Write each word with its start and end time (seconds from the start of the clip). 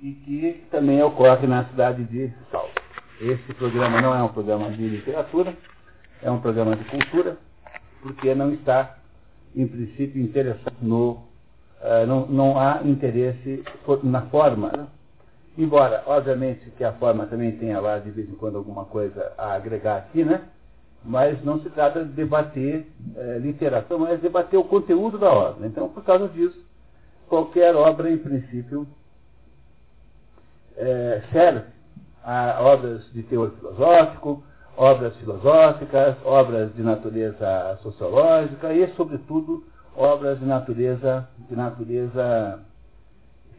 e 0.00 0.12
que 0.12 0.66
também 0.70 1.02
ocorre 1.02 1.46
na 1.46 1.64
cidade 1.66 2.04
de 2.04 2.32
Salto. 2.50 2.82
Esse 3.20 3.54
programa 3.54 4.00
não 4.00 4.14
é 4.14 4.22
um 4.22 4.28
programa 4.28 4.70
de 4.70 4.86
literatura, 4.86 5.56
é 6.22 6.30
um 6.30 6.40
programa 6.40 6.76
de 6.76 6.84
cultura, 6.84 7.38
porque 8.02 8.34
não 8.34 8.52
está, 8.52 8.98
em 9.54 9.66
princípio, 9.66 10.22
interessado 10.22 10.76
no. 10.82 11.24
Uh, 11.80 12.06
não, 12.06 12.26
não 12.26 12.58
há 12.58 12.80
interesse 12.84 13.62
na 14.02 14.22
forma. 14.22 14.70
Né? 14.74 14.86
Embora, 15.56 16.02
obviamente, 16.06 16.70
que 16.76 16.84
a 16.84 16.92
forma 16.92 17.26
também 17.26 17.52
tenha 17.52 17.80
lá, 17.80 17.98
de 17.98 18.10
vez 18.10 18.28
em 18.28 18.34
quando, 18.34 18.58
alguma 18.58 18.84
coisa 18.84 19.32
a 19.38 19.54
agregar 19.54 19.96
aqui, 19.96 20.24
né? 20.24 20.42
Mas 21.04 21.42
não 21.44 21.60
se 21.62 21.70
trata 21.70 22.04
de 22.04 22.12
debater 22.12 22.86
é, 23.14 23.38
literatura, 23.38 23.98
mas 24.00 24.20
debater 24.20 24.58
o 24.58 24.64
conteúdo 24.64 25.18
da 25.18 25.32
obra. 25.32 25.66
Então, 25.66 25.88
por 25.88 26.02
causa 26.02 26.28
disso, 26.28 26.60
qualquer 27.28 27.76
obra, 27.76 28.10
em 28.10 28.18
princípio, 28.18 28.86
é, 30.76 31.22
serve 31.32 31.64
a 32.24 32.58
obras 32.60 33.02
de 33.12 33.22
teor 33.22 33.50
filosófico, 33.52 34.42
obras 34.76 35.16
filosóficas, 35.16 36.16
obras 36.24 36.74
de 36.74 36.82
natureza 36.82 37.78
sociológica 37.82 38.72
e, 38.72 38.88
sobretudo, 38.94 39.64
obras 39.96 40.38
de 40.38 40.44
natureza, 40.44 41.28
de 41.48 41.56
natureza 41.56 42.60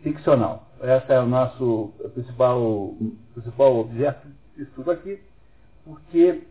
ficcional. 0.03 0.67
Esse 0.81 1.11
é 1.11 1.19
o 1.19 1.25
nosso 1.25 1.91
principal, 2.13 2.93
principal 3.33 3.77
objeto 3.77 4.27
de 4.55 4.63
estudo 4.63 4.91
aqui, 4.91 5.19
porque 5.83 6.43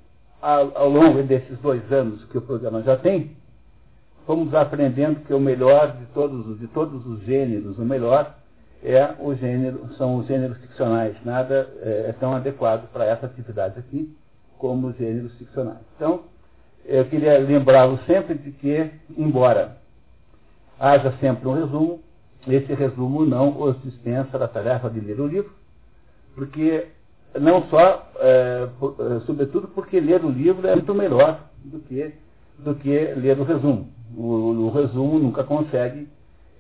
ao, 0.43 0.89
longo 0.89 1.23
desses 1.23 1.59
dois 1.59 1.91
anos 1.93 2.25
que 2.25 2.39
o 2.39 2.43
programa 2.43 2.83
já 2.83 2.97
tem, 2.97 3.37
fomos 4.27 4.53
aprendendo 4.55 5.21
que 5.21 5.33
o 5.33 5.39
melhor 5.39 5.97
de 5.97 6.07
todos, 6.07 6.59
de 6.59 6.67
todos 6.69 7.07
os 7.07 7.23
gêneros, 7.23 7.79
o 7.79 7.83
melhor 7.83 8.35
é 8.83 9.15
o 9.19 9.35
gênero, 9.35 9.89
são 9.97 10.17
os 10.17 10.27
gêneros 10.27 10.59
ficcionais. 10.59 11.17
Nada 11.25 11.69
é, 11.83 12.07
é 12.09 12.15
tão 12.19 12.35
adequado 12.35 12.89
para 12.93 13.05
essa 13.05 13.27
atividade 13.27 13.79
aqui 13.79 14.15
como 14.59 14.89
os 14.89 14.97
gêneros 14.97 15.33
ficcionais. 15.35 15.81
Então, 15.97 16.25
eu 16.85 17.05
queria 17.07 17.39
lembrá-lo 17.39 17.99
sempre 18.07 18.35
de 18.35 18.53
que, 18.53 18.91
embora 19.17 19.77
haja 20.79 21.13
sempre 21.21 21.49
um 21.49 21.55
resumo, 21.55 22.01
esse 22.47 22.73
resumo 22.75 23.25
não 23.25 23.61
os 23.61 23.81
dispensa 23.83 24.39
da 24.39 24.47
tarefa 24.47 24.89
de 24.89 25.01
ler 25.01 25.21
o 25.21 25.27
livro, 25.27 25.51
porque 26.35 26.87
não 27.41 27.65
só, 27.65 28.11
é, 28.21 28.69
por, 28.79 28.97
é, 29.01 29.21
sobretudo 29.27 29.69
porque 29.69 29.99
ler 29.99 30.25
o 30.25 30.31
livro 30.31 30.67
é 30.67 30.75
muito 30.75 30.95
melhor 30.95 31.41
do 31.65 31.81
que, 31.81 32.13
do 32.59 32.75
que 32.77 33.15
ler 33.17 33.39
o 33.39 33.45
resumo. 33.45 33.89
O, 34.17 34.23
o 34.23 34.71
resumo 34.71 35.19
nunca 35.19 35.43
consegue, 35.43 36.09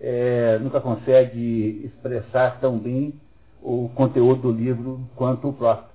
é, 0.08 0.56
nunca 0.60 0.80
consegue 0.80 1.82
expressar 1.84 2.60
tão 2.60 2.78
bem 2.78 3.12
o 3.60 3.90
conteúdo 3.92 4.42
do 4.42 4.52
livro 4.52 5.00
quanto 5.16 5.48
o 5.48 5.52
próprio. 5.52 5.88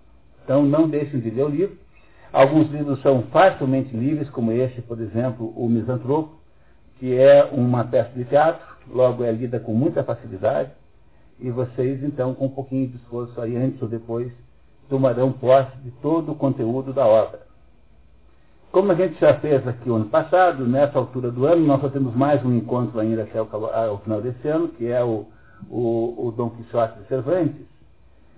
Então 0.44 0.64
não 0.66 0.90
deixem 0.90 1.22
de 1.22 1.30
ler 1.30 1.46
o 1.46 1.50
livro. 1.50 1.78
Alguns 2.34 2.70
livros 2.70 3.02
são 3.02 3.24
facilmente 3.32 3.96
livres, 3.96 4.30
como 4.30 4.52
esse, 4.52 4.82
por 4.82 5.00
exemplo, 5.00 5.54
O 5.56 5.70
Misantropo, 5.70 6.36
que 7.00 7.18
é 7.18 7.46
uma 7.54 7.86
peça 7.86 8.12
de 8.14 8.26
teatro, 8.26 8.66
logo 8.90 9.24
é 9.24 9.32
lida 9.32 9.62
com 9.62 9.74
muita 9.74 10.04
facilidade, 10.04 10.72
e 11.40 11.50
vocês, 11.50 12.04
então, 12.04 12.34
com 12.34 12.48
um 12.48 12.50
pouquinho 12.50 12.90
de 12.90 12.98
esforço 12.98 13.40
aí, 13.40 13.56
antes 13.56 13.82
ou 13.82 13.88
depois, 13.88 14.30
tomarão 14.90 15.32
posse 15.32 15.72
de 15.86 15.92
todo 16.02 16.34
o 16.34 16.36
conteúdo 16.36 16.92
da 16.92 17.08
obra. 17.08 17.51
Como 18.72 18.90
a 18.90 18.96
gente 18.96 19.20
já 19.20 19.34
fez 19.34 19.68
aqui 19.68 19.90
o 19.90 19.96
ano 19.96 20.06
passado, 20.06 20.66
nessa 20.66 20.98
altura 20.98 21.30
do 21.30 21.46
ano, 21.46 21.66
nós 21.66 21.82
só 21.82 21.90
temos 21.90 22.16
mais 22.16 22.44
um 22.46 22.56
encontro 22.56 23.02
ainda 23.02 23.24
até 23.24 23.42
o, 23.42 23.98
final 23.98 24.22
desse 24.22 24.48
ano, 24.48 24.70
que 24.70 24.88
é 24.88 25.04
o, 25.04 25.26
o, 25.70 26.28
o 26.28 26.34
Dom 26.38 26.52
Quixote 26.52 27.00
de 27.00 27.08
Cervantes. 27.10 27.66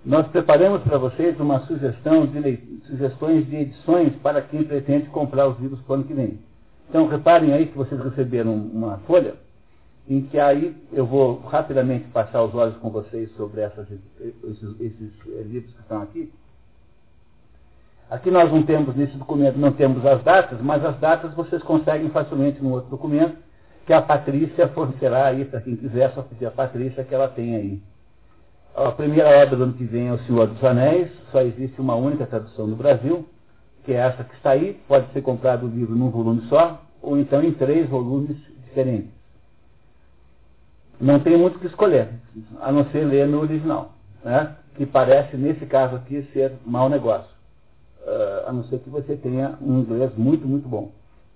Nós 0.03 0.25
preparamos 0.27 0.81
para 0.81 0.97
vocês 0.97 1.39
uma 1.39 1.59
sugestão 1.67 2.25
de 2.25 2.81
sugestões 2.87 3.45
de 3.47 3.57
edições 3.57 4.15
para 4.23 4.41
quem 4.41 4.63
pretende 4.63 5.05
comprar 5.09 5.47
os 5.47 5.59
livros 5.59 5.79
para 5.81 5.91
o 5.91 5.95
ano 5.97 6.03
que 6.05 6.13
vem. 6.15 6.39
Então, 6.89 7.07
reparem 7.07 7.53
aí 7.53 7.67
que 7.67 7.77
vocês 7.77 8.01
receberam 8.01 8.55
uma 8.55 8.97
folha 9.05 9.35
em 10.09 10.21
que 10.23 10.39
aí 10.39 10.75
eu 10.91 11.05
vou 11.05 11.41
rapidamente 11.41 12.07
passar 12.09 12.43
os 12.43 12.55
olhos 12.55 12.75
com 12.77 12.89
vocês 12.89 13.29
sobre 13.37 13.61
essas, 13.61 13.87
esses, 14.19 14.81
esses 14.81 15.11
eh, 15.27 15.43
livros 15.43 15.73
que 15.73 15.81
estão 15.81 16.01
aqui. 16.01 16.33
Aqui 18.13 18.29
nós 18.29 18.51
não 18.51 18.61
temos, 18.61 18.95
nesse 18.95 19.17
documento, 19.17 19.57
não 19.57 19.71
temos 19.71 20.05
as 20.05 20.21
datas, 20.21 20.61
mas 20.61 20.85
as 20.85 20.95
datas 20.99 21.33
vocês 21.33 21.63
conseguem 21.63 22.09
facilmente 22.09 22.61
no 22.61 22.73
outro 22.73 22.91
documento, 22.91 23.35
que 23.87 23.91
a 23.91 24.03
Patrícia 24.03 24.67
fornecerá 24.67 25.25
aí 25.25 25.45
para 25.45 25.59
quem 25.61 25.75
quiser, 25.75 26.11
só 26.11 26.21
pedir 26.21 26.45
a 26.45 26.51
Patrícia 26.51 27.03
que 27.03 27.15
ela 27.15 27.27
tem 27.27 27.55
aí. 27.55 27.81
A 28.75 28.91
primeira 28.91 29.41
obra 29.41 29.55
do 29.55 29.63
ano 29.63 29.73
que 29.73 29.83
vem 29.83 30.09
é 30.09 30.13
O 30.13 30.19
Senhor 30.19 30.45
dos 30.45 30.63
Anéis, 30.63 31.09
só 31.31 31.41
existe 31.41 31.81
uma 31.81 31.95
única 31.95 32.27
tradução 32.27 32.67
no 32.67 32.75
Brasil, 32.75 33.27
que 33.83 33.93
é 33.93 33.95
essa 33.95 34.23
que 34.23 34.35
está 34.35 34.51
aí, 34.51 34.79
pode 34.87 35.11
ser 35.11 35.23
comprado 35.23 35.65
o 35.65 35.69
livro 35.69 35.95
num 35.95 36.11
volume 36.11 36.43
só, 36.49 36.83
ou 37.01 37.17
então 37.17 37.43
em 37.43 37.51
três 37.51 37.89
volumes 37.89 38.37
diferentes 38.63 39.09
não 41.01 41.19
tem 41.19 41.35
muito 41.35 41.57
o 41.57 41.59
que 41.59 41.65
escolher, 41.65 42.09
a 42.61 42.71
não 42.71 42.85
ser 42.91 43.05
ler 43.05 43.27
no 43.27 43.41
original, 43.41 43.93
né? 44.23 44.55
que 44.75 44.85
parece, 44.85 45.35
nesse 45.35 45.65
caso 45.65 45.95
aqui, 45.95 46.21
ser 46.31 46.53
mau 46.63 46.87
negócio. 46.87 47.32
Uh, 48.03 48.49
a 48.49 48.51
não 48.51 48.65
ser 48.65 48.79
que 48.79 48.89
você 48.89 49.15
tenha 49.15 49.57
um 49.61 49.79
inglês 49.79 50.11
muito, 50.17 50.45
muito 50.45 50.67
bom. 50.67 50.91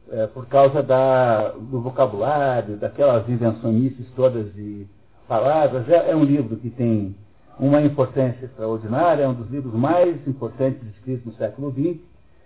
É, 0.10 0.26
por 0.28 0.46
causa 0.48 0.82
da, 0.82 1.50
do 1.50 1.82
vocabulário, 1.82 2.78
daquelas 2.78 3.28
invenções 3.28 3.94
todas 4.16 4.54
de 4.54 4.88
palavras, 5.28 5.88
é, 5.90 6.12
é, 6.12 6.16
um 6.16 6.24
livro 6.24 6.56
que 6.56 6.70
tem 6.70 7.14
uma 7.60 7.82
importância 7.82 8.46
extraordinária, 8.46 9.24
é 9.24 9.28
um 9.28 9.34
dos 9.34 9.50
livros 9.50 9.74
mais 9.74 10.16
importantes 10.26 10.82
escritos 10.96 11.26
no 11.26 11.34
século 11.34 11.72
XX, 11.72 12.00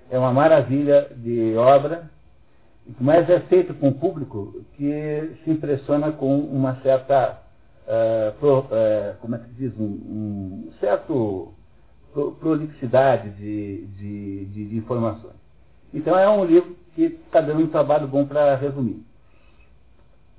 é 0.09 0.17
uma 0.17 0.33
maravilha 0.33 1.07
de 1.15 1.55
obra, 1.55 2.09
mas 2.99 3.29
é 3.29 3.39
feito 3.41 3.75
com 3.75 3.89
um 3.89 3.93
público 3.93 4.63
que 4.75 5.37
se 5.43 5.51
impressiona 5.51 6.11
com 6.11 6.39
uma 6.39 6.77
certa, 6.81 7.43
uh, 7.85 8.39
pro, 8.39 8.59
uh, 8.59 9.17
como 9.21 9.35
é 9.35 9.37
que 9.37 9.45
se 9.49 9.53
diz, 9.53 9.79
um, 9.79 9.83
um 9.83 10.69
certo 10.79 11.53
prolixidade 12.39 13.29
de, 13.31 13.85
de, 13.85 14.45
de, 14.45 14.65
de, 14.65 14.77
informações. 14.77 15.35
Então 15.93 16.17
é 16.17 16.29
um 16.29 16.43
livro 16.43 16.75
que 16.93 17.03
está 17.03 17.41
dando 17.41 17.63
um 17.63 17.67
trabalho 17.67 18.07
bom 18.07 18.25
para 18.25 18.55
resumir. 18.55 19.03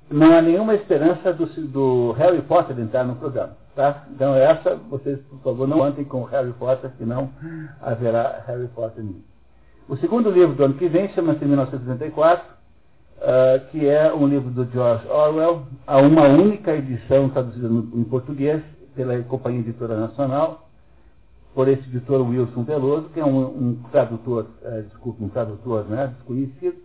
Não 0.09 0.37
há 0.37 0.41
nenhuma 0.41 0.75
esperança 0.75 1.33
do, 1.33 1.45
do, 1.67 2.11
Harry 2.11 2.41
Potter 2.41 2.79
entrar 2.79 3.03
no 3.03 3.15
programa. 3.15 3.57
Tá? 3.75 4.05
Então 4.11 4.35
essa, 4.35 4.75
vocês, 4.75 5.19
por 5.21 5.39
favor, 5.39 5.67
não 5.67 5.83
antem 5.83 6.05
com 6.05 6.23
Harry 6.25 6.53
Potter, 6.53 6.91
senão 6.97 7.31
haverá 7.81 8.43
Harry 8.47 8.67
Potter 8.67 9.03
nisso. 9.03 9.33
O 9.87 9.97
segundo 9.97 10.29
livro 10.29 10.55
do 10.55 10.63
ano 10.63 10.75
que 10.75 10.87
vem 10.87 11.09
chama-se 11.09 11.43
1984, 11.43 12.45
uh, 13.17 13.71
que 13.71 13.87
é 13.87 14.13
um 14.13 14.27
livro 14.27 14.49
do 14.51 14.65
George 14.71 15.05
Orwell, 15.07 15.63
há 15.85 15.97
uma 15.97 16.27
única 16.27 16.73
edição 16.75 17.29
traduzida 17.29 17.67
no, 17.67 17.99
em 17.99 18.03
português 18.03 18.61
pela 18.95 19.21
Companhia 19.23 19.59
Editora 19.59 19.97
Nacional, 19.97 20.62
por 21.53 21.67
esse 21.67 21.83
editor 21.87 22.27
Wilson 22.27 22.63
Veloso, 22.63 23.09
que 23.09 23.19
é 23.19 23.25
um, 23.25 23.45
um 23.45 23.79
tradutor, 23.91 24.47
uh, 24.63 24.83
desculpa, 24.83 25.23
um 25.23 25.29
tradutor 25.29 25.85
né, 25.85 26.13
desconhecido, 26.17 26.77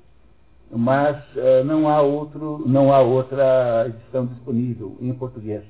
mas 0.71 1.17
uh, 1.37 1.65
não, 1.65 1.89
há 1.89 2.03
outro, 2.03 2.63
não 2.67 2.93
há 2.93 3.01
outra 3.01 3.87
edição 3.89 4.27
disponível 4.27 4.97
em 5.01 5.13
português. 5.15 5.65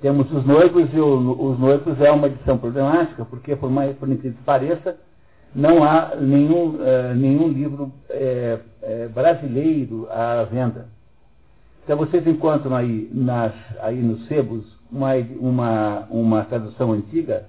Temos 0.00 0.32
os 0.32 0.46
noivos, 0.46 0.88
e 0.94 1.00
o, 1.00 1.50
os 1.50 1.58
noivos 1.58 2.00
é 2.00 2.10
uma 2.10 2.28
edição 2.28 2.56
problemática, 2.56 3.24
porque 3.24 3.54
por, 3.54 3.70
mais, 3.70 3.96
por 3.96 4.08
incrível 4.08 4.38
que 4.38 4.44
pareça, 4.44 4.96
não 5.54 5.82
há 5.82 6.14
nenhum, 6.16 6.76
uh, 6.76 7.14
nenhum 7.14 7.48
livro 7.48 7.92
é, 8.08 8.60
é, 8.82 9.08
brasileiro 9.08 10.06
à 10.10 10.44
venda. 10.44 10.88
Então 11.84 11.98
vocês 11.98 12.26
encontram 12.26 12.74
aí, 12.74 13.10
nas, 13.12 13.52
aí 13.80 14.00
nos 14.00 14.26
sebos 14.26 14.79
uma, 14.90 15.14
uma, 15.38 16.06
uma 16.10 16.44
tradução 16.44 16.92
antiga, 16.92 17.46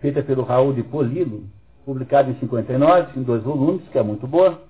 feita 0.00 0.22
pelo 0.22 0.42
Raul 0.42 0.72
de 0.72 0.82
Polilo, 0.82 1.44
publicada 1.84 2.30
em 2.30 2.38
59, 2.38 3.18
em 3.18 3.22
dois 3.22 3.42
volumes, 3.42 3.82
que 3.90 3.98
é 3.98 4.02
muito 4.02 4.26
boa. 4.26 4.60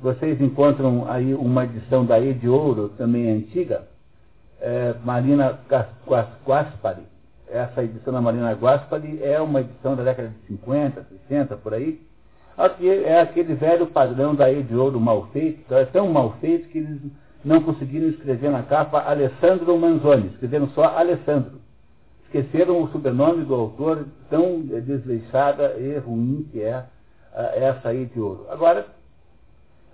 Vocês 0.00 0.40
encontram 0.40 1.10
aí 1.10 1.34
uma 1.34 1.64
edição 1.64 2.04
da 2.04 2.20
E 2.20 2.32
de 2.34 2.48
Ouro, 2.48 2.90
também 2.96 3.30
antiga, 3.30 3.88
é, 4.60 4.94
Marina 5.04 5.58
Gaspari, 5.68 7.02
essa 7.50 7.82
edição 7.82 8.12
da 8.12 8.20
Marina 8.20 8.52
Guaspari 8.52 9.20
é 9.22 9.40
uma 9.40 9.60
edição 9.60 9.96
da 9.96 10.02
década 10.02 10.28
de 10.28 10.46
50, 10.48 11.06
60, 11.28 11.56
por 11.56 11.72
aí. 11.72 12.00
É 13.04 13.20
aquele 13.20 13.54
velho 13.54 13.86
padrão 13.86 14.34
da 14.34 14.50
de 14.50 14.74
ouro 14.74 15.00
mal 15.00 15.28
feito, 15.32 15.60
então 15.64 15.78
é 15.78 15.84
tão 15.84 16.08
mal 16.08 16.36
feito 16.40 16.68
que 16.68 16.78
eles 16.78 17.00
não 17.44 17.62
conseguiram 17.62 18.08
escrever 18.08 18.50
na 18.50 18.62
capa 18.62 19.00
Alessandro 19.00 19.78
Manzoni, 19.78 20.28
escreveram 20.28 20.68
só 20.70 20.84
Alessandro. 20.96 21.60
Esqueceram 22.24 22.82
o 22.82 22.88
sobrenome 22.90 23.44
do 23.44 23.54
autor, 23.54 24.06
tão 24.28 24.60
desleixada 24.60 25.76
e 25.78 25.96
ruim 25.98 26.46
que 26.52 26.60
é 26.60 26.84
essa 27.54 27.88
aí 27.88 28.06
de 28.06 28.20
ouro. 28.20 28.46
Agora, 28.50 28.86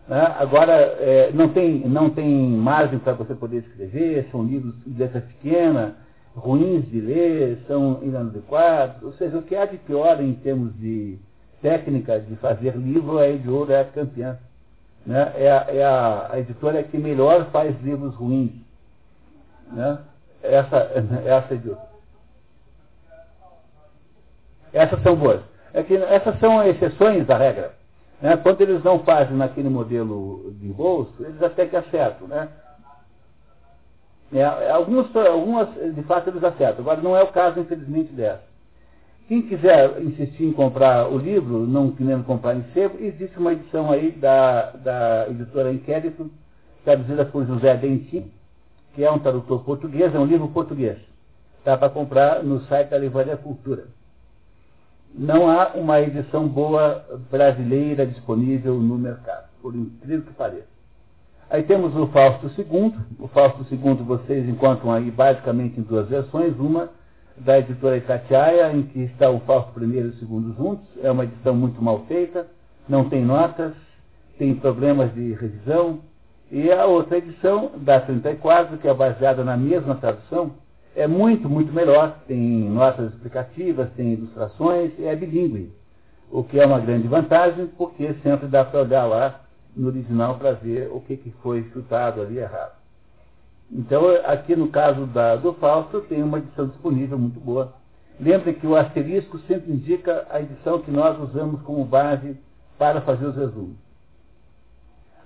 né, 0.08 0.34
agora 0.38 0.72
é, 0.72 1.30
não, 1.32 1.48
tem, 1.48 1.80
não 1.88 2.10
tem 2.10 2.28
margem 2.28 2.98
para 2.98 3.12
você 3.12 3.34
poder 3.34 3.58
escrever, 3.58 4.28
são 4.30 4.42
livros 4.42 4.74
de 4.86 4.98
letra 4.98 5.20
pequena, 5.20 5.96
ruins 6.34 6.90
de 6.90 7.00
ler, 7.00 7.58
são 7.66 8.00
inadequados, 8.02 9.02
ou 9.02 9.12
seja, 9.12 9.38
o 9.38 9.42
que 9.42 9.54
há 9.54 9.66
de 9.66 9.78
pior 9.78 10.20
em 10.20 10.34
termos 10.34 10.76
de 10.78 11.18
técnica 11.62 12.20
de 12.20 12.36
fazer 12.36 12.76
livro, 12.76 13.18
a 13.18 13.26
é 13.26 13.80
a 13.80 13.84
campeã. 13.84 14.38
Né? 15.06 15.32
É, 15.36 15.50
a, 15.50 15.66
é 15.68 15.84
a, 15.84 16.28
a, 16.32 16.38
editora 16.38 16.82
que 16.82 16.96
melhor 16.96 17.46
faz 17.50 17.78
livros 17.82 18.14
ruins. 18.14 18.52
Né? 19.70 19.98
Essa, 20.42 20.76
essa 21.24 21.54
Ediouro. 21.54 21.80
Essas 24.72 25.02
são 25.02 25.14
boas. 25.14 25.40
É 25.72 25.82
que 25.82 25.94
essas 25.96 26.38
são 26.40 26.62
exceções 26.66 27.26
da 27.26 27.36
regra. 27.36 27.74
Né? 28.20 28.36
Quando 28.36 28.60
eles 28.60 28.82
não 28.82 29.00
fazem 29.00 29.36
naquele 29.36 29.68
modelo 29.68 30.52
de 30.54 30.68
bolso, 30.68 31.12
eles 31.20 31.42
até 31.42 31.66
que 31.66 31.76
acertam. 31.76 32.26
Né? 32.26 32.48
É, 34.32 34.70
alguns, 34.70 35.14
algumas, 35.14 35.68
de 35.94 36.02
fato, 36.04 36.30
eles 36.30 36.42
acertam. 36.42 36.80
Agora, 36.80 37.00
não 37.00 37.16
é 37.16 37.22
o 37.22 37.28
caso, 37.28 37.60
infelizmente, 37.60 38.12
dessa. 38.12 38.53
Quem 39.26 39.40
quiser 39.42 40.02
insistir 40.02 40.44
em 40.44 40.52
comprar 40.52 41.08
o 41.08 41.16
livro, 41.16 41.66
não 41.66 41.90
querendo 41.90 42.24
comprar 42.24 42.54
em 42.54 42.64
sebo, 42.74 43.02
existe 43.02 43.38
uma 43.38 43.52
edição 43.52 43.90
aí 43.90 44.10
da, 44.10 44.70
da 44.72 45.26
editora 45.30 45.72
Inquérito, 45.72 46.30
traduzida 46.84 47.24
por 47.24 47.46
José 47.46 47.74
Dentin, 47.76 48.30
que 48.94 49.02
é 49.02 49.10
um 49.10 49.18
tradutor 49.18 49.64
português, 49.64 50.14
é 50.14 50.18
um 50.18 50.26
livro 50.26 50.48
português. 50.48 50.98
Dá 51.64 51.76
para 51.76 51.88
comprar 51.88 52.42
no 52.42 52.60
site 52.62 52.90
da 52.90 52.98
Livraria 52.98 53.36
Cultura. 53.36 53.86
Não 55.14 55.48
há 55.48 55.68
uma 55.74 56.00
edição 56.02 56.46
boa 56.46 57.02
brasileira 57.30 58.06
disponível 58.06 58.74
no 58.74 58.98
mercado, 58.98 59.48
por 59.62 59.74
incrível 59.74 60.26
que 60.26 60.34
pareça. 60.34 60.74
Aí 61.48 61.62
temos 61.62 61.96
o 61.96 62.08
Fausto 62.08 62.50
II. 62.58 62.94
O 63.18 63.28
Fausto 63.28 63.64
II 63.70 63.94
vocês 64.04 64.46
encontram 64.48 64.92
aí 64.92 65.10
basicamente 65.10 65.78
em 65.78 65.82
duas 65.82 66.08
versões. 66.08 66.58
Uma 66.58 66.90
da 67.36 67.58
editora 67.58 67.96
Itatiaia, 67.96 68.72
em 68.72 68.82
que 68.82 69.00
está 69.00 69.30
o 69.30 69.40
Fausto 69.40 69.82
I 69.84 69.98
e 69.98 70.00
o 70.00 70.14
II 70.14 70.54
juntos. 70.56 70.86
É 71.02 71.10
uma 71.10 71.24
edição 71.24 71.54
muito 71.54 71.82
mal 71.82 72.04
feita, 72.06 72.46
não 72.88 73.08
tem 73.08 73.24
notas, 73.24 73.72
tem 74.38 74.54
problemas 74.54 75.12
de 75.14 75.32
revisão. 75.32 76.00
E 76.50 76.70
a 76.70 76.84
outra 76.86 77.18
edição, 77.18 77.72
da 77.78 78.00
34, 78.00 78.78
que 78.78 78.86
é 78.86 78.94
baseada 78.94 79.42
na 79.42 79.56
mesma 79.56 79.96
tradução, 79.96 80.52
é 80.94 81.06
muito, 81.06 81.48
muito 81.48 81.72
melhor. 81.72 82.18
Tem 82.28 82.38
notas 82.38 83.12
explicativas, 83.12 83.90
tem 83.96 84.12
ilustrações, 84.12 84.92
é 85.00 85.16
bilíngue. 85.16 85.72
O 86.30 86.44
que 86.44 86.58
é 86.60 86.66
uma 86.66 86.80
grande 86.80 87.08
vantagem, 87.08 87.66
porque 87.78 88.14
sempre 88.22 88.46
dá 88.46 88.64
para 88.64 88.82
olhar 88.82 89.04
lá 89.04 89.40
no 89.76 89.88
original 89.88 90.36
para 90.36 90.52
ver 90.52 90.88
o 90.92 91.00
que, 91.00 91.16
que 91.16 91.30
foi 91.42 91.64
chutado 91.72 92.20
ali 92.20 92.38
errado. 92.38 92.83
Então, 93.70 94.04
aqui 94.24 94.54
no 94.54 94.68
caso 94.68 95.06
da, 95.06 95.36
do 95.36 95.52
Fausto, 95.54 96.00
tem 96.02 96.22
uma 96.22 96.38
edição 96.38 96.66
disponível 96.68 97.18
muito 97.18 97.40
boa. 97.40 97.74
Lembre 98.20 98.54
que 98.54 98.66
o 98.66 98.76
asterisco 98.76 99.38
sempre 99.40 99.72
indica 99.72 100.26
a 100.30 100.40
edição 100.40 100.80
que 100.80 100.90
nós 100.90 101.18
usamos 101.20 101.60
como 101.62 101.84
base 101.84 102.36
para 102.78 103.00
fazer 103.00 103.26
os 103.26 103.36
resumos. 103.36 103.76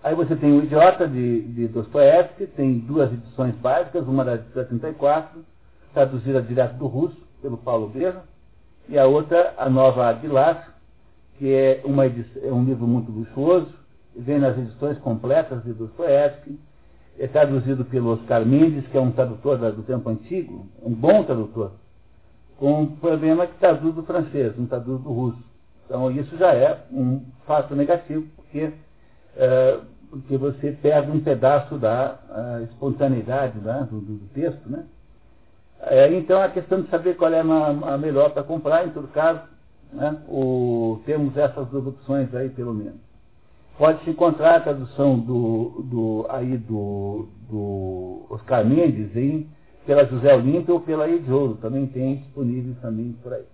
Aí 0.02 0.14
você 0.14 0.36
tem 0.36 0.52
o 0.52 0.62
Idiota 0.62 1.06
de, 1.08 1.42
de 1.42 1.68
Dostoevsky, 1.68 2.46
tem 2.46 2.78
duas 2.78 3.12
edições 3.12 3.54
básicas, 3.56 4.06
uma 4.06 4.24
da 4.24 4.38
34, 4.38 5.44
traduzida 5.92 6.40
direto 6.40 6.74
do 6.76 6.86
russo, 6.86 7.16
pelo 7.42 7.58
Paulo 7.58 7.88
Guerra, 7.88 8.24
e 8.88 8.98
a 8.98 9.06
outra, 9.06 9.54
a 9.58 9.68
Nova 9.68 10.06
Aguilar, 10.06 10.74
que 11.36 11.52
é, 11.52 11.82
uma 11.84 12.06
edição, 12.06 12.42
é 12.42 12.52
um 12.52 12.64
livro 12.64 12.86
muito 12.86 13.10
luxuoso, 13.10 13.68
vem 14.16 14.38
nas 14.38 14.56
edições 14.56 14.98
completas 14.98 15.62
de 15.62 15.72
Dostoevsky, 15.72 16.58
é 17.18 17.26
traduzido 17.26 17.84
pelo 17.84 18.12
Oscar 18.12 18.46
Mendes, 18.46 18.86
que 18.86 18.96
é 18.96 19.00
um 19.00 19.10
tradutor 19.10 19.58
do 19.58 19.82
tempo 19.82 20.08
antigo, 20.08 20.66
um 20.82 20.92
bom 20.92 21.24
tradutor, 21.24 21.72
com 22.56 22.82
um 22.82 22.86
problema 22.96 23.46
que 23.46 23.58
traduz 23.58 23.94
do 23.94 24.02
francês, 24.04 24.56
não 24.56 24.66
traduz 24.66 25.02
do 25.02 25.12
russo. 25.12 25.42
Então 25.84 26.10
isso 26.10 26.36
já 26.36 26.54
é 26.54 26.84
um 26.92 27.22
fato 27.46 27.74
negativo, 27.74 28.26
porque, 28.36 28.72
é, 29.36 29.78
porque 30.10 30.36
você 30.36 30.72
perde 30.72 31.10
um 31.10 31.20
pedaço 31.20 31.76
da 31.76 32.18
espontaneidade 32.64 33.58
né, 33.58 33.86
do, 33.90 34.00
do, 34.00 34.28
texto. 34.32 34.68
Né? 34.68 34.84
É, 35.80 36.12
então 36.12 36.40
a 36.40 36.48
questão 36.48 36.82
de 36.82 36.88
saber 36.88 37.16
qual 37.16 37.32
é 37.32 37.40
a, 37.40 37.94
a 37.94 37.98
melhor 37.98 38.30
para 38.30 38.42
comprar, 38.42 38.86
em 38.86 38.90
todo 38.90 39.08
caso, 39.08 39.40
né, 39.92 40.16
o, 40.28 41.00
temos 41.06 41.36
essas 41.36 41.66
duas 41.68 41.86
opções 41.86 42.32
aí 42.34 42.50
pelo 42.50 42.74
menos 42.74 43.07
pode-se 43.78 44.10
encontrar 44.10 44.56
a 44.56 44.60
tradução 44.60 45.18
do, 45.18 45.82
do, 45.84 46.26
aí 46.28 46.58
do, 46.58 47.28
do 47.48 48.26
Oscar 48.28 48.66
Mendes 48.66 49.16
em, 49.16 49.48
pela 49.86 50.04
José 50.04 50.34
Olímpio 50.34 50.74
ou 50.74 50.80
pela 50.80 51.08
Ediouro, 51.08 51.54
também 51.54 51.86
tem 51.86 52.16
disponíveis 52.16 52.76
também 52.80 53.16
por 53.22 53.32
aí. 53.32 53.44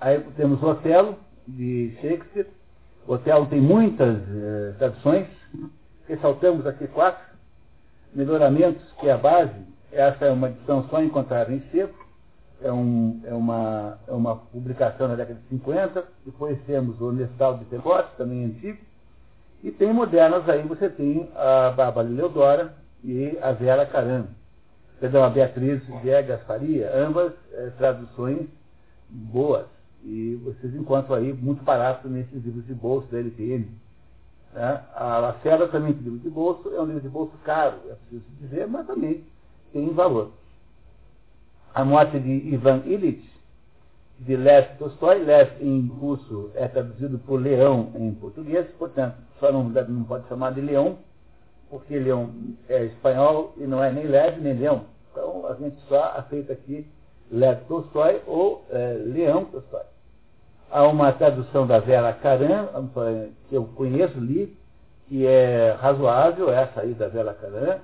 Aí 0.00 0.20
temos 0.36 0.62
Otelo, 0.62 1.16
de 1.46 1.94
Shakespeare. 2.00 2.46
Otelo 3.06 3.46
tem 3.46 3.60
muitas 3.60 4.16
eh, 4.16 4.74
traduções, 4.78 5.26
ressaltamos 6.08 6.66
aqui 6.66 6.88
quatro. 6.88 7.28
Melhoramentos, 8.14 8.82
que 8.98 9.08
é 9.08 9.12
a 9.12 9.18
base, 9.18 9.54
essa 9.92 10.24
é 10.24 10.32
uma 10.32 10.48
edição 10.48 10.88
só 10.88 11.02
encontrada 11.02 11.52
em 11.52 11.60
seco 11.70 12.07
é, 12.62 12.72
um, 12.72 13.20
é, 13.24 13.32
uma, 13.32 13.98
é 14.06 14.12
uma 14.12 14.36
publicação 14.36 15.08
na 15.08 15.14
década 15.14 15.38
de 15.40 15.48
50, 15.48 16.04
depois 16.24 16.58
temos 16.66 17.00
o 17.00 17.12
Nestal 17.12 17.58
de 17.58 17.64
Tegote, 17.66 18.16
também 18.16 18.44
antigo, 18.44 18.78
e 19.62 19.70
tem 19.70 19.92
modernas 19.92 20.48
aí, 20.48 20.62
você 20.62 20.88
tem 20.88 21.28
a 21.34 21.70
Bárbara 21.70 22.08
Leodora 22.08 22.74
e 23.02 23.36
a 23.40 23.52
Vera 23.52 23.86
Caram, 23.86 24.28
perdão, 25.00 25.24
a 25.24 25.30
Beatriz 25.30 25.82
Viegas 26.02 26.42
Faria, 26.42 26.90
ambas 26.96 27.32
é, 27.52 27.70
traduções 27.78 28.46
boas, 29.08 29.66
e 30.04 30.40
vocês 30.44 30.74
encontram 30.74 31.16
aí 31.16 31.32
muito 31.32 31.62
barato 31.62 32.08
nesses 32.08 32.44
livros 32.44 32.66
de 32.66 32.74
bolso 32.74 33.08
da 33.08 33.18
LTM. 33.18 33.68
Né? 34.52 34.82
A 34.94 35.18
Lacera 35.18 35.68
também 35.68 35.92
tem 35.92 36.02
livro 36.02 36.18
de 36.18 36.30
bolso, 36.30 36.72
é 36.74 36.80
um 36.80 36.86
livro 36.86 37.00
de 37.00 37.08
bolso 37.08 37.32
caro, 37.44 37.76
é 37.88 37.94
preciso 37.94 38.24
dizer, 38.40 38.66
mas 38.68 38.86
também 38.86 39.24
tem 39.72 39.92
valor 39.92 40.32
a 41.78 41.84
morte 41.84 42.18
de 42.18 42.28
Ivan 42.52 42.82
Illich, 42.86 43.22
de 44.18 44.36
Lev 44.36 44.66
Tolstói. 44.80 45.22
Lev 45.22 45.48
em 45.60 45.86
russo 45.86 46.50
é 46.56 46.66
traduzido 46.66 47.20
por 47.20 47.40
leão 47.40 47.92
em 47.94 48.12
português, 48.14 48.66
portanto, 48.76 49.14
só 49.38 49.52
não, 49.52 49.62
não 49.62 50.02
pode 50.02 50.26
chamar 50.26 50.54
de 50.54 50.60
leão, 50.60 50.98
porque 51.70 51.96
leão 51.96 52.30
é 52.68 52.84
espanhol 52.86 53.54
e 53.56 53.64
não 53.64 53.80
é 53.80 53.92
nem 53.92 54.08
Lev 54.08 54.40
nem 54.40 54.54
leão. 54.54 54.86
Então 55.12 55.46
a 55.46 55.54
gente 55.54 55.76
só 55.88 56.14
aceita 56.16 56.52
aqui 56.52 56.84
Lev 57.30 57.60
Tolstói 57.68 58.22
ou 58.26 58.64
é, 58.70 58.94
Leão 59.06 59.44
Tolstói. 59.44 59.82
Há 60.72 60.82
uma 60.82 61.12
tradução 61.12 61.64
da 61.64 61.78
Vera 61.78 62.12
Caran, 62.12 62.66
que 63.48 63.54
eu 63.54 63.66
conheço, 63.76 64.18
li, 64.18 64.52
que 65.08 65.24
é 65.24 65.76
razoável, 65.80 66.50
essa 66.50 66.80
aí 66.80 66.92
da 66.92 67.06
Vera 67.06 67.34
Caran 67.34 67.78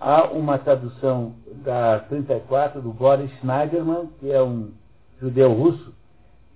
Há 0.00 0.30
uma 0.30 0.58
tradução 0.58 1.34
da 1.62 1.98
34 1.98 2.80
do 2.80 2.90
Boris 2.90 3.30
Schneiderman, 3.38 4.08
que 4.18 4.32
é 4.32 4.42
um 4.42 4.70
judeu 5.20 5.52
russo, 5.52 5.92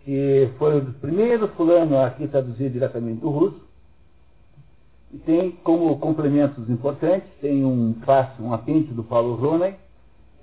que 0.02 0.50
foi 0.58 0.78
o 0.78 0.92
primeiro 0.94 1.48
fulano 1.48 1.98
aqui 2.00 2.26
traduzir 2.26 2.70
diretamente 2.70 3.20
do 3.20 3.28
russo. 3.28 3.60
E 5.12 5.18
tem 5.18 5.50
como 5.62 5.98
complementos 5.98 6.70
importantes, 6.70 7.28
tem 7.42 7.66
um 7.66 7.94
fácil, 8.06 8.46
um 8.46 8.54
apêndice 8.54 8.94
do 8.94 9.04
Paulo 9.04 9.34
Roney, 9.34 9.74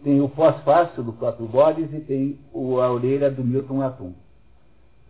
tem 0.03 0.21
o 0.21 0.29
pós-fácil 0.29 1.01
do 1.01 1.13
próprio 1.13 1.47
Boris 1.47 1.91
e 1.91 2.01
tem 2.01 2.39
o, 2.53 2.79
a 2.79 2.91
orelha 2.91 3.31
do 3.31 3.43
Milton 3.43 3.81
Atum. 3.81 4.13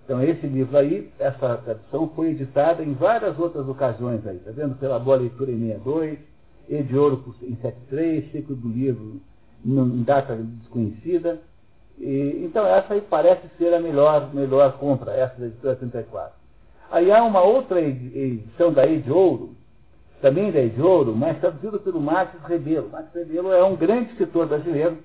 Então 0.05 0.23
esse 0.23 0.47
livro 0.47 0.77
aí, 0.77 1.11
essa 1.19 1.57
tradução 1.57 2.09
foi 2.15 2.31
editada 2.31 2.83
em 2.83 2.93
várias 2.93 3.37
outras 3.37 3.67
ocasiões 3.67 4.25
aí, 4.25 4.39
tá 4.39 4.51
vendo? 4.51 4.75
Pela 4.75 4.97
Boa 4.97 5.17
Leitura 5.17 5.51
em 5.51 5.59
62, 5.59 6.30
e 6.71 6.83
de 6.83 6.97
Ouro 6.97 7.35
em 7.43 7.55
73, 7.57 8.31
Ciclo 8.31 8.55
do 8.55 8.69
Livro 8.69 9.19
em 9.65 10.03
data 10.03 10.35
desconhecida. 10.35 11.41
E, 11.99 12.43
então 12.45 12.65
essa 12.65 12.93
aí 12.93 13.01
parece 13.01 13.41
ser 13.57 13.73
a 13.73 13.79
melhor, 13.79 14.33
melhor 14.33 14.77
compra, 14.77 15.11
essa 15.11 15.35
da 15.37 15.47
editora 15.47 15.75
34. 15.75 16.33
Aí 16.89 17.11
há 17.11 17.23
uma 17.23 17.41
outra 17.41 17.81
edição 17.81 18.71
da 18.71 18.85
de 18.85 19.11
Ouro, 19.11 19.55
também 20.21 20.49
da 20.51 20.61
de 20.61 20.81
Ouro, 20.81 21.13
mas 21.13 21.37
traduzida 21.39 21.77
pelo 21.79 21.99
Marcos 21.99 22.41
Rebelo. 22.43 22.89
Marcos 22.89 23.13
Rebelo 23.13 23.51
é 23.51 23.63
um 23.63 23.75
grande 23.75 24.11
escritor 24.11 24.47
brasileiro, 24.47 24.97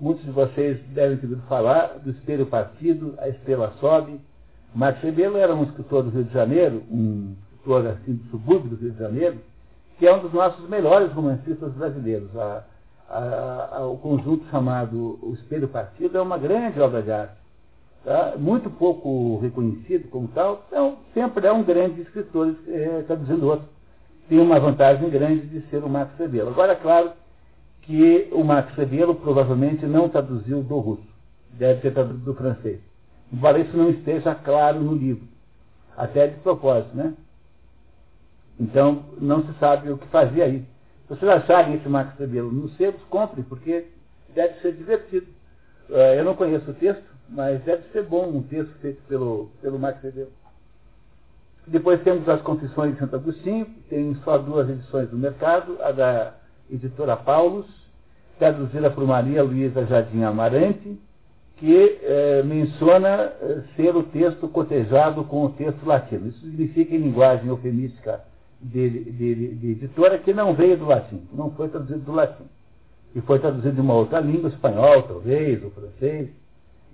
muitos 0.00 0.24
de 0.24 0.30
vocês 0.30 0.80
devem 0.88 1.18
ter 1.18 1.26
ouvido 1.26 1.46
falar 1.48 1.98
do 1.98 2.10
Espelho 2.10 2.46
Partido, 2.46 3.14
A 3.18 3.28
Estrela 3.28 3.74
Sobe. 3.78 4.18
Marcos 4.74 5.02
Rebelo 5.02 5.36
era 5.36 5.54
um 5.54 5.64
escritor 5.64 6.02
do 6.02 6.10
Rio 6.10 6.24
de 6.24 6.32
Janeiro, 6.32 6.82
um 6.90 7.34
escritor 7.52 7.86
assim 7.86 8.14
do 8.14 8.30
subúrbio 8.30 8.70
do 8.70 8.76
Rio 8.76 8.92
de 8.92 8.98
Janeiro, 8.98 9.38
que 10.00 10.06
é 10.06 10.16
um 10.16 10.20
dos 10.20 10.32
nossos 10.32 10.66
melhores 10.66 11.12
romancistas 11.12 11.74
brasileiros. 11.74 12.34
A, 12.34 12.64
a, 13.10 13.68
a, 13.76 13.86
o 13.86 13.98
conjunto 13.98 14.46
chamado 14.50 15.18
O 15.22 15.34
Espelho 15.34 15.68
Partido 15.68 16.16
é 16.16 16.22
uma 16.22 16.38
grande 16.38 16.80
obra 16.80 17.02
de 17.02 17.12
arte. 17.12 17.34
Tá? 18.02 18.32
Muito 18.38 18.70
pouco 18.70 19.38
reconhecido 19.40 20.08
como 20.08 20.26
tal, 20.28 20.64
então 20.66 20.96
sempre 21.12 21.46
é 21.46 21.52
um 21.52 21.62
grande 21.62 22.00
escritor 22.00 22.56
é, 22.66 23.02
traduzindo 23.06 23.46
outro. 23.46 23.68
Tem 24.26 24.38
uma 24.38 24.58
vantagem 24.58 25.10
grande 25.10 25.46
de 25.48 25.60
ser 25.68 25.84
o 25.84 25.88
Marcos 25.88 26.18
Rebelo. 26.18 26.48
Agora, 26.48 26.72
é 26.72 26.76
claro 26.76 27.10
que 27.82 28.28
o 28.32 28.42
Max 28.42 28.74
Rebelo 28.74 29.14
provavelmente 29.16 29.84
não 29.84 30.08
traduziu 30.08 30.62
do 30.62 30.78
russo, 30.78 31.02
deve 31.50 31.82
ter 31.82 31.92
traduzido 31.92 32.24
do 32.24 32.34
francês. 32.34 32.80
Embora 33.30 33.58
isso 33.58 33.76
não 33.76 33.90
esteja 33.90 34.34
claro 34.34 34.80
no 34.80 34.94
livro, 34.94 35.28
até 35.94 36.28
de 36.28 36.36
propósito, 36.36 36.96
né? 36.96 37.12
Então, 38.60 39.04
não 39.18 39.42
se 39.42 39.58
sabe 39.58 39.90
o 39.90 39.96
que 39.96 40.06
fazia 40.08 40.44
aí. 40.44 40.60
Se 41.08 41.16
vocês 41.16 41.30
acharem 41.30 41.74
esse 41.74 41.88
Max 41.88 42.16
Rebelo 42.18 42.52
nos 42.52 42.76
sebos, 42.76 43.00
compre, 43.08 43.42
porque 43.42 43.86
deve 44.34 44.60
ser 44.60 44.72
divertido. 44.72 45.26
Uh, 45.88 46.14
eu 46.16 46.24
não 46.24 46.36
conheço 46.36 46.70
o 46.70 46.74
texto, 46.74 47.02
mas 47.28 47.60
deve 47.62 47.84
ser 47.90 48.04
bom 48.04 48.28
um 48.28 48.42
texto 48.42 48.72
feito 48.80 49.00
pelo, 49.08 49.50
pelo 49.62 49.78
Max 49.78 50.02
Rebelo. 50.02 50.30
Depois 51.66 52.02
temos 52.02 52.28
as 52.28 52.42
Confissões 52.42 52.92
de 52.92 53.00
Santo 53.00 53.16
Agostinho, 53.16 53.66
tem 53.88 54.14
só 54.24 54.36
duas 54.36 54.68
edições 54.68 55.10
no 55.10 55.18
mercado, 55.18 55.78
a 55.80 55.90
da 55.90 56.34
editora 56.70 57.16
Paulus, 57.16 57.66
traduzida 58.38 58.90
por 58.90 59.06
Maria 59.06 59.42
Luísa 59.42 59.86
Jardim 59.86 60.22
Amarante, 60.22 60.98
que 61.56 61.98
eh, 62.02 62.42
menciona 62.44 63.32
eh, 63.40 63.62
ser 63.76 63.94
o 63.94 64.02
texto 64.02 64.48
cotejado 64.48 65.22
com 65.24 65.44
o 65.44 65.50
texto 65.50 65.84
latino. 65.84 66.28
Isso 66.28 66.40
significa, 66.40 66.94
em 66.94 66.98
linguagem 66.98 67.48
eufemística 67.48 68.20
de, 68.60 68.90
de, 68.90 69.54
de 69.54 69.70
editora, 69.72 70.18
que 70.18 70.32
não 70.32 70.54
veio 70.54 70.76
do 70.76 70.86
latim, 70.86 71.22
não 71.32 71.50
foi 71.52 71.68
traduzido 71.68 72.00
do 72.00 72.12
latim. 72.12 72.44
E 73.14 73.20
foi 73.20 73.38
traduzido 73.38 73.74
de 73.74 73.80
uma 73.80 73.94
outra 73.94 74.20
língua, 74.20 74.48
espanhol, 74.50 75.02
talvez, 75.02 75.62
ou 75.64 75.70
francês, 75.70 76.28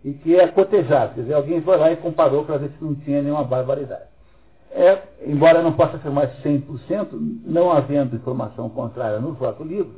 e 0.05 0.13
que 0.13 0.37
é 0.37 0.47
cotejado. 0.49 1.15
Quer 1.15 1.23
dizer, 1.23 1.35
alguém 1.35 1.61
foi 1.61 1.77
lá 1.77 1.93
e 1.93 1.97
comparou 1.97 2.45
para 2.45 2.59
ver 2.59 2.71
se 2.71 2.85
não 2.85 2.95
tinha 2.95 3.21
nenhuma 3.21 3.45
barbaridade 3.45 4.17
é, 4.77 5.03
embora 5.27 5.63
não 5.63 5.73
possa 5.73 5.97
afirmar 5.97 6.29
100%, 6.43 7.09
não 7.47 7.73
havendo 7.73 8.15
informação 8.15 8.69
contrária 8.69 9.19
no 9.19 9.35
próprio 9.35 9.67
livro, 9.67 9.95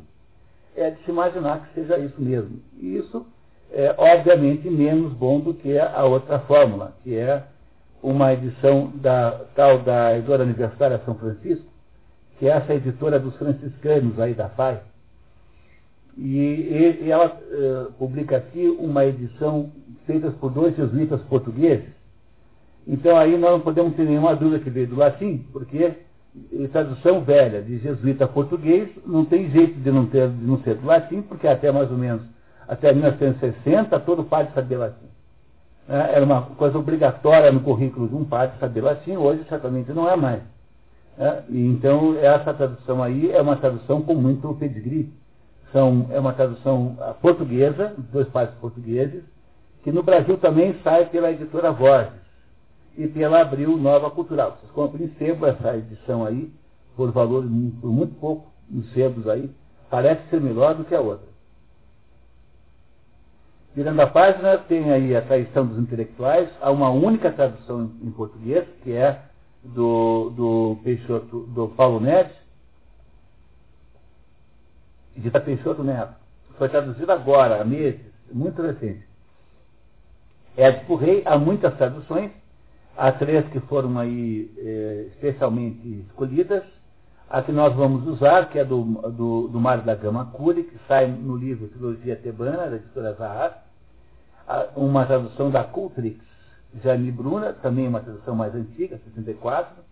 é 0.76 0.90
de 0.90 1.02
se 1.02 1.10
imaginar 1.10 1.66
que 1.66 1.74
seja 1.74 1.98
isso 1.98 2.22
mesmo. 2.22 2.60
E 2.80 2.96
isso 2.96 3.26
é, 3.72 3.92
obviamente, 3.98 4.70
menos 4.70 5.12
bom 5.12 5.40
do 5.40 5.52
que 5.52 5.76
a 5.76 6.04
outra 6.04 6.38
fórmula, 6.38 6.94
que 7.02 7.16
é 7.16 7.42
uma 8.02 8.32
edição 8.32 8.92
da 8.94 9.44
tal 9.54 9.78
da 9.80 10.16
editora 10.16 10.44
Universitária 10.44 11.00
São 11.04 11.14
Francisco, 11.14 11.66
que 12.38 12.46
é 12.46 12.50
essa 12.50 12.74
editora 12.74 13.18
dos 13.18 13.36
franciscanos 13.36 14.18
aí 14.18 14.34
da 14.34 14.48
FAI. 14.48 14.80
E, 16.16 17.00
e 17.02 17.10
ela 17.10 17.26
uh, 17.26 17.92
publica 17.92 18.36
aqui 18.36 18.76
uma 18.78 19.04
edição 19.04 19.70
feita 20.06 20.30
por 20.32 20.50
dois 20.50 20.76
jesuítas 20.76 21.20
portugueses, 21.22 21.88
então 22.86 23.16
aí 23.16 23.36
nós 23.36 23.52
não 23.52 23.60
podemos 23.60 23.94
ter 23.94 24.04
nenhuma 24.04 24.34
dúvida 24.34 24.64
que 24.64 24.70
veio 24.70 24.88
do 24.88 24.96
latim, 24.96 25.44
porque 25.52 25.92
tradução 26.72 27.22
velha 27.22 27.62
de 27.62 27.78
jesuíta 27.78 28.26
português 28.26 28.88
não 29.06 29.24
tem 29.24 29.50
jeito 29.50 29.78
de 29.78 29.90
não, 29.90 30.06
ter, 30.06 30.28
de 30.28 30.44
não 30.44 30.58
ser 30.62 30.76
do 30.76 30.86
latim, 30.86 31.22
porque 31.22 31.46
até 31.46 31.70
mais 31.70 31.90
ou 31.90 31.98
menos, 31.98 32.22
até 32.66 32.92
1960, 32.92 33.98
todo 34.00 34.24
padre 34.24 34.52
sabia 34.54 34.78
latim. 34.78 35.06
É, 35.88 36.16
era 36.16 36.24
uma 36.24 36.42
coisa 36.42 36.78
obrigatória 36.78 37.50
no 37.50 37.60
currículo 37.60 38.08
de 38.08 38.14
um 38.14 38.24
padre 38.24 38.58
saber 38.60 38.82
latim, 38.82 39.16
hoje 39.16 39.44
certamente 39.48 39.90
não 39.92 40.08
é 40.08 40.14
mais. 40.16 40.42
É, 41.18 41.42
então 41.48 42.16
essa 42.18 42.52
tradução 42.52 43.02
aí 43.02 43.32
é 43.32 43.40
uma 43.40 43.56
tradução 43.56 44.02
com 44.02 44.14
muito 44.14 44.54
pedigree. 44.54 45.10
São, 45.72 46.06
é 46.10 46.18
uma 46.18 46.32
tradução 46.32 46.96
portuguesa, 47.20 47.94
dois 48.12 48.28
padres 48.28 48.56
portugueses, 48.58 49.22
que 49.82 49.92
no 49.92 50.02
Brasil 50.02 50.38
também 50.38 50.74
sai 50.82 51.06
pela 51.06 51.30
editora 51.30 51.72
Borges 51.72 52.12
e 52.96 53.06
pela 53.06 53.40
Abril 53.40 53.76
Nova 53.76 54.10
Cultural. 54.10 54.58
Vocês 54.60 54.72
compram 54.72 55.04
em 55.04 55.08
sebo 55.18 55.46
essa 55.46 55.76
edição 55.76 56.24
aí, 56.24 56.50
por 56.96 57.10
valor, 57.12 57.42
por 57.80 57.90
muito 57.90 58.14
pouco, 58.18 58.50
nos 58.68 58.90
sebos 58.92 59.28
aí, 59.28 59.50
parece 59.90 60.22
ser 60.30 60.40
melhor 60.40 60.74
do 60.74 60.84
que 60.84 60.94
a 60.94 61.00
outra. 61.00 61.28
Virando 63.78 64.02
a 64.02 64.08
página, 64.08 64.58
tem 64.58 64.90
aí 64.90 65.14
a 65.14 65.22
tradição 65.22 65.64
dos 65.64 65.78
intelectuais, 65.78 66.50
há 66.60 66.68
uma 66.68 66.90
única 66.90 67.30
tradução 67.30 67.92
em 68.02 68.10
português, 68.10 68.66
que 68.82 68.92
é 68.92 69.22
do, 69.62 70.30
do 70.30 70.78
Peixoto, 70.82 71.42
do 71.42 71.68
Paulo 71.68 72.00
Neves, 72.00 72.34
de 75.16 75.30
Peixoto 75.30 75.84
Neto. 75.84 76.12
Foi 76.58 76.68
traduzido 76.68 77.12
agora, 77.12 77.62
há 77.62 77.64
meses, 77.64 78.00
muito 78.32 78.60
recente. 78.60 79.06
É 80.56 80.72
por 80.72 80.96
rei, 80.96 81.22
há 81.24 81.38
muitas 81.38 81.72
traduções, 81.76 82.32
Há 82.96 83.12
três 83.12 83.46
que 83.50 83.60
foram 83.60 83.96
aí 83.96 84.52
é, 84.58 85.06
especialmente 85.12 86.04
escolhidas. 86.08 86.64
A 87.30 87.42
que 87.42 87.52
nós 87.52 87.72
vamos 87.76 88.04
usar, 88.08 88.50
que 88.50 88.58
é 88.58 88.64
do, 88.64 88.82
do, 89.12 89.46
do 89.46 89.60
Mário 89.60 89.84
da 89.84 89.94
Gama 89.94 90.26
Cury, 90.32 90.64
que 90.64 90.76
sai 90.88 91.06
no 91.06 91.36
livro 91.36 91.68
Trilogia 91.68 92.16
Tebana, 92.16 92.68
da 92.68 92.74
editora 92.74 93.12
Zahar. 93.12 93.67
Uma 94.76 95.04
tradução 95.06 95.50
da 95.50 95.64
Cultrix, 95.64 96.18
Jaime 96.82 97.10
Bruna, 97.10 97.52
também 97.52 97.86
uma 97.86 98.00
tradução 98.00 98.34
mais 98.34 98.54
antiga, 98.54 98.98
64. 99.14 99.82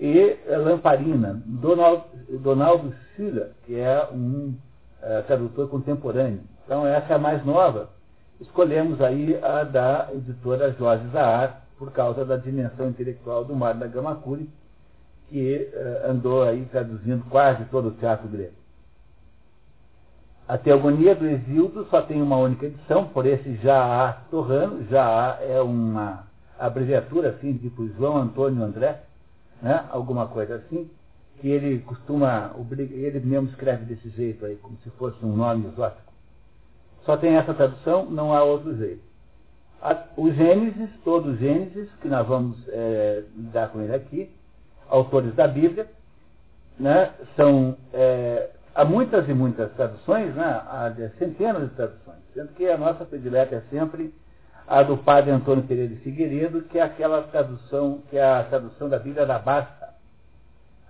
E 0.00 0.36
Lamparina, 0.48 1.40
Donald, 1.46 2.04
Donaldo 2.40 2.92
Schiller, 3.14 3.52
que 3.64 3.78
é 3.78 4.08
um 4.12 4.54
é, 5.00 5.22
tradutor 5.22 5.68
contemporâneo. 5.68 6.40
Então 6.64 6.86
essa 6.86 7.12
é 7.12 7.16
a 7.16 7.18
mais 7.18 7.44
nova. 7.44 7.90
Escolhemos 8.40 9.00
aí 9.00 9.38
a 9.42 9.62
da 9.62 10.08
editora 10.12 10.72
Jorge 10.72 11.06
Zahar, 11.12 11.62
por 11.78 11.92
causa 11.92 12.24
da 12.24 12.36
dimensão 12.36 12.88
intelectual 12.88 13.44
do 13.44 13.54
Mário 13.54 13.80
da 13.80 13.86
Gamacuri, 13.86 14.48
que 15.28 15.70
uh, 15.72 16.10
andou 16.10 16.42
aí 16.42 16.64
traduzindo 16.66 17.24
quase 17.28 17.64
todo 17.66 17.88
o 17.88 17.92
teatro 17.92 18.28
grego. 18.28 18.54
A 20.46 20.58
Teogonia 20.58 21.14
do 21.14 21.26
Exildo 21.26 21.86
só 21.90 22.02
tem 22.02 22.20
uma 22.20 22.36
única 22.36 22.66
edição, 22.66 23.06
por 23.06 23.24
esse 23.24 23.54
Jaá 23.56 24.12
Torrano. 24.30 24.84
Jaá 24.88 25.38
é 25.40 25.60
uma 25.60 26.26
abreviatura 26.58 27.30
assim, 27.30 27.56
tipo 27.56 27.88
João 27.96 28.18
Antônio 28.18 28.62
André, 28.62 29.02
né? 29.62 29.84
alguma 29.90 30.26
coisa 30.26 30.56
assim, 30.56 30.90
que 31.40 31.48
ele 31.48 31.78
costuma, 31.80 32.52
ele 32.78 33.20
mesmo 33.20 33.48
escreve 33.48 33.84
desse 33.86 34.08
jeito 34.10 34.44
aí, 34.44 34.56
como 34.56 34.76
se 34.84 34.90
fosse 34.90 35.24
um 35.24 35.34
nome 35.34 35.66
exótico. 35.68 36.12
Só 37.04 37.16
tem 37.16 37.36
essa 37.36 37.54
tradução, 37.54 38.06
não 38.06 38.32
há 38.32 38.42
outro 38.42 38.76
jeito 38.76 39.14
o 40.16 40.30
Gênesis, 40.32 40.88
todo 41.04 41.30
o 41.30 41.36
Gênesis, 41.36 41.88
que 42.00 42.08
nós 42.08 42.26
vamos 42.26 42.56
é, 42.68 43.22
lidar 43.36 43.68
com 43.68 43.82
ele 43.82 43.94
aqui, 43.94 44.30
autores 44.88 45.34
da 45.34 45.46
Bíblia, 45.46 45.86
né, 46.78 47.12
são, 47.36 47.76
é, 47.92 48.50
há 48.74 48.84
muitas 48.84 49.28
e 49.28 49.34
muitas 49.34 49.72
traduções, 49.72 50.34
né, 50.34 50.44
há 50.44 50.92
centenas 51.18 51.68
de 51.68 51.74
traduções, 51.76 52.18
sendo 52.32 52.48
que 52.54 52.68
a 52.68 52.76
nossa 52.76 53.04
predileta 53.04 53.56
é 53.56 53.62
sempre 53.70 54.12
a 54.66 54.82
do 54.82 54.96
padre 54.96 55.30
Antônio 55.30 55.64
Pereira 55.64 55.94
de 55.94 56.00
Figueiredo, 56.00 56.62
que 56.62 56.78
é 56.78 56.82
aquela 56.82 57.22
tradução, 57.22 58.02
que 58.08 58.16
é 58.16 58.24
a 58.24 58.42
tradução 58.44 58.88
da 58.88 58.98
Bíblia 58.98 59.26
da 59.26 59.38
Barça. 59.38 59.94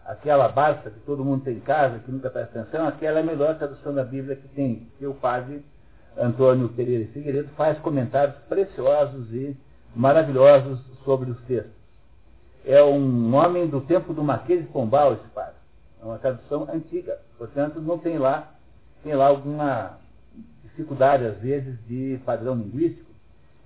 Aquela 0.06 0.48
Barça 0.48 0.90
que 0.90 1.00
todo 1.00 1.24
mundo 1.24 1.44
tem 1.44 1.56
em 1.56 1.60
casa, 1.60 1.98
que 1.98 2.10
nunca 2.10 2.30
presta 2.30 2.60
atenção, 2.60 2.86
aquela 2.86 3.18
é 3.18 3.22
a 3.22 3.26
melhor 3.26 3.56
tradução 3.56 3.92
da 3.94 4.04
Bíblia 4.04 4.36
que 4.36 4.48
tem, 4.48 4.88
que 4.98 5.06
o 5.06 5.14
padre 5.14 5.64
Antônio 6.16 6.68
Pereira 6.68 7.10
Figueiredo 7.12 7.48
faz 7.56 7.78
comentários 7.78 8.36
preciosos 8.48 9.32
e 9.32 9.56
maravilhosos 9.94 10.78
sobre 11.04 11.30
os 11.30 11.40
textos. 11.42 11.72
É 12.64 12.82
um 12.82 13.34
homem 13.34 13.66
do 13.66 13.80
tempo 13.80 14.14
do 14.14 14.22
Marquês 14.22 14.62
de 14.62 14.68
Pombal, 14.68 15.14
esse 15.14 15.28
padre. 15.34 15.63
É 16.04 16.06
uma 16.06 16.18
tradução 16.18 16.68
antiga, 16.70 17.18
portanto 17.38 17.80
não 17.80 17.98
tem 17.98 18.18
lá, 18.18 18.52
tem 19.02 19.14
lá 19.14 19.26
alguma 19.26 19.98
dificuldade, 20.62 21.24
às 21.24 21.38
vezes, 21.38 21.78
de 21.86 22.20
padrão 22.26 22.54
linguístico, 22.54 23.10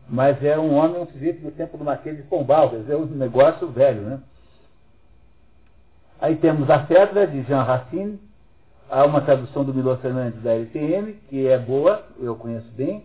mas 0.09 0.43
é 0.45 0.57
um 0.57 0.75
homem, 0.75 1.03
um 1.03 1.07
sujeito 1.07 1.43
do 1.43 1.51
tempo 1.51 1.77
do 1.77 1.85
Marquês 1.85 2.17
de 2.17 2.23
Pombal, 2.23 2.71
quer 2.71 2.79
dizer, 2.79 2.93
é 2.93 2.97
um 2.97 3.07
negócio 3.07 3.69
velho, 3.69 4.03
né? 4.03 4.21
Aí 6.21 6.37
temos 6.37 6.71
a 6.71 6.87
Fedra, 6.87 7.27
de 7.27 7.43
Jean 7.43 7.63
Racine, 7.63 8.21
Há 8.91 9.05
uma 9.05 9.21
tradução 9.21 9.65
do 9.65 9.75
Milo 9.75 9.95
Fernandes 9.99 10.43
da 10.43 10.55
LTM, 10.55 11.13
que 11.29 11.47
é 11.47 11.59
boa, 11.59 12.07
eu 12.19 12.35
conheço 12.37 12.71
bem. 12.73 13.05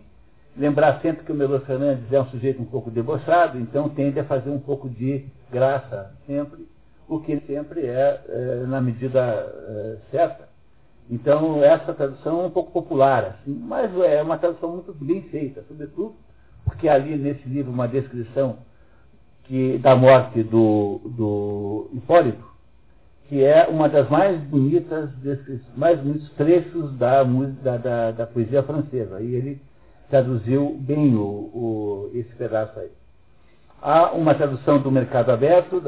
Lembrar 0.56 1.00
sempre 1.02 1.24
que 1.24 1.32
o 1.32 1.34
Melo 1.34 1.60
Fernandes 1.60 2.10
é 2.10 2.18
um 2.18 2.26
sujeito 2.26 2.62
um 2.62 2.64
pouco 2.64 2.90
debochado, 2.90 3.60
então 3.60 3.90
tende 3.90 4.18
a 4.18 4.24
fazer 4.24 4.48
um 4.48 4.58
pouco 4.58 4.88
de 4.88 5.26
graça 5.50 6.14
sempre, 6.26 6.66
o 7.08 7.20
que 7.20 7.38
sempre 7.40 7.86
é, 7.86 8.20
é 8.28 8.66
na 8.66 8.80
medida 8.80 9.20
é, 9.20 9.96
certa. 10.10 10.48
Então, 11.10 11.62
essa 11.62 11.92
tradução 11.92 12.42
é 12.42 12.46
um 12.46 12.50
pouco 12.50 12.72
popular, 12.72 13.24
assim, 13.24 13.54
mas 13.54 13.94
é 14.00 14.22
uma 14.22 14.38
tradução 14.38 14.70
muito 14.70 14.94
bem 14.94 15.22
feita, 15.22 15.62
sobretudo 15.68 16.14
porque 16.64 16.88
ali 16.88 17.16
nesse 17.16 17.46
livro 17.48 17.70
uma 17.70 17.86
descrição 17.86 18.58
que, 19.44 19.78
da 19.78 19.94
morte 19.94 20.42
do, 20.42 21.00
do 21.04 21.90
Hipólito, 21.92 22.44
que 23.28 23.42
é 23.44 23.66
uma 23.68 23.88
das 23.88 24.08
mais 24.08 24.40
bonitas, 24.44 25.10
desses, 25.16 25.60
mais 25.76 26.00
bonitos 26.00 26.30
trechos 26.30 26.96
da, 26.96 27.22
da, 27.62 27.76
da, 27.76 28.10
da 28.10 28.26
poesia 28.26 28.62
francesa. 28.62 29.20
E 29.20 29.34
ele 29.34 29.62
traduziu 30.08 30.76
bem 30.80 31.14
o, 31.14 31.20
o, 31.22 32.10
esse 32.14 32.34
pedaço 32.34 32.78
aí. 32.78 32.90
Há 33.86 34.12
uma 34.12 34.34
tradução 34.34 34.78
do 34.78 34.90
Mercado 34.90 35.30
Aberto, 35.30 35.78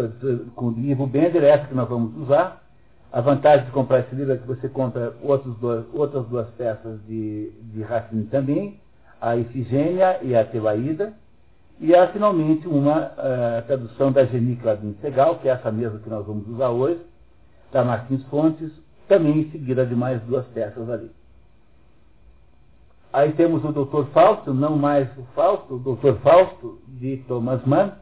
com 0.55 0.67
o 0.67 0.71
livro 0.71 1.07
Bender, 1.07 1.43
essa 1.43 1.65
que 1.65 1.75
nós 1.75 1.89
vamos 1.89 2.15
usar. 2.15 2.63
A 3.11 3.23
vantagem 3.23 3.65
de 3.65 3.73
comprar 3.73 4.01
esse 4.01 4.15
livro 4.15 4.35
é 4.35 4.37
que 4.37 4.47
você 4.47 4.69
compra 4.69 5.15
dois, 5.59 5.87
outras 5.95 6.27
duas 6.27 6.47
peças 6.59 7.01
de, 7.07 7.51
de 7.73 7.81
Racine 7.81 8.25
também, 8.25 8.79
a 9.19 9.35
Ifigênia 9.39 10.19
e 10.21 10.37
a 10.37 10.45
Tebaída, 10.45 11.15
e 11.81 11.95
há 11.95 12.07
finalmente 12.09 12.69
uma 12.69 13.07
uh, 13.07 13.67
tradução 13.67 14.13
da 14.13 14.27
Geni 14.27 14.57
Claudine 14.57 14.95
Segal, 15.01 15.39
que 15.39 15.49
é 15.49 15.53
essa 15.53 15.73
mesma 15.73 15.99
que 15.99 16.11
nós 16.11 16.27
vamos 16.27 16.47
usar 16.49 16.69
hoje, 16.69 17.01
da 17.73 17.83
Martins 17.83 18.23
Fontes, 18.25 18.73
também 19.09 19.51
seguida 19.51 19.87
de 19.87 19.97
mais 19.97 20.21
duas 20.25 20.45
peças 20.49 20.91
ali. 20.91 21.11
Aí 23.17 23.33
temos 23.33 23.65
o 23.65 23.73
Dr. 23.73 24.11
Fausto, 24.13 24.53
não 24.53 24.77
mais 24.77 25.09
o 25.17 25.23
Fausto, 25.35 25.77
o 25.77 25.79
Dr. 25.79 26.21
Fausto, 26.23 26.79
de 26.87 27.17
Thomas 27.27 27.65
Mann, 27.65 27.93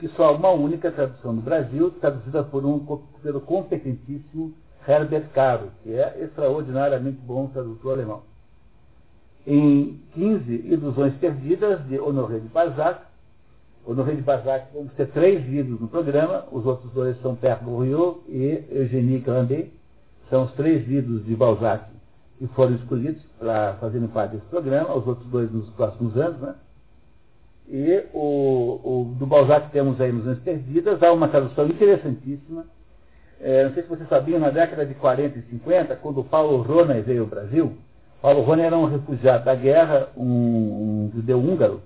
que 0.00 0.08
só 0.08 0.24
há 0.24 0.32
uma 0.32 0.50
única 0.50 0.90
tradução 0.90 1.34
no 1.34 1.40
Brasil, 1.40 1.92
traduzida 2.00 2.42
por 2.42 2.66
um, 2.66 2.80
pelo 3.22 3.40
competentíssimo 3.42 4.52
Herbert 4.88 5.28
Caro, 5.32 5.70
que 5.84 5.92
é 5.92 6.24
extraordinariamente 6.24 7.20
bom 7.20 7.46
tradutor 7.46 7.92
alemão. 7.92 8.22
Em 9.46 10.00
15 10.14 10.52
Ilusões 10.52 11.14
Perdidas, 11.18 11.86
de 11.86 12.00
Honoré 12.00 12.40
de 12.40 12.48
Balzac, 12.48 13.02
Honoré 13.86 14.14
de 14.16 14.22
Balzac, 14.22 14.66
vamos 14.74 14.92
ter 14.94 15.06
três 15.12 15.48
livros 15.48 15.80
no 15.80 15.86
programa, 15.86 16.44
os 16.50 16.66
outros 16.66 16.92
dois 16.92 17.16
são 17.22 17.36
Père 17.36 17.60
Goriot 17.62 18.18
e 18.28 18.64
Eugénie 18.68 19.20
Grandet, 19.20 19.72
são 20.28 20.46
os 20.46 20.52
três 20.54 20.84
livros 20.88 21.24
de 21.24 21.36
Balzac 21.36 21.99
que 22.40 22.46
foram 22.54 22.74
escolhidos 22.74 23.22
para 23.38 23.74
fazerem 23.74 24.08
parte 24.08 24.32
desse 24.32 24.46
programa, 24.46 24.96
os 24.96 25.06
outros 25.06 25.28
dois 25.28 25.52
nos 25.52 25.68
próximos 25.70 26.16
anos, 26.16 26.40
né? 26.40 26.54
E 27.68 28.02
o, 28.14 28.80
o, 28.82 29.14
do 29.18 29.26
Balzac 29.26 29.70
temos 29.70 30.00
aí 30.00 30.08
Ilusões 30.08 30.38
Perdidas, 30.38 31.02
há 31.02 31.12
uma 31.12 31.28
tradução 31.28 31.66
interessantíssima. 31.66 32.64
É, 33.38 33.64
não 33.64 33.74
sei 33.74 33.82
se 33.82 33.88
vocês 33.90 34.08
sabiam, 34.08 34.40
na 34.40 34.48
década 34.48 34.86
de 34.86 34.94
40 34.94 35.38
e 35.38 35.42
50, 35.42 35.94
quando 35.96 36.24
Paulo 36.24 36.62
Rona 36.62 36.94
veio 37.02 37.22
ao 37.22 37.28
Brasil, 37.28 37.76
Paulo 38.22 38.40
Rona 38.40 38.62
era 38.62 38.76
um 38.76 38.86
refugiado 38.86 39.44
da 39.44 39.54
guerra, 39.54 40.08
um, 40.16 40.24
um 40.24 41.12
judeu 41.14 41.38
húngaro, 41.38 41.82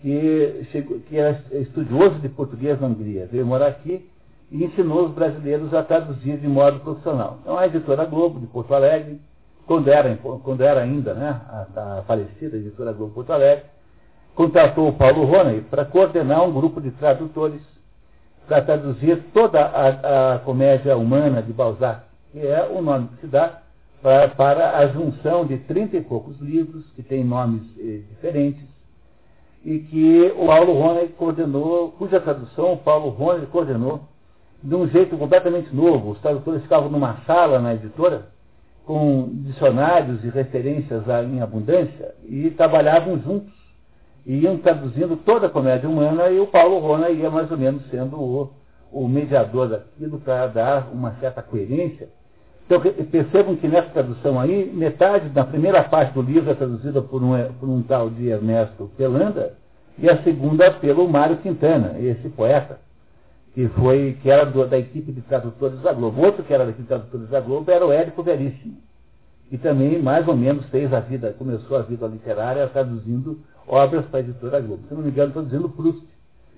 que, 0.00 0.66
chegou, 0.72 0.98
que 1.00 1.16
era 1.18 1.42
estudioso 1.52 2.20
de 2.20 2.30
português 2.30 2.80
na 2.80 2.86
Hungria. 2.86 3.28
Veio 3.30 3.46
morar 3.46 3.66
aqui 3.66 4.08
e 4.50 4.64
ensinou 4.64 5.06
os 5.06 5.14
brasileiros 5.14 5.74
a 5.74 5.82
traduzir 5.82 6.38
de 6.38 6.48
modo 6.48 6.80
profissional. 6.80 7.38
Então 7.42 7.58
a 7.58 7.66
editora 7.66 8.06
Globo, 8.06 8.40
de 8.40 8.46
Porto 8.46 8.74
Alegre, 8.74 9.20
quando 9.66 9.88
era, 9.88 10.16
quando 10.16 10.62
era 10.62 10.82
ainda 10.82 11.14
né, 11.14 11.40
a, 11.48 11.98
a 11.98 12.02
falecida 12.02 12.56
editora 12.56 12.92
Globo 12.92 13.14
Porto 13.14 13.32
Alegre, 13.32 13.64
contratou 14.34 14.88
o 14.88 14.92
Paulo 14.92 15.24
Roney 15.24 15.62
para 15.62 15.84
coordenar 15.84 16.42
um 16.44 16.52
grupo 16.52 16.80
de 16.80 16.90
tradutores 16.92 17.60
para 18.46 18.60
traduzir 18.62 19.22
toda 19.32 19.60
a, 19.60 20.34
a, 20.34 20.38
comédia 20.40 20.96
humana 20.96 21.42
de 21.42 21.52
Balzac, 21.52 22.02
que 22.30 22.40
é 22.40 22.68
o 22.70 22.82
nome 22.82 23.08
que 23.08 23.22
se 23.22 23.26
dá 23.26 23.62
para, 24.02 24.28
para 24.28 24.78
a 24.78 24.86
junção 24.88 25.46
de 25.46 25.56
trinta 25.58 25.96
e 25.96 26.02
poucos 26.02 26.38
livros, 26.40 26.84
que 26.94 27.02
têm 27.02 27.24
nomes 27.24 27.62
eh, 27.78 28.02
diferentes, 28.10 28.62
e 29.64 29.78
que 29.78 30.34
o 30.36 30.46
Paulo 30.46 30.74
Roney 30.74 31.08
coordenou, 31.08 31.92
cuja 31.92 32.20
tradução 32.20 32.74
o 32.74 32.76
Paulo 32.76 33.08
Roney 33.08 33.46
coordenou 33.46 34.02
de 34.62 34.74
um 34.74 34.86
jeito 34.88 35.16
completamente 35.16 35.74
novo. 35.74 36.10
Os 36.10 36.20
tradutores 36.20 36.62
ficavam 36.62 36.90
numa 36.90 37.22
sala 37.26 37.58
na 37.58 37.72
editora, 37.72 38.28
com 38.84 39.28
dicionários 39.32 40.22
e 40.24 40.28
referências 40.28 41.02
em 41.32 41.40
abundância, 41.40 42.14
e 42.28 42.50
trabalhavam 42.50 43.18
juntos 43.18 43.52
iam 44.26 44.56
traduzindo 44.56 45.16
toda 45.16 45.46
a 45.46 45.50
comédia 45.50 45.88
humana 45.88 46.30
e 46.30 46.40
o 46.40 46.46
Paulo 46.46 46.78
Rona 46.78 47.10
ia 47.10 47.30
mais 47.30 47.50
ou 47.50 47.58
menos 47.58 47.82
sendo 47.90 48.16
o, 48.16 48.50
o 48.90 49.06
mediador 49.06 49.68
daquilo 49.68 50.18
para 50.18 50.46
dar 50.46 50.88
uma 50.92 51.12
certa 51.20 51.42
coerência. 51.42 52.08
Então 52.64 52.80
percebam 52.80 53.56
que 53.56 53.68
nessa 53.68 53.90
tradução 53.90 54.40
aí, 54.40 54.70
metade 54.72 55.28
da 55.28 55.44
primeira 55.44 55.84
parte 55.84 56.14
do 56.14 56.22
livro 56.22 56.50
é 56.50 56.54
traduzida 56.54 57.02
por 57.02 57.22
um, 57.22 57.52
por 57.60 57.68
um 57.68 57.82
tal 57.82 58.08
de 58.08 58.28
Ernesto 58.28 58.90
Pelanda 58.96 59.52
e 59.98 60.08
a 60.08 60.22
segunda 60.22 60.70
pelo 60.72 61.06
Mário 61.06 61.36
Quintana, 61.36 61.96
esse 62.00 62.28
poeta, 62.30 62.80
que 63.54 63.68
foi 63.68 64.18
que 64.20 64.28
era 64.28 64.44
do, 64.44 64.66
da 64.66 64.76
equipe 64.76 65.12
de 65.12 65.20
tradutores 65.22 65.80
da 65.80 65.92
Globo. 65.92 66.20
Outro 66.20 66.42
que 66.42 66.52
era 66.52 66.64
da 66.64 66.70
equipe 66.70 66.82
de 66.82 66.88
tradutores 66.88 67.28
da 67.28 67.40
Globo 67.40 67.70
era 67.70 67.86
o 67.86 67.92
Érico 67.92 68.22
Veríssimo, 68.22 68.76
que 69.48 69.56
também 69.56 70.02
mais 70.02 70.26
ou 70.26 70.36
menos 70.36 70.66
fez 70.66 70.92
a 70.92 71.00
vida, 71.00 71.32
começou 71.38 71.76
a 71.76 71.82
vida 71.82 72.06
literária 72.06 72.66
traduzindo 72.68 73.38
obras 73.66 74.04
para 74.06 74.18
a 74.18 74.22
editora 74.22 74.60
Globo. 74.60 74.82
Se 74.88 74.94
não 74.94 75.02
me 75.02 75.10
engano, 75.10 75.28
estou 75.28 75.44
dizendo 75.44 75.68
Proust. 75.68 76.02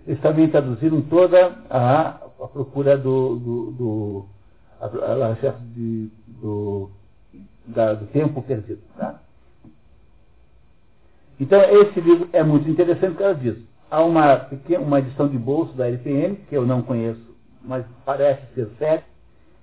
Eles 0.07 0.21
também 0.21 0.49
traduziram 0.49 1.03
toda 1.03 1.53
a, 1.69 2.09
a 2.41 2.49
procura 2.49 2.97
do, 2.97 3.37
do, 3.37 3.71
do, 3.73 4.27
a, 4.81 4.87
a, 4.87 5.51
de, 5.75 6.09
do, 6.41 6.91
da, 7.67 7.95
do 7.95 8.07
tempo 8.07 8.41
perdido. 8.41 8.81
Tá? 8.97 9.21
Então, 11.39 11.61
esse 11.61 12.01
livro 12.01 12.29
é 12.33 12.43
muito 12.43 12.71
interessante 12.71 13.13
por 13.13 13.19
causa 13.19 13.35
disso. 13.41 13.67
Há 13.91 14.03
uma, 14.03 14.37
pequena, 14.37 14.83
uma 14.83 14.99
edição 14.99 15.29
de 15.29 15.39
bolso 15.39 15.73
da 15.75 15.87
LPM, 15.87 16.37
que 16.49 16.57
eu 16.57 16.67
não 16.67 16.83
conheço, 16.83 17.21
mas 17.63 17.85
parece 18.05 18.43
ser 18.55 18.69
séria, 18.79 19.05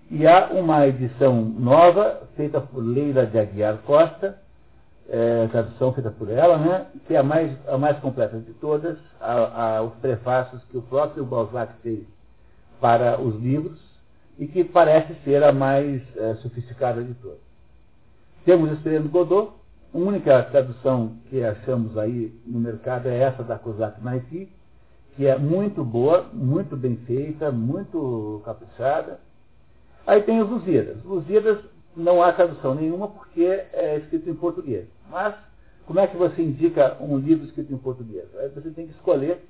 e 0.09 0.27
há 0.27 0.47
uma 0.51 0.88
edição 0.88 1.41
nova, 1.43 2.21
feita 2.36 2.62
por 2.62 2.83
Leila 2.83 3.25
de 3.25 3.39
Aguiar 3.39 3.79
Costa, 3.79 4.38
é, 5.09 5.47
tradução 5.47 5.93
feita 5.93 6.12
por 6.12 6.29
ela, 6.29 6.57
né, 6.57 6.86
que 7.07 7.13
é 7.13 7.17
a 7.17 7.23
mais, 7.23 7.51
a 7.67 7.77
mais 7.77 7.97
completa 7.99 8.38
de 8.39 8.53
todas, 8.53 8.97
a, 9.19 9.77
a, 9.77 9.81
os 9.81 9.93
prefácios 9.95 10.62
que 10.71 10.77
o 10.77 10.81
próprio 10.81 11.25
Balzac 11.25 11.73
fez 11.81 12.05
para 12.79 13.19
os 13.19 13.36
livros 13.41 13.79
e 14.38 14.47
que 14.47 14.63
parece 14.63 15.13
ser 15.23 15.43
a 15.43 15.51
mais 15.51 16.01
é, 16.17 16.36
sofisticada 16.36 17.03
de 17.03 17.13
todas. 17.15 17.39
Temos 18.45 18.71
Esperando 18.71 19.09
Godot, 19.09 19.53
a 19.93 19.97
única 19.97 20.41
tradução 20.43 21.17
que 21.29 21.43
achamos 21.43 21.95
aí 21.97 22.34
no 22.45 22.60
mercado 22.60 23.08
é 23.08 23.17
essa 23.19 23.43
da 23.43 23.60
Kozak 23.60 24.03
Naiti, 24.03 24.49
que 25.15 25.27
é 25.27 25.38
muito 25.38 25.84
boa, 25.84 26.25
muito 26.34 26.75
bem 26.75 26.95
feita, 27.06 27.51
muito 27.51 28.41
caprichada. 28.43 29.19
Aí 30.08 30.23
tem 30.23 30.41
os 30.41 30.49
Lusíadas. 30.49 30.97
Lusíadas 31.06 31.60
não 31.95 32.23
há 32.23 32.34
tradução 32.34 32.73
nenhuma 32.73 33.08
porque 33.08 33.43
é 33.43 33.97
escrito 33.97 34.29
em 34.29 34.34
português. 34.34 34.88
Mas, 35.12 35.36
como 35.86 35.99
é 35.99 36.08
que 36.08 36.17
você 36.17 36.41
indica 36.41 36.97
um 36.99 37.17
livro 37.17 37.45
escrito 37.45 37.71
em 37.71 37.77
português? 37.77 38.25
Aí 38.39 38.49
você 38.49 38.71
tem 38.71 38.88
que 38.88 38.93
escolher 38.93 39.47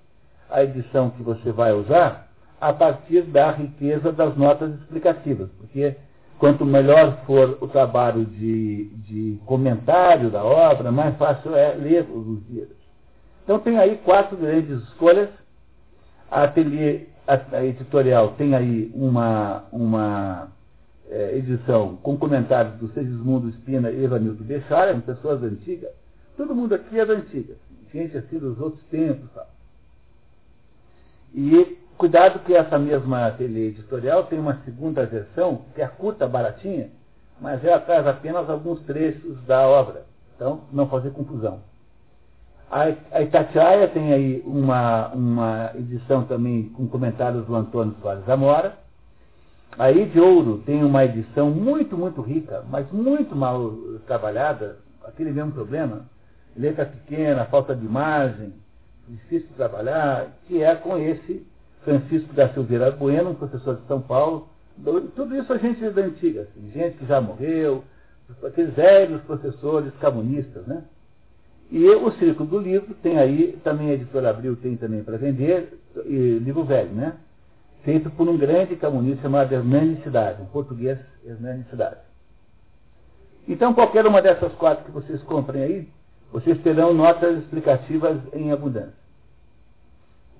a 0.49 0.61
edição 0.61 1.09
que 1.11 1.23
você 1.23 1.53
vai 1.53 1.71
usar 1.71 2.29
a 2.59 2.73
partir 2.73 3.21
da 3.21 3.51
riqueza 3.51 4.11
das 4.11 4.35
notas 4.35 4.73
explicativas, 4.75 5.49
porque 5.57 5.95
quanto 6.43 6.65
melhor 6.65 7.23
for 7.25 7.57
o 7.61 7.69
trabalho 7.69 8.25
de, 8.25 8.89
de 8.97 9.39
comentário 9.45 10.29
da 10.29 10.43
obra, 10.43 10.91
mais 10.91 11.15
fácil 11.15 11.55
é 11.55 11.73
ler 11.73 12.05
os 12.11 12.45
livros. 12.49 12.75
Então 13.41 13.59
tem 13.59 13.79
aí 13.79 13.95
quatro 14.03 14.35
grandes 14.35 14.83
escolhas. 14.83 15.29
A 16.29 16.43
ateliê 16.43 17.05
a, 17.25 17.55
a 17.55 17.65
editorial 17.65 18.33
tem 18.33 18.55
aí 18.55 18.91
uma, 18.93 19.63
uma 19.71 20.49
é, 21.09 21.37
edição 21.37 21.95
com 22.03 22.17
comentários 22.17 22.75
do 22.75 22.91
Segismundo 22.91 23.47
Espina 23.47 23.89
e 23.89 24.03
Evanildo 24.03 24.43
Bechara, 24.43 24.93
pessoas 24.99 25.41
antigas. 25.43 25.91
Todo 26.35 26.53
mundo 26.53 26.75
aqui 26.75 26.99
é 26.99 27.05
da 27.05 27.13
antiga, 27.13 27.55
gente 27.93 28.17
assim 28.17 28.37
dos 28.37 28.59
outros 28.59 28.83
tempos. 28.91 29.29
E 31.33 31.77
cuidado 31.97 32.39
que 32.39 32.53
essa 32.53 32.77
mesma 32.77 33.31
tele 33.31 33.67
editorial 33.67 34.23
tem 34.23 34.39
uma 34.39 34.59
segunda 34.65 35.05
versão, 35.05 35.61
que 35.75 35.81
é 35.81 35.87
curta, 35.87 36.27
baratinha, 36.27 36.89
mas 37.39 37.63
ela 37.63 37.79
traz 37.79 38.05
apenas 38.07 38.49
alguns 38.49 38.79
trechos 38.81 39.41
da 39.45 39.67
obra. 39.67 40.05
Então, 40.35 40.61
não 40.71 40.87
fazer 40.87 41.11
confusão. 41.11 41.61
A 42.69 43.21
Itatiaia 43.21 43.87
tem 43.87 44.11
aí 44.11 44.43
uma, 44.47 45.09
uma 45.09 45.71
edição 45.75 46.23
também 46.23 46.69
com 46.69 46.87
comentários 46.87 47.45
do 47.45 47.55
Antônio 47.55 47.95
Soares 48.01 48.25
Zamora, 48.25 48.73
a 49.77 49.91
de 49.91 50.19
Ouro 50.19 50.59
tem 50.65 50.83
uma 50.83 51.03
edição 51.03 51.49
muito, 51.49 51.97
muito 51.97 52.21
rica, 52.21 52.63
mas 52.69 52.91
muito 52.91 53.35
mal 53.35 53.73
trabalhada, 54.05 54.77
aquele 55.03 55.31
mesmo 55.31 55.51
problema, 55.51 56.05
letra 56.55 56.85
pequena, 56.85 57.45
falta 57.45 57.75
de 57.75 57.87
margem, 57.87 58.53
difícil 59.07 59.47
de 59.47 59.55
trabalhar, 59.55 60.27
que 60.47 60.61
é 60.61 60.75
com 60.75 60.97
esse 60.97 61.45
Francisco 61.83 62.33
da 62.33 62.49
Silveira 62.49 62.91
Bueno, 62.91 63.31
um 63.31 63.35
professor 63.35 63.75
de 63.75 63.85
São 63.87 64.01
Paulo. 64.01 64.49
Tudo 65.15 65.35
isso 65.35 65.51
a 65.53 65.57
gente 65.57 65.89
da 65.89 66.01
antiga, 66.01 66.41
assim, 66.41 66.71
gente 66.71 66.97
que 66.97 67.05
já 67.05 67.21
morreu, 67.21 67.83
aqueles 68.43 68.73
velhos 68.73 69.21
professores 69.23 69.93
comunistas, 70.01 70.65
né? 70.65 70.83
E 71.71 71.87
o 71.89 72.11
Círculo 72.13 72.49
do 72.49 72.59
Livro 72.59 72.93
tem 73.01 73.19
aí, 73.19 73.57
também 73.63 73.89
a 73.89 73.93
editora 73.93 74.29
Abril 74.29 74.55
tem 74.55 74.75
também 74.75 75.03
para 75.03 75.17
vender, 75.17 75.79
livro 76.05 76.63
velho, 76.63 76.91
né? 76.91 77.13
feito 77.83 78.09
por 78.11 78.27
um 78.27 78.37
grande 78.37 78.75
comunista 78.75 79.21
chamado 79.23 79.51
Hernani 79.51 80.01
Cidade, 80.03 80.41
em 80.41 80.45
português, 80.45 80.97
Hernani 81.25 81.65
Cidade. 81.69 81.97
Então, 83.47 83.73
qualquer 83.73 84.05
uma 84.07 84.21
dessas 84.21 84.53
quatro 84.53 84.85
que 84.85 84.91
vocês 84.91 85.21
comprem 85.23 85.63
aí, 85.63 85.89
vocês 86.31 86.57
terão 86.61 86.93
notas 86.93 87.39
explicativas 87.39 88.17
em 88.33 88.51
abundância. 88.51 89.02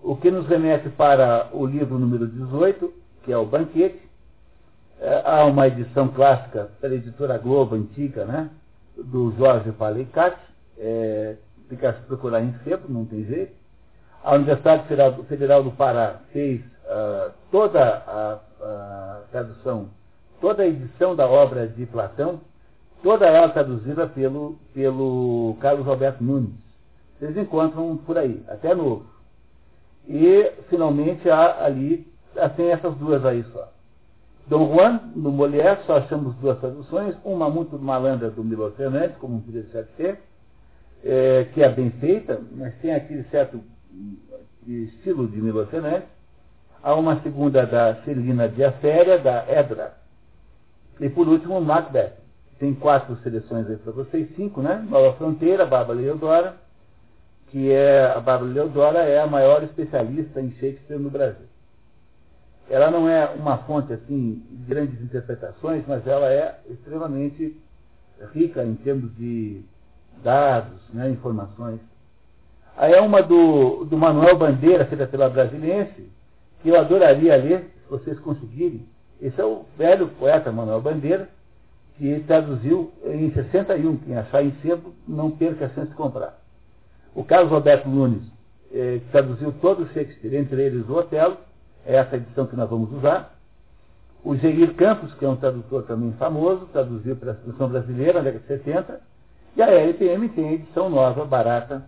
O 0.04 0.18
que 0.18 0.30
nos 0.30 0.46
remete 0.48 0.90
para 0.90 1.50
o 1.54 1.66
livro 1.66 1.98
número 1.98 2.28
18, 2.28 2.94
que 3.24 3.32
é 3.32 3.38
o 3.38 3.46
Banquete, 3.46 4.04
É, 5.00 5.22
há 5.26 5.44
uma 5.46 5.68
edição 5.68 6.08
clássica 6.08 6.70
pela 6.80 6.96
editora 6.96 7.38
Globo 7.38 7.76
antiga, 7.76 8.24
né? 8.24 8.50
Do 8.96 9.34
Jorge 9.38 9.70
Palicat, 9.74 10.38
é, 10.78 11.36
tem 11.68 11.78
que 11.78 11.92
procurar 12.08 12.42
em 12.42 12.54
sebo, 12.64 12.86
não 12.88 13.04
tem 13.04 13.26
jeito. 13.26 13.54
A 14.24 14.36
Universidade 14.36 14.86
Federal 15.28 15.62
do 15.62 15.72
Pará 15.72 16.22
fez 16.32 16.62
uh, 16.62 17.32
toda 17.52 17.82
a, 17.82 18.40
a, 18.62 19.22
tradução, 19.30 19.90
toda 20.40 20.64
a 20.64 20.68
edição 20.68 21.18
da 21.18 21.28
obra 21.28 21.68
de 21.68 21.86
Platão, 21.86 22.40
toda 23.02 23.26
ela 23.26 23.50
traduzida 23.50 24.08
pelo, 24.08 24.58
pelo 24.74 25.58
Carlos 25.60 25.86
Alberto 25.86 26.24
Nunes. 26.24 26.54
Vocês 27.20 27.36
encontram 27.36 27.98
por 27.98 28.18
aí, 28.18 28.42
até 28.48 28.74
novo. 28.74 29.13
E, 30.08 30.52
finalmente, 30.70 31.30
há 31.30 31.64
ali, 31.64 32.08
tem 32.56 32.72
essas 32.72 32.96
duas 32.96 33.26
aí 33.26 33.44
só. 33.54 33.72
Dom 34.48 34.74
Juan, 34.74 35.00
no 35.16 35.32
Molière, 35.32 35.80
só 35.86 35.98
achamos 35.98 36.36
duas 36.36 36.60
traduções, 36.60 37.16
uma 37.24 37.50
muito 37.50 37.80
malandra 37.80 38.30
do 38.30 38.44
Milo 38.44 38.72
Fernandes, 38.72 39.16
como 39.18 39.42
podia 39.42 39.66
ser, 39.96 40.20
é, 41.04 41.48
que 41.54 41.64
é 41.64 41.70
bem 41.70 41.92
feita, 41.92 42.42
mas 42.52 42.76
tem 42.82 42.94
aquele 42.94 43.24
certo 43.26 43.62
estilo 44.68 45.28
de 45.28 45.42
Milo 45.42 45.66
Fernandes. 45.68 46.10
Há 46.82 46.94
uma 46.96 47.22
segunda 47.22 47.66
da 47.66 47.96
Celina 48.04 48.50
de 48.50 48.64
Aféria, 48.64 49.18
da 49.18 49.46
Edra. 49.50 49.94
E 51.00 51.10
por 51.10 51.28
último, 51.28 51.62
Macbeth. 51.62 52.22
Tem 52.60 52.74
quatro 52.74 53.18
seleções 53.24 53.68
aí 53.70 53.78
para 53.78 53.92
vocês, 53.92 54.28
cinco, 54.36 54.62
né? 54.62 54.86
Nova 54.90 55.14
Fronteira, 55.18 55.66
Bárbara 55.66 56.00
Leodora, 56.00 56.58
que 57.54 57.72
é, 57.72 58.06
a 58.06 58.20
Bárbara 58.20 58.52
Leodora 58.52 59.00
é 59.04 59.22
a 59.22 59.28
maior 59.28 59.64
especialista 59.64 60.42
em 60.42 60.50
Shakespeare 60.54 60.98
no 60.98 61.12
Brasil. 61.12 61.46
Ela 62.68 62.90
não 62.90 63.08
é 63.08 63.30
uma 63.30 63.60
fonte 63.60 63.94
assim 63.94 64.44
de 64.50 64.66
grandes 64.66 65.00
interpretações, 65.00 65.84
mas 65.88 66.06
ela 66.08 66.34
é 66.34 66.60
extremamente 66.68 67.56
rica 68.34 68.64
em 68.64 68.74
termos 68.74 69.16
de 69.16 69.62
dados, 70.24 70.82
né, 70.92 71.12
informações. 71.12 71.80
Aí 72.76 72.92
é 72.92 73.00
uma 73.00 73.22
do, 73.22 73.86
do 73.86 74.00
Manuel 74.00 74.36
Bandeira, 74.36 74.86
feita 74.86 75.06
pela 75.06 75.30
Brasiliense, 75.30 76.10
que 76.64 76.70
eu 76.70 76.80
adoraria 76.80 77.36
ler, 77.36 77.72
se 77.84 77.88
vocês 77.88 78.18
conseguirem. 78.22 78.84
Esse 79.22 79.40
é 79.40 79.46
o 79.46 79.64
velho 79.78 80.08
poeta 80.18 80.52
Manuel 80.52 80.82
Bandeira, 80.82 81.30
que 82.00 82.20
traduziu 82.22 82.92
em 83.06 83.32
61. 83.32 83.98
Quem 83.98 84.18
achar 84.18 84.44
em 84.44 84.56
sebo, 84.64 84.92
não 85.08 85.30
perca 85.30 85.66
a 85.66 85.70
chance 85.70 85.92
de 85.92 85.96
comprar. 85.96 86.42
O 87.16 87.24
Carlos 87.24 87.52
Roberto 87.52 87.88
Nunes, 87.88 88.24
eh, 88.74 89.00
traduziu 89.12 89.54
todo 89.62 89.84
o 89.84 89.88
Shakespeare, 89.90 90.36
entre 90.36 90.62
eles 90.64 90.88
o 90.90 90.94
Otelo, 90.96 91.38
é 91.86 91.96
essa 91.96 92.16
edição 92.16 92.48
que 92.48 92.56
nós 92.56 92.70
vamos 92.70 92.92
usar. 92.92 93.36
O 94.24 94.36
Geir 94.36 94.74
Campos, 94.76 95.14
que 95.16 95.26
é 95.26 95.30
um 95.30 95.36
tradutor 95.36 95.84
também 95.84 96.14
famoso, 96.14 96.66
traduziu 96.72 97.16
para 97.16 97.32
a 97.32 97.36
tradução 97.36 97.68
brasileira, 97.68 98.14
na 98.14 98.32
década 98.32 98.40
de 98.40 98.48
70. 98.48 99.02
E 99.56 99.62
a 99.62 99.70
LPM 99.70 100.30
tem 100.30 100.48
a 100.48 100.54
edição 100.54 100.90
nova, 100.90 101.26
barata, 101.26 101.84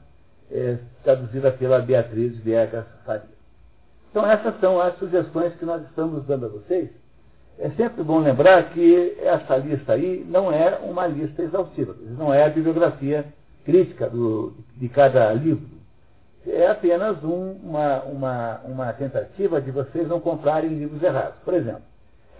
é, 0.52 0.78
traduzida 1.04 1.52
pela 1.52 1.80
Beatriz 1.80 2.38
Viegas 2.38 2.86
Faria. 3.06 3.36
Então 4.12 4.30
essas 4.30 4.60
são 4.60 4.80
as 4.80 4.98
sugestões 5.00 5.56
que 5.56 5.66
nós 5.66 5.82
estamos 5.84 6.24
dando 6.26 6.46
a 6.46 6.50
vocês. 6.50 6.90
É 7.58 7.70
sempre 7.72 8.04
bom 8.04 8.20
lembrar 8.20 8.70
que 8.72 9.18
essa 9.22 9.58
lista 9.58 9.94
aí 9.94 10.26
não 10.30 10.52
é 10.52 10.78
uma 10.84 11.08
lista 11.08 11.42
exaustiva, 11.42 11.96
não 12.18 12.34
é 12.34 12.44
a 12.44 12.50
bibliografia 12.50 13.26
crítica 13.66 14.10
do, 14.10 14.54
de 14.78 14.88
cada 14.88 15.34
livro 15.34 15.76
é 16.48 16.68
apenas 16.68 17.22
um, 17.24 17.54
uma, 17.64 18.04
uma, 18.04 18.62
uma 18.66 18.94
tentativa 18.94 19.60
de 19.60 19.72
vocês 19.72 20.08
não 20.08 20.20
comprarem 20.20 20.70
livros 20.70 21.02
errados. 21.02 21.40
Por 21.44 21.54
exemplo, 21.56 21.82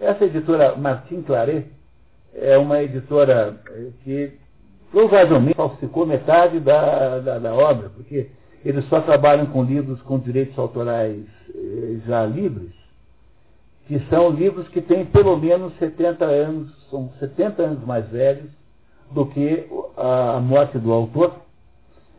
essa 0.00 0.24
editora 0.24 0.76
Martin 0.76 1.22
Claret 1.22 1.66
é 2.34 2.56
uma 2.56 2.82
editora 2.82 3.56
eh, 3.68 3.88
que 4.04 4.32
provavelmente 4.92 5.56
falsificou 5.56 6.06
metade 6.06 6.60
da, 6.60 7.18
da, 7.18 7.38
da, 7.38 7.54
obra, 7.54 7.88
porque 7.90 8.28
eles 8.64 8.84
só 8.88 9.00
trabalham 9.00 9.46
com 9.46 9.64
livros 9.64 10.00
com 10.02 10.18
direitos 10.18 10.56
autorais 10.58 11.24
eh, 11.52 11.96
já 12.06 12.24
livres, 12.26 12.72
que 13.88 13.98
são 14.10 14.30
livros 14.30 14.68
que 14.68 14.80
têm 14.80 15.04
pelo 15.04 15.36
menos 15.36 15.76
70 15.78 16.24
anos, 16.24 16.72
são 16.90 17.10
70 17.18 17.62
anos 17.62 17.84
mais 17.84 18.06
velhos 18.08 18.50
do 19.10 19.26
que 19.26 19.68
a 19.96 20.40
morte 20.40 20.78
do 20.78 20.92
autor, 20.92 21.34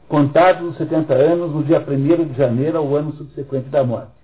contados 0.08 0.70
os 0.70 0.78
70 0.78 1.14
anos 1.14 1.52
no 1.52 1.64
dia 1.64 1.80
1 1.80 2.26
de 2.26 2.38
janeiro 2.38 2.78
ao 2.78 2.96
ano 2.96 3.14
subsequente 3.14 3.70
da 3.70 3.84
morte. 3.84 4.18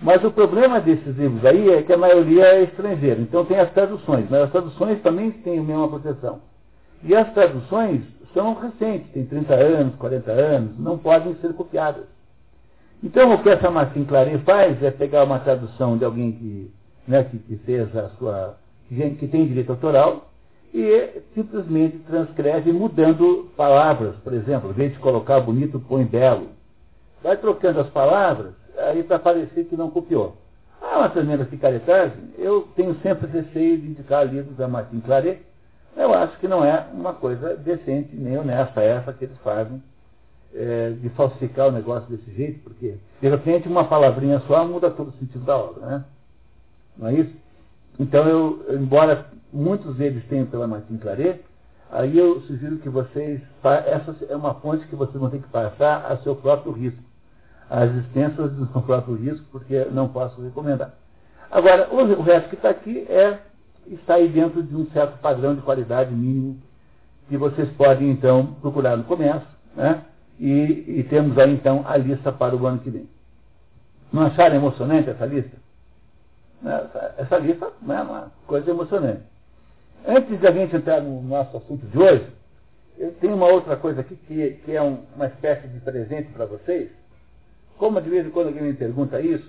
Mas 0.00 0.22
o 0.24 0.30
problema 0.30 0.80
desses 0.80 1.16
livros 1.16 1.44
aí 1.44 1.70
é 1.70 1.82
que 1.82 1.92
a 1.92 1.98
maioria 1.98 2.44
é 2.44 2.62
estrangeira. 2.62 3.20
Então 3.20 3.44
tem 3.44 3.58
as 3.58 3.70
traduções, 3.72 4.26
mas 4.30 4.42
as 4.42 4.50
traduções 4.50 5.00
também 5.02 5.30
têm 5.30 5.58
a 5.58 5.62
mesma 5.62 5.88
proteção. 5.88 6.40
E 7.02 7.14
as 7.14 7.32
traduções 7.32 8.02
são 8.32 8.54
recentes, 8.54 9.10
têm 9.12 9.26
30 9.26 9.54
anos, 9.54 9.94
40 9.96 10.30
anos, 10.30 10.78
não 10.78 10.98
podem 10.98 11.34
ser 11.36 11.52
copiadas. 11.54 12.04
Então 13.02 13.34
o 13.34 13.42
que 13.42 13.48
essa 13.48 13.70
Martin 13.70 14.04
Claret 14.04 14.38
faz 14.44 14.82
é 14.82 14.90
pegar 14.90 15.24
uma 15.24 15.40
tradução 15.40 15.98
de 15.98 16.04
alguém 16.04 16.32
que, 16.32 16.70
né, 17.06 17.24
que, 17.24 17.38
que 17.38 17.56
fez 17.58 17.94
a 17.96 18.08
sua. 18.10 18.56
que 18.88 19.28
tem 19.28 19.46
direito 19.46 19.70
autoral, 19.70 20.27
e 20.72 21.22
simplesmente 21.34 21.98
transcreve 22.00 22.72
mudando 22.72 23.50
palavras, 23.56 24.16
por 24.16 24.32
exemplo, 24.32 24.70
em 24.70 24.74
vez 24.74 24.92
de 24.92 24.98
colocar 24.98 25.40
bonito, 25.40 25.80
põe 25.80 26.04
belo. 26.04 26.48
Vai 27.22 27.36
trocando 27.36 27.80
as 27.80 27.88
palavras, 27.88 28.52
aí 28.76 29.02
para 29.02 29.18
parecer 29.18 29.64
que 29.64 29.76
não 29.76 29.90
copiou. 29.90 30.36
Ah, 30.80 30.98
uma 30.98 31.08
tremenda 31.08 31.44
picaretagem. 31.44 32.32
Eu 32.38 32.68
tenho 32.76 32.94
sempre 33.00 33.26
receio 33.26 33.78
de 33.78 33.88
indicar 33.88 34.26
livros 34.26 34.56
da 34.56 34.68
Martin 34.68 35.00
Claret. 35.00 35.40
Eu 35.96 36.14
acho 36.14 36.38
que 36.38 36.46
não 36.46 36.64
é 36.64 36.86
uma 36.92 37.12
coisa 37.12 37.56
decente 37.56 38.14
nem 38.14 38.38
honesta 38.38 38.80
essa 38.80 39.12
que 39.12 39.24
eles 39.24 39.38
fazem 39.38 39.82
é, 40.54 40.90
de 40.90 41.08
falsificar 41.10 41.68
o 41.68 41.72
negócio 41.72 42.08
desse 42.08 42.30
jeito, 42.36 42.60
porque 42.60 42.94
de 43.20 43.28
repente 43.28 43.68
uma 43.68 43.84
palavrinha 43.84 44.40
só 44.46 44.64
muda 44.64 44.90
todo 44.90 45.08
o 45.08 45.18
sentido 45.18 45.44
da 45.44 45.56
obra, 45.56 45.86
né? 45.86 46.04
Não 46.96 47.08
é 47.08 47.14
isso? 47.14 47.34
Então 47.98 48.26
eu, 48.28 48.64
embora 48.70 49.26
muitos 49.52 49.96
deles 49.96 50.24
têm 50.28 50.44
pela 50.46 50.66
Martin 50.66 50.96
Claret, 50.98 51.40
aí 51.90 52.16
eu 52.18 52.40
sugiro 52.42 52.78
que 52.78 52.88
vocês, 52.88 53.40
essa 53.86 54.14
é 54.28 54.36
uma 54.36 54.54
fonte 54.54 54.86
que 54.86 54.96
vocês 54.96 55.16
vão 55.16 55.30
ter 55.30 55.40
que 55.40 55.48
passar 55.48 56.06
a 56.10 56.16
seu 56.18 56.36
próprio 56.36 56.72
risco, 56.72 57.02
as 57.70 57.90
extensas 57.94 58.52
do 58.52 58.66
seu 58.72 58.82
próprio 58.82 59.14
risco, 59.16 59.44
porque 59.50 59.86
não 59.90 60.08
posso 60.08 60.40
recomendar. 60.42 60.94
Agora, 61.50 61.88
o 61.92 62.22
resto 62.22 62.50
que 62.50 62.56
está 62.56 62.70
aqui 62.70 63.06
é, 63.08 63.38
está 63.86 64.14
aí 64.14 64.28
dentro 64.28 64.62
de 64.62 64.74
um 64.76 64.86
certo 64.90 65.18
padrão 65.18 65.54
de 65.54 65.62
qualidade 65.62 66.14
mínimo 66.14 66.60
que 67.28 67.36
vocês 67.36 67.68
podem, 67.70 68.10
então, 68.10 68.54
procurar 68.60 68.96
no 68.96 69.04
comércio, 69.04 69.48
né? 69.76 70.02
E, 70.38 70.98
e 70.98 71.06
temos 71.10 71.36
aí, 71.38 71.52
então, 71.52 71.84
a 71.86 71.96
lista 71.96 72.32
para 72.32 72.56
o 72.56 72.66
ano 72.66 72.78
que 72.78 72.90
vem. 72.90 73.08
Não 74.12 74.22
acharam 74.22 74.56
emocionante 74.56 75.10
essa 75.10 75.26
lista? 75.26 75.56
Essa, 76.64 77.14
essa 77.18 77.38
lista 77.38 77.66
é 77.66 78.02
uma 78.02 78.32
coisa 78.46 78.70
emocionante. 78.70 79.22
Antes 80.06 80.38
de 80.40 80.46
a 80.46 80.52
gente 80.52 80.74
entrar 80.74 81.00
no 81.00 81.22
nosso 81.22 81.56
assunto 81.56 81.86
de 81.86 81.98
hoje, 81.98 82.26
eu 82.98 83.12
tenho 83.20 83.34
uma 83.34 83.46
outra 83.46 83.76
coisa 83.76 84.00
aqui 84.00 84.16
que, 84.26 84.58
que 84.64 84.72
é 84.72 84.82
um, 84.82 84.98
uma 85.14 85.26
espécie 85.26 85.68
de 85.68 85.80
presente 85.80 86.30
para 86.32 86.46
vocês. 86.46 86.90
Como 87.76 88.00
de 88.00 88.10
vez 88.10 88.26
em 88.26 88.30
quando 88.30 88.48
alguém 88.48 88.62
me 88.62 88.74
pergunta 88.74 89.20
isso, 89.20 89.48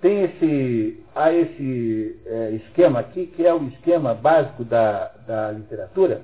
tem 0.00 0.22
esse, 0.22 1.02
há 1.14 1.32
esse 1.32 2.20
é, 2.26 2.50
esquema 2.52 3.00
aqui, 3.00 3.26
que 3.26 3.44
é 3.44 3.52
o 3.52 3.64
esquema 3.68 4.14
básico 4.14 4.64
da, 4.64 5.10
da 5.26 5.50
literatura. 5.52 6.22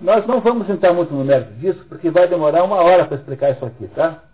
Nós 0.00 0.26
não 0.26 0.40
vamos 0.40 0.68
entrar 0.68 0.92
muito 0.92 1.12
no 1.12 1.24
mérito 1.24 1.52
disso, 1.54 1.84
porque 1.88 2.10
vai 2.10 2.28
demorar 2.28 2.62
uma 2.62 2.76
hora 2.76 3.06
para 3.06 3.16
explicar 3.16 3.50
isso 3.50 3.64
aqui, 3.64 3.86
tá? 3.88 4.24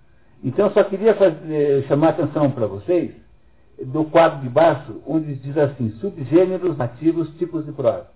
Então, 0.44 0.66
eu 0.66 0.72
só 0.72 0.84
queria 0.84 1.14
fazer, 1.14 1.84
chamar 1.88 2.08
a 2.08 2.10
atenção 2.10 2.50
para 2.50 2.66
vocês 2.66 3.12
do 3.82 4.04
quadro 4.04 4.40
de 4.40 4.48
baixo, 4.48 5.00
onde 5.06 5.34
diz 5.34 5.56
assim, 5.56 5.90
subgêneros 6.00 6.76
nativos, 6.76 7.28
tipos 7.38 7.64
de 7.64 7.72
prosa. 7.72 8.15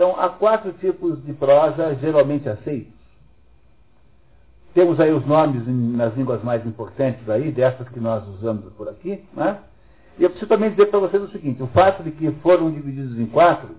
Então, 0.00 0.18
há 0.18 0.30
quatro 0.30 0.72
tipos 0.72 1.22
de 1.26 1.34
prosa 1.34 1.94
geralmente 1.96 2.48
aceitos. 2.48 2.94
Temos 4.72 4.98
aí 4.98 5.12
os 5.12 5.26
nomes 5.26 5.62
nas 5.66 6.16
línguas 6.16 6.42
mais 6.42 6.64
importantes 6.64 7.28
aí, 7.28 7.52
dessas 7.52 7.86
que 7.90 8.00
nós 8.00 8.26
usamos 8.26 8.72
por 8.72 8.88
aqui, 8.88 9.22
né? 9.34 9.58
E 10.18 10.22
eu 10.22 10.30
preciso 10.30 10.48
também 10.48 10.70
dizer 10.70 10.86
para 10.86 11.00
vocês 11.00 11.22
o 11.22 11.28
seguinte, 11.28 11.62
o 11.62 11.66
fato 11.66 12.02
de 12.02 12.12
que 12.12 12.30
foram 12.42 12.70
divididos 12.70 13.18
em 13.18 13.26
quatro, 13.26 13.76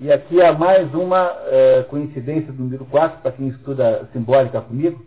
e 0.00 0.10
aqui 0.10 0.42
há 0.42 0.52
mais 0.52 0.92
uma 0.94 1.30
é, 1.44 1.84
coincidência 1.88 2.52
do 2.52 2.64
número 2.64 2.84
quatro, 2.86 3.20
para 3.20 3.30
quem 3.30 3.46
estuda 3.46 4.08
simbólica 4.12 4.60
comigo, 4.62 5.06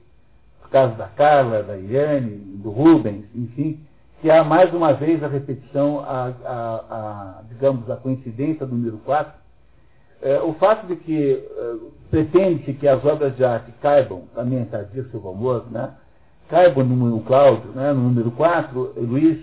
por 0.61 0.69
causa 0.69 0.95
da 0.95 1.07
Carla, 1.07 1.63
da 1.63 1.75
Iane, 1.75 2.37
do 2.63 2.69
Rubens, 2.69 3.25
enfim, 3.35 3.81
que 4.21 4.31
há 4.31 4.41
mais 4.41 4.73
uma 4.73 4.93
vez 4.93 5.21
a 5.21 5.27
repetição, 5.27 5.99
a, 5.99 6.31
a, 6.45 6.75
a 6.89 7.41
digamos, 7.49 7.91
a 7.91 7.97
coincidência 7.97 8.65
do 8.65 8.73
número 8.73 8.99
quatro, 8.99 9.43
é, 10.25 10.41
o 10.41 10.53
fato 10.53 10.87
de 10.87 10.95
que 10.95 11.33
é, 11.33 11.75
pretende-se 12.09 12.73
que 12.73 12.87
as 12.87 13.05
obras 13.05 13.35
de 13.37 13.45
arte 13.45 13.71
caibam, 13.79 14.23
também 14.33 14.67
disso 14.91 15.11
seu 15.11 15.29
amor, 15.29 15.67
né? 15.69 15.91
caibam 16.49 16.83
no 16.83 17.21
Cláudio, 17.21 17.69
né? 17.75 17.93
no 17.93 18.01
número 18.01 18.31
4, 18.31 18.93
Luiz, 18.97 19.37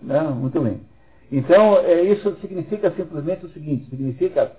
né? 0.00 0.20
muito 0.22 0.58
bem. 0.62 0.80
Então, 1.30 1.76
é, 1.78 2.00
isso 2.00 2.34
significa 2.40 2.90
simplesmente 2.92 3.44
o 3.44 3.50
seguinte, 3.50 3.90
significa 3.90 4.52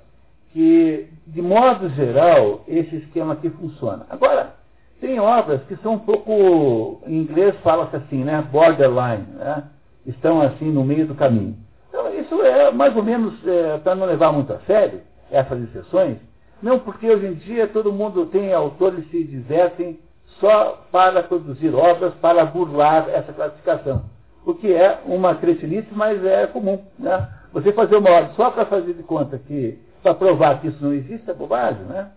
que, 0.53 1.07
de 1.25 1.41
modo 1.41 1.89
geral, 1.89 2.63
esse 2.67 2.97
esquema 2.97 3.33
aqui 3.33 3.49
funciona. 3.49 4.05
Agora, 4.07 4.53
tem 5.01 5.19
obras 5.19 5.63
que 5.63 5.75
são 5.77 5.93
um 5.93 5.99
pouco, 5.99 7.01
em 7.07 7.17
inglês 7.17 7.55
fala-se 7.63 7.95
assim, 7.95 8.23
né, 8.23 8.47
borderline, 8.51 9.25
né, 9.33 9.63
estão 10.05 10.41
assim 10.41 10.71
no 10.71 10.83
meio 10.83 11.07
do 11.07 11.15
caminho. 11.15 11.57
Então, 11.89 12.13
isso 12.13 12.39
é 12.43 12.71
mais 12.71 12.95
ou 12.95 13.01
menos, 13.01 13.33
é, 13.47 13.79
para 13.79 13.95
não 13.95 14.05
levar 14.05 14.31
muito 14.31 14.53
a 14.53 14.59
sério, 14.59 15.01
essas 15.31 15.61
exceções, 15.63 16.17
não 16.61 16.79
porque 16.79 17.09
hoje 17.09 17.27
em 17.27 17.33
dia 17.33 17.67
todo 17.67 17.91
mundo 17.91 18.25
tem 18.27 18.53
autores 18.53 19.05
que 19.05 19.17
se 19.17 19.23
divertem 19.23 19.99
só 20.39 20.85
para 20.91 21.23
produzir 21.23 21.73
obras 21.73 22.13
para 22.15 22.45
burlar 22.45 23.09
essa 23.09 23.31
classificação. 23.33 24.03
O 24.45 24.53
que 24.53 24.71
é 24.73 24.99
uma 25.05 25.35
cretinice, 25.35 25.87
mas 25.91 26.23
é 26.23 26.45
comum. 26.47 26.79
Né? 26.99 27.27
Você 27.51 27.71
fazer 27.71 27.95
uma 27.97 28.09
obra 28.09 28.31
só 28.35 28.51
para 28.51 28.65
fazer 28.65 28.93
de 28.93 29.03
conta 29.03 29.37
que 29.37 29.79
para 30.03 30.13
provar 30.13 30.61
que 30.61 30.67
isso 30.67 30.83
não 30.83 30.93
existe 30.93 31.29
é 31.29 31.33
bobagem, 31.33 31.83
né? 31.85 32.11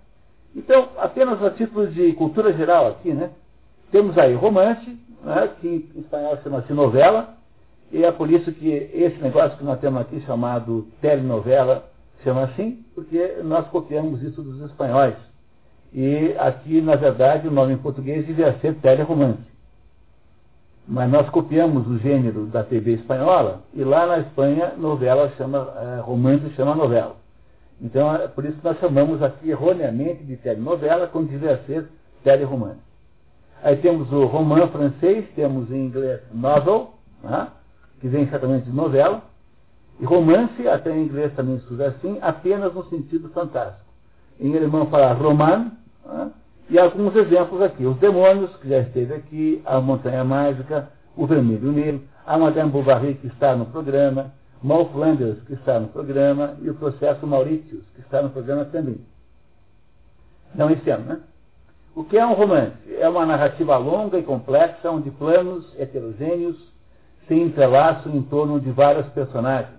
Então, 0.54 0.88
apenas 0.98 1.42
a 1.42 1.50
título 1.50 1.86
de 1.86 2.12
cultura 2.12 2.52
geral 2.52 2.88
aqui, 2.88 3.12
né? 3.14 3.30
Temos 3.90 4.18
aí 4.18 4.34
romance, 4.34 4.98
né, 5.24 5.48
que 5.58 5.90
em 5.94 6.00
espanhol 6.00 6.38
chama-se 6.42 6.72
novela, 6.74 7.34
e 7.90 8.04
é 8.04 8.12
por 8.12 8.30
isso 8.30 8.52
que 8.52 8.68
esse 8.68 9.16
negócio 9.22 9.56
que 9.56 9.64
nós 9.64 9.80
temos 9.80 10.02
aqui 10.02 10.20
chamado 10.26 10.86
telenovela 11.00 11.87
chama 12.22 12.44
assim, 12.44 12.84
porque 12.94 13.38
nós 13.44 13.66
copiamos 13.68 14.22
isso 14.22 14.42
dos 14.42 14.60
espanhóis. 14.70 15.14
E 15.92 16.34
aqui, 16.38 16.80
na 16.80 16.96
verdade, 16.96 17.48
o 17.48 17.50
nome 17.50 17.74
em 17.74 17.78
português 17.78 18.26
devia 18.26 18.58
ser 18.60 18.74
teleromance. 18.76 19.48
Mas 20.86 21.10
nós 21.10 21.28
copiamos 21.30 21.86
o 21.86 21.98
gênero 21.98 22.46
da 22.46 22.62
TV 22.62 22.94
espanhola, 22.94 23.62
e 23.74 23.84
lá 23.84 24.06
na 24.06 24.18
Espanha, 24.20 24.72
novela 24.76 25.30
chama, 25.36 25.72
é, 25.76 26.00
romance 26.00 26.48
chama 26.50 26.74
novela. 26.74 27.16
Então, 27.80 28.14
é 28.14 28.26
por 28.26 28.44
isso 28.44 28.56
que 28.56 28.64
nós 28.64 28.78
chamamos 28.78 29.22
aqui 29.22 29.50
erroneamente 29.50 30.24
de 30.24 30.36
telenovela, 30.36 31.06
quando 31.06 31.28
devia 31.28 31.62
ser 31.66 31.86
teleromance. 32.24 32.80
Aí 33.62 33.76
temos 33.76 34.10
o 34.12 34.24
romã 34.26 34.66
francês, 34.68 35.26
temos 35.34 35.70
em 35.70 35.86
inglês 35.86 36.20
novel, 36.32 36.94
né, 37.22 37.48
que 38.00 38.08
vem 38.08 38.22
exatamente 38.22 38.66
de 38.66 38.72
novela, 38.72 39.22
e 40.00 40.04
romance, 40.04 40.68
até 40.68 40.96
em 40.96 41.04
inglês 41.04 41.32
também 41.34 41.58
se 41.60 41.72
usa 41.72 41.88
assim, 41.88 42.18
apenas 42.20 42.72
no 42.72 42.84
sentido 42.88 43.28
fantástico. 43.30 43.86
Em 44.40 44.56
alemão 44.56 44.86
fala 44.86 45.12
roman, 45.12 45.72
né, 46.06 46.30
e 46.70 46.78
alguns 46.78 47.14
exemplos 47.16 47.60
aqui. 47.62 47.84
Os 47.84 47.96
demônios, 47.98 48.54
que 48.56 48.68
já 48.68 48.78
esteve 48.80 49.14
aqui, 49.14 49.62
a 49.64 49.80
montanha 49.80 50.22
mágica, 50.22 50.88
o 51.16 51.26
vermelho 51.26 51.72
negro, 51.72 52.02
a 52.26 52.38
Madame 52.38 52.70
Bovary, 52.70 53.14
que 53.14 53.26
está 53.26 53.56
no 53.56 53.66
programa, 53.66 54.32
Mal 54.62 54.86
Flanders, 54.90 55.40
que 55.46 55.54
está 55.54 55.80
no 55.80 55.88
programa, 55.88 56.56
e 56.60 56.68
o 56.68 56.74
processo 56.74 57.26
Mauritius, 57.26 57.82
que 57.94 58.00
está 58.00 58.22
no 58.22 58.30
programa 58.30 58.64
também. 58.66 59.00
Não 60.54 60.70
esse 60.70 60.88
ano, 60.90 61.04
né? 61.04 61.20
O 61.94 62.04
que 62.04 62.16
é 62.16 62.24
um 62.24 62.34
romance? 62.34 62.76
É 62.98 63.08
uma 63.08 63.26
narrativa 63.26 63.76
longa 63.76 64.18
e 64.18 64.22
complexa, 64.22 64.90
onde 64.90 65.10
planos 65.10 65.66
heterogêneos 65.78 66.56
se 67.26 67.34
entrelaçam 67.34 68.14
em 68.14 68.22
torno 68.22 68.60
de 68.60 68.70
vários 68.70 69.06
personagens. 69.08 69.77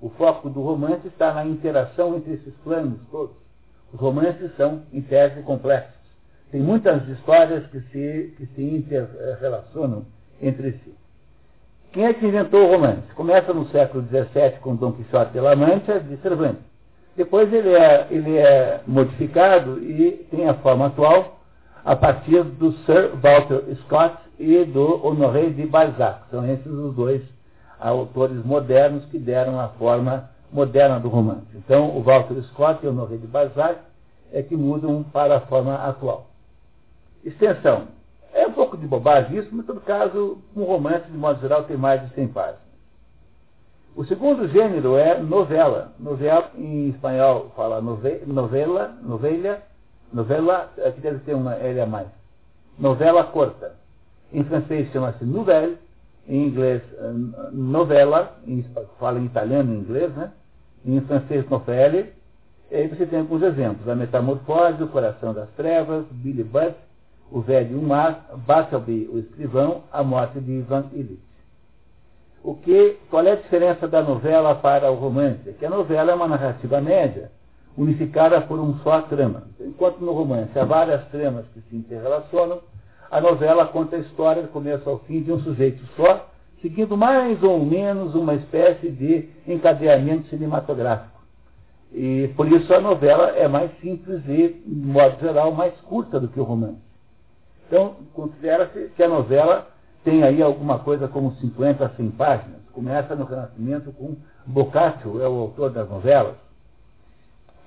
O 0.00 0.08
foco 0.10 0.48
do 0.48 0.62
romance 0.62 1.06
está 1.06 1.34
na 1.34 1.44
interação 1.44 2.16
entre 2.16 2.34
esses 2.34 2.54
planos 2.64 2.98
todos. 3.10 3.36
Os 3.92 4.00
romances 4.00 4.50
são, 4.56 4.82
em 4.92 5.02
tese, 5.02 5.42
complexos. 5.42 6.00
Tem 6.50 6.60
muitas 6.60 7.06
histórias 7.08 7.66
que 7.66 7.80
se, 7.80 8.34
que 8.36 8.46
se 8.54 8.62
interrelacionam 8.62 10.06
entre 10.40 10.72
si. 10.72 10.94
Quem 11.92 12.06
é 12.06 12.14
que 12.14 12.26
inventou 12.26 12.64
o 12.64 12.70
romance? 12.70 13.02
Começa 13.14 13.52
no 13.52 13.68
século 13.68 14.04
XVII 14.04 14.58
com 14.60 14.76
Dom 14.76 14.92
Quixote 14.92 15.32
de 15.32 15.40
La 15.40 15.56
Mancha, 15.56 16.00
de 16.00 16.16
Cervantes. 16.18 16.62
Depois 17.16 17.52
ele 17.52 17.70
é, 17.70 18.06
ele 18.10 18.38
é 18.38 18.80
modificado 18.86 19.78
e 19.82 20.26
tem 20.30 20.48
a 20.48 20.54
forma 20.54 20.86
atual 20.86 21.40
a 21.84 21.96
partir 21.96 22.42
do 22.44 22.72
Sir 22.84 23.10
Walter 23.20 23.62
Scott 23.82 24.16
e 24.38 24.64
do 24.64 25.04
Honoré 25.04 25.50
de 25.50 25.66
Balzac. 25.66 26.22
São 26.30 26.48
esses 26.48 26.66
os 26.66 26.94
dois 26.94 27.22
autores 27.88 28.44
modernos 28.44 29.04
que 29.06 29.18
deram 29.18 29.58
a 29.58 29.68
forma 29.68 30.30
moderna 30.52 30.98
do 31.00 31.08
romance. 31.08 31.46
Então, 31.54 31.96
o 31.96 32.02
Walter 32.02 32.42
Scott 32.44 32.84
e 32.84 32.86
o 32.86 32.90
Honoré 32.90 33.16
de 33.16 33.26
Balzac 33.26 33.78
é 34.32 34.42
que 34.42 34.56
mudam 34.56 35.02
para 35.02 35.36
a 35.36 35.40
forma 35.40 35.74
atual. 35.74 36.26
Extensão. 37.24 37.88
É 38.32 38.46
um 38.46 38.52
pouco 38.52 38.76
de 38.76 38.86
bobagem 38.86 39.38
isso, 39.38 39.48
mas, 39.52 39.64
em 39.64 39.66
todo 39.66 39.80
caso, 39.80 40.38
um 40.56 40.64
romance, 40.64 41.06
de 41.10 41.16
modo 41.16 41.40
geral, 41.40 41.64
tem 41.64 41.76
mais 41.76 42.00
de 42.02 42.14
100 42.14 42.28
páginas. 42.28 42.70
O 43.96 44.04
segundo 44.04 44.48
gênero 44.48 44.96
é 44.96 45.18
novela. 45.20 45.92
Novela, 45.98 46.50
em 46.56 46.90
espanhol, 46.90 47.50
fala 47.56 47.80
nove, 47.80 48.22
novela, 48.24 48.96
novela, 49.02 49.62
novela, 50.12 50.72
aqui 50.86 51.00
deve 51.00 51.18
ter 51.20 51.34
uma 51.34 51.54
L 51.54 51.80
a 51.80 51.86
mais. 51.86 52.08
Novela 52.78 53.24
corta. 53.24 53.74
Em 54.32 54.44
francês 54.44 54.90
chama-se 54.92 55.24
nouvelle, 55.24 55.76
em 56.30 56.46
inglês 56.46 56.80
novela, 57.52 58.38
em, 58.46 58.64
fala 59.00 59.18
em 59.18 59.24
italiano 59.24 59.74
e 59.74 59.78
inglês, 59.78 60.14
né? 60.14 60.30
Em 60.86 61.00
francês 61.00 61.46
novelle. 61.50 62.12
E 62.70 62.76
aí 62.76 62.86
você 62.86 63.04
tem 63.04 63.18
alguns 63.18 63.42
exemplos. 63.42 63.88
A 63.88 63.96
Metamorfose, 63.96 64.80
O 64.80 64.88
Coração 64.88 65.34
das 65.34 65.50
Trevas, 65.50 66.06
Billy 66.12 66.44
Budd, 66.44 66.76
o 67.32 67.40
velho 67.40 67.76
Umar, 67.76 68.26
Bartleby, 68.46 69.10
o 69.12 69.18
escrivão, 69.18 69.82
a 69.92 70.04
morte 70.04 70.38
de 70.40 70.52
Ivan 70.52 70.84
Illich. 70.92 71.20
O 72.44 72.54
que, 72.54 72.96
qual 73.10 73.26
é 73.26 73.32
a 73.32 73.36
diferença 73.36 73.88
da 73.88 74.00
novela 74.00 74.54
para 74.54 74.90
o 74.90 74.94
romance? 74.94 75.48
É 75.48 75.52
que 75.52 75.66
a 75.66 75.70
novela 75.70 76.12
é 76.12 76.14
uma 76.14 76.28
narrativa 76.28 76.80
média, 76.80 77.30
unificada 77.76 78.40
por 78.40 78.58
um 78.58 78.78
só 78.78 79.02
trama. 79.02 79.48
Enquanto 79.60 79.98
no 79.98 80.12
romance 80.12 80.56
há 80.58 80.64
várias 80.64 81.06
tramas 81.08 81.44
que 81.52 81.60
se 81.60 81.76
interrelacionam, 81.76 82.60
a 83.10 83.20
novela 83.20 83.66
conta 83.66 83.96
a 83.96 84.00
história 84.00 84.42
do 84.42 84.48
começo 84.48 84.88
ao 84.88 85.00
fim 85.00 85.22
de 85.22 85.32
um 85.32 85.40
sujeito 85.40 85.84
só, 85.96 86.28
seguindo 86.62 86.96
mais 86.96 87.42
ou 87.42 87.58
menos 87.64 88.14
uma 88.14 88.34
espécie 88.34 88.88
de 88.90 89.28
encadeamento 89.46 90.28
cinematográfico. 90.28 91.20
E 91.92 92.28
por 92.36 92.46
isso 92.50 92.72
a 92.72 92.80
novela 92.80 93.30
é 93.30 93.48
mais 93.48 93.70
simples 93.80 94.22
e, 94.28 94.62
de 94.64 94.86
modo 94.86 95.18
geral, 95.20 95.50
mais 95.52 95.74
curta 95.80 96.20
do 96.20 96.28
que 96.28 96.38
o 96.38 96.44
romance. 96.44 96.78
Então, 97.66 97.96
considera-se 98.14 98.90
que 98.96 99.02
a 99.02 99.08
novela 99.08 99.68
tem 100.04 100.22
aí 100.22 100.40
alguma 100.42 100.78
coisa 100.78 101.08
como 101.08 101.32
50 101.36 101.84
a 101.84 101.88
100 101.90 102.10
páginas. 102.12 102.60
Começa 102.72 103.14
no 103.16 103.24
Renascimento 103.24 103.92
com 103.92 104.16
Boccaccio, 104.46 105.20
é 105.20 105.28
o 105.28 105.40
autor 105.40 105.70
das 105.70 105.88
novelas. 105.88 106.36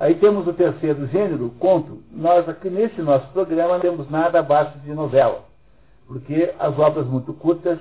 Aí 0.04 0.16
temos 0.16 0.46
o 0.46 0.52
terceiro 0.52 1.08
gênero, 1.08 1.50
conto. 1.58 2.04
Nós 2.12 2.50
aqui 2.50 2.70
nesse 2.70 3.02
nosso 3.02 3.26
programa 3.30 3.76
não 3.76 3.80
temos 3.80 4.12
nada 4.12 4.40
abaixo 4.40 4.78
de 4.80 4.94
novela, 4.94 5.46
porque 6.06 6.54
as 6.60 6.78
obras 6.78 7.08
muito 7.08 7.32
curtas 7.32 7.80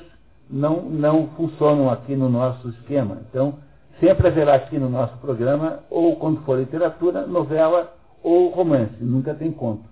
não, 0.48 0.82
não 0.82 1.30
funcionam 1.30 1.90
aqui 1.90 2.14
no 2.14 2.28
nosso 2.28 2.68
esquema. 2.68 3.22
Então, 3.28 3.58
sempre 3.98 4.28
haverá 4.28 4.54
aqui 4.54 4.78
no 4.78 4.88
nosso 4.88 5.16
programa, 5.16 5.80
ou 5.90 6.14
quando 6.14 6.40
for 6.42 6.60
literatura, 6.60 7.26
novela 7.26 7.92
ou 8.22 8.50
romance, 8.50 8.94
nunca 9.00 9.34
tem 9.34 9.50
conto. 9.50 9.82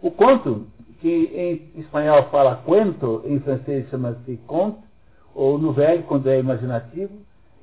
O 0.00 0.10
conto 0.10 0.66
que 0.98 1.70
em 1.76 1.78
espanhol 1.78 2.22
fala 2.30 2.62
cuento, 2.64 3.22
em 3.26 3.38
francês 3.38 3.86
chama-se 3.90 4.38
conte, 4.46 4.78
ou 5.34 5.58
nouvelle, 5.58 6.04
quando 6.04 6.26
é 6.26 6.40
imaginativo, 6.40 7.12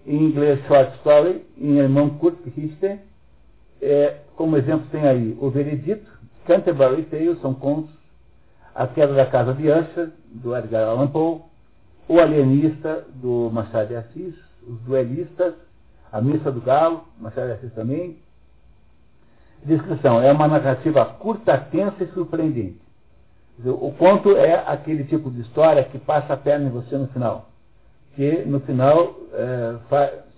em 0.06 0.24
inglês 0.24 0.64
short 0.68 0.96
story, 0.98 1.44
em 1.58 1.80
alemão 1.80 2.12
Kurzgeschichte. 2.12 3.07
É, 3.82 4.18
como 4.36 4.58
exemplo 4.58 4.88
tem 4.92 5.08
aí 5.08 5.38
o 5.40 5.50
Veredito, 5.50 6.10
Canterbury 6.46 7.04
Tales, 7.04 7.40
são 7.42 7.54
contos, 7.54 7.92
A 8.74 8.88
Queda 8.88 9.14
da 9.14 9.26
Casa 9.26 9.54
de 9.54 9.70
Usher, 9.70 10.12
do 10.26 10.56
Edgar 10.56 10.88
Allan 10.88 11.08
Poe, 11.08 11.42
O 12.08 12.20
Alienista, 12.20 13.06
do 13.16 13.50
Machado 13.52 13.90
de 13.90 13.96
Assis, 13.96 14.36
Os 14.68 14.80
Duelistas, 14.82 15.54
A 16.12 16.22
Missa 16.22 16.52
do 16.52 16.62
Galo, 16.62 17.06
Machado 17.20 17.48
de 17.48 17.54
Assis 17.54 17.74
também. 17.74 18.18
Descrição, 19.64 20.22
é 20.22 20.32
uma 20.32 20.48
narrativa 20.48 21.04
curta, 21.06 21.58
tensa 21.58 22.04
e 22.04 22.08
surpreendente 22.14 22.88
o 23.66 23.92
conto 23.92 24.38
é 24.38 24.64
aquele 24.68 25.04
tipo 25.06 25.32
de 25.32 25.42
história 25.42 25.84
que 25.84 25.98
passa 25.98 26.34
a 26.34 26.38
perna 26.38 26.68
em 26.68 26.72
você 26.72 26.96
no 26.96 27.08
final. 27.08 27.50
Que 28.16 28.44
no 28.46 28.60
final 28.60 29.16
é, 29.34 29.76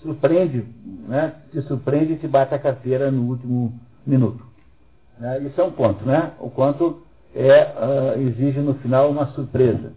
surpreende, 0.01 0.65
né? 1.07 1.35
te 1.51 1.61
surpreende 1.63 2.13
e 2.13 2.17
te 2.17 2.27
bate 2.27 2.53
a 2.53 2.59
carteira 2.59 3.11
no 3.11 3.23
último 3.23 3.73
minuto. 4.05 4.43
Né? 5.19 5.39
Isso 5.39 5.59
é 5.59 5.63
um 5.63 5.71
conto, 5.71 6.05
né? 6.05 6.31
O 6.39 6.49
conto 6.49 7.01
é, 7.35 7.63
uh, 7.63 8.21
exige 8.21 8.59
no 8.59 8.75
final 8.75 9.09
uma 9.09 9.27
surpresa. 9.27 9.93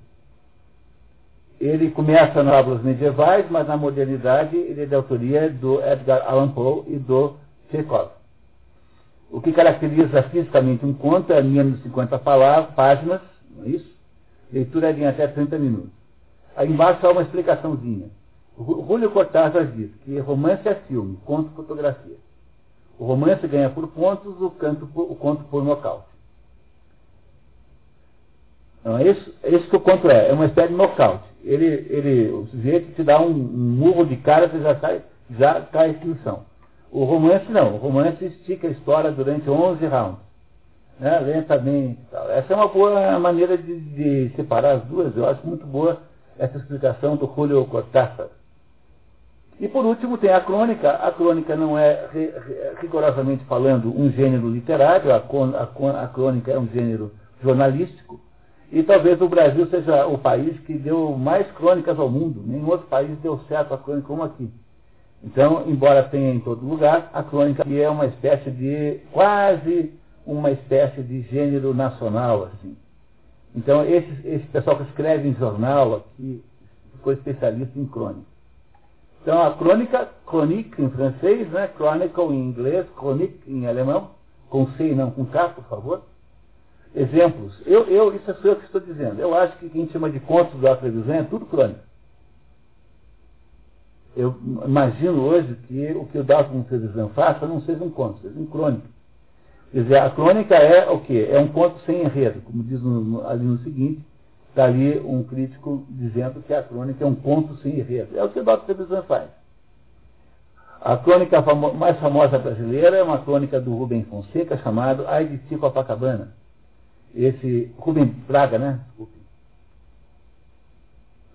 Ele 1.60 1.90
começa 1.90 2.42
nas 2.42 2.54
obras 2.54 2.82
medievais, 2.82 3.46
mas 3.48 3.68
na 3.68 3.76
modernidade 3.76 4.56
ele 4.56 4.82
é 4.82 4.86
de 4.86 4.94
autoria 4.94 5.48
do 5.48 5.80
Edgar 5.80 6.24
Allan 6.26 6.48
Poe 6.48 6.84
e 6.88 6.98
do 6.98 7.36
Chekhov. 7.70 8.10
O 9.30 9.40
que 9.40 9.52
caracteriza 9.52 10.24
fisicamente 10.24 10.84
um 10.84 10.92
conto 10.92 11.32
é 11.32 11.40
menos 11.40 11.76
de 11.76 11.84
50 11.84 12.18
palavras, 12.18 12.74
páginas, 12.74 13.20
não 13.56 13.64
é 13.64 13.68
isso? 13.68 13.90
Leitura 14.52 14.92
de 14.92 15.04
até 15.04 15.26
30 15.26 15.58
minutos. 15.58 15.90
Aí 16.54 16.68
embaixo 16.68 17.06
há 17.06 17.12
uma 17.12 17.22
explicaçãozinha. 17.22 18.10
Julio 18.58 19.10
Cortázar 19.10 19.66
diz 19.66 19.90
que 20.04 20.18
romance 20.18 20.68
é 20.68 20.74
filme, 20.74 21.18
conto 21.24 21.50
fotografia. 21.50 22.16
O 22.98 23.04
romance 23.04 23.46
ganha 23.48 23.70
por 23.70 23.88
pontos, 23.88 24.40
o, 24.40 24.50
canto, 24.50 24.88
o 24.94 25.16
conto 25.16 25.44
por 25.44 25.64
nocaute. 25.64 26.06
Então, 28.80 28.98
é 28.98 29.08
isso, 29.08 29.34
é 29.42 29.50
isso 29.50 29.68
que 29.68 29.76
o 29.76 29.80
conto 29.80 30.10
é, 30.10 30.28
é 30.28 30.32
uma 30.32 30.46
espécie 30.46 30.68
de 30.68 30.74
nocaute. 30.74 31.24
Ele, 31.44 31.66
ele, 31.66 32.30
o 32.30 32.46
sujeito 32.48 32.94
te 32.94 33.02
dá 33.02 33.20
um, 33.20 33.30
um 33.30 33.76
murro 33.78 34.04
de 34.04 34.16
cara, 34.16 34.48
você 34.48 34.60
já 34.60 34.74
cai, 34.74 35.02
já 35.30 35.60
cai 35.60 35.90
extinção. 35.90 36.44
O 36.90 37.04
romance 37.04 37.50
não, 37.50 37.74
o 37.74 37.78
romance 37.78 38.24
estica 38.24 38.68
a 38.68 38.70
história 38.70 39.10
durante 39.10 39.48
11 39.48 39.86
rounds, 39.86 40.18
né, 41.00 41.18
lentamente. 41.20 41.98
Tal. 42.10 42.30
Essa 42.30 42.52
é 42.52 42.56
uma 42.56 42.68
boa 42.68 43.18
maneira 43.18 43.56
de, 43.56 43.80
de, 43.80 44.36
separar 44.36 44.72
as 44.72 44.84
duas, 44.84 45.16
eu 45.16 45.26
acho 45.26 45.46
muito 45.46 45.66
boa 45.66 46.02
essa 46.38 46.58
explicação 46.58 47.16
do 47.16 47.32
Julio 47.34 47.64
Cortázar. 47.64 48.28
E 49.62 49.68
por 49.68 49.84
último 49.86 50.18
tem 50.18 50.32
a 50.32 50.40
crônica. 50.40 50.90
A 50.90 51.12
crônica 51.12 51.54
não 51.54 51.78
é, 51.78 52.08
rigorosamente 52.80 53.44
falando, 53.44 53.96
um 53.96 54.10
gênero 54.10 54.50
literário, 54.50 55.14
a, 55.14 56.08
crônica 56.08 56.50
é 56.50 56.58
um 56.58 56.66
gênero 56.66 57.12
jornalístico. 57.40 58.20
E 58.72 58.82
talvez 58.82 59.20
o 59.20 59.28
Brasil 59.28 59.64
seja 59.68 60.04
o 60.08 60.18
país 60.18 60.58
que 60.62 60.74
deu 60.74 61.16
mais 61.16 61.48
crônicas 61.52 61.96
ao 61.96 62.10
mundo. 62.10 62.42
Nenhum 62.44 62.68
outro 62.70 62.88
país 62.88 63.16
deu 63.20 63.38
certo 63.46 63.72
a 63.72 63.78
crônica 63.78 64.08
como 64.08 64.24
aqui. 64.24 64.50
Então, 65.22 65.62
embora 65.68 66.02
tenha 66.02 66.34
em 66.34 66.40
todo 66.40 66.66
lugar, 66.66 67.08
a 67.14 67.22
crônica 67.22 67.62
é 67.72 67.88
uma 67.88 68.06
espécie 68.06 68.50
de, 68.50 68.98
quase 69.12 69.92
uma 70.26 70.50
espécie 70.50 71.02
de 71.02 71.22
gênero 71.22 71.72
nacional, 71.72 72.46
assim. 72.46 72.76
Então, 73.54 73.84
esse, 73.84 74.10
esse 74.26 74.46
pessoal 74.46 74.76
que 74.76 74.82
escreve 74.82 75.28
em 75.28 75.34
jornal 75.34 75.94
aqui, 75.94 76.42
ficou 76.94 77.12
especialista 77.12 77.78
em 77.78 77.86
crônica. 77.86 78.31
Então, 79.22 79.40
a 79.40 79.54
crônica, 79.54 80.08
chronique 80.26 80.82
em 80.82 80.90
francês, 80.90 81.48
né? 81.50 81.70
Chronicle 81.76 82.34
em 82.34 82.48
inglês, 82.48 82.86
chronique 82.96 83.50
em 83.50 83.68
alemão, 83.68 84.10
com 84.50 84.66
C 84.72 84.88
e 84.88 84.94
não 84.96 85.12
com 85.12 85.24
K, 85.24 85.50
por 85.50 85.64
favor. 85.64 86.02
Exemplos. 86.92 87.62
Eu, 87.64 87.86
eu, 87.86 88.14
isso 88.16 88.28
é 88.28 88.34
só 88.34 88.48
eu 88.48 88.56
que 88.56 88.64
estou 88.64 88.80
dizendo. 88.80 89.20
Eu 89.20 89.32
acho 89.34 89.56
que 89.58 89.70
quem 89.70 89.88
chama 89.90 90.10
de 90.10 90.18
contos 90.18 90.58
do 90.60 90.76
Trevisan 90.76 91.14
é 91.14 91.22
tudo 91.22 91.46
crônica. 91.46 91.80
Eu 94.16 94.34
imagino 94.66 95.22
hoje 95.22 95.56
que 95.68 95.92
o 95.92 96.04
que 96.06 96.18
o 96.18 96.24
Dalton 96.24 96.62
Trevisan 96.64 97.08
faça 97.10 97.46
não 97.46 97.62
seja 97.62 97.82
um 97.82 97.90
conto, 97.90 98.20
seja 98.20 98.38
um 98.38 98.44
crônica. 98.44 98.86
Quer 99.70 99.84
dizer, 99.84 99.98
a 99.98 100.10
crônica 100.10 100.54
é 100.54 100.90
o 100.90 101.00
quê? 101.00 101.28
É 101.30 101.38
um 101.38 101.48
conto 101.48 101.78
sem 101.86 102.02
enredo, 102.02 102.42
como 102.42 102.62
diz 102.64 102.82
no, 102.82 103.26
ali 103.26 103.44
no 103.44 103.58
seguinte, 103.60 104.04
Está 104.52 104.64
ali 104.64 105.00
um 105.00 105.24
crítico 105.24 105.86
dizendo 105.88 106.42
que 106.42 106.52
a 106.52 106.62
crônica 106.62 107.02
é 107.02 107.06
um 107.06 107.14
conto 107.14 107.56
sem 107.62 107.78
enredo. 107.78 108.18
É 108.18 108.22
o 108.22 108.28
que 108.28 108.38
o 108.38 108.44
Dr. 108.44 108.66
Trevisan 108.66 109.02
faz. 109.04 109.30
A 110.78 110.94
crônica 110.98 111.42
famo 111.42 111.72
mais 111.72 111.98
famosa 111.98 112.38
brasileira 112.38 112.98
é 112.98 113.02
uma 113.02 113.22
crônica 113.22 113.58
do 113.58 113.74
Rubem 113.74 114.04
Fonseca 114.04 114.58
chamada 114.58 115.08
Ai 115.08 115.24
de 115.24 115.38
Ti 115.38 115.56
Copacabana. 115.56 116.34
Esse 117.14 117.72
Rubem 117.78 118.04
Braga, 118.04 118.58
né? 118.58 118.80
Desculpe. 118.88 119.18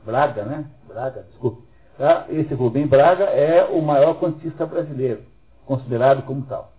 Braga, 0.06 0.44
né? 0.44 0.66
Braga, 0.88 1.26
desculpe. 1.32 1.64
Tá? 1.98 2.28
Esse 2.30 2.54
Rubem 2.54 2.86
Braga 2.86 3.24
é 3.24 3.64
o 3.64 3.82
maior 3.82 4.14
contista 4.20 4.64
brasileiro, 4.64 5.24
considerado 5.66 6.22
como 6.24 6.44
tal. 6.44 6.72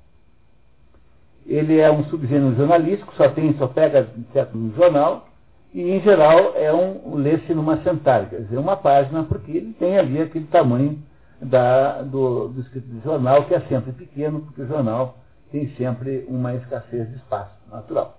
Ele 1.44 1.81
é 1.81 1.90
um 1.90 2.05
subgênero 2.05 2.55
jornalístico, 2.55 3.12
só 3.16 3.29
tem, 3.29 3.57
só 3.59 3.66
pega 3.66 4.09
certo 4.33 4.57
no 4.57 4.72
jornal, 4.77 5.27
e 5.72 5.83
em 5.83 6.00
geral 6.00 6.54
é 6.57 6.72
um 6.72 7.14
lê-se 7.14 7.52
numa 7.52 7.83
sentada, 7.83 8.26
quer 8.26 8.40
dizer, 8.40 8.59
uma 8.59 8.76
página, 8.76 9.22
porque 9.24 9.52
ele 9.52 9.74
tem 9.74 9.98
ali 9.98 10.20
aquele 10.20 10.46
tamanho 10.46 10.98
da, 11.40 12.02
do, 12.02 12.48
do 12.48 12.61
escrito 12.61 12.87
de 12.87 13.00
jornal, 13.00 13.44
que 13.44 13.54
é 13.54 13.61
sempre 13.61 13.92
pequeno, 13.92 14.40
porque 14.40 14.62
o 14.62 14.66
jornal 14.66 15.18
tem 15.52 15.68
sempre 15.76 16.24
uma 16.28 16.54
escassez 16.54 17.09
de 17.09 17.16
espaço 17.16 17.52
natural. 17.70 18.18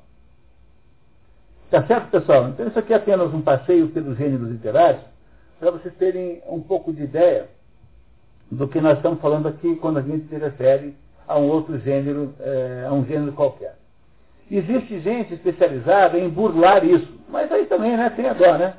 Tá 1.71 1.83
certo, 1.85 2.09
pessoal? 2.09 2.49
Então 2.49 2.67
isso 2.67 2.79
aqui 2.79 2.93
é 2.93 2.95
apenas 2.95 3.33
um 3.33 3.41
passeio 3.41 3.89
pelos 3.89 4.17
gêneros 4.17 4.49
literários, 4.49 5.03
para 5.59 5.71
vocês 5.71 5.93
terem 5.95 6.41
um 6.47 6.61
pouco 6.61 6.93
de 6.93 7.03
ideia 7.03 7.47
do 8.49 8.67
que 8.67 8.79
nós 8.81 8.97
estamos 8.97 9.19
falando 9.19 9.47
aqui 9.47 9.75
quando 9.75 9.97
a 9.97 10.01
gente 10.01 10.27
se 10.27 10.35
refere 10.35 10.95
a 11.27 11.37
um 11.37 11.47
outro 11.47 11.77
gênero, 11.79 12.33
é, 12.39 12.85
a 12.87 12.93
um 12.93 13.05
gênero 13.05 13.33
qualquer. 13.33 13.78
Existe 14.51 14.99
gente 14.99 15.33
especializada 15.33 16.17
em 16.17 16.27
burlar 16.27 16.83
isso, 16.83 17.07
mas 17.29 17.51
aí 17.51 17.65
também 17.65 17.95
né, 17.95 18.09
tem 18.09 18.27
agora, 18.27 18.57
né? 18.57 18.73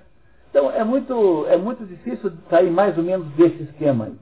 Então 0.51 0.71
é 0.71 0.83
muito, 0.83 1.47
é 1.49 1.57
muito 1.57 1.85
difícil 1.87 2.33
sair 2.49 2.71
mais 2.71 2.99
ou 2.99 3.05
menos 3.05 3.29
desse 3.35 3.63
esquema 3.63 4.07
aí. 4.07 4.15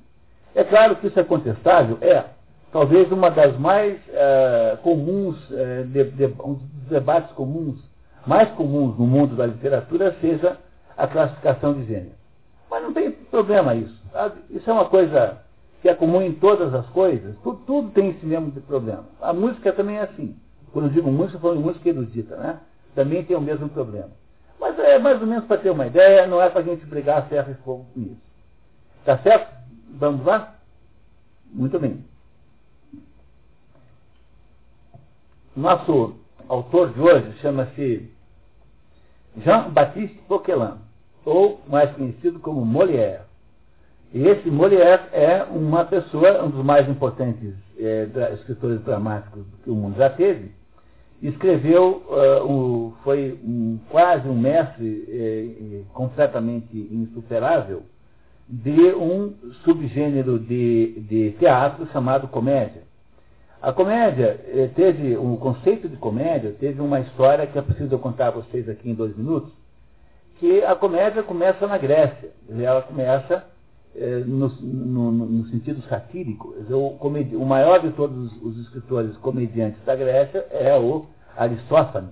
É 0.55 0.63
claro 0.63 0.97
que 0.97 1.07
isso 1.07 1.19
é 1.19 1.25
contestável, 1.25 1.99
é. 2.01 2.25
Talvez 2.71 3.11
uma 3.11 3.31
das 3.31 3.57
mais 3.59 3.99
é, 4.13 4.77
comuns, 4.83 5.37
é, 5.53 5.85
de, 5.85 6.05
de, 6.11 6.27
um 6.45 6.55
dos 6.55 6.89
debates 6.91 7.33
comuns, 7.33 7.77
mais 8.27 8.51
comuns 8.51 8.99
no 8.99 9.07
mundo 9.07 9.35
da 9.35 9.47
literatura, 9.47 10.15
seja 10.21 10.59
a 10.97 11.07
classificação 11.07 11.73
de 11.73 11.87
gênero. 11.87 12.13
Mas 12.71 12.83
não 12.83 12.93
tem 12.93 13.11
problema 13.11 13.75
isso. 13.75 13.97
Sabe? 14.13 14.41
Isso 14.51 14.69
é 14.69 14.73
uma 14.73 14.85
coisa 14.85 15.39
que 15.81 15.89
é 15.89 15.95
comum 15.95 16.21
em 16.21 16.33
todas 16.33 16.75
as 16.75 16.87
coisas. 16.89 17.37
Tudo, 17.43 17.61
tudo 17.67 17.91
tem 17.91 18.11
esse 18.11 18.27
mesmo 18.27 18.51
problema. 18.63 19.05
A 19.21 19.33
música 19.33 19.73
também 19.73 19.97
é 19.97 20.03
assim. 20.03 20.37
Quando 20.73 20.87
eu 20.87 20.93
digo 20.93 21.11
música, 21.11 21.37
eu 21.37 21.41
falo 21.41 21.57
de 21.57 21.63
música 21.63 21.89
erudita, 21.89 22.37
né? 22.37 22.61
Também 22.95 23.25
tem 23.25 23.37
o 23.37 23.41
mesmo 23.41 23.69
problema. 23.69 24.11
Mas 24.61 24.79
é 24.79 24.99
mais 24.99 25.21
ou 25.21 25.27
menos 25.27 25.45
para 25.45 25.59
ter 25.59 25.71
uma 25.71 25.87
ideia, 25.87 26.27
não 26.27 26.43
é 26.43 26.51
para 26.51 26.61
a 26.61 26.65
gente 26.65 26.85
brigar 26.85 27.19
a 27.19 27.23
ferro 27.23 27.53
e 27.53 27.55
fogo 27.65 27.87
com 27.95 28.01
isso. 28.01 28.21
Tá 29.05 29.19
certo? 29.19 29.55
Vamos 29.91 30.25
lá? 30.25 30.55
Muito 31.53 31.79
bem. 31.79 32.05
Nosso 35.57 36.15
autor 36.49 36.93
de 36.93 37.01
hoje 37.01 37.33
chama-se 37.41 38.11
Jean-Baptiste 39.39 40.19
Poquelin, 40.29 40.75
ou 41.25 41.61
mais 41.69 41.91
conhecido 41.93 42.39
como 42.41 42.65
Molière. 42.65 43.23
E 44.13 44.27
esse 44.27 44.51
Molière 44.51 45.09
é 45.13 45.43
uma 45.45 45.85
pessoa, 45.85 46.45
um 46.45 46.51
dos 46.51 46.65
mais 46.65 46.89
importantes 46.89 47.55
é, 47.79 48.09
escritores 48.35 48.81
dramáticos 48.83 49.45
que 49.63 49.71
o 49.71 49.75
mundo 49.75 49.97
já 49.97 50.11
teve, 50.11 50.53
escreveu, 51.23 52.03
uh, 52.09 52.95
foi 53.03 53.39
um, 53.45 53.79
quase 53.91 54.29
um 54.29 54.39
mestre 54.39 55.05
eh, 55.09 55.81
completamente 55.93 56.77
insuperável 56.93 57.83
de 58.49 58.95
um 58.95 59.35
subgênero 59.65 60.39
de, 60.39 61.01
de 61.01 61.31
teatro 61.39 61.87
chamado 61.93 62.29
comédia. 62.29 62.83
A 63.61 63.73
comédia 63.73 64.41
eh, 64.47 64.71
teve, 64.75 65.19
um 65.19 65.37
conceito 65.37 65.89
de 65.89 65.97
comédia 65.97 66.55
teve 66.59 66.81
uma 66.81 67.01
história 67.01 67.47
que 67.47 67.59
é 67.59 67.63
preciso 67.63 67.99
contar 67.99 68.29
a 68.29 68.33
vocês 68.33 68.69
aqui 68.69 68.89
em 68.89 68.95
dois 68.95 69.17
minutos, 69.17 69.53
que 70.39 70.63
a 70.63 70.77
comédia 70.77 71.23
começa 71.25 71.67
na 71.67 71.77
Grécia. 71.77 72.31
Ela 72.49 72.83
começa 72.83 73.35
eh, 73.35 73.58
no, 74.27 74.49
no, 74.49 75.13
no, 75.13 75.47
sentido 75.49 75.83
satírico. 75.89 76.55
O, 76.71 76.97
comedi, 76.99 77.35
o 77.35 77.45
maior 77.45 77.81
de 77.81 77.91
todos 77.91 78.33
os 78.43 78.59
escritores 78.59 79.17
comediantes 79.19 79.83
da 79.85 79.97
Grécia 79.97 80.47
é 80.51 80.77
o 80.79 81.07
Aristófanes. 81.37 82.11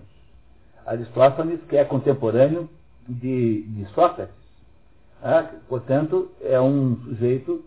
Aristófanes, 0.84 1.60
que 1.68 1.76
é 1.76 1.84
contemporâneo 1.84 2.68
de, 3.08 3.62
de 3.62 3.86
Sócrates. 3.94 4.34
Ah, 5.22 5.50
portanto, 5.68 6.30
é 6.42 6.60
um 6.60 6.96
sujeito 7.04 7.64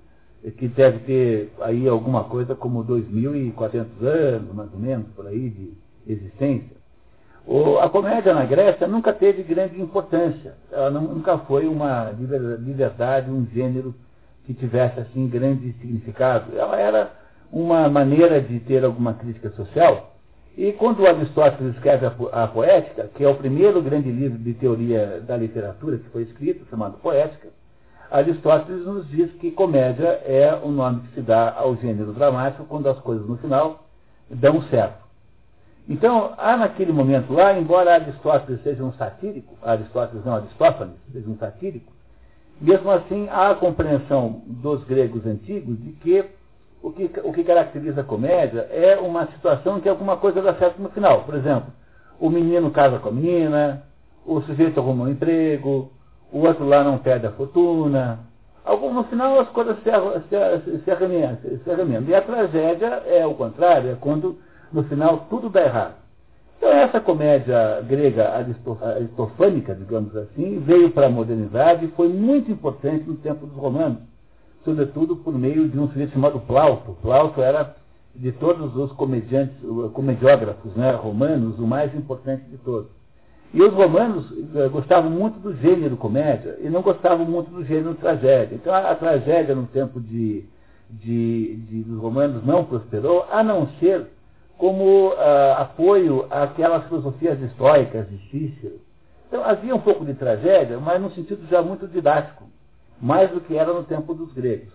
que 0.57 0.67
deve 0.67 0.99
ter 0.99 1.53
aí 1.61 1.87
alguma 1.87 2.23
coisa 2.23 2.55
como 2.55 2.85
2.400 2.85 3.85
anos, 4.01 4.55
mais 4.55 4.73
ou 4.73 4.79
menos, 4.79 5.07
por 5.15 5.27
aí, 5.27 5.49
de 5.49 5.73
existência. 6.07 6.77
O, 7.45 7.79
a 7.79 7.89
comédia 7.89 8.33
na 8.33 8.45
Grécia 8.45 8.87
nunca 8.87 9.11
teve 9.11 9.43
grande 9.43 9.81
importância. 9.81 10.55
Ela 10.71 10.89
não, 10.89 11.01
nunca 11.01 11.37
foi 11.39 11.67
uma 11.67 12.11
liberdade, 12.11 13.31
um 13.31 13.45
gênero 13.47 13.93
que 14.49 14.53
tivesse 14.55 14.99
assim 14.99 15.27
grande 15.27 15.73
significado. 15.73 16.57
Ela 16.57 16.79
era 16.79 17.11
uma 17.51 17.87
maneira 17.87 18.41
de 18.41 18.59
ter 18.61 18.83
alguma 18.83 19.13
crítica 19.13 19.51
social. 19.51 20.15
E 20.57 20.71
quando 20.71 21.05
Aristóteles 21.05 21.75
escreve 21.75 22.07
a, 22.07 22.47
Poética, 22.47 23.11
que 23.13 23.23
é 23.23 23.29
o 23.29 23.35
primeiro 23.35 23.79
grande 23.79 24.09
livro 24.11 24.39
de 24.39 24.55
teoria 24.55 25.21
da 25.21 25.37
literatura 25.37 25.99
que 25.99 26.09
foi 26.09 26.23
escrito, 26.23 26.65
chamado 26.67 26.97
Poética, 26.97 27.49
Aristóteles 28.09 28.83
nos 28.87 29.07
diz 29.07 29.31
que 29.33 29.51
comédia 29.51 30.19
é 30.25 30.59
o 30.63 30.69
nome 30.69 31.01
que 31.01 31.13
se 31.13 31.21
dá 31.21 31.53
ao 31.55 31.75
gênero 31.75 32.11
dramático 32.11 32.65
quando 32.65 32.89
as 32.89 32.97
coisas 33.01 33.27
no 33.27 33.37
final 33.37 33.85
dão 34.31 34.63
certo. 34.63 35.07
Então, 35.87 36.33
há 36.39 36.57
naquele 36.57 36.91
momento 36.91 37.31
lá, 37.33 37.53
embora 37.53 37.93
Aristóteles 37.93 38.63
seja 38.63 38.83
um 38.83 38.93
satírico, 38.93 39.55
Aristóteles 39.61 40.25
não, 40.25 40.37
Aristófanes 40.37 40.95
seja 41.13 41.29
um 41.29 41.37
satírico, 41.37 41.93
mesmo 42.61 42.91
assim, 42.91 43.27
há 43.29 43.51
a 43.51 43.55
compreensão 43.55 44.41
dos 44.45 44.83
gregos 44.83 45.25
antigos 45.25 45.77
de 45.81 45.91
que 45.93 46.25
o 46.81 46.91
que, 46.91 47.11
o 47.23 47.33
que 47.33 47.43
caracteriza 47.43 48.01
a 48.01 48.05
comédia 48.05 48.67
é 48.71 48.97
uma 48.97 49.27
situação 49.27 49.77
em 49.77 49.81
que 49.81 49.89
alguma 49.89 50.17
coisa 50.17 50.41
dá 50.41 50.53
certo 50.55 50.81
no 50.81 50.89
final. 50.89 51.23
Por 51.23 51.35
exemplo, 51.35 51.71
o 52.19 52.29
menino 52.29 52.71
casa 52.71 52.99
com 52.99 53.09
a 53.09 53.11
menina, 53.11 53.83
o 54.25 54.41
sujeito 54.41 54.79
arruma 54.79 55.05
um 55.05 55.09
emprego, 55.09 55.91
o 56.31 56.39
outro 56.39 56.65
lá 56.65 56.83
não 56.83 56.97
perde 56.97 57.27
a 57.27 57.31
fortuna, 57.31 58.19
Algum, 58.69 58.93
no 58.93 59.03
final 59.05 59.39
as 59.39 59.49
coisas 59.49 59.77
se, 59.77 59.89
se, 60.29 60.83
se, 60.83 60.91
arremendam. 61.71 62.07
E 62.07 62.13
a 62.13 62.21
tragédia 62.21 63.01
é 63.07 63.25
o 63.25 63.33
contrário, 63.33 63.91
é 63.91 63.95
quando 63.95 64.37
no 64.71 64.83
final 64.83 65.25
tudo 65.27 65.49
dá 65.49 65.63
errado. 65.63 65.95
Então 66.59 66.71
essa 66.71 66.99
comédia 66.99 67.81
grega 67.87 68.33
aristofânica, 68.33 69.73
digamos 69.73 70.13
assim, 70.13 70.59
veio 70.59 70.91
para 70.91 71.07
a 71.07 71.09
modernidade 71.09 71.85
e 71.85 71.91
foi 71.91 72.09
muito 72.09 72.51
importante 72.51 73.05
no 73.07 73.15
tempo 73.15 73.47
dos 73.47 73.55
romanos, 73.55 73.99
sobretudo 74.65 75.15
por 75.15 75.33
meio 75.33 75.69
de 75.69 75.79
um 75.79 75.87
sujeito 75.87 76.11
chamado 76.11 76.37
Plauto. 76.41 76.97
Plauto 77.01 77.41
era 77.41 77.77
de 78.13 78.33
todos 78.33 78.75
os 78.75 78.91
comediantes, 78.91 79.55
comediógrafos 79.93 80.75
né, 80.75 80.91
romanos, 80.91 81.57
o 81.57 81.65
mais 81.65 81.95
importante 81.95 82.43
de 82.49 82.57
todos. 82.57 82.89
E 83.53 83.61
os 83.61 83.73
romanos 83.73 84.25
eh, 84.53 84.67
gostavam 84.67 85.09
muito 85.09 85.39
do 85.39 85.55
gênero 85.55 85.95
comédia 85.95 86.57
e 86.61 86.69
não 86.69 86.81
gostavam 86.81 87.25
muito 87.25 87.49
do 87.49 87.63
gênero 87.63 87.95
tragédia. 87.95 88.55
Então 88.55 88.73
a, 88.73 88.91
a 88.91 88.95
tragédia 88.95 89.55
no 89.55 89.65
tempo 89.67 90.01
de, 90.01 90.43
de, 90.89 91.55
de, 91.55 91.83
dos 91.83 92.01
romanos 92.01 92.45
não 92.45 92.65
prosperou, 92.65 93.25
a 93.31 93.41
não 93.41 93.69
ser 93.79 94.07
como 94.59 95.07
uh, 95.13 95.53
apoio 95.57 96.27
àquelas 96.29 96.83
filosofias 96.83 97.41
estoicas 97.41 98.07
de 98.09 98.17
Cícero. 98.29 98.81
Então 99.27 99.41
havia 99.43 99.73
um 99.73 99.79
pouco 99.79 100.03
de 100.03 100.13
tragédia, 100.13 100.77
mas 100.77 101.01
num 101.01 101.09
sentido 101.11 101.47
já 101.49 101.61
muito 101.61 101.87
didático, 101.87 102.43
mais 103.01 103.31
do 103.31 103.39
que 103.39 103.55
era 103.55 103.73
no 103.73 103.83
tempo 103.83 104.13
dos 104.13 104.33
gregos. 104.33 104.67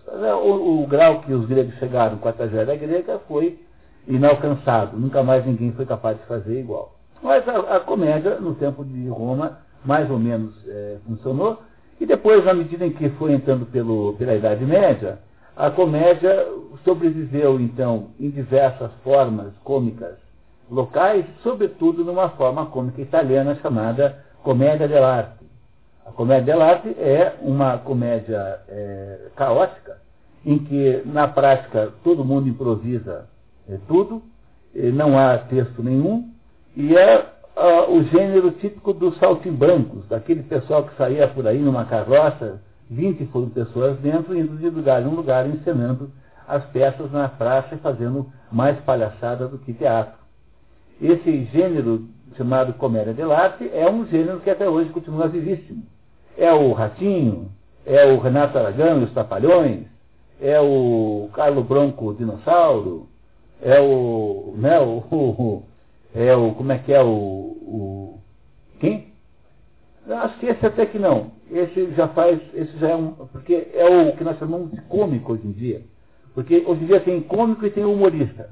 O, 0.43 0.81
o 0.81 0.87
grau 0.87 1.21
que 1.21 1.31
os 1.31 1.45
gregos 1.45 1.75
chegaram 1.75 2.17
com 2.17 2.27
a 2.27 2.33
tragédia 2.33 2.75
grega 2.75 3.19
foi 3.27 3.59
inalcançado, 4.07 4.97
nunca 4.97 5.21
mais 5.21 5.45
ninguém 5.45 5.71
foi 5.73 5.85
capaz 5.85 6.17
de 6.17 6.25
fazer 6.25 6.59
igual. 6.59 6.95
Mas 7.21 7.47
a, 7.47 7.75
a 7.75 7.79
comédia, 7.79 8.39
no 8.39 8.55
tempo 8.55 8.83
de 8.83 9.07
Roma, 9.07 9.59
mais 9.85 10.09
ou 10.09 10.17
menos 10.17 10.55
é, 10.67 10.97
funcionou, 11.05 11.59
e 12.01 12.07
depois, 12.07 12.43
na 12.43 12.55
medida 12.55 12.87
em 12.87 12.91
que 12.91 13.07
foi 13.11 13.33
entrando 13.33 13.67
pelo, 13.67 14.13
pela 14.13 14.33
Idade 14.33 14.65
Média, 14.65 15.19
a 15.55 15.71
comédia 15.71 16.47
sobreviveu, 16.83 17.59
então, 17.59 18.09
em 18.19 18.29
diversas 18.29 18.91
formas 19.03 19.53
cômicas 19.63 20.15
locais, 20.69 21.25
sobretudo 21.41 22.03
numa 22.03 22.29
forma 22.29 22.65
cômica 22.65 23.01
italiana 23.01 23.55
chamada 23.55 24.23
comédia 24.43 24.87
dell'arte. 24.87 25.45
A 26.05 26.11
comédia 26.11 26.53
dell'arte 26.53 26.89
é 26.99 27.35
uma 27.41 27.77
comédia 27.77 28.59
é, 28.67 29.29
caótica, 29.35 29.97
em 30.45 30.59
que, 30.59 31.01
na 31.05 31.27
prática, 31.27 31.91
todo 32.03 32.25
mundo 32.25 32.49
improvisa 32.49 33.27
é, 33.67 33.77
tudo, 33.87 34.21
não 34.93 35.17
há 35.17 35.37
texto 35.37 35.81
nenhum, 35.81 36.29
e 36.75 36.97
é 36.97 37.25
o 37.87 38.03
gênero 38.03 38.51
típico 38.51 38.91
dos 38.91 39.17
saltimbancos, 39.17 40.05
daquele 40.09 40.43
pessoal 40.43 40.83
que 40.83 40.97
saía 40.97 41.29
por 41.29 41.47
aí 41.47 41.59
numa 41.59 41.85
carroça 41.85 42.61
20 42.89 43.25
foram 43.27 43.49
pessoas 43.49 43.97
dentro, 43.99 44.37
indo 44.37 44.57
de 44.57 44.69
lugar 44.69 45.01
em 45.01 45.07
um 45.07 45.15
lugar, 45.15 45.47
encenando 45.47 46.11
as 46.47 46.63
peças 46.65 47.11
na 47.11 47.27
praça 47.27 47.75
e 47.75 47.79
fazendo 47.79 48.27
mais 48.51 48.79
palhaçada 48.81 49.47
do 49.47 49.57
que 49.57 49.73
teatro. 49.73 50.17
Esse 51.01 51.45
gênero 51.45 52.07
chamado 52.37 52.73
comédia 52.73 53.13
dell'arte 53.13 53.69
é 53.73 53.89
um 53.89 54.05
gênero 54.07 54.39
que 54.39 54.49
até 54.49 54.69
hoje 54.69 54.89
continua 54.91 55.27
vivíssimo. 55.27 55.83
É 56.37 56.53
o 56.53 56.71
Ratinho, 56.73 57.49
é 57.85 58.05
o 58.05 58.19
Renato 58.19 58.57
Aragão 58.57 59.01
e 59.01 59.03
os 59.05 59.11
Trapalhões, 59.11 59.85
é 60.39 60.59
o 60.59 61.29
Carlo 61.33 61.63
Bronco 61.63 62.13
Dinossauro, 62.13 63.07
é 63.61 63.79
o, 63.79 64.53
né, 64.57 64.79
o, 64.79 65.03
o, 65.11 65.63
é 66.13 66.35
o, 66.35 66.53
como 66.53 66.71
é 66.71 66.77
que 66.77 66.93
é 66.93 67.01
o, 67.01 67.07
o 67.07 68.19
quem? 68.79 69.13
Acho 70.07 70.37
que 70.37 70.45
esse 70.45 70.65
até 70.65 70.85
que 70.85 70.99
não. 70.99 71.31
Esse 71.57 71.93
já 71.93 72.09
faz, 72.09 72.37
esse 72.53 72.77
já 72.79 72.89
é 72.89 72.95
um, 72.97 73.11
porque 73.31 73.69
é 73.73 73.85
o 73.85 74.15
que 74.17 74.25
nós 74.25 74.37
chamamos 74.37 74.71
de 74.71 74.81
cômico 74.81 75.31
hoje 75.31 75.47
em 75.47 75.53
dia. 75.53 75.81
Porque 76.33 76.63
hoje 76.67 76.83
em 76.83 76.87
dia 76.87 76.99
tem 76.99 77.21
cômico 77.21 77.65
e 77.65 77.69
tem 77.69 77.85
humorista. 77.85 78.49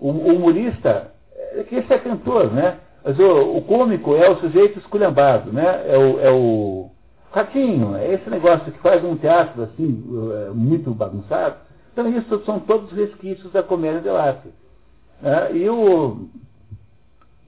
O, 0.00 0.08
o 0.08 0.34
humorista, 0.34 1.12
é 1.52 1.62
que 1.62 1.76
esse 1.76 1.92
é 1.92 1.98
cantor, 1.98 2.52
né? 2.52 2.80
Mas 3.04 3.16
o, 3.20 3.56
o 3.56 3.62
cômico 3.62 4.16
é 4.16 4.28
o 4.28 4.40
sujeito 4.40 4.80
esculhambado, 4.80 5.52
né? 5.52 5.84
É 5.86 5.96
o, 5.96 6.20
é 6.20 6.30
o 6.32 6.90
ratinho, 7.30 7.94
é 7.94 8.14
esse 8.14 8.28
negócio 8.28 8.72
que 8.72 8.78
faz 8.80 9.04
um 9.04 9.14
teatro 9.16 9.62
assim, 9.62 10.02
é, 10.32 10.50
muito 10.50 10.90
bagunçado. 10.90 11.54
Então 11.92 12.08
isso 12.08 12.42
são 12.44 12.58
todos 12.58 12.90
resquícios 12.90 13.52
da 13.52 13.62
comédia 13.62 14.00
de 14.00 14.08
arte. 14.08 14.48
Né? 15.22 15.54
E 15.54 15.68
o 15.68 16.28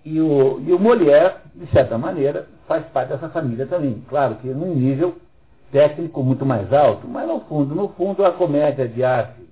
e 0.04 0.20
o, 0.20 0.60
e 0.60 0.72
o 0.72 0.78
Molière, 0.78 1.38
de 1.54 1.66
certa 1.72 1.98
maneira, 1.98 2.46
faz 2.68 2.84
parte 2.86 3.08
dessa 3.08 3.28
família 3.30 3.66
também. 3.66 4.04
Claro 4.08 4.36
que 4.36 4.46
num 4.48 4.74
nível 4.74 5.16
técnico 5.72 6.22
muito 6.22 6.46
mais 6.46 6.72
alto, 6.72 7.08
mas 7.08 7.26
no 7.26 7.40
fundo, 7.40 7.74
no 7.74 7.88
fundo, 7.88 8.24
a 8.24 8.30
comédia 8.30 8.86
de 8.86 9.02
arte, 9.02 9.42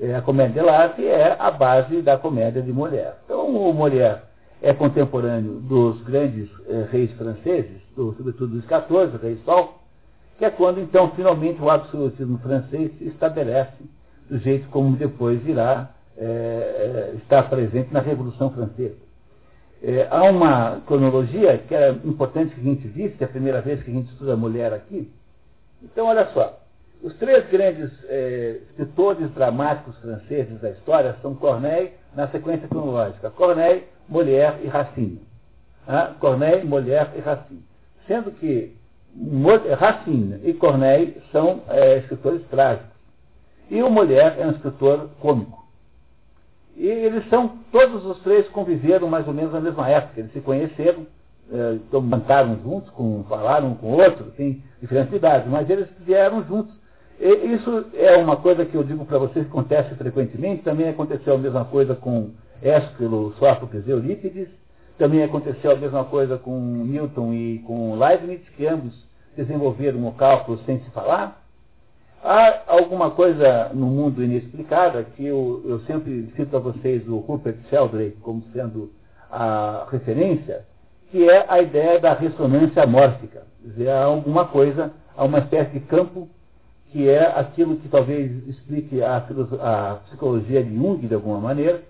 é, 0.00 0.16
a 0.16 0.22
comédia 0.22 0.62
de 0.62 0.68
arte 0.68 1.06
é 1.06 1.36
a 1.38 1.50
base 1.50 2.02
da 2.02 2.16
comédia 2.16 2.60
de 2.62 2.72
Molière. 2.72 3.14
Então 3.24 3.46
o 3.46 3.72
Molière 3.72 4.22
é 4.60 4.72
contemporâneo 4.72 5.60
dos 5.60 6.02
grandes 6.02 6.48
eh, 6.66 6.88
reis 6.90 7.12
franceses, 7.12 7.82
do, 7.94 8.14
sobretudo 8.14 8.56
dos 8.56 8.64
14, 8.64 9.16
rei 9.18 9.38
Sol, 9.44 9.78
que 10.38 10.44
é 10.44 10.50
quando 10.50 10.80
então 10.80 11.10
finalmente 11.10 11.60
o 11.60 11.68
absolutismo 11.70 12.38
francês 12.38 12.90
se 12.98 13.04
estabelece 13.08 13.84
do 14.28 14.38
jeito 14.38 14.66
como 14.70 14.96
depois 14.96 15.46
irá 15.46 15.90
eh, 16.16 17.12
estar 17.16 17.48
presente 17.50 17.92
na 17.92 18.00
Revolução 18.00 18.50
Francesa. 18.50 18.96
É, 19.86 20.08
há 20.10 20.22
uma 20.24 20.80
cronologia 20.86 21.58
que 21.58 21.74
é 21.74 21.90
importante 21.90 22.54
que 22.54 22.60
a 22.62 22.64
gente 22.64 22.88
visse, 22.88 23.16
é 23.20 23.24
a 23.26 23.28
primeira 23.28 23.60
vez 23.60 23.82
que 23.82 23.90
a 23.90 23.94
gente 23.94 24.10
estuda 24.10 24.32
a 24.32 24.36
mulher 24.36 24.72
aqui. 24.72 25.12
Então, 25.82 26.06
olha 26.06 26.26
só. 26.32 26.58
Os 27.02 27.14
três 27.16 27.46
grandes 27.50 27.90
é, 28.04 28.60
escritores 28.70 29.30
dramáticos 29.32 29.94
franceses 29.98 30.58
da 30.62 30.70
história 30.70 31.14
são 31.20 31.34
Corneille, 31.34 31.92
na 32.16 32.26
sequência 32.28 32.66
cronológica. 32.66 33.28
Corneille, 33.28 33.84
Molière 34.08 34.56
e 34.64 34.68
Racine. 34.68 35.20
Ah, 35.86 36.14
Corneille, 36.18 36.66
Molière 36.66 37.10
e 37.14 37.20
Racine. 37.20 37.62
Sendo 38.06 38.30
que 38.30 38.74
Racine 39.78 40.40
e 40.44 40.54
Corneille 40.54 41.20
são 41.30 41.60
é, 41.68 41.98
escritores 41.98 42.42
trágicos. 42.48 42.88
E 43.70 43.82
o 43.82 43.90
Molière 43.90 44.40
é 44.40 44.46
um 44.46 44.52
escritor 44.52 45.10
cômico. 45.20 45.62
E 46.76 46.86
eles 46.86 47.28
são, 47.28 47.58
todos 47.70 48.04
os 48.04 48.18
três 48.20 48.48
conviveram 48.48 49.08
mais 49.08 49.26
ou 49.26 49.34
menos 49.34 49.52
na 49.52 49.60
mesma 49.60 49.88
época. 49.88 50.20
Eles 50.20 50.32
se 50.32 50.40
conheceram, 50.40 51.06
é, 51.52 51.76
cantaram 51.90 52.58
juntos, 52.62 52.90
com, 52.90 53.24
falaram 53.28 53.68
um 53.68 53.74
com 53.74 53.92
o 53.92 54.00
outro, 54.00 54.32
tem 54.36 54.62
diferentes 54.80 55.14
idades, 55.14 55.48
mas 55.48 55.68
eles 55.70 55.86
vieram 56.00 56.42
juntos. 56.44 56.74
E 57.20 57.54
isso 57.54 57.86
é 57.94 58.16
uma 58.16 58.36
coisa 58.36 58.64
que 58.64 58.74
eu 58.74 58.82
digo 58.82 59.04
para 59.04 59.18
vocês 59.18 59.44
que 59.44 59.50
acontece 59.50 59.94
frequentemente. 59.94 60.62
Também 60.62 60.88
aconteceu 60.88 61.34
a 61.34 61.38
mesma 61.38 61.64
coisa 61.64 61.94
com 61.94 62.30
Ésquilo, 62.60 63.34
Sófocles 63.38 63.86
e 63.86 63.90
Eurípides. 63.90 64.48
Também 64.98 65.22
aconteceu 65.22 65.72
a 65.72 65.76
mesma 65.76 66.04
coisa 66.04 66.38
com 66.38 66.58
Newton 66.58 67.32
e 67.32 67.58
com 67.60 67.96
Leibniz, 67.96 68.40
que 68.56 68.66
ambos 68.66 68.94
desenvolveram 69.36 70.06
o 70.06 70.12
cálculo 70.12 70.58
sem 70.66 70.80
se 70.80 70.90
falar. 70.90 71.43
Há 72.26 72.62
alguma 72.68 73.10
coisa 73.10 73.68
no 73.74 73.84
mundo 73.84 74.24
inexplicada 74.24 75.04
que 75.04 75.26
eu, 75.26 75.62
eu 75.66 75.80
sempre 75.80 76.32
cito 76.34 76.56
a 76.56 76.58
vocês 76.58 77.06
o 77.06 77.18
Rupert 77.18 77.58
Sheldrake 77.68 78.16
como 78.22 78.42
sendo 78.50 78.90
a 79.30 79.86
referência, 79.90 80.64
que 81.10 81.28
é 81.28 81.44
a 81.46 81.60
ideia 81.60 82.00
da 82.00 82.14
ressonância 82.14 82.86
mórfica. 82.86 83.42
Quer 83.60 83.68
dizer, 83.68 83.90
há 83.90 84.04
alguma 84.04 84.46
coisa, 84.46 84.90
há 85.14 85.22
uma 85.22 85.40
espécie 85.40 85.72
de 85.72 85.80
campo 85.80 86.26
que 86.90 87.10
é 87.10 87.26
aquilo 87.38 87.76
que 87.76 87.90
talvez 87.90 88.48
explique 88.48 89.02
a, 89.02 89.18
a 89.60 89.94
psicologia 90.06 90.64
de 90.64 90.74
Jung 90.74 91.06
de 91.06 91.14
alguma 91.14 91.40
maneira. 91.40 91.82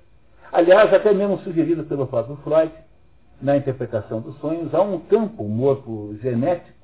Aliás, 0.50 0.92
até 0.92 1.14
mesmo 1.14 1.38
sugerido 1.44 1.84
pelo 1.84 2.08
próprio 2.08 2.34
Freud, 2.38 2.72
na 3.40 3.56
interpretação 3.56 4.20
dos 4.20 4.36
sonhos, 4.40 4.74
há 4.74 4.82
um 4.82 4.98
campo 4.98 5.44
morfo 5.44 6.16
genético 6.20 6.74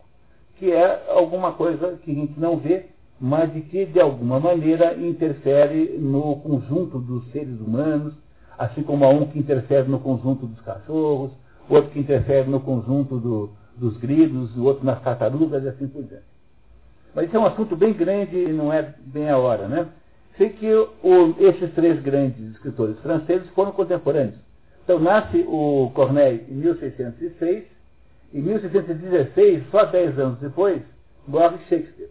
que 0.57 0.70
é 0.70 1.03
alguma 1.09 1.53
coisa 1.53 1.98
que 2.05 2.12
a 2.12 2.14
gente 2.14 2.38
não 2.38 2.57
vê, 2.57 2.90
mas 3.21 3.53
de 3.53 3.61
que, 3.61 3.85
de 3.85 4.01
alguma 4.01 4.41
maneira, 4.41 4.95
interfere 4.95 5.99
no 5.99 6.37
conjunto 6.37 6.99
dos 6.99 7.31
seres 7.33 7.61
humanos, 7.61 8.14
assim 8.59 8.83
como 8.83 9.05
há 9.05 9.11
um 9.11 9.27
que 9.27 9.39
interfere 9.39 9.87
no 9.89 10.01
conjunto 10.01 10.47
dos 10.47 10.61
cachorros, 10.62 11.31
outro 11.68 11.91
que 11.91 12.01
interfere 12.01 12.49
no 12.49 12.61
conjunto 12.61 13.18
do, 13.18 13.51
dos 13.77 13.97
grilos, 13.99 14.57
o 14.57 14.64
outro 14.64 14.87
nas 14.87 15.03
tartarugas 15.03 15.62
e 15.62 15.68
assim 15.68 15.87
por 15.87 16.03
diante. 16.03 16.25
Mas 17.14 17.27
isso 17.27 17.37
é 17.37 17.41
um 17.41 17.47
assunto 17.47 17.77
bem 17.77 17.93
grande 17.93 18.37
e 18.37 18.53
não 18.53 18.73
é 18.73 18.95
bem 18.99 19.29
a 19.29 19.37
hora, 19.37 19.68
né? 19.68 19.87
Sei 20.39 20.49
que 20.49 20.73
o, 20.73 21.35
esses 21.39 21.73
três 21.75 22.01
grandes 22.01 22.53
escritores 22.53 22.99
franceses 23.01 23.49
foram 23.51 23.73
contemporâneos. 23.73 24.39
Então 24.83 24.99
nasce 24.99 25.45
o 25.47 25.91
Corneille 25.95 26.47
em 26.49 26.55
1606, 26.55 27.64
em 28.33 28.41
1616, 28.41 29.64
só 29.71 29.85
dez 29.85 30.18
anos 30.18 30.39
depois, 30.39 30.81
morre 31.27 31.59
Shakespeare. 31.68 32.09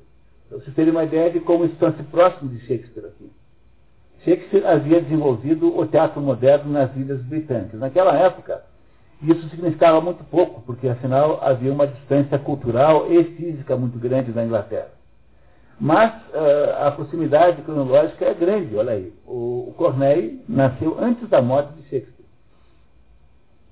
Para 0.49 0.57
vocês 0.57 0.75
terem 0.75 0.91
uma 0.91 1.03
ideia 1.03 1.29
de 1.29 1.39
como 1.39 1.63
estão-se 1.65 2.01
próximo 2.03 2.49
de 2.49 2.59
Shakespeare 2.61 3.05
aqui. 3.05 3.31
Shakespeare 4.25 4.65
havia 4.65 4.99
desenvolvido 4.99 5.77
o 5.77 5.85
teatro 5.85 6.19
moderno 6.19 6.71
nas 6.71 6.93
ilhas 6.95 7.21
britânicas. 7.21 7.79
Naquela 7.79 8.17
época, 8.17 8.63
isso 9.21 9.47
significava 9.49 10.01
muito 10.01 10.23
pouco, 10.23 10.61
porque 10.61 10.87
afinal 10.87 11.39
havia 11.43 11.71
uma 11.71 11.85
distância 11.85 12.39
cultural 12.39 13.11
e 13.11 13.23
física 13.35 13.77
muito 13.77 13.99
grande 13.99 14.31
na 14.31 14.43
Inglaterra. 14.43 14.89
Mas 15.79 16.11
uh, 16.33 16.87
a 16.87 16.91
proximidade 16.91 17.61
cronológica 17.61 18.25
é 18.25 18.33
grande, 18.33 18.75
olha 18.75 18.93
aí. 18.93 19.13
O, 19.25 19.67
o 19.69 19.73
Corneille 19.77 20.43
nasceu 20.49 20.97
antes 20.99 21.29
da 21.29 21.41
morte 21.41 21.71
de 21.73 21.83
Shakespeare. 21.83 22.25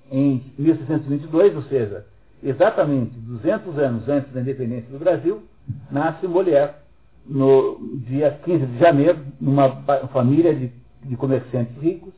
Em 0.10 0.44
1622, 0.58 1.56
ou 1.56 1.64
seja, 1.64 2.06
exatamente 2.42 3.12
200 3.12 3.78
anos 3.80 4.08
antes 4.08 4.32
da 4.32 4.40
independência 4.40 4.90
do 4.90 5.00
Brasil, 5.00 5.44
nasce 5.91 6.28
Molière, 6.28 6.76
no 7.26 7.78
dia 8.07 8.32
15 8.43 8.65
de 8.65 8.80
janeiro, 8.80 9.20
numa 9.39 9.70
família 10.13 10.53
de, 10.55 10.72
de 11.03 11.15
comerciantes 11.18 11.76
ricos, 11.82 12.13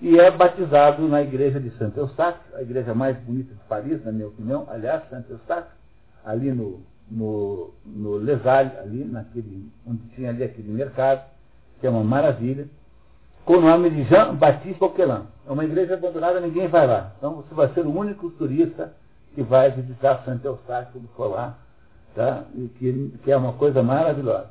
e 0.00 0.18
é 0.18 0.30
batizado 0.30 1.06
na 1.06 1.22
igreja 1.22 1.60
de 1.60 1.70
Santo 1.78 2.00
Eustáquio, 2.00 2.56
a 2.56 2.62
igreja 2.62 2.94
mais 2.94 3.16
bonita 3.18 3.54
de 3.54 3.60
Paris, 3.68 4.04
na 4.04 4.10
minha 4.10 4.26
opinião, 4.26 4.66
aliás, 4.68 5.08
Santo 5.08 5.30
Eustáquio, 5.30 5.70
ali 6.24 6.50
no, 6.50 6.80
no, 7.10 7.70
no 7.84 8.16
ali 8.16 9.04
naquele, 9.04 9.70
onde 9.86 10.02
tinha 10.14 10.30
ali 10.30 10.42
aquele 10.42 10.72
mercado, 10.72 11.22
que 11.80 11.86
é 11.86 11.90
uma 11.90 12.02
maravilha, 12.02 12.66
com 13.44 13.54
o 13.54 13.60
nome 13.60 13.90
de 13.90 14.04
Jean-Baptiste 14.04 14.78
Coquelin. 14.78 15.22
É 15.46 15.50
uma 15.52 15.64
igreja 15.64 15.94
abandonada, 15.94 16.40
ninguém 16.40 16.68
vai 16.68 16.86
lá. 16.86 17.12
Então 17.18 17.36
você 17.36 17.54
vai 17.54 17.72
ser 17.74 17.84
o 17.84 17.96
único 17.96 18.30
turista 18.30 18.94
que 19.34 19.42
vai 19.42 19.70
visitar 19.70 20.22
Santo 20.24 20.46
Eustáquio 20.46 20.92
quando 20.92 21.08
for 21.16 21.26
lá, 21.28 21.58
tá? 22.14 22.44
que, 22.78 23.12
que 23.22 23.30
é 23.30 23.36
uma 23.36 23.52
coisa 23.54 23.82
maravilhosa. 23.82 24.50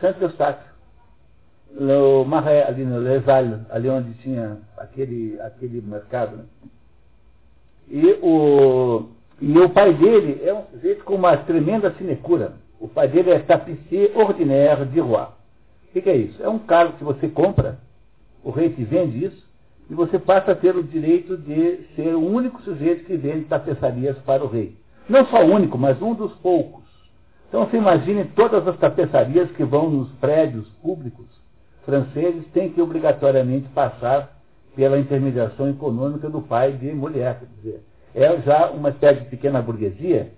Santo 0.00 0.22
Eustáquio 0.22 0.72
no 1.78 2.24
Maré, 2.24 2.64
ali 2.64 2.84
no 2.84 2.98
Les 2.98 3.26
Halles, 3.26 3.60
ali 3.70 3.88
onde 3.88 4.12
tinha 4.14 4.58
aquele, 4.76 5.40
aquele 5.40 5.80
mercado. 5.80 6.36
Né? 6.36 6.44
E, 7.88 8.18
o, 8.22 9.08
e 9.40 9.58
o 9.58 9.68
pai 9.70 9.94
dele 9.94 10.42
é 10.44 10.52
um 10.54 10.64
sujeito 10.72 11.04
com 11.04 11.14
uma 11.14 11.36
tremenda 11.36 11.92
sinecura. 11.94 12.54
O 12.78 12.88
pai 12.88 13.08
dele 13.08 13.30
é 13.30 13.38
tapissier 13.38 14.10
ordinaire 14.14 14.84
de 14.86 15.00
Roi. 15.00 15.22
O 15.22 15.92
que, 15.92 16.02
que 16.02 16.10
é 16.10 16.16
isso? 16.16 16.42
É 16.42 16.48
um 16.48 16.58
cargo 16.58 16.96
que 16.96 17.04
você 17.04 17.28
compra, 17.28 17.78
o 18.42 18.50
rei 18.50 18.70
te 18.70 18.82
vende 18.82 19.24
isso, 19.24 19.46
e 19.90 19.94
você 19.94 20.18
passa 20.18 20.52
a 20.52 20.56
ter 20.56 20.74
o 20.74 20.82
direito 20.82 21.36
de 21.36 21.80
ser 21.94 22.14
o 22.14 22.26
único 22.26 22.62
sujeito 22.62 23.04
que 23.04 23.16
vende 23.16 23.44
tapeçarias 23.44 24.16
para 24.18 24.42
o 24.42 24.48
rei. 24.48 24.76
Não 25.12 25.26
só 25.26 25.44
o 25.44 25.52
único, 25.52 25.76
mas 25.76 26.00
um 26.00 26.14
dos 26.14 26.32
poucos. 26.36 26.82
Então 27.46 27.66
você 27.66 27.76
imagine 27.76 28.24
todas 28.34 28.66
as 28.66 28.78
tapeçarias 28.78 29.50
que 29.52 29.62
vão 29.62 29.90
nos 29.90 30.10
prédios 30.12 30.66
públicos 30.82 31.26
franceses 31.84 32.46
têm 32.54 32.70
que 32.70 32.80
obrigatoriamente 32.80 33.68
passar 33.74 34.40
pela 34.74 34.98
intermediação 34.98 35.68
econômica 35.68 36.30
do 36.30 36.40
pai 36.40 36.72
de 36.72 36.90
mulher. 36.92 37.40
Quer 37.40 37.48
dizer, 37.56 37.84
é 38.14 38.40
já 38.40 38.70
uma 38.70 38.88
espécie 38.88 39.20
de 39.20 39.26
pequena 39.26 39.60
burguesia 39.60 40.30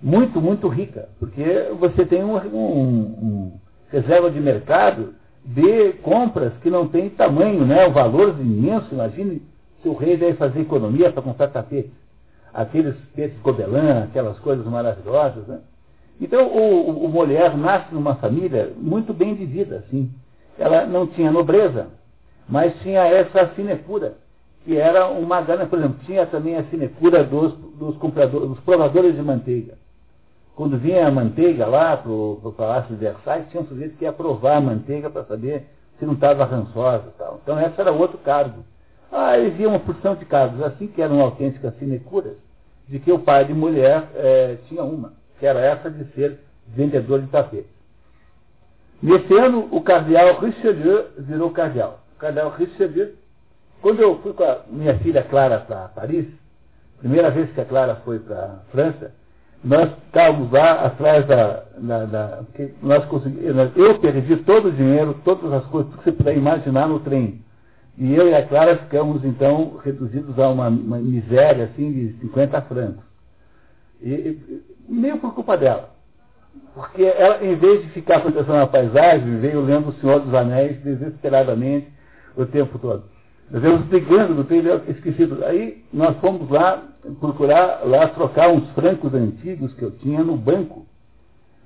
muito, 0.00 0.40
muito 0.40 0.68
rica, 0.68 1.08
porque 1.18 1.42
você 1.80 2.06
tem 2.06 2.22
um, 2.22 2.36
um, 2.36 3.00
um 3.00 3.52
reserva 3.90 4.30
de 4.30 4.38
mercado 4.38 5.14
de 5.44 5.94
compras 6.04 6.52
que 6.62 6.70
não 6.70 6.86
tem 6.86 7.10
tamanho, 7.10 7.66
né? 7.66 7.84
o 7.88 7.90
valor 7.90 8.36
imenso. 8.38 8.94
Imagine 8.94 9.42
se 9.82 9.88
o 9.88 9.94
rei 9.94 10.16
deve 10.16 10.34
fazer 10.34 10.60
economia 10.60 11.10
para 11.10 11.20
comprar 11.20 11.48
tapete. 11.48 11.90
Aqueles 12.52 12.96
tapetes 12.96 13.40
gobelin, 13.40 14.02
aquelas 14.04 14.38
coisas 14.40 14.66
maravilhosas. 14.66 15.46
Né? 15.46 15.60
Então, 16.20 16.46
o, 16.48 17.04
o, 17.04 17.08
mulher 17.08 17.56
nasce 17.56 17.94
numa 17.94 18.16
família 18.16 18.72
muito 18.76 19.14
bem 19.14 19.34
de 19.34 19.44
vida, 19.44 19.84
assim 19.86 20.12
ela 20.60 20.84
não 20.84 21.06
tinha 21.06 21.32
nobreza, 21.32 21.88
mas 22.46 22.78
tinha 22.82 23.00
essa 23.06 23.50
sinecura, 23.54 24.14
que 24.62 24.76
era 24.76 25.08
uma 25.08 25.40
gana, 25.40 25.64
por 25.64 25.78
exemplo, 25.78 25.98
tinha 26.04 26.26
também 26.26 26.54
a 26.54 26.64
sinecura 26.64 27.24
dos, 27.24 27.54
dos 27.54 27.96
compradores, 27.96 28.50
dos 28.50 28.60
provadores 28.60 29.16
de 29.16 29.22
manteiga. 29.22 29.78
Quando 30.54 30.76
vinha 30.76 31.06
a 31.06 31.10
manteiga 31.10 31.66
lá 31.66 31.96
para 31.96 32.12
o 32.12 32.54
Palácio 32.54 32.94
de 32.94 33.00
Versailles, 33.02 33.48
tinha 33.50 33.62
um 33.62 33.66
sujeito 33.66 33.96
que 33.96 34.04
ia 34.04 34.12
provar 34.12 34.56
a 34.56 34.60
manteiga 34.60 35.08
para 35.08 35.24
saber 35.24 35.66
se 35.98 36.04
não 36.04 36.12
estava 36.12 36.44
rançosa 36.44 37.04
e 37.06 37.18
tal. 37.18 37.40
Então 37.42 37.58
esse 37.58 37.80
era 37.80 37.90
outro 37.90 38.18
cargo. 38.18 38.62
Ah, 39.12 39.32
havia 39.32 39.68
uma 39.68 39.80
porção 39.80 40.14
de 40.14 40.24
cargos 40.24 40.62
assim 40.62 40.86
que 40.86 41.02
eram 41.02 41.20
autênticas 41.20 41.74
sinecuras, 41.78 42.36
de 42.88 42.98
que 42.98 43.10
o 43.10 43.18
pai 43.18 43.44
de 43.44 43.52
mulher 43.52 44.08
eh, 44.14 44.58
tinha 44.68 44.84
uma, 44.84 45.12
que 45.38 45.46
era 45.46 45.60
essa 45.60 45.90
de 45.90 46.04
ser 46.12 46.38
vendedor 46.68 47.20
de 47.20 47.26
tapete. 47.26 47.68
Nesse 49.02 49.32
ano, 49.34 49.68
o 49.70 49.80
cardeal 49.80 50.38
Richelieu 50.40 51.06
virou 51.18 51.50
cardeal. 51.50 52.00
O 52.16 52.18
cardeal 52.20 52.50
Richelieu, 52.50 53.14
quando 53.80 54.00
eu 54.00 54.18
fui 54.18 54.32
com 54.32 54.44
a 54.44 54.60
minha 54.68 54.96
filha 54.98 55.22
Clara 55.22 55.58
para 55.58 55.88
Paris, 55.88 56.26
primeira 56.98 57.30
vez 57.30 57.50
que 57.52 57.60
a 57.60 57.64
Clara 57.64 57.96
foi 58.04 58.18
para 58.18 58.36
a 58.36 58.58
França, 58.70 59.12
nós 59.64 59.90
estávamos 60.06 60.50
lá 60.52 60.86
atrás 60.86 61.26
da. 61.26 61.64
da, 61.78 62.04
da 62.04 62.42
nós 62.82 63.04
conseguimos, 63.06 63.76
eu 63.76 63.98
perdi 63.98 64.36
todo 64.36 64.68
o 64.68 64.72
dinheiro, 64.72 65.18
todas 65.24 65.52
as 65.52 65.64
coisas 65.66 65.94
que 65.94 66.04
você 66.04 66.12
puder 66.12 66.36
imaginar 66.36 66.86
no 66.88 67.00
trem. 67.00 67.42
E 68.00 68.14
eu 68.14 68.30
e 68.30 68.34
a 68.34 68.46
Clara 68.46 68.78
ficamos, 68.78 69.22
então, 69.26 69.78
reduzidos 69.84 70.38
a 70.38 70.48
uma, 70.48 70.68
uma 70.68 70.96
miséria 70.96 71.66
assim 71.66 71.92
de 71.92 72.18
50 72.20 72.62
francos. 72.62 73.04
E, 74.00 74.10
e, 74.10 74.64
meio 74.88 75.18
por 75.18 75.34
culpa 75.34 75.54
dela. 75.58 75.90
Porque 76.74 77.02
ela, 77.04 77.44
em 77.44 77.54
vez 77.56 77.82
de 77.82 77.90
ficar 77.90 78.22
contemplando 78.22 78.62
a 78.62 78.66
paisagem, 78.66 79.40
veio 79.40 79.60
lendo 79.60 79.90
O 79.90 79.92
Senhor 80.00 80.18
dos 80.20 80.32
Anéis 80.32 80.82
desesperadamente 80.82 81.88
o 82.34 82.46
tempo 82.46 82.78
todo. 82.78 83.04
Nós 83.50 83.62
íamos 83.62 83.82
brigando 83.82 84.34
no 84.34 84.44
trem, 84.44 84.62
esquecido. 84.88 85.44
Aí 85.44 85.84
nós 85.92 86.16
fomos 86.20 86.48
lá 86.48 86.82
procurar, 87.20 87.82
lá 87.84 88.08
trocar 88.08 88.48
uns 88.48 88.66
francos 88.70 89.12
antigos 89.12 89.74
que 89.74 89.82
eu 89.82 89.90
tinha 89.90 90.24
no 90.24 90.38
banco. 90.38 90.86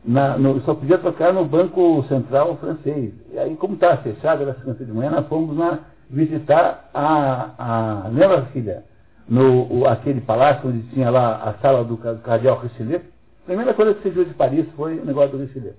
Na, 0.05 0.37
no, 0.37 0.61
só 0.63 0.75
podia 0.75 0.99
trocar 0.99 1.33
no 1.33 1.45
Banco 1.45 2.05
Central 2.09 2.57
francês. 2.57 3.15
E 3.33 3.39
aí, 3.39 3.55
como 3.55 3.75
estava 3.75 3.99
fechado, 3.99 4.43
era 4.43 4.55
segunda 4.55 4.85
de 4.85 4.93
manhã, 4.93 5.11
nós 5.13 5.29
fomos 5.29 5.57
lá 5.57 5.94
visitar 6.15 6.89
a, 6.95 8.07
a 8.07 8.43
filha, 8.53 8.85
no 9.29 9.81
o, 9.81 9.87
aquele 9.87 10.21
palácio 10.21 10.69
onde 10.69 10.83
tinha 10.91 11.11
lá 11.11 11.43
a 11.43 11.55
sala 11.55 11.85
do 11.85 11.97
cardeal 11.97 12.61
Richelieu, 12.61 13.01
a 13.43 13.47
primeira 13.47 13.75
coisa 13.75 13.95
que 13.95 14.03
se 14.03 14.11
viu 14.11 14.25
de 14.25 14.33
Paris 14.35 14.67
foi 14.77 14.99
o 14.99 15.05
negócio 15.05 15.37
do 15.37 15.45
Richelieu. 15.45 15.75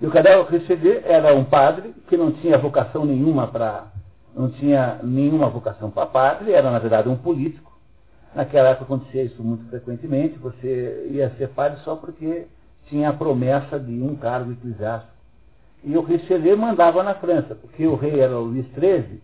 E 0.00 0.06
o 0.06 0.10
Cadel 0.10 0.44
Richelieu 0.44 1.02
era 1.04 1.34
um 1.34 1.44
padre 1.44 1.94
que 2.08 2.16
não 2.16 2.32
tinha 2.32 2.56
vocação 2.58 3.04
nenhuma 3.04 3.48
para 3.48 3.86
não 4.34 4.48
tinha 4.50 4.98
nenhuma 5.02 5.50
vocação 5.50 5.90
para 5.90 6.06
padre, 6.06 6.52
era 6.52 6.70
na 6.70 6.78
verdade 6.78 7.06
um 7.06 7.16
político. 7.16 7.70
Naquela 8.34 8.70
época 8.70 8.84
acontecia 8.84 9.24
isso 9.24 9.42
muito 9.42 9.68
frequentemente, 9.68 10.38
você 10.38 11.06
ia 11.10 11.28
ser 11.36 11.50
padre 11.50 11.80
só 11.84 11.96
porque 11.96 12.46
tinha 12.86 13.10
a 13.10 13.12
promessa 13.12 13.78
de 13.78 14.02
um 14.02 14.16
cargo 14.16 14.52
eclesiástico. 14.52 15.11
E 15.84 15.96
o 15.96 16.02
Richelieu 16.02 16.56
mandava 16.56 17.02
na 17.02 17.14
França, 17.14 17.54
porque 17.54 17.86
o 17.86 17.94
rei 17.94 18.20
era 18.20 18.38
o 18.38 18.44
Luís 18.44 18.66
XIII, 18.78 19.20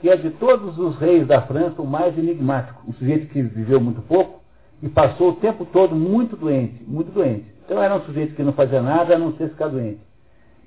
que 0.00 0.10
é 0.10 0.16
de 0.16 0.30
todos 0.30 0.78
os 0.78 0.96
reis 0.96 1.26
da 1.26 1.40
França 1.42 1.80
o 1.80 1.86
mais 1.86 2.16
enigmático, 2.18 2.82
um 2.86 2.92
sujeito 2.94 3.28
que 3.28 3.40
viveu 3.40 3.80
muito 3.80 4.02
pouco, 4.02 4.42
e 4.82 4.88
passou 4.88 5.30
o 5.30 5.36
tempo 5.36 5.64
todo 5.64 5.94
muito 5.94 6.36
doente, 6.36 6.82
muito 6.86 7.12
doente. 7.12 7.46
Então 7.64 7.82
era 7.82 7.94
um 7.94 8.02
sujeito 8.02 8.34
que 8.34 8.42
não 8.42 8.52
fazia 8.52 8.82
nada 8.82 9.14
a 9.14 9.18
não 9.18 9.32
ser 9.36 9.50
ficar 9.50 9.68
doente. 9.68 10.00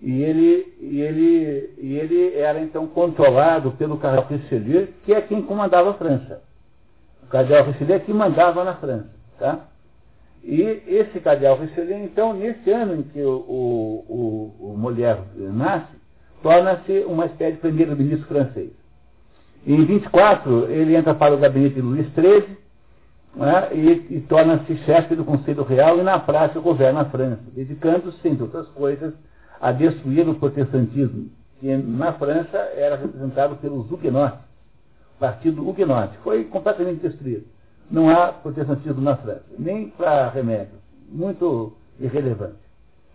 E 0.02 0.22
ele, 0.22 0.74
e 0.80 1.02
ele, 1.02 1.74
e 1.78 1.96
ele 1.98 2.38
era 2.38 2.60
então 2.62 2.88
controlado 2.88 3.72
pelo 3.72 3.98
cardeal 3.98 4.28
Richelieu, 4.30 4.88
que 5.04 5.14
é 5.14 5.22
quem 5.22 5.42
comandava 5.42 5.92
a 5.92 5.94
França. 5.96 6.42
O 7.24 7.28
cardeal 7.28 7.66
Richelieu 7.66 7.98
é 7.98 8.00
quem 8.00 8.16
mandava 8.16 8.64
na 8.64 8.76
França. 8.76 9.10
Tá? 9.38 9.68
E 10.48 10.84
esse 10.88 11.20
cardeal 11.22 11.58
Richelieu, 11.58 11.98
então, 12.04 12.32
nesse 12.32 12.70
ano 12.70 12.98
em 12.98 13.02
que 13.02 13.20
o, 13.20 13.34
o, 13.48 14.56
o, 14.60 14.78
Molière 14.78 15.22
nasce, 15.36 15.92
torna-se 16.44 17.04
uma 17.08 17.26
espécie 17.26 17.54
de 17.54 17.62
primeiro-ministro 17.62 18.28
francês. 18.28 18.70
Em 19.66 19.84
24, 19.84 20.70
ele 20.70 20.96
entra 20.96 21.16
para 21.16 21.34
o 21.34 21.40
gabinete 21.40 21.74
de 21.74 21.82
Luís 21.82 22.06
XIII, 22.14 22.58
né, 23.36 23.70
e, 23.74 24.18
e 24.18 24.22
torna-se 24.30 24.78
chefe 24.86 25.16
do 25.16 25.26
Conselho 25.26 25.64
Real 25.64 25.98
e, 25.98 26.04
na 26.04 26.20
prática, 26.20 26.60
governa 26.60 27.02
a 27.02 27.06
França, 27.06 27.42
dedicando-se, 27.52 28.28
entre 28.28 28.44
outras 28.44 28.68
coisas, 28.68 29.16
a 29.60 29.72
destruir 29.72 30.30
o 30.30 30.36
protestantismo, 30.36 31.32
que 31.60 31.76
na 31.76 32.14
França 32.14 32.58
era 32.76 32.96
representado 32.98 33.56
pelos 33.56 33.92
huguenotes, 33.92 34.46
partido 35.20 35.68
huguenote. 35.68 36.16
Foi 36.24 36.44
completamente 36.44 37.02
destruído. 37.02 37.55
Não 37.90 38.10
há 38.10 38.34
protestantismo 38.34 39.02
na 39.02 39.16
França, 39.18 39.46
nem 39.58 39.90
para 39.90 40.30
remédios. 40.30 40.80
Muito 41.10 41.74
irrelevante. 42.00 42.56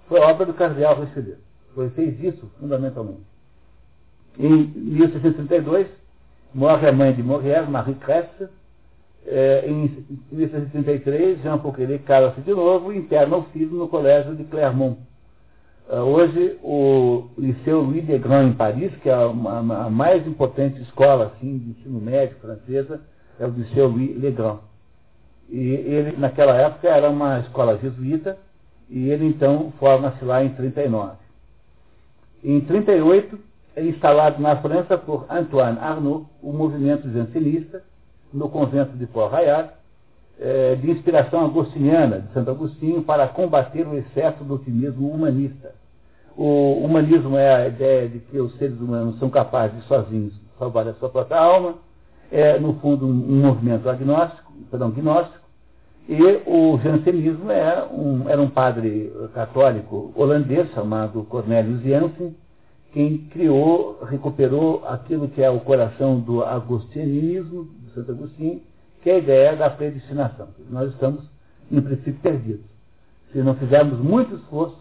Foi 0.08 0.20
obra 0.20 0.46
do 0.46 0.54
cardeal 0.54 1.00
Richelieu. 1.00 1.36
Foi, 1.74 1.90
fez 1.90 2.22
isso 2.22 2.50
fundamentalmente. 2.58 3.22
Em 4.38 4.66
1632, 4.74 5.86
morre 6.54 6.88
a 6.88 6.92
mãe 6.92 7.12
de 7.12 7.22
Morière, 7.22 7.68
Marie 7.68 7.94
Cresse, 7.96 8.48
é, 9.26 9.64
em 9.66 10.04
1933, 10.32 11.42
Jean 11.42 11.58
Poquelé 11.58 11.98
casa-se 11.98 12.40
de 12.40 12.52
novo 12.52 12.92
e 12.92 12.98
interna 12.98 13.36
o 13.36 13.44
filho 13.52 13.76
no 13.76 13.88
colégio 13.88 14.34
de 14.34 14.44
Clermont. 14.44 14.98
Uh, 15.88 15.96
hoje, 15.96 16.56
o 16.62 17.28
Liceu 17.36 17.80
Louis 17.80 18.06
de 18.06 18.16
Grand 18.16 18.48
em 18.48 18.52
Paris, 18.52 18.92
que 19.02 19.08
é 19.08 19.12
a, 19.12 19.24
a, 19.24 19.86
a, 19.86 19.90
mais 19.90 20.24
importante 20.24 20.80
escola 20.82 21.32
assim, 21.34 21.58
de 21.58 21.70
ensino 21.70 22.00
médio 22.00 22.36
francesa, 22.40 23.00
é 23.40 23.46
o 23.46 23.50
Liceu 23.50 23.88
Louis 23.88 24.16
Le 24.16 24.30
Grand. 24.30 24.58
E 25.48 25.58
ele, 25.58 26.16
naquela 26.16 26.54
época, 26.54 26.88
era 26.88 27.10
uma 27.10 27.40
escola 27.40 27.76
jesuíta 27.78 28.38
E 28.88 29.08
ele 29.08 29.26
então 29.26 29.72
forma-se 29.80 30.24
lá 30.24 30.44
em 30.44 30.50
39. 30.50 31.12
Em 32.44 32.60
38, 32.60 33.38
é 33.76 33.84
instalado 33.84 34.40
na 34.40 34.56
França 34.56 34.96
por 34.96 35.26
Antoine 35.28 35.78
Arnaud 35.78 36.26
o 36.42 36.52
movimento 36.52 37.10
jansenista, 37.10 37.82
no 38.32 38.48
convento 38.48 38.96
de 38.96 39.06
Port-Royal, 39.06 39.70
é, 40.38 40.74
de 40.74 40.90
inspiração 40.90 41.44
agostiniana, 41.44 42.20
de 42.20 42.32
Santo 42.32 42.50
Agostinho, 42.50 43.02
para 43.02 43.28
combater 43.28 43.86
o 43.86 43.96
excesso 43.96 44.42
do 44.44 44.54
otimismo 44.54 45.10
humanista. 45.10 45.74
O 46.36 46.82
humanismo 46.84 47.36
é 47.36 47.54
a 47.54 47.68
ideia 47.68 48.08
de 48.08 48.20
que 48.20 48.38
os 48.38 48.56
seres 48.56 48.80
humanos 48.80 49.18
são 49.18 49.28
capazes 49.28 49.76
de 49.76 49.86
sozinhos 49.86 50.32
salvar 50.58 50.86
a 50.86 50.94
sua 50.94 51.08
própria 51.08 51.38
alma, 51.38 51.76
é, 52.30 52.58
no 52.58 52.74
fundo, 52.74 53.06
um, 53.06 53.42
movimento 53.42 53.88
agnóstico, 53.88 54.52
perdão, 54.70 54.90
gnóstico, 54.90 55.40
e 56.08 56.22
o 56.46 56.78
jansenismo 56.82 57.50
é 57.50 57.84
um, 57.84 58.28
era 58.28 58.40
um 58.40 58.50
padre 58.50 59.12
católico 59.34 60.12
holandês 60.16 60.70
chamado 60.72 61.22
Cornelius 61.24 61.82
Jansen, 61.82 62.34
quem 62.92 63.18
criou, 63.30 64.02
recuperou 64.02 64.84
aquilo 64.86 65.28
que 65.28 65.42
é 65.42 65.48
o 65.48 65.60
coração 65.60 66.18
do 66.18 66.42
agostinianismo, 66.42 67.64
do 67.64 67.90
Santo 67.94 68.10
Agostinho, 68.10 68.60
que 69.00 69.10
é 69.10 69.14
a 69.14 69.18
ideia 69.18 69.56
da 69.56 69.70
predestinação. 69.70 70.48
Nós 70.68 70.90
estamos, 70.90 71.24
em 71.70 71.80
princípio, 71.80 72.20
perdidos. 72.20 72.66
Se 73.32 73.38
não 73.38 73.54
fizermos 73.54 74.00
muito 74.00 74.34
esforço, 74.34 74.76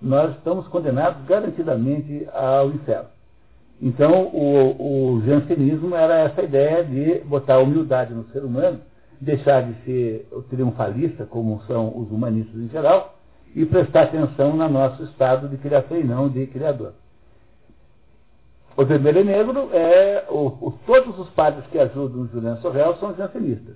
nós 0.00 0.34
estamos 0.36 0.66
condenados 0.68 1.22
garantidamente 1.26 2.26
ao 2.32 2.70
inferno. 2.70 3.08
Então, 3.82 4.26
o, 4.26 5.14
o 5.16 5.22
jansenismo 5.22 5.94
era 5.96 6.18
essa 6.20 6.42
ideia 6.42 6.84
de 6.84 7.20
botar 7.24 7.58
humildade 7.58 8.12
no 8.12 8.24
ser 8.24 8.44
humano, 8.44 8.80
deixar 9.18 9.62
de 9.62 9.74
ser 9.84 10.28
o 10.30 10.42
triunfalista, 10.42 11.24
como 11.24 11.62
são 11.62 11.96
os 11.96 12.10
humanistas 12.10 12.60
em 12.60 12.68
geral, 12.68 13.16
e 13.54 13.64
prestar 13.64 14.02
atenção 14.02 14.54
no 14.54 14.68
nosso 14.68 15.02
estado 15.04 15.48
de 15.48 15.56
criação 15.56 15.98
e 15.98 16.04
não 16.04 16.28
de 16.28 16.46
criador. 16.46 16.92
O 18.76 18.84
vermelho 18.84 19.20
e 19.20 19.24
negro 19.24 19.70
é. 19.72 20.24
O, 20.28 20.46
o, 20.46 20.74
todos 20.86 21.18
os 21.18 21.28
padres 21.30 21.66
que 21.66 21.78
ajudam 21.78 22.22
o 22.22 22.28
Julian 22.28 22.56
Sorrel 22.58 22.96
são 22.96 23.14
jansenistas. 23.14 23.74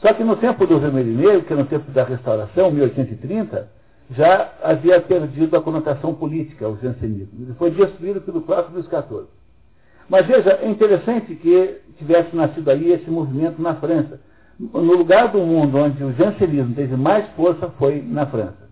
Só 0.00 0.12
que 0.12 0.22
no 0.22 0.36
tempo 0.36 0.66
do 0.66 0.78
vermelho 0.78 1.12
e 1.12 1.16
negro, 1.16 1.42
que 1.42 1.52
é 1.52 1.56
no 1.56 1.64
tempo 1.64 1.90
da 1.90 2.04
restauração, 2.04 2.70
1830, 2.70 3.68
já 4.10 4.52
havia 4.62 5.00
perdido 5.00 5.56
a 5.56 5.60
conotação 5.60 6.14
política, 6.14 6.68
o 6.68 6.78
jansenismo. 6.78 7.28
Ele 7.40 7.54
foi 7.54 7.70
destruído 7.70 8.20
pelo 8.20 8.40
próprio 8.40 8.74
Luís 8.74 8.86
XIV. 8.86 9.26
Mas 10.08 10.26
veja, 10.26 10.58
é 10.62 10.68
interessante 10.68 11.34
que 11.34 11.80
tivesse 11.98 12.34
nascido 12.34 12.70
aí 12.70 12.92
esse 12.92 13.10
movimento 13.10 13.60
na 13.60 13.74
França. 13.74 14.20
No 14.58 14.96
lugar 14.96 15.28
do 15.28 15.38
mundo 15.38 15.76
onde 15.78 16.02
o 16.02 16.12
jansenismo 16.14 16.74
teve 16.74 16.96
mais 16.96 17.28
força 17.36 17.68
foi 17.78 18.02
na 18.02 18.26
França. 18.26 18.68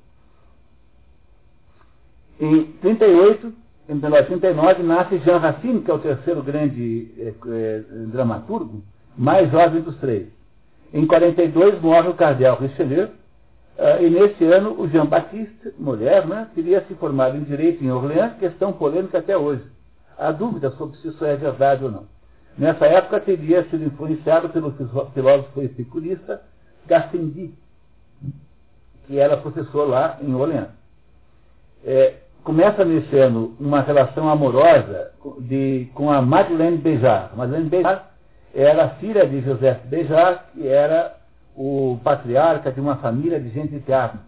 Em 2.40 2.64
38, 2.80 3.52
em 3.88 3.94
1939, 3.94 4.82
nasce 4.82 5.18
Jean 5.18 5.38
Racine, 5.38 5.80
que 5.82 5.90
é 5.90 5.94
o 5.94 5.98
terceiro 5.98 6.42
grande 6.42 7.12
é, 7.18 7.34
é, 7.46 7.82
dramaturgo, 8.06 8.82
mais 9.16 9.50
jovem 9.50 9.80
dos 9.80 9.96
três. 9.98 10.28
Em 10.92 11.06
42 11.06 11.80
morre 11.80 12.08
o 12.08 12.14
cardeal 12.14 12.58
Richelieu, 12.58 13.10
uh, 13.78 14.02
e 14.02 14.10
nesse 14.10 14.44
ano 14.44 14.80
o 14.80 14.88
Jean-Baptiste, 14.88 15.74
mulher, 15.78 16.26
né, 16.26 16.48
teria 16.54 16.84
se 16.86 16.94
formado 16.94 17.36
em 17.36 17.44
Direito 17.44 17.82
em 17.82 17.90
Orleans, 17.90 18.36
questão 18.38 18.72
polêmica 18.72 19.18
até 19.18 19.36
hoje. 19.36 19.62
Há 20.18 20.32
dúvida 20.32 20.70
sobre 20.72 20.96
se 20.98 21.08
isso 21.08 21.24
é 21.24 21.36
verdade 21.36 21.84
ou 21.84 21.90
não. 21.90 22.04
Nessa 22.56 22.86
época 22.86 23.20
teria 23.20 23.64
sido 23.64 23.84
influenciado 23.84 24.48
pelo 24.48 24.72
filósofo 25.12 25.60
epicurista 25.60 26.40
Gassendi, 26.86 27.52
que 29.06 29.18
era 29.18 29.36
professor 29.36 29.86
lá 29.86 30.18
em 30.22 30.34
Orleans. 30.34 30.68
É, 31.84 32.14
começa 32.42 32.84
nesse 32.84 33.18
ano 33.18 33.54
uma 33.60 33.80
relação 33.80 34.28
amorosa 34.28 35.12
de, 35.40 35.88
com 35.94 36.10
a 36.10 36.22
Madeleine 36.22 36.78
Béjart. 36.78 37.34
Madeleine 37.36 37.68
Béjart 37.68 38.04
era 38.54 38.88
filha 39.00 39.26
de 39.26 39.42
Joseph 39.42 39.84
Béjart, 39.84 40.52
que 40.54 40.66
era 40.66 41.15
o 41.56 41.98
patriarca 42.04 42.70
de 42.70 42.80
uma 42.80 42.96
família 42.96 43.40
de 43.40 43.48
gente 43.48 43.72
de 43.72 43.80
teatro. 43.80 44.18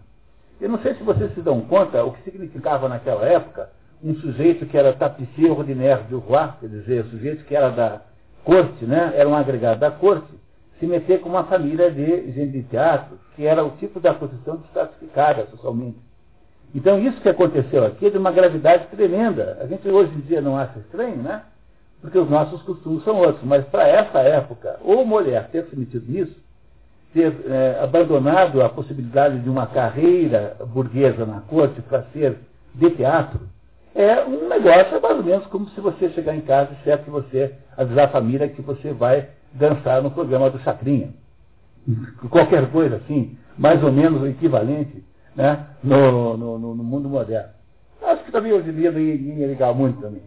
Eu 0.59 0.67
não 0.67 0.79
sei 0.79 0.95
se 0.95 1.03
vocês 1.03 1.33
se 1.33 1.41
dão 1.41 1.61
conta 1.61 2.03
o 2.03 2.11
que 2.11 2.23
significava 2.23 2.89
naquela 2.89 3.25
época 3.25 3.69
um 4.03 4.15
sujeito 4.15 4.65
que 4.65 4.77
era 4.77 4.93
tapissier 4.93 5.51
ordinaire 5.51 6.03
do 6.03 6.19
roi, 6.19 6.49
quer 6.59 6.67
dizer, 6.67 7.05
o 7.05 7.09
sujeito 7.09 7.43
que 7.45 7.55
era 7.55 7.69
da 7.69 8.01
corte, 8.43 8.85
né, 8.85 9.13
era 9.15 9.27
um 9.27 9.35
agregado 9.35 9.79
da 9.79 9.91
corte, 9.91 10.27
se 10.79 10.87
meter 10.87 11.19
com 11.19 11.29
uma 11.29 11.43
família 11.43 11.91
de 11.91 12.31
gente 12.31 12.51
de 12.53 12.63
teatro, 12.63 13.19
que 13.35 13.45
era 13.45 13.63
o 13.63 13.71
tipo 13.71 13.99
da 13.99 14.13
posição 14.13 14.57
desclassificada 14.57 15.45
socialmente. 15.47 15.97
Então, 16.73 16.99
isso 16.99 17.19
que 17.19 17.29
aconteceu 17.29 17.85
aqui 17.85 18.07
é 18.07 18.09
de 18.09 18.17
uma 18.17 18.31
gravidade 18.31 18.87
tremenda. 18.87 19.57
A 19.59 19.65
gente 19.65 19.87
hoje 19.89 20.13
em 20.15 20.21
dia 20.21 20.39
não 20.39 20.55
acha 20.55 20.79
estranho, 20.79 21.17
né? 21.17 21.43
Porque 21.99 22.17
os 22.17 22.29
nossos 22.29 22.61
costumes 22.61 23.03
são 23.03 23.17
outros. 23.17 23.43
Mas 23.43 23.65
para 23.65 23.87
essa 23.87 24.19
época, 24.19 24.79
ou 24.83 25.05
mulher 25.05 25.49
ter 25.51 25.65
se 25.65 25.75
metido 25.75 26.09
nisso, 26.09 26.35
ter 27.13 27.33
é, 27.47 27.79
abandonado 27.81 28.61
a 28.61 28.69
possibilidade 28.69 29.39
de 29.39 29.49
uma 29.49 29.67
carreira 29.67 30.55
burguesa 30.67 31.25
na 31.25 31.41
corte 31.41 31.81
para 31.81 32.03
ser 32.13 32.37
de 32.75 32.89
teatro, 32.91 33.39
é 33.95 34.23
um 34.23 34.47
negócio 34.47 35.01
mais 35.01 35.17
ou 35.17 35.23
menos 35.23 35.45
como 35.47 35.67
se 35.69 35.81
você 35.81 36.09
chegar 36.11 36.35
em 36.35 36.41
casa 36.41 36.71
e 36.73 36.83
certo 36.83 37.05
que 37.05 37.09
você 37.09 37.55
avisar 37.75 38.05
a 38.05 38.11
família 38.11 38.47
que 38.47 38.61
você 38.61 38.93
vai 38.93 39.29
dançar 39.53 40.01
no 40.01 40.11
programa 40.11 40.49
do 40.49 40.59
Chacrinha. 40.59 41.09
Qualquer 42.29 42.69
coisa 42.71 42.97
assim, 42.97 43.37
mais 43.57 43.83
ou 43.83 43.91
menos 43.91 44.21
o 44.21 44.27
equivalente 44.27 45.03
né, 45.35 45.67
no, 45.83 46.37
no, 46.37 46.57
no, 46.59 46.83
mundo 46.83 47.09
moderno. 47.09 47.49
Acho 48.03 48.23
que 48.23 48.31
também 48.31 48.53
hoje 48.53 48.69
em 48.69 48.73
dia 48.73 48.91
ia 48.91 49.47
ligar 49.47 49.73
muito 49.73 49.99
também. 49.99 50.21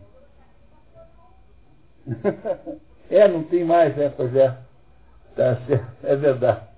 é, 3.09 3.29
não 3.29 3.45
tem 3.45 3.65
mais, 3.65 3.97
é, 3.97 4.09
pois 4.09 4.35
é. 4.35 4.57
Tá 5.37 5.57
certo, 5.67 5.87
é 6.03 6.17
verdade. 6.17 6.72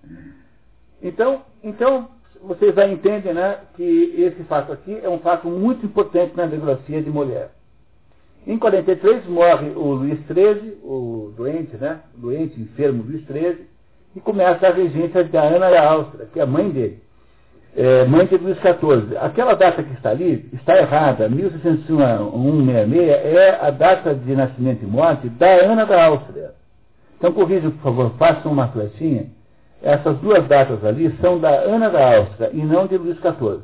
Então, 1.03 1.43
então, 1.63 2.09
vocês 2.43 2.75
já 2.75 2.87
entendem 2.87 3.35
né, 3.35 3.59
que 3.77 4.15
esse 4.17 4.43
fato 4.45 4.73
aqui 4.73 4.99
é 5.03 5.09
um 5.09 5.19
fato 5.19 5.49
muito 5.49 5.85
importante 5.87 6.37
na 6.37 6.47
biografia 6.47 7.03
de 7.03 7.11
mulher. 7.11 7.51
Em 8.47 8.59
43 8.59 9.27
morre 9.27 9.71
o 9.71 9.95
Luís 9.95 10.19
XIII, 10.27 10.79
o 10.83 11.33
doente, 11.37 11.77
né, 11.77 12.01
doente, 12.15 12.61
enfermo 12.61 13.03
Luís 13.03 13.25
XIII, 13.27 13.67
e 14.17 14.21
começa 14.21 14.67
a 14.67 14.73
regência 14.73 15.25
da 15.25 15.43
Ana 15.43 15.71
da 15.71 15.91
Áustria, 15.91 16.29
que 16.33 16.39
é 16.39 16.43
a 16.43 16.47
mãe 16.47 16.71
dele 16.71 17.05
é, 17.77 18.05
mãe 18.05 18.27
de 18.27 18.37
Luís 18.37 18.57
XIV. 18.59 19.17
Aquela 19.19 19.55
data 19.55 19.83
que 19.83 19.93
está 19.95 20.11
ali 20.11 20.49
está 20.53 20.79
errada. 20.79 21.29
1601-166 21.29 23.09
é 23.09 23.59
a 23.61 23.71
data 23.71 24.15
de 24.15 24.35
nascimento 24.35 24.85
e 24.85 24.87
morte 24.87 25.29
da 25.29 25.49
Ana 25.49 25.85
da 25.85 26.05
Áustria. 26.07 26.53
Então, 27.19 27.33
corrija, 27.33 27.71
por 27.71 27.81
favor, 27.81 28.13
façam 28.19 28.53
uma 28.53 28.69
flechinha. 28.69 29.27
Essas 29.85 30.19
duas 30.21 30.49
datas 30.49 30.83
ali 30.83 31.15
são 31.21 31.39
da 31.39 31.51
Ana 31.51 31.91
da 31.91 32.17
Áustria 32.17 32.49
e 32.55 32.65
não 32.65 32.87
de 32.87 32.97
Luís 32.97 33.19
XIV. 33.19 33.61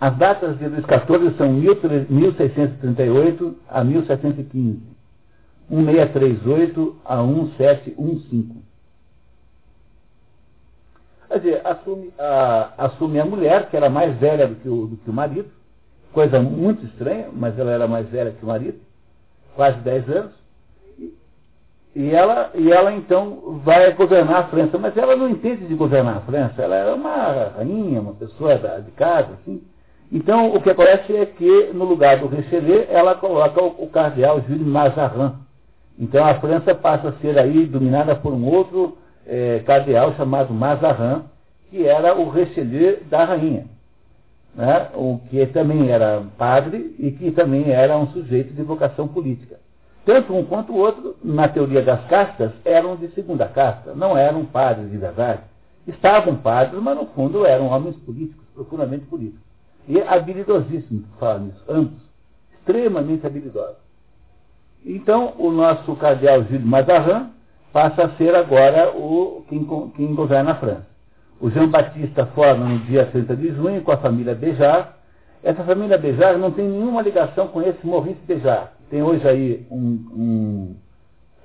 As 0.00 0.16
datas 0.16 0.56
de 0.56 0.68
Luís 0.68 0.84
XIV 0.84 1.36
são 1.36 1.52
1638 1.52 3.58
a 3.68 3.82
1715. 3.82 4.80
1638 5.68 6.96
a 7.04 7.22
1715. 7.24 8.62
Quer 11.26 11.38
dizer, 11.40 11.66
assume 11.66 12.14
a, 12.16 12.74
assume 12.78 13.18
a 13.18 13.24
mulher, 13.24 13.68
que 13.68 13.76
era 13.76 13.90
mais 13.90 14.16
velha 14.16 14.46
do 14.46 14.54
que, 14.54 14.68
o, 14.68 14.86
do 14.86 14.96
que 14.98 15.10
o 15.10 15.12
marido, 15.12 15.50
coisa 16.12 16.40
muito 16.40 16.86
estranha, 16.86 17.30
mas 17.32 17.58
ela 17.58 17.72
era 17.72 17.88
mais 17.88 18.08
velha 18.08 18.30
que 18.30 18.44
o 18.44 18.46
marido, 18.46 18.78
quase 19.56 19.80
10 19.80 20.08
anos, 20.08 20.37
e 21.94 22.10
ela, 22.10 22.50
e 22.54 22.70
ela 22.70 22.92
então 22.92 23.60
vai 23.64 23.92
governar 23.92 24.40
a 24.40 24.48
França, 24.48 24.78
mas 24.78 24.96
ela 24.96 25.16
não 25.16 25.28
entende 25.28 25.66
de 25.66 25.74
governar 25.74 26.18
a 26.18 26.20
França, 26.20 26.62
ela 26.62 26.76
é 26.76 26.92
uma 26.92 27.52
rainha, 27.56 28.00
uma 28.00 28.14
pessoa 28.14 28.56
da, 28.56 28.78
de 28.78 28.90
casa, 28.92 29.30
assim. 29.40 29.62
Então, 30.10 30.54
o 30.54 30.60
que 30.60 30.70
acontece 30.70 31.14
é 31.14 31.26
que, 31.26 31.70
no 31.74 31.84
lugar 31.84 32.18
do 32.18 32.28
Richelieu, 32.28 32.86
ela 32.88 33.14
coloca 33.14 33.62
o, 33.62 33.84
o 33.84 33.90
cardeal 33.90 34.40
Jules 34.40 34.66
Mazarin. 34.66 35.32
Então, 35.98 36.24
a 36.24 36.34
França 36.36 36.74
passa 36.74 37.08
a 37.08 37.12
ser 37.14 37.38
aí 37.38 37.66
dominada 37.66 38.14
por 38.16 38.32
um 38.32 38.46
outro 38.46 38.96
é, 39.26 39.58
cardeal 39.66 40.14
chamado 40.14 40.54
Mazarin, 40.54 41.24
que 41.68 41.86
era 41.86 42.16
o 42.16 42.30
Richelieu 42.30 43.00
da 43.10 43.24
rainha, 43.24 43.66
né? 44.54 44.88
o 44.94 45.20
que 45.28 45.44
também 45.46 45.90
era 45.90 46.22
padre 46.38 46.94
e 46.98 47.10
que 47.10 47.30
também 47.30 47.70
era 47.70 47.98
um 47.98 48.06
sujeito 48.08 48.54
de 48.54 48.62
vocação 48.62 49.06
política. 49.06 49.57
Tanto 50.08 50.32
um 50.34 50.42
quanto 50.42 50.72
o 50.72 50.76
outro, 50.78 51.16
na 51.22 51.48
teoria 51.48 51.82
das 51.82 52.02
castas, 52.06 52.50
eram 52.64 52.96
de 52.96 53.08
segunda 53.08 53.46
casta, 53.46 53.94
não 53.94 54.16
eram 54.16 54.42
padres 54.46 54.90
de 54.90 54.96
verdade. 54.96 55.42
Estavam 55.86 56.34
padres, 56.36 56.80
mas 56.82 56.96
no 56.96 57.04
fundo 57.08 57.44
eram 57.44 57.66
homens 57.66 57.94
políticos, 57.96 58.42
profundamente 58.54 59.04
políticos. 59.04 59.44
E 59.86 60.00
habilidosíssimos, 60.00 61.04
falam 61.20 61.40
nisso, 61.40 61.62
ambos. 61.68 61.98
Extremamente 62.54 63.26
habilidosos. 63.26 63.76
Então, 64.82 65.34
o 65.36 65.50
nosso 65.50 65.94
cardeal 65.96 66.42
Gilles 66.44 66.64
Mazarin 66.64 67.26
passa 67.70 68.04
a 68.04 68.16
ser 68.16 68.34
agora 68.34 68.90
o, 68.96 69.44
quem, 69.46 69.62
quem 69.94 70.14
governa 70.14 70.52
a 70.52 70.54
França. 70.54 70.86
O 71.38 71.50
Jean 71.50 71.68
Batista 71.68 72.24
forma 72.34 72.64
no 72.64 72.78
dia 72.78 73.04
30 73.04 73.36
de 73.36 73.48
junho 73.48 73.82
com 73.82 73.92
a 73.92 73.98
família 73.98 74.34
Bejar. 74.34 74.96
Essa 75.42 75.62
família 75.64 75.98
Bejar 75.98 76.38
não 76.38 76.50
tem 76.50 76.66
nenhuma 76.66 77.02
ligação 77.02 77.48
com 77.48 77.60
esse 77.60 77.86
Maurice 77.86 78.20
Bejar. 78.26 78.77
Tem 78.90 79.02
hoje 79.02 79.26
aí 79.28 79.66
um, 79.70 79.76
um 80.12 80.76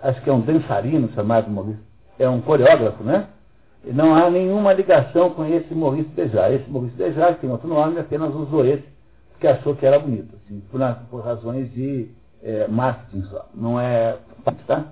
acho 0.01 0.21
que 0.21 0.29
é 0.29 0.33
um 0.33 0.41
dançarino 0.41 1.09
chamado 1.13 1.49
Maurice, 1.49 1.79
é 2.19 2.27
um 2.29 2.41
coreógrafo, 2.41 3.03
né? 3.03 3.27
Não 3.85 4.15
há 4.15 4.29
nenhuma 4.29 4.71
ligação 4.71 5.29
com 5.31 5.45
esse 5.45 5.73
Maurice 5.73 6.09
Bejar. 6.09 6.51
Esse 6.53 6.69
Maurice 6.69 6.95
Bejar 6.95 7.35
tem 7.35 7.49
outro 7.49 7.67
nome, 7.67 7.99
apenas 7.99 8.33
usou 8.33 8.65
esse, 8.65 8.83
porque 9.31 9.47
achou 9.47 9.75
que 9.75 9.85
era 9.85 9.99
bonito, 9.99 10.35
assim, 10.35 10.61
por, 10.71 10.79
por 11.09 11.25
razões 11.25 11.71
de 11.73 12.09
é, 12.41 12.67
marketing 12.67 13.23
só. 13.23 13.45
Não 13.53 13.79
é. 13.79 14.17
Tá? 14.67 14.85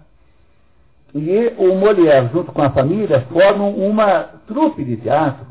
E 1.13 1.53
o 1.57 1.75
Molière, 1.75 2.29
junto 2.31 2.51
com 2.51 2.61
a 2.61 2.69
família, 2.69 3.21
formam 3.31 3.73
uma 3.75 4.23
trupe 4.47 4.83
de 4.83 4.97
teatro, 4.97 5.45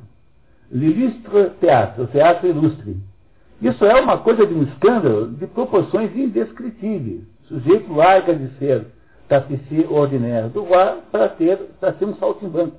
l'illustre 0.70 1.50
teatro, 1.60 2.06
teatro 2.08 2.48
ilustre. 2.48 2.96
Isso 3.60 3.84
é 3.84 4.00
uma 4.00 4.18
coisa 4.18 4.46
de 4.46 4.54
um 4.54 4.62
escândalo 4.62 5.32
de 5.32 5.46
proporções 5.46 6.14
indescritíveis. 6.16 7.22
O 7.44 7.54
sujeito 7.54 7.92
larga 7.92 8.34
de 8.34 8.48
ser 8.58 8.86
tapici 9.28 9.86
ordinário 9.88 10.48
do 10.48 10.64
VAR 10.64 10.98
para 11.10 11.28
ter, 11.28 11.56
para 11.78 11.92
ser 11.94 12.04
um 12.04 12.16
saltimbanco. 12.16 12.76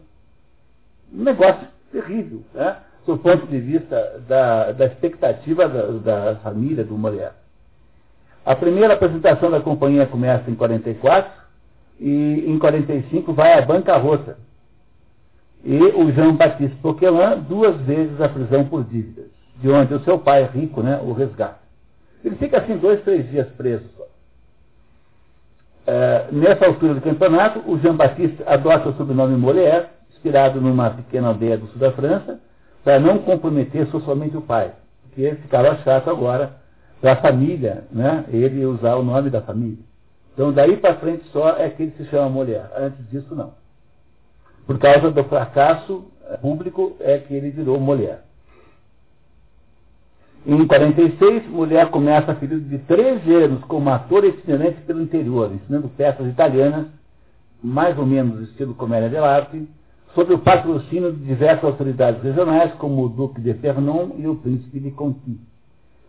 Um 1.14 1.24
negócio 1.24 1.68
terrível, 1.92 2.42
né? 2.54 2.78
do 3.06 3.18
ponto 3.18 3.48
de 3.48 3.60
vista 3.60 4.22
da, 4.28 4.72
da 4.72 4.86
expectativa 4.86 5.68
da, 5.68 5.86
da 6.32 6.36
família 6.38 6.84
do 6.84 6.98
Molière. 6.98 7.34
A 8.46 8.56
primeira 8.56 8.94
apresentação 8.94 9.52
da 9.52 9.60
companhia 9.60 10.06
começa 10.06 10.50
em 10.50 10.56
44, 10.56 11.42
e 12.00 12.44
em 12.48 12.58
45 12.58 13.32
vai 13.34 13.54
à 13.54 13.62
bancarrota. 13.62 14.38
E 15.64 15.78
o 15.78 16.12
Jean 16.12 16.34
Baptiste 16.34 16.76
Poquelin, 16.78 17.42
duas 17.48 17.80
vezes 17.82 18.20
à 18.20 18.28
prisão 18.28 18.66
por 18.66 18.84
dívidas, 18.84 19.31
de 19.62 19.70
onde 19.70 19.94
o 19.94 20.04
seu 20.04 20.20
pai 20.20 20.44
rico 20.54 20.82
né, 20.82 21.00
o 21.04 21.14
resgata. 21.14 21.60
Ele 22.24 22.36
fica 22.36 22.60
assim 22.60 22.78
dois, 22.78 23.02
três 23.04 23.30
dias 23.30 23.48
preso. 23.58 23.86
É, 25.86 26.28
nessa 26.32 26.66
altura 26.66 26.96
do 26.96 27.02
campeonato, 27.02 27.60
o 27.70 27.80
Jean 27.80 27.96
Baptiste 27.96 28.44
adota 28.46 28.90
o 28.90 28.94
sobrenome 28.94 29.36
Molière, 29.36 29.88
inspirado 30.12 30.62
numa 30.62 30.90
pequena 30.92 31.30
aldeia 31.30 31.58
do 31.58 31.68
sul 31.68 31.80
da 31.80 31.92
França, 31.92 32.40
para 32.84 33.00
não 33.00 33.20
comprometer 33.20 33.88
socialmente 33.88 34.38
o 34.38 34.42
pai, 34.42 34.72
porque 35.04 35.36
ficava 35.36 35.76
chato 35.78 36.10
agora 36.10 36.54
para 37.00 37.14
a 37.14 37.16
família, 37.16 37.84
né, 37.92 38.26
ele 38.30 38.66
usar 38.66 38.96
o 38.96 39.04
nome 39.04 39.30
da 39.30 39.42
família. 39.42 39.84
Então, 40.34 40.52
daí 40.54 40.78
para 40.78 40.96
frente 40.96 41.28
só 41.30 41.58
é 41.58 41.70
que 41.70 41.84
ele 41.84 41.94
se 41.98 42.06
chama 42.06 42.30
mulher. 42.30 42.72
Antes 42.78 43.10
disso, 43.10 43.36
não. 43.36 43.54
Por 44.66 44.80
causa 44.80 45.12
do 45.12 45.24
fracasso 45.26 46.06
eh, 46.30 46.38
público 46.38 46.96
é 47.00 47.18
que 47.18 47.34
ele 47.34 47.50
virou 47.50 47.80
mulher. 47.80 48.24
Em 50.46 50.66
46, 50.66 51.48
mulher 51.50 51.90
começa 51.92 52.32
a 52.32 52.36
período 52.36 52.68
de 52.68 52.80
13 52.80 53.32
anos 53.32 53.64
como 53.66 53.92
ator 53.92 54.26
itinerante 54.26 54.82
pelo 54.82 55.04
interior, 55.04 55.52
ensinando 55.54 55.88
peças 55.90 56.28
italianas, 56.28 56.88
mais 57.64 57.96
ou 57.98 58.08
menos 58.08 58.50
estilo 58.50 58.74
comédia 58.74 59.08
dell'arte, 59.08 59.68
sob 60.16 60.34
o 60.34 60.40
patrocínio 60.40 61.14
de 61.14 61.24
diversas 61.24 61.64
autoridades 61.64 62.24
regionais, 62.24 62.74
como 62.74 63.04
o 63.04 63.10
Duque 63.10 63.40
de 63.40 63.54
Fernon 63.56 64.16
e 64.18 64.28
o 64.28 64.36
Príncipe 64.36 64.80
de 64.80 64.90
Conti. 64.90 65.40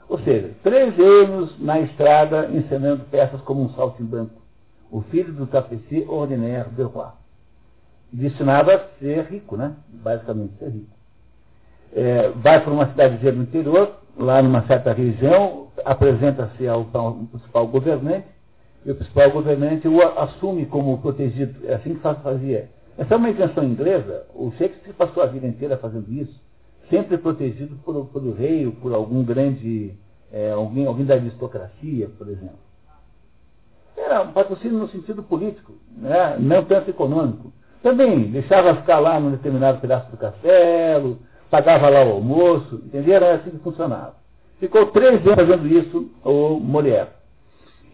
Ou 0.09 0.19
seja, 0.21 0.51
três 0.63 0.99
anos 0.99 1.59
na 1.61 1.81
estrada 1.81 2.49
ensinando 2.53 3.05
peças 3.11 3.41
como 3.43 3.63
um 3.63 3.71
saltimbanco. 3.75 4.41
O 4.91 5.03
filho 5.03 5.33
do 5.33 5.47
tapeci 5.47 6.05
ordinaire 6.09 6.71
de 6.71 6.83
roi. 6.83 7.07
Destinado 8.11 8.71
a 8.71 8.79
ser 8.99 9.27
rico, 9.31 9.57
né? 9.57 9.75
Basicamente 9.89 10.55
ser 10.59 10.69
rico. 10.71 10.91
É, 11.95 12.29
vai 12.31 12.61
para 12.63 12.73
uma 12.73 12.89
cidadezinha 12.89 13.33
do 13.33 13.43
interior, 13.43 14.02
lá 14.17 14.43
numa 14.43 14.63
certa 14.67 14.93
região, 14.93 15.69
apresenta-se 15.85 16.67
ao, 16.67 16.87
ao 16.93 17.15
principal 17.15 17.67
governante, 17.67 18.27
e 18.85 18.91
o 18.91 18.95
principal 18.95 19.31
governante 19.31 19.87
o 19.89 20.03
assume 20.19 20.67
como 20.67 20.99
protegido. 20.99 21.67
É 21.67 21.75
assim 21.75 21.95
que 21.95 22.01
fazia. 22.01 22.69
Essa 22.99 23.15
é 23.15 23.17
uma 23.17 23.31
invenção 23.31 23.65
inglesa. 23.65 24.27
O 24.35 24.51
Shakespeare 24.59 24.95
passou 24.95 25.23
a 25.23 25.27
vida 25.27 25.47
inteira 25.47 25.77
fazendo 25.77 26.13
isso 26.13 26.41
sempre 26.93 27.17
protegido 27.17 27.75
por, 27.77 28.07
pelo 28.09 28.35
rei 28.35 28.67
ou 28.67 28.73
por 28.73 28.93
algum 28.93 29.25
grande, 29.25 29.95
é, 30.31 30.51
alguém, 30.51 30.87
alguém 30.87 31.07
da 31.07 31.15
aristocracia, 31.15 32.11
por 32.19 32.29
exemplo. 32.29 32.59
Era 33.97 34.23
um 34.23 34.33
patrocínio 34.33 34.79
no 34.79 34.89
sentido 34.89 35.23
político, 35.23 35.73
né? 35.97 36.37
não 36.39 36.63
tanto 36.65 36.91
econômico. 36.91 37.51
Também 37.83 38.31
deixava 38.31 38.77
ficar 38.77 38.99
lá 38.99 39.19
num 39.19 39.31
determinado 39.31 39.81
pedaço 39.81 40.11
do 40.11 40.19
castelo, 40.19 41.19
pagava 41.53 41.91
lá 41.91 42.03
o 42.03 42.13
almoço, 42.13 42.81
entendeu? 42.87 43.15
Era 43.15 43.35
assim 43.35 43.51
que 43.51 43.59
funcionava. 43.59 44.15
Ficou 44.59 44.87
três 44.87 45.21
anos 45.27 45.35
fazendo 45.35 45.69
isso 45.69 46.11
o 46.25 46.59
Molière. 46.59 47.11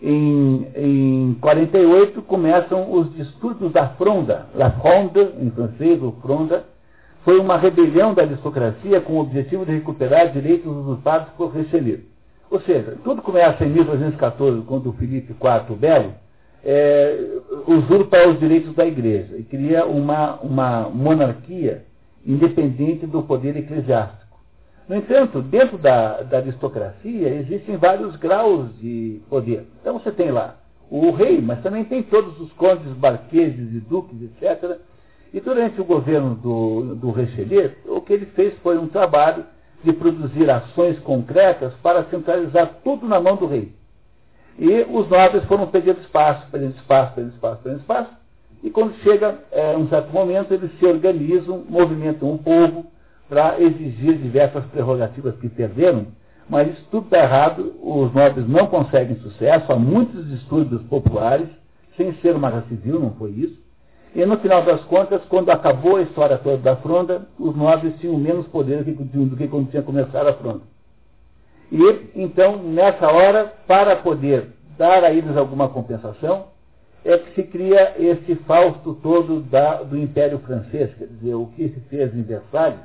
Em, 0.01 0.69
em 0.77 1.37
48 1.41 2.23
começam 2.23 2.93
os 2.93 3.13
distúrbios 3.17 3.73
da 3.73 3.89
Fronda, 3.89 4.47
La 4.55 4.71
Fronde, 4.71 5.33
em 5.41 5.51
francês, 5.51 6.01
ou 6.01 6.13
Fronda, 6.23 6.67
foi 7.25 7.41
uma 7.41 7.57
rebelião 7.57 8.15
da 8.15 8.23
aristocracia 8.23 9.01
com 9.01 9.15
o 9.15 9.21
objetivo 9.21 9.67
de 9.67 9.73
recuperar 9.73 10.31
direitos 10.31 10.71
usurpados 10.71 11.31
por 11.37 11.49
Richelieu. 11.49 11.99
Ou 12.49 12.61
seja, 12.61 12.97
tudo 13.03 13.23
começa 13.23 13.65
em 13.65 13.71
1214, 13.71 14.63
quando 14.63 14.91
o 14.91 14.93
Filipe 14.93 15.33
IV 15.33 15.77
Belo 15.77 16.15
é, 16.65 17.19
usurpa 17.67 18.29
os 18.29 18.39
direitos 18.39 18.73
da 18.77 18.87
igreja 18.87 19.37
e 19.37 19.43
cria 19.43 19.85
uma, 19.85 20.37
uma 20.43 20.89
monarquia 20.89 21.88
independente 22.29 23.07
do 23.07 23.23
poder 23.23 23.57
eclesiástico. 23.57 24.39
No 24.87 24.97
entanto, 24.97 25.43
dentro 25.43 25.79
da, 25.79 26.23
da 26.23 26.39
aristocracia 26.39 27.29
existem 27.29 27.77
vários 27.77 28.15
graus 28.17 28.69
de 28.79 29.21
poder. 29.29 29.67
Então 29.81 29.99
você 29.99 30.13
tem 30.13 30.31
lá 30.31 30.57
o 30.91 31.11
rei, 31.11 31.41
mas 31.41 31.63
também 31.63 31.85
tem 31.85 32.03
todos 32.03 32.39
os 32.41 32.53
condes, 32.53 32.93
barqueses 32.93 33.75
e 33.75 33.81
duques, 33.81 34.21
etc., 34.23 34.79
e 35.33 35.41
durante 35.41 35.79
o 35.79 35.85
governo 35.85 36.35
do, 36.35 36.95
do 36.95 37.11
Richelieu, 37.11 37.73
o 37.85 38.01
que 38.01 38.15
ele 38.15 38.27
fez 38.27 38.55
foi 38.63 38.79
um 38.79 38.89
trabalho 38.89 39.45
de 39.85 39.93
produzir 39.93 40.51
ações 40.51 40.99
concretas 41.01 41.75
para 41.83 42.05
centralizar 42.05 42.79
tudo 42.83 43.07
na 43.07 43.21
mão 43.21 43.37
do 43.37 43.47
rei. 43.47 43.75
E 44.59 44.87
os 44.91 45.09
nobres 45.09 45.45
foram 45.45 45.67
pedindo 45.67 46.01
espaço, 46.01 46.47
pedindo 46.51 46.75
espaço, 46.77 47.15
pedindo 47.15 47.35
espaço, 47.35 47.63
pedindo 47.63 47.81
espaço. 47.81 48.11
E 48.63 48.71
quando 48.71 48.95
chega 49.03 49.39
é, 49.53 49.77
um 49.77 49.89
certo 49.89 50.13
momento, 50.13 50.53
eles 50.53 50.71
se 50.79 50.87
organizam, 50.87 51.65
movimentam 51.69 52.31
um 52.31 52.39
povo 52.39 52.87
para 53.29 53.61
exigir 53.61 54.19
diversas 54.19 54.65
prerrogativas 54.67 55.37
que 55.37 55.49
perderam. 55.49 56.07
Mas 56.49 56.69
isso 56.73 56.85
tudo 56.91 57.05
está 57.05 57.19
errado, 57.19 57.75
os 57.83 58.13
nobres 58.13 58.49
não 58.49 58.67
conseguem 58.67 59.17
sucesso, 59.17 59.71
há 59.71 59.77
muitos 59.77 60.27
distúrbios 60.29 60.83
populares, 60.85 61.49
sem 61.97 62.13
ser 62.15 62.35
uma 62.35 62.51
guerra 62.51 62.65
civil, 62.69 62.99
não 62.99 63.11
foi 63.13 63.31
isso. 63.33 63.59
E 64.15 64.25
no 64.25 64.39
final 64.39 64.63
das 64.63 64.81
contas, 64.85 65.21
quando 65.29 65.51
acabou 65.51 65.97
a 65.97 66.03
história 66.03 66.39
toda 66.39 66.57
da 66.57 66.77
fronda, 66.77 67.27
os 67.39 67.55
nobres 67.55 67.95
tinham 68.01 68.17
menos 68.17 68.47
poder 68.47 68.83
do 68.83 69.37
que 69.37 69.47
quando 69.47 69.71
tinha 69.71 69.83
começado 69.83 70.27
a 70.27 70.33
fronda. 70.33 70.63
E 71.71 72.11
então, 72.17 72.57
nessa 72.57 73.13
hora, 73.13 73.53
para 73.67 73.97
poder 73.97 74.49
dar 74.79 75.05
a 75.05 75.13
eles 75.13 75.37
alguma 75.37 75.69
compensação, 75.69 76.47
é 77.05 77.19
que 77.19 77.35
se 77.35 77.43
cria 77.45 77.95
esse 77.99 78.35
fausto 78.47 78.95
todo 79.03 79.41
da, 79.41 79.83
do 79.83 79.97
Império 79.97 80.39
Francês, 80.41 80.93
quer 80.95 81.07
dizer, 81.07 81.35
o 81.35 81.47
que 81.47 81.69
se 81.69 81.81
fez 81.89 82.15
em 82.15 82.23
Versalhes, 82.23 82.81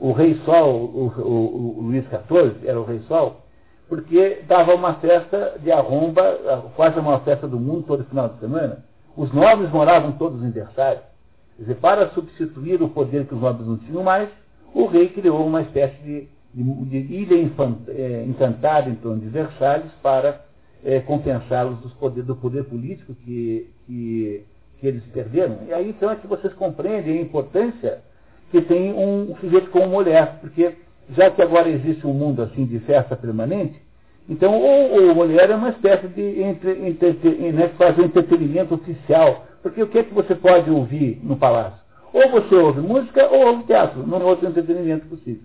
o 0.00 0.12
Rei 0.12 0.34
Sol, 0.44 0.74
o, 0.74 1.12
o, 1.18 1.78
o 1.78 1.82
Luís 1.82 2.04
XIV 2.04 2.66
era 2.66 2.80
o 2.80 2.84
Rei 2.84 3.00
Sol, 3.06 3.42
porque 3.88 4.42
dava 4.46 4.74
uma 4.74 4.94
festa 4.94 5.58
de 5.62 5.70
arromba, 5.70 6.62
quase 6.76 6.98
uma 6.98 7.20
festa 7.20 7.46
do 7.46 7.58
mundo 7.58 7.84
todo 7.86 8.04
final 8.04 8.28
de 8.28 8.38
semana, 8.38 8.84
os 9.16 9.32
nobres 9.32 9.70
moravam 9.70 10.12
todos 10.12 10.42
em 10.42 10.50
Versalhes. 10.50 11.02
Quer 11.56 11.62
dizer, 11.62 11.74
para 11.76 12.08
substituir 12.10 12.80
o 12.82 12.88
poder 12.88 13.26
que 13.26 13.34
os 13.34 13.40
nobres 13.40 13.66
não 13.66 13.76
tinham 13.76 14.02
mais, 14.02 14.28
o 14.72 14.86
rei 14.86 15.08
criou 15.08 15.44
uma 15.44 15.62
espécie 15.62 16.00
de, 16.02 16.28
de, 16.54 16.84
de 16.84 17.14
ilha 17.14 17.34
é, 17.88 18.24
encantada 18.26 18.88
em 18.88 18.94
torno 18.94 19.20
de 19.20 19.28
Versalhes 19.28 19.90
para 20.02 20.40
é, 20.84 21.00
compensá-los 21.00 21.78
do 21.80 21.88
poder, 21.90 22.22
do 22.22 22.36
poder 22.36 22.64
político 22.64 23.14
que, 23.14 23.70
que, 23.86 24.44
que, 24.78 24.86
eles 24.86 25.02
perderam. 25.12 25.58
E 25.68 25.72
aí 25.72 25.90
então 25.90 26.10
é 26.10 26.16
que 26.16 26.26
vocês 26.26 26.52
compreendem 26.54 27.18
a 27.18 27.22
importância 27.22 28.02
que 28.50 28.60
tem 28.62 28.92
um 28.92 29.36
sujeito 29.40 29.70
como 29.70 29.88
mulher, 29.88 30.38
porque 30.40 30.72
já 31.10 31.30
que 31.30 31.42
agora 31.42 31.68
existe 31.68 32.06
um 32.06 32.12
mundo 32.12 32.42
assim 32.42 32.64
de 32.64 32.78
festa 32.80 33.16
permanente, 33.16 33.80
então, 34.30 34.56
o, 34.60 35.10
o 35.10 35.14
mulher 35.14 35.50
é 35.50 35.56
uma 35.56 35.70
espécie 35.70 36.06
de 36.06 36.40
entre, 36.40 36.70
entre, 36.86 37.52
né, 37.52 37.68
fazer 37.76 38.04
entretenimento 38.04 38.74
oficial. 38.74 39.44
Porque 39.60 39.82
o 39.82 39.88
que 39.88 39.98
é 39.98 40.04
que 40.04 40.14
você 40.14 40.36
pode 40.36 40.70
ouvir 40.70 41.20
no 41.22 41.36
palácio? 41.36 41.80
Ou 42.12 42.30
você 42.30 42.54
ouve 42.54 42.80
música 42.80 43.28
ou 43.28 43.48
ouve 43.48 43.64
teatro. 43.64 44.06
Não 44.06 44.20
é 44.20 44.24
outro 44.24 44.48
entretenimento 44.48 45.06
possível. 45.06 45.42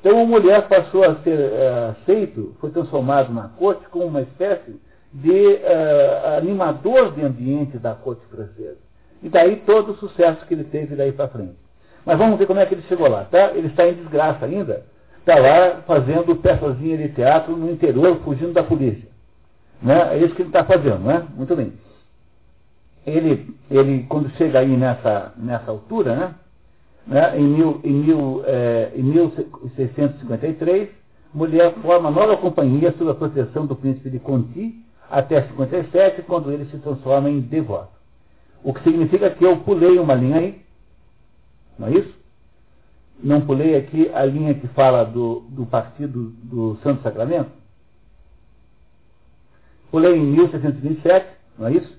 Então, 0.00 0.22
o 0.22 0.26
mulher 0.26 0.66
passou 0.66 1.04
a 1.04 1.16
ser 1.16 1.38
uh, 1.38 1.90
aceito, 1.90 2.56
foi 2.58 2.70
transformado 2.70 3.32
na 3.32 3.48
corte 3.48 3.86
como 3.90 4.06
uma 4.06 4.22
espécie 4.22 4.80
de 5.12 5.30
uh, 5.30 6.38
animador 6.38 7.12
de 7.12 7.22
ambiente 7.22 7.76
da 7.78 7.94
corte 7.94 8.22
francesa. 8.30 8.78
E 9.22 9.28
daí 9.28 9.56
todo 9.56 9.92
o 9.92 9.96
sucesso 9.96 10.46
que 10.46 10.54
ele 10.54 10.64
teve 10.64 10.96
daí 10.96 11.12
para 11.12 11.28
frente. 11.28 11.56
Mas 12.06 12.16
vamos 12.16 12.38
ver 12.38 12.46
como 12.46 12.60
é 12.60 12.66
que 12.66 12.74
ele 12.74 12.82
chegou 12.88 13.08
lá, 13.08 13.24
tá? 13.24 13.52
Ele 13.54 13.66
está 13.66 13.86
em 13.86 13.94
desgraça 13.94 14.46
ainda, 14.46 14.86
está 15.18 15.38
lá 15.38 15.82
fazendo 15.86 16.34
peçazinha 16.36 16.96
de 16.96 17.10
teatro 17.10 17.54
no 17.54 17.70
interior, 17.70 18.18
fugindo 18.24 18.54
da 18.54 18.62
polícia. 18.62 19.08
Né? 19.82 20.14
É 20.14 20.18
isso 20.18 20.34
que 20.34 20.42
ele 20.42 20.48
está 20.48 20.64
fazendo, 20.64 21.00
né? 21.00 21.26
Muito 21.36 21.54
bem. 21.54 21.74
Ele, 23.06 23.54
ele, 23.70 24.06
quando 24.08 24.30
chega 24.36 24.60
aí 24.60 24.76
nessa, 24.76 25.32
nessa 25.36 25.70
altura, 25.70 26.14
né? 26.14 26.34
Né? 27.10 27.36
Em, 27.36 27.42
mil, 27.42 27.80
em, 27.82 27.92
mil, 27.92 28.42
é, 28.46 28.92
em 28.94 29.02
1653, 29.02 30.88
mulher 31.34 31.74
forma 31.82 32.08
nova 32.08 32.36
companhia 32.36 32.94
sob 32.96 33.10
a 33.10 33.14
proteção 33.14 33.66
do 33.66 33.74
príncipe 33.74 34.08
de 34.08 34.20
Conti 34.20 34.76
até 35.10 35.42
57, 35.42 36.22
quando 36.22 36.52
ele 36.52 36.66
se 36.66 36.78
transforma 36.78 37.28
em 37.28 37.40
devoto. 37.40 37.90
O 38.62 38.72
que 38.72 38.84
significa 38.84 39.28
que 39.28 39.44
eu 39.44 39.56
pulei 39.58 39.98
uma 39.98 40.14
linha 40.14 40.36
aí, 40.36 40.62
não 41.76 41.88
é 41.88 41.92
isso? 41.92 42.14
Não 43.22 43.40
pulei 43.40 43.76
aqui 43.76 44.08
a 44.14 44.24
linha 44.24 44.54
que 44.54 44.68
fala 44.68 45.04
do, 45.04 45.40
do 45.48 45.66
partido 45.66 46.32
do 46.44 46.78
Santo 46.82 47.02
Sacramento? 47.02 47.50
Pulei 49.90 50.14
em 50.14 50.24
1627, 50.24 51.26
não 51.58 51.66
é 51.66 51.72
isso? 51.72 51.98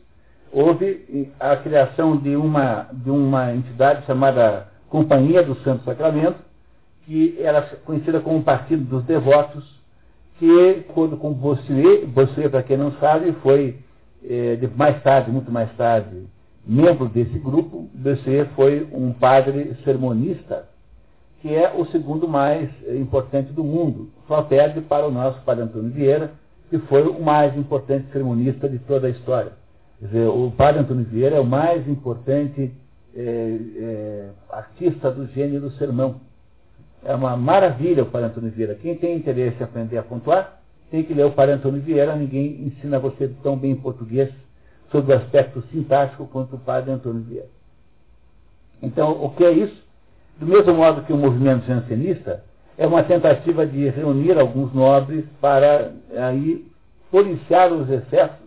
Houve 0.54 1.32
a 1.40 1.58
criação 1.58 2.16
de 2.16 2.36
uma, 2.36 2.88
de 2.94 3.10
uma 3.10 3.54
entidade 3.54 4.06
chamada 4.06 4.71
Companhia 4.92 5.42
do 5.42 5.56
Santo 5.64 5.86
Sacramento, 5.86 6.36
que 7.06 7.38
era 7.40 7.62
conhecida 7.86 8.20
como 8.20 8.44
Partido 8.44 8.84
dos 8.84 9.06
Devotos, 9.06 9.64
que, 10.38 10.84
quando 10.94 11.16
com 11.16 11.32
Bossuet, 11.32 12.06
Bossuet, 12.08 12.50
para 12.50 12.62
quem 12.62 12.76
não 12.76 12.92
sabe, 13.00 13.32
foi 13.42 13.78
é, 14.22 14.60
mais 14.76 15.02
tarde, 15.02 15.32
muito 15.32 15.50
mais 15.50 15.72
tarde, 15.78 16.24
membro 16.68 17.08
desse 17.08 17.40
grupo. 17.40 17.90
Bossuet 17.94 18.50
foi 18.54 18.86
um 18.92 19.14
padre 19.14 19.78
sermonista, 19.86 20.68
que 21.42 21.56
é 21.56 21.74
o 21.74 21.86
segundo 21.86 22.28
mais 22.28 22.70
importante 22.90 23.54
do 23.54 23.64
mundo. 23.64 24.10
Só 24.28 24.42
perde 24.42 24.82
para 24.82 25.08
o 25.08 25.12
nosso 25.12 25.40
padre 25.44 25.64
Antônio 25.64 25.90
Vieira, 25.90 26.34
que 26.70 26.78
foi 26.80 27.08
o 27.08 27.22
mais 27.22 27.56
importante 27.58 28.12
sermonista 28.12 28.68
de 28.68 28.78
toda 28.80 29.08
a 29.08 29.10
história. 29.10 29.54
Quer 30.00 30.06
dizer, 30.08 30.28
o 30.28 30.52
padre 30.52 30.82
Antônio 30.82 31.06
Vieira 31.06 31.38
é 31.38 31.40
o 31.40 31.46
mais 31.46 31.88
importante 31.88 32.74
é, 33.16 33.58
é, 33.78 34.30
artista 34.50 35.12
do 35.12 35.28
gênero 35.28 35.72
sermão. 35.72 36.22
É 37.04 37.16
uma 37.16 37.36
maravilha 37.36 38.04
o 38.04 38.06
padre 38.06 38.28
Antônio 38.28 38.52
Vieira. 38.52 38.76
Quem 38.76 38.96
tem 38.96 39.16
interesse 39.16 39.60
em 39.60 39.64
aprender 39.64 39.98
a 39.98 40.04
pontuar, 40.04 40.62
tem 40.90 41.04
que 41.04 41.14
ler 41.14 41.26
o 41.26 41.32
padre 41.32 41.56
Antônio 41.56 41.82
Vieira. 41.82 42.16
Ninguém 42.16 42.66
ensina 42.66 43.00
você 43.00 43.28
tão 43.42 43.58
bem 43.58 43.76
português 43.76 44.30
sobre 44.92 45.14
o 45.14 45.18
aspecto 45.18 45.64
sintático 45.72 46.28
quanto 46.28 46.56
o 46.56 46.60
padre 46.60 46.92
Antônio 46.92 47.22
Vieira. 47.22 47.48
Então, 48.82 49.24
o 49.24 49.30
que 49.32 49.44
é 49.44 49.52
isso? 49.52 49.82
Do 50.40 50.46
mesmo 50.46 50.74
modo 50.74 51.04
que 51.04 51.14
o 51.14 51.18
movimento 51.18 51.66
jansenista 51.66 52.44
é 52.78 52.88
uma 52.88 53.04
tentativa 53.04 53.66
de 53.66 53.90
reunir 53.90 54.40
alguns 54.40 54.74
nobres 54.74 55.26
para 55.40 55.92
aí 56.16 56.66
policiar 57.12 57.72
os 57.72 57.90
excessos 57.90 58.41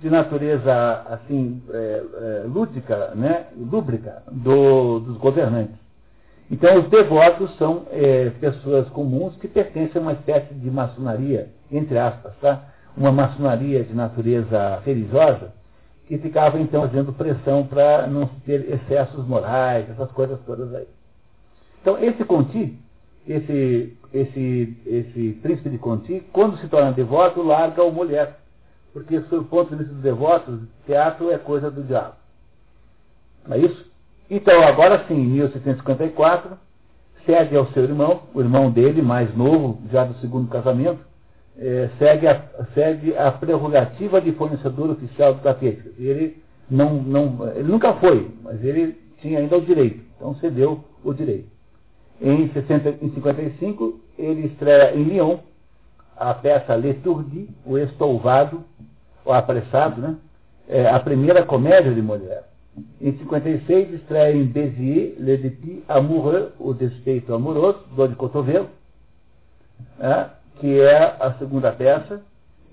de 0.00 0.10
natureza 0.10 1.02
assim 1.08 1.62
é, 1.70 1.76
é, 1.76 2.44
lúdica, 2.46 3.12
né, 3.14 3.46
lúbrica 3.56 4.22
do, 4.30 5.00
dos 5.00 5.16
governantes. 5.16 5.76
Então, 6.50 6.78
os 6.78 6.88
devotos 6.88 7.56
são 7.56 7.86
é, 7.90 8.30
pessoas 8.38 8.88
comuns 8.90 9.34
que 9.36 9.48
pertencem 9.48 9.98
a 9.98 10.02
uma 10.02 10.12
espécie 10.12 10.52
de 10.54 10.70
maçonaria, 10.70 11.48
entre 11.70 11.98
aspas, 11.98 12.34
tá? 12.40 12.64
uma 12.96 13.10
maçonaria 13.10 13.82
de 13.82 13.94
natureza 13.94 14.80
religiosa, 14.84 15.52
que 16.06 16.18
ficava 16.18 16.60
então 16.60 16.82
fazendo 16.82 17.12
pressão 17.12 17.66
para 17.66 18.06
não 18.06 18.26
ter 18.44 18.72
excessos 18.72 19.26
morais, 19.26 19.88
essas 19.88 20.10
coisas 20.12 20.38
todas 20.44 20.72
aí. 20.74 20.86
Então, 21.80 21.98
esse 21.98 22.24
Conti, 22.24 22.78
esse, 23.26 23.96
esse, 24.12 24.76
esse 24.86 25.38
príncipe 25.42 25.70
de 25.70 25.78
Conti, 25.78 26.22
quando 26.32 26.58
se 26.58 26.68
torna 26.68 26.92
devoto, 26.92 27.42
larga 27.42 27.82
a 27.82 27.90
mulher. 27.90 28.38
Porque, 28.94 29.20
sob 29.22 29.38
o 29.38 29.44
ponto 29.44 29.70
de 29.70 29.76
vista 29.76 29.92
dos 29.92 30.02
devotos, 30.02 30.60
teatro 30.86 31.30
é 31.32 31.36
coisa 31.36 31.68
do 31.68 31.82
diabo. 31.82 32.14
Não 33.44 33.56
é 33.56 33.58
isso? 33.58 33.92
Então, 34.30 34.62
agora 34.62 35.04
sim, 35.08 35.14
em 35.14 35.26
1754, 35.26 36.56
cede 37.26 37.56
ao 37.56 37.66
seu 37.72 37.82
irmão, 37.82 38.22
o 38.32 38.40
irmão 38.40 38.70
dele, 38.70 39.02
mais 39.02 39.34
novo, 39.36 39.82
já 39.90 40.04
do 40.04 40.14
segundo 40.20 40.48
casamento, 40.48 41.00
é, 41.58 41.90
segue, 41.98 42.28
a, 42.28 42.40
segue 42.72 43.16
a 43.16 43.32
prerrogativa 43.32 44.20
de 44.20 44.30
fornecedor 44.32 44.90
oficial 44.90 45.34
do 45.34 45.42
tapete. 45.42 45.92
Ele, 45.98 46.40
não, 46.70 46.94
não, 46.94 47.48
ele 47.54 47.68
nunca 47.68 47.94
foi, 47.94 48.30
mas 48.42 48.62
ele 48.64 48.96
tinha 49.20 49.40
ainda 49.40 49.58
o 49.58 49.60
direito, 49.60 50.04
então 50.16 50.36
cedeu 50.36 50.84
o 51.02 51.12
direito. 51.12 51.48
Em, 52.22 52.48
60, 52.52 52.96
em 53.02 53.10
55, 53.10 54.00
ele 54.16 54.46
estreia 54.46 54.94
em 54.94 55.02
Lyon 55.02 55.38
a 56.16 56.34
peça 56.34 56.74
L'Etourdi, 56.74 57.48
o 57.64 57.78
Estouvado, 57.78 58.64
o 59.24 59.32
Apressado, 59.32 60.00
né? 60.00 60.16
É 60.68 60.88
a 60.88 60.98
primeira 60.98 61.44
comédia 61.44 61.92
de 61.92 62.00
Molière. 62.00 62.44
Em 63.00 63.12
56, 63.18 63.94
estreia 63.94 64.34
em 64.34 64.44
Béziers, 64.44 65.14
Le 65.18 65.36
Dépit 65.36 65.84
Amoureux, 65.88 66.52
O 66.58 66.72
Despeito 66.72 67.32
Amoroso, 67.34 67.80
Dor 67.94 68.08
de 68.08 68.16
Cotovelo, 68.16 68.68
né, 69.98 70.30
que 70.58 70.80
é 70.80 71.16
a 71.20 71.34
segunda 71.38 71.70
peça. 71.70 72.22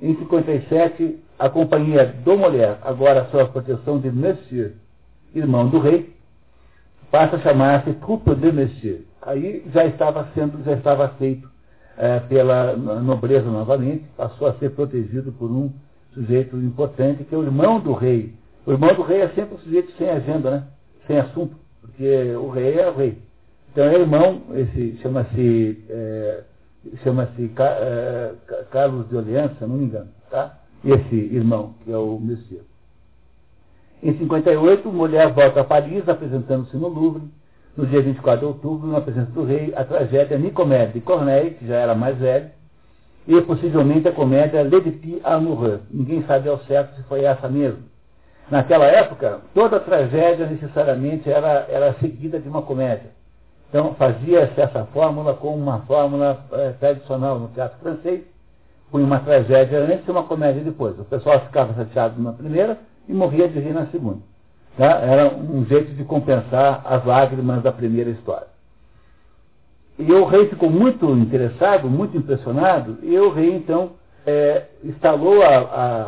Em 0.02 0.16
57, 0.16 1.20
a 1.38 1.50
companhia 1.50 2.06
do 2.06 2.36
Mulher, 2.36 2.80
agora 2.82 3.28
sob 3.30 3.44
a 3.44 3.48
proteção 3.48 4.00
de 4.00 4.10
Monsieur, 4.12 4.74
irmão 5.36 5.68
do 5.68 5.80
rei, 5.80 6.16
passa 7.12 7.36
a 7.36 7.40
chamar-se 7.40 7.94
Troupe 7.94 8.34
de 8.34 8.52
Monsieur. 8.52 9.06
Aí 9.22 9.64
já 9.72 9.86
estava 9.86 10.28
sendo, 10.34 10.64
já 10.64 10.74
estava 10.74 11.06
aceito 11.06 11.51
é, 12.02 12.20
pela 12.20 12.76
nobreza 12.76 13.48
novamente, 13.48 14.04
passou 14.18 14.48
a 14.48 14.54
ser 14.54 14.72
protegido 14.72 15.32
por 15.34 15.52
um 15.52 15.72
sujeito 16.16 16.58
importante, 16.58 17.24
que 17.24 17.36
é 17.36 17.38
o 17.38 17.44
irmão 17.44 17.80
do 17.80 17.94
rei, 17.94 18.34
o 18.66 18.72
irmão 18.72 18.92
do 18.96 19.04
rei 19.04 19.22
é 19.22 19.30
sempre 19.30 19.54
um 19.54 19.60
sujeito 19.60 19.92
sem 20.00 20.10
agenda, 20.10 20.50
né? 20.50 20.64
sem 21.06 21.20
assunto, 21.20 21.56
porque 21.80 22.34
o 22.36 22.50
rei 22.50 22.80
é 22.80 22.90
o 22.90 22.96
rei. 22.96 23.20
Então 23.72 23.86
é 23.86 23.94
irmão, 23.94 24.42
esse 24.56 24.98
chama-se 24.98 25.84
é, 25.90 26.44
chama-se 27.04 27.52
é, 27.56 28.34
Carlos 28.72 29.08
de 29.08 29.16
Orleans, 29.16 29.52
não 29.62 29.70
me 29.70 29.86
engano, 29.86 30.10
tá? 30.32 30.58
Esse 30.84 31.16
irmão, 31.16 31.76
que 31.84 31.92
é 31.92 31.98
o 31.98 32.20
Messias. 32.20 32.66
Em 34.02 34.18
58, 34.18 34.92
mulher 34.92 35.32
volta 35.32 35.62
a 35.62 35.64
Paris, 35.64 36.10
apresentando-se 36.10 36.76
no 36.76 36.88
Louvre. 36.88 37.22
No 37.78 37.86
dia 37.86 38.02
24 38.02 38.40
de 38.40 38.46
outubro, 38.46 38.88
na 38.88 39.00
presença 39.00 39.32
do 39.32 39.46
rei, 39.46 39.74
a 39.76 39.84
tragédia 39.86 40.38
Nicomède 40.38 40.94
de 40.94 41.02
Corneille, 41.02 41.52
que 41.52 41.66
já 41.66 41.76
era 41.76 41.96
mais 41.96 42.18
velho, 42.18 42.50
e 43.28 43.40
possivelmente 43.42 44.08
a 44.08 44.12
comédia 44.12 44.64
L'Edipi 44.64 45.22
Amoureux. 45.24 45.80
Ninguém 45.90 46.24
sabe 46.24 46.50
ao 46.50 46.60
certo 46.60 46.96
se 46.96 47.04
foi 47.04 47.24
essa 47.24 47.48
mesmo. 47.48 47.84
Naquela 48.50 48.86
época, 48.86 49.40
toda 49.54 49.80
tragédia 49.80 50.46
necessariamente 50.46 51.30
era, 51.30 51.66
era 51.70 51.94
seguida 51.94 52.40
de 52.40 52.50
uma 52.50 52.62
comédia. 52.62 53.12
Então, 53.70 53.94
fazia-se 53.94 54.60
essa 54.60 54.84
fórmula 54.92 55.34
como 55.36 55.56
uma 55.56 55.80
fórmula 55.84 56.44
é, 56.52 56.72
tradicional 56.72 57.40
no 57.40 57.48
teatro 57.50 57.80
francês, 57.80 58.22
com 58.92 58.98
uma 58.98 59.20
tragédia 59.20 59.80
antes 59.80 60.06
e 60.06 60.12
uma 60.12 60.24
comédia 60.24 60.62
depois. 60.62 61.00
O 61.00 61.06
pessoal 61.06 61.40
ficava 61.40 61.74
chateado 61.74 62.22
na 62.22 62.34
primeira 62.34 62.78
e 63.08 63.14
morria 63.14 63.48
de 63.48 63.58
rir 63.58 63.74
na 63.74 63.86
segunda. 63.86 64.20
Tá? 64.78 65.00
Era 65.02 65.34
um 65.34 65.66
jeito 65.66 65.94
de 65.94 66.04
compensar 66.04 66.82
as 66.86 67.06
lágrimas 67.06 67.62
da 67.62 67.72
primeira 67.72 68.10
história. 68.10 68.48
E 70.00 70.12
o 70.12 70.26
rei 70.26 70.48
ficou 70.48 70.70
muito 70.70 71.10
interessado, 71.12 71.90
muito 71.90 72.18
impressionado, 72.18 72.98
e 73.04 73.18
o 73.20 73.30
rei, 73.32 73.56
então, 73.56 73.92
é, 74.26 74.66
instalou 74.84 75.44
a, 75.44 75.58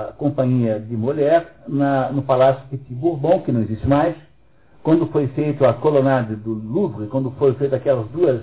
a, 0.10 0.14
companhia 0.14 0.80
de 0.80 0.96
Molière 0.96 1.48
na, 1.68 2.12
no 2.12 2.24
Palácio 2.24 2.64
Petit 2.70 2.94
Bourbon, 2.94 3.42
que 3.42 3.52
não 3.52 3.62
existe 3.62 3.88
mais, 3.88 4.16
quando 4.82 5.08
foi 5.08 5.28
feito 5.28 5.66
a 5.66 5.74
colonade 5.74 6.36
do 6.36 6.54
Louvre, 6.54 7.08
quando 7.08 7.32
foi 7.32 7.54
feita 7.54 7.76
aquelas 7.76 8.08
duas 8.08 8.42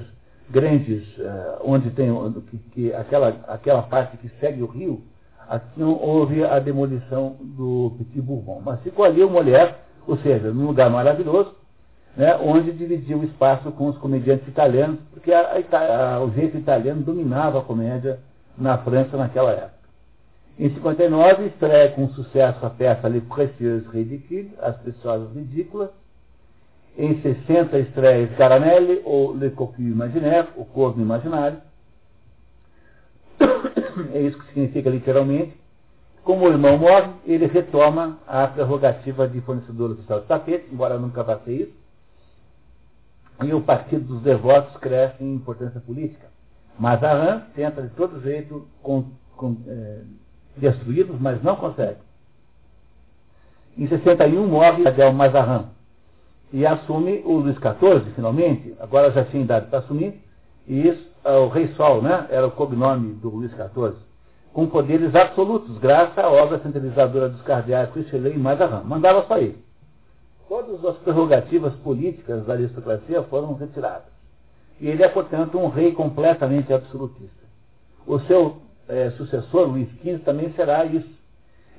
grandes, 0.49 1.03
uh, 1.19 1.61
onde 1.65 1.91
tem 1.91 2.11
que, 2.51 2.59
que, 2.73 2.95
aquela, 2.95 3.37
aquela 3.49 3.83
parte 3.83 4.17
que 4.17 4.29
segue 4.41 4.63
o 4.63 4.67
rio, 4.67 5.03
aqui 5.49 5.83
houve 5.83 6.45
a 6.45 6.59
demolição 6.59 7.37
do 7.41 7.93
Petit 7.99 8.21
Bourbon. 8.21 8.63
Mas 8.65 8.81
ficou 8.83 9.05
ali 9.05 9.23
o 9.23 9.31
Molière, 9.31 9.75
ou 10.07 10.17
seja, 10.19 10.53
num 10.53 10.67
lugar 10.67 10.91
maravilhoso, 10.91 11.55
né, 12.17 12.37
onde 12.37 12.73
dividia 12.73 13.17
o 13.17 13.25
espaço 13.25 13.71
com 13.73 13.89
os 13.89 13.99
comediantes 13.99 14.47
italianos, 14.49 14.99
porque 15.13 15.33
a, 15.33 15.63
a, 15.73 16.21
o 16.23 16.31
jeito 16.33 16.57
italiano 16.57 17.03
dominava 17.03 17.61
a 17.61 17.63
comédia 17.63 18.19
na 18.59 18.79
França 18.79 19.17
naquela 19.17 19.53
época. 19.53 19.81
Em 20.59 20.69
59, 20.75 21.47
estreia 21.47 21.91
com 21.93 22.09
sucesso 22.11 22.67
a 22.67 22.69
peça 22.69 23.09
Les 23.09 23.23
Précieuses 23.25 23.89
Ridicules, 23.89 24.51
As 24.61 24.77
Preciosas 24.77 25.35
Ridículas. 25.35 25.89
Em 26.99 27.19
60, 27.23 27.79
estreia 27.79 28.29
Scaranelli, 28.35 29.01
ou 29.05 29.35
Le 29.35 29.51
Cocu 29.51 29.81
Imaginaire, 29.81 30.49
O 30.57 30.65
Corno 30.65 31.03
Imaginário. 31.03 31.59
É 34.13 34.21
isso 34.21 34.39
que 34.39 34.47
significa 34.49 34.89
literalmente. 34.89 35.60
Como 36.31 36.45
o 36.45 36.49
irmão 36.49 36.79
morre, 36.79 37.11
ele 37.27 37.47
retoma 37.47 38.17
a 38.25 38.47
prerrogativa 38.47 39.27
de 39.27 39.41
fornecedor 39.41 39.91
oficial 39.91 40.21
de 40.21 40.27
tapete, 40.27 40.69
embora 40.73 40.97
nunca 40.97 41.25
vá 41.25 41.41
ser 41.41 41.63
isso. 41.63 41.73
e 43.43 43.53
o 43.53 43.61
Partido 43.61 44.05
dos 44.05 44.23
Devotos 44.23 44.77
cresce 44.77 45.25
em 45.25 45.35
importância 45.35 45.81
política. 45.81 46.29
Mazarin 46.79 47.41
tenta 47.57 47.83
de 47.83 47.89
todo 47.89 48.23
jeito 48.23 48.65
com, 48.81 49.07
com, 49.37 49.57
é, 49.67 50.03
destruí-los, 50.57 51.21
mas 51.21 51.43
não 51.43 51.57
consegue. 51.57 51.99
Em 53.77 53.89
61 53.89 54.47
morre 54.47 54.87
Adel 54.87 55.13
Mazarin 55.13 55.65
e 56.53 56.65
assume 56.65 57.23
o 57.25 57.39
Luís 57.39 57.57
XIV, 57.57 58.09
finalmente, 58.15 58.73
agora 58.79 59.11
já 59.11 59.25
tinha 59.25 59.43
idade 59.43 59.67
para 59.67 59.81
assumir, 59.81 60.23
e 60.69 60.87
isso, 60.87 61.11
é 61.25 61.33
o 61.33 61.49
Rei 61.49 61.75
Sol, 61.75 62.01
né, 62.01 62.29
era 62.31 62.47
o 62.47 62.53
cognome 62.53 63.15
do 63.15 63.31
Luís 63.31 63.51
XIV, 63.51 63.97
com 64.53 64.67
poderes 64.67 65.15
absolutos, 65.15 65.79
graças 65.79 66.19
à 66.19 66.29
obra 66.29 66.59
centralizadora 66.59 67.29
dos 67.29 67.43
cardeais 67.43 67.95
Richelieu 67.95 68.35
e 68.35 68.39
Mazarin. 68.39 68.85
Mandava 68.85 69.25
só 69.27 69.39
ele. 69.39 69.59
Todas 70.49 70.85
as 70.85 70.97
prerrogativas 70.99 71.75
políticas 71.77 72.45
da 72.45 72.55
aristocracia 72.55 73.23
foram 73.25 73.55
retiradas. 73.55 74.11
E 74.81 74.89
ele 74.89 75.03
é, 75.03 75.09
portanto, 75.09 75.59
um 75.59 75.69
rei 75.69 75.93
completamente 75.93 76.73
absolutista. 76.73 77.41
O 78.07 78.19
seu 78.21 78.57
é, 78.89 79.11
sucessor, 79.11 79.69
Luís 79.69 79.89
XV, 80.01 80.19
também 80.25 80.53
será 80.55 80.85
isso. 80.85 81.09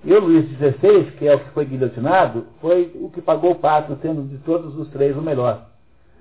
E 0.04 0.14
o 0.14 0.20
Luís 0.20 0.46
XVI, 0.52 1.12
que 1.18 1.28
é 1.28 1.36
o 1.36 1.40
que 1.40 1.50
foi 1.50 1.66
guilhotinado, 1.66 2.46
foi 2.62 2.92
o 2.96 3.10
que 3.10 3.22
pagou 3.22 3.52
o 3.52 3.56
pato, 3.56 3.98
sendo 4.02 4.24
de 4.24 4.38
todos 4.40 4.76
os 4.78 4.88
três 4.90 5.18
o 5.18 5.22
melhor. 5.22 5.68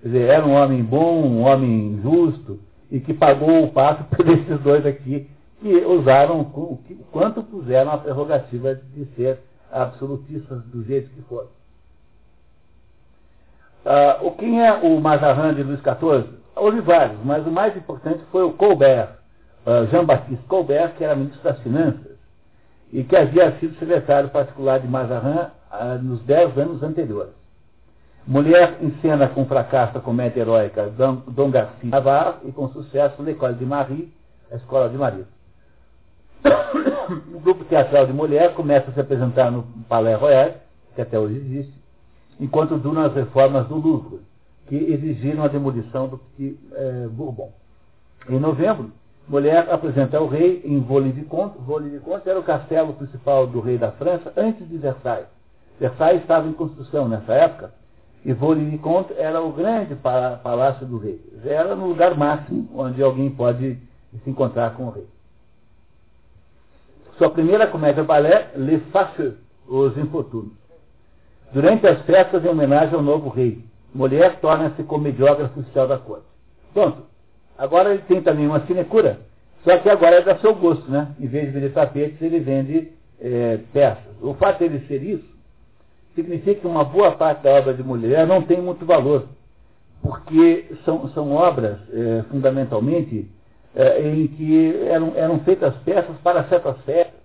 Quer 0.03 0.09
dizer, 0.09 0.29
era 0.29 0.45
um 0.45 0.55
homem 0.55 0.83
bom, 0.83 1.23
um 1.23 1.43
homem 1.43 2.01
justo, 2.03 2.59
e 2.91 2.99
que 2.99 3.15
pagou 3.15 3.65
o 3.65 3.73
pato 3.73 4.05
por 4.15 4.29
esses 4.29 4.61
dois 4.61 4.85
aqui, 4.85 5.29
que 5.61 5.85
usaram 5.85 6.41
o 6.41 6.79
quanto 7.13 7.43
puseram 7.43 7.93
a 7.93 7.99
prerrogativa 7.99 8.75
de 8.75 9.05
ser 9.17 9.39
absolutistas 9.71 10.63
do 10.65 10.83
jeito 10.85 11.11
que 11.11 11.23
foram. 11.23 11.49
Ah, 13.85 14.19
o 14.23 14.33
quem 14.33 14.65
é 14.65 14.73
o 14.73 15.01
Mazarin 15.01 15.55
de 15.55 15.63
Luís 15.63 15.81
XIV? 15.81 16.39
Houve 16.57 16.81
vários, 16.81 17.19
mas 17.25 17.47
o 17.47 17.51
mais 17.51 17.77
importante 17.77 18.23
foi 18.31 18.43
o 18.43 18.53
Colbert, 18.53 19.11
uh, 19.65 19.87
Jean-Baptiste 19.91 20.45
Colbert, 20.47 20.95
que 20.97 21.05
era 21.05 21.15
ministro 21.15 21.43
das 21.43 21.59
Finanças 21.61 22.19
e 22.93 23.05
que 23.05 23.17
havia 23.17 23.53
sido 23.59 23.79
secretário 23.79 24.29
particular 24.31 24.81
de 24.81 24.89
Mazarin 24.89 25.47
ah, 25.71 25.99
nos 26.03 26.21
dez 26.23 26.57
anos 26.59 26.83
anteriores. 26.83 27.33
Mulher 28.27 28.77
em 28.83 28.91
cena 29.01 29.29
com 29.29 29.47
fracasso 29.47 29.97
a 29.97 30.01
comédia 30.01 30.41
heróica 30.41 30.93
Dom 31.27 31.51
Garcia 31.51 31.89
Navarre 31.89 32.35
e 32.45 32.53
com 32.53 32.69
sucesso 32.69 33.23
L'École 33.23 33.55
de 33.55 33.65
Marie, 33.65 34.13
a 34.51 34.57
Escola 34.57 34.89
de 34.89 34.97
Marido. 34.97 35.27
o 37.35 37.41
grupo 37.41 37.65
teatral 37.65 38.07
de 38.07 38.13
mulher 38.13 38.55
começa 38.55 38.91
a 38.91 38.95
se 38.95 39.01
apresentar 39.01 39.51
no 39.51 39.63
Palais 39.89 40.19
Royal, 40.19 40.55
que 40.95 41.01
até 41.01 41.19
hoje 41.19 41.37
existe, 41.37 41.75
enquanto 42.39 42.77
duram 42.77 43.03
as 43.03 43.15
reformas 43.15 43.67
do 43.69 43.77
Louvre, 43.77 44.21
que 44.67 44.77
exigiram 44.77 45.45
a 45.45 45.49
demolição 45.49 46.09
do 46.09 46.19
Petit 46.19 46.59
eh, 46.73 47.09
Bourbon. 47.11 47.53
Em 48.29 48.39
novembro, 48.39 48.93
mulher 49.29 49.69
apresenta 49.71 50.19
ao 50.19 50.29
rei 50.29 50.63
em 50.65 50.81
Vaux-le-Vicomte. 50.81 51.59
Vaux-le-Vicomte 51.59 52.29
era 52.29 52.39
o 52.39 52.43
castelo 52.43 52.93
principal 52.93 53.47
do 53.47 53.61
rei 53.61 53.79
da 53.79 53.91
França 53.93 54.33
antes 54.37 54.69
de 54.69 54.77
Versailles. 54.77 55.27
Versailles 55.79 56.23
estava 56.23 56.47
em 56.47 56.53
construção 56.53 57.09
nessa 57.09 57.33
época 57.33 57.73
e 58.25 58.33
Vaux-le-Vicomte 58.33 59.15
era 59.17 59.41
o 59.41 59.53
grande 59.53 59.95
palácio 59.95 60.87
do 60.87 60.99
rei. 60.99 61.21
Era 61.45 61.75
no 61.75 61.87
lugar 61.87 62.17
máximo 62.17 62.69
onde 62.75 63.03
alguém 63.03 63.31
pode 63.31 63.79
se 64.23 64.31
encontrar 64.31 64.75
com 64.75 64.85
o 64.85 64.91
rei. 64.91 65.07
Sua 67.21 67.29
primeira 67.29 67.67
comédia 67.67 68.03
balé, 68.03 68.49
Les 68.57 68.83
Fâcheux, 68.91 69.35
Os 69.69 69.95
Infortúnios. 69.99 70.57
Durante 71.53 71.87
as 71.87 72.01
festas 72.03 72.43
em 72.43 72.49
homenagem 72.49 72.95
ao 72.95 73.03
novo 73.03 73.29
rei, 73.29 73.63
mulher 73.95 74.41
torna-se 74.41 74.83
comediógrafa 74.85 75.61
oficial 75.61 75.87
da 75.87 75.99
corte. 75.99 76.25
Pronto, 76.73 77.11
Agora 77.61 77.93
ele 77.93 78.03
tem 78.09 78.23
também 78.23 78.47
uma 78.47 78.65
sinecura, 78.67 79.19
só 79.63 79.77
que 79.77 79.91
agora 79.91 80.17
é 80.17 80.23
da 80.23 80.39
seu 80.39 80.55
gosto, 80.55 80.91
né? 80.91 81.09
Em 81.21 81.27
vez 81.27 81.45
de 81.45 81.51
vender 81.51 81.75
tapetes, 81.75 82.23
ele 82.23 82.41
vende 82.41 82.89
é, 83.21 83.59
peças. 83.71 84.03
O 84.23 84.33
fato 84.33 84.61
de 84.61 84.65
ele 84.65 84.87
ser 84.87 85.03
isso, 85.03 85.29
significa 86.15 86.63
que 86.63 86.67
uma 86.67 86.85
boa 86.85 87.13
parte 87.13 87.43
da 87.43 87.51
obra 87.51 87.75
de 87.75 87.83
mulher 87.83 88.27
não 88.27 88.41
tem 88.41 88.63
muito 88.63 88.87
valor, 88.87 89.27
porque 90.01 90.75
são, 90.87 91.07
são 91.11 91.33
obras, 91.33 91.77
é, 91.93 92.23
fundamentalmente, 92.31 93.31
é, 93.75 94.09
em 94.09 94.27
que 94.27 94.77
eram, 94.89 95.13
eram 95.15 95.41
feitas 95.41 95.75
peças 95.85 96.17
para 96.23 96.45
certas 96.45 96.77
festas. 96.83 97.21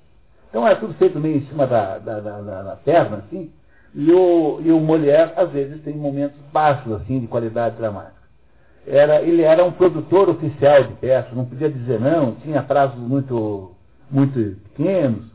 Então 0.49 0.67
é 0.67 0.75
tudo 0.75 0.93
feito 0.95 1.19
meio 1.19 1.37
em 1.37 1.45
cima 1.47 1.67
da, 1.67 1.97
da, 1.97 2.19
da, 2.19 2.41
da 2.63 2.75
perna, 2.77 3.17
assim, 3.17 3.51
e 3.93 4.11
o, 4.11 4.59
e 4.63 4.71
o 4.71 4.79
mulher, 4.79 5.33
às 5.35 5.49
vezes, 5.51 5.81
tem 5.83 5.93
momentos 5.93 6.37
baixos, 6.51 6.91
assim, 6.93 7.19
de 7.19 7.27
qualidade 7.27 7.75
dramática 7.77 8.15
era, 8.87 9.21
ele 9.21 9.41
era 9.41 9.63
um 9.63 9.71
produtor 9.71 10.29
oficial 10.29 10.83
de 10.83 10.93
peças, 10.95 11.33
não 11.33 11.45
podia 11.45 11.69
dizer 11.69 11.99
não, 11.99 12.35
tinha 12.35 12.61
prazos 12.61 12.99
muito, 12.99 13.71
muito 14.09 14.57
pequenos, 14.69 15.25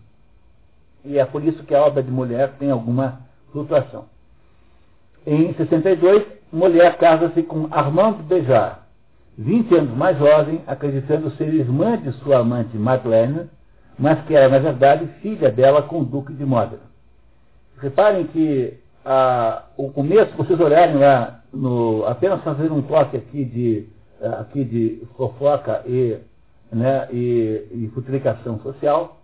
e 1.05 1.19
é 1.19 1.25
por 1.25 1.43
isso 1.43 1.65
que 1.65 1.75
a 1.75 1.83
obra 1.83 2.03
de 2.03 2.11
mulher 2.11 2.53
tem 2.59 2.71
alguma 2.71 3.21
flutuação. 3.51 4.05
Em 5.27 5.53
62, 5.55 6.25
mulher 6.53 6.97
casa-se 6.99 7.43
com 7.43 7.67
Armand 7.71 8.15
Bejar, 8.23 8.80
20 9.39 9.75
anos 9.75 9.97
mais 9.97 10.19
jovem, 10.19 10.63
acreditando 10.67 11.31
ser 11.33 11.53
irmã 11.55 11.97
de 11.97 12.13
sua 12.19 12.39
amante 12.39 12.77
Madeleine, 12.77 13.49
mas 13.99 14.23
que 14.27 14.35
era, 14.35 14.49
na 14.49 14.59
verdade, 14.59 15.07
filha 15.21 15.51
dela 15.51 15.83
com 15.83 16.01
o 16.01 16.05
Duque 16.05 16.33
de 16.33 16.45
Modena. 16.45 16.83
Reparem 17.79 18.27
que 18.27 18.79
a, 19.05 19.65
o 19.77 19.91
começo, 19.91 20.37
vocês 20.37 20.61
olharem 20.61 20.97
lá 20.97 21.43
no, 21.53 22.05
apenas 22.07 22.41
fazer 22.43 22.71
um 22.71 22.83
toque 22.83 23.17
aqui 23.17 23.45
de, 23.45 23.89
aqui 24.41 24.63
de 24.65 25.03
fofoca 25.17 25.83
e, 25.87 26.19
né, 26.73 27.09
e, 27.11 27.67
e 27.73 27.91
social. 28.63 29.17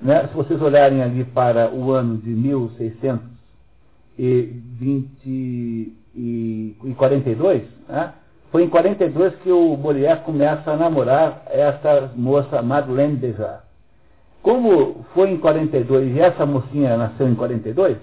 Né, 0.00 0.28
se 0.28 0.34
vocês 0.34 0.62
olharem 0.62 1.02
ali 1.02 1.24
para 1.24 1.74
o 1.74 1.90
ano 1.90 2.18
de 2.18 2.30
1620 2.30 5.26
e, 5.26 6.76
e 6.84 6.94
42, 6.94 7.64
né, 7.88 8.12
foi 8.50 8.64
em 8.64 8.68
42 8.68 9.34
que 9.36 9.50
o 9.50 9.76
Molière 9.76 10.20
começa 10.20 10.70
a 10.70 10.76
namorar 10.76 11.42
essa 11.46 12.10
moça 12.16 12.62
Madeleine 12.62 13.16
Dejar. 13.16 13.64
Como 14.42 15.04
foi 15.14 15.30
em 15.30 15.38
42 15.38 16.16
e 16.16 16.20
essa 16.20 16.46
mocinha 16.46 16.96
nasceu 16.96 17.28
em 17.28 17.34
42, 17.34 17.98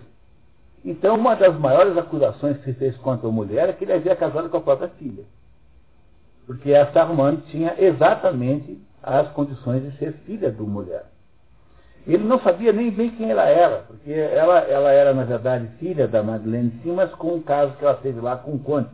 então, 0.85 1.15
uma 1.15 1.35
das 1.35 1.57
maiores 1.57 1.97
acusações 1.97 2.57
que 2.57 2.65
se 2.65 2.73
fez 2.73 2.95
contra 2.97 3.27
a 3.27 3.31
mulher 3.31 3.69
é 3.69 3.73
que 3.73 3.83
ele 3.83 3.93
havia 3.93 4.15
casado 4.15 4.49
com 4.49 4.57
a 4.57 4.61
própria 4.61 4.87
filha. 4.89 5.23
Porque 6.45 6.71
essa 6.71 7.01
Armand 7.01 7.37
tinha 7.49 7.73
exatamente 7.79 8.79
as 9.01 9.27
condições 9.29 9.81
de 9.81 9.97
ser 9.97 10.13
filha 10.27 10.51
do 10.51 10.67
mulher. 10.67 11.05
Ele 12.05 12.23
não 12.23 12.39
sabia 12.39 12.71
nem 12.71 12.91
bem 12.91 13.09
quem 13.09 13.31
ela 13.31 13.45
era, 13.45 13.77
porque 13.87 14.11
ela, 14.11 14.59
ela 14.59 14.91
era, 14.91 15.11
na 15.11 15.23
verdade, 15.23 15.67
filha 15.79 16.07
da 16.07 16.21
Madeleine 16.21 16.79
Simas 16.83 17.09
com 17.15 17.33
um 17.33 17.41
caso 17.41 17.73
que 17.77 17.83
ela 17.83 17.95
teve 17.95 18.21
lá 18.21 18.37
com 18.37 18.51
o 18.51 18.59
Conte. 18.59 18.91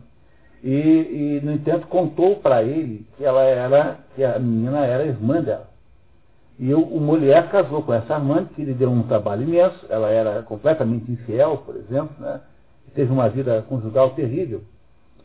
E, 0.63 0.69
e 0.69 1.41
no 1.43 1.53
entanto, 1.53 1.87
contou 1.87 2.35
para 2.35 2.63
ele 2.63 3.05
que 3.17 3.23
ela 3.23 3.41
era, 3.41 3.97
que 4.15 4.23
a 4.23 4.37
menina 4.37 4.85
era 4.85 5.05
irmã 5.05 5.41
dela. 5.41 5.69
E 6.59 6.73
o, 6.73 6.79
o 6.79 7.19
casou 7.49 7.81
com 7.81 7.93
essa 7.93 8.15
amante, 8.15 8.53
que 8.53 8.63
lhe 8.63 8.73
deu 8.73 8.91
um 8.91 9.03
trabalho 9.03 9.41
imenso, 9.41 9.85
ela 9.89 10.09
era 10.11 10.43
completamente 10.43 11.11
infiel, 11.11 11.57
por 11.65 11.75
exemplo, 11.75 12.15
né? 12.19 12.39
teve 12.93 13.11
uma 13.11 13.27
vida 13.29 13.63
conjugal 13.67 14.11
terrível. 14.11 14.61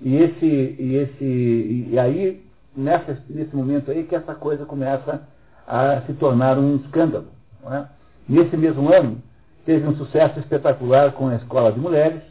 E 0.01 0.17
esse, 0.17 0.47
e 0.47 0.97
esse, 0.97 1.89
e 1.91 1.99
aí, 1.99 2.43
nessa, 2.75 3.19
nesse 3.29 3.55
momento 3.55 3.91
aí, 3.91 4.05
que 4.05 4.15
essa 4.15 4.35
coisa 4.35 4.65
começa 4.65 5.23
a 5.67 6.01
se 6.03 6.15
tornar 6.15 6.59
um 6.59 6.77
escândalo. 6.77 7.27
É? 7.71 7.85
Nesse 8.29 8.57
mesmo 8.57 8.93
ano, 8.93 9.21
teve 9.65 9.87
um 9.87 9.97
sucesso 9.97 10.39
espetacular 10.39 11.13
com 11.13 11.29
a 11.29 11.35
Escola 11.37 11.73
de 11.73 11.81
Mulheres, 11.81 12.23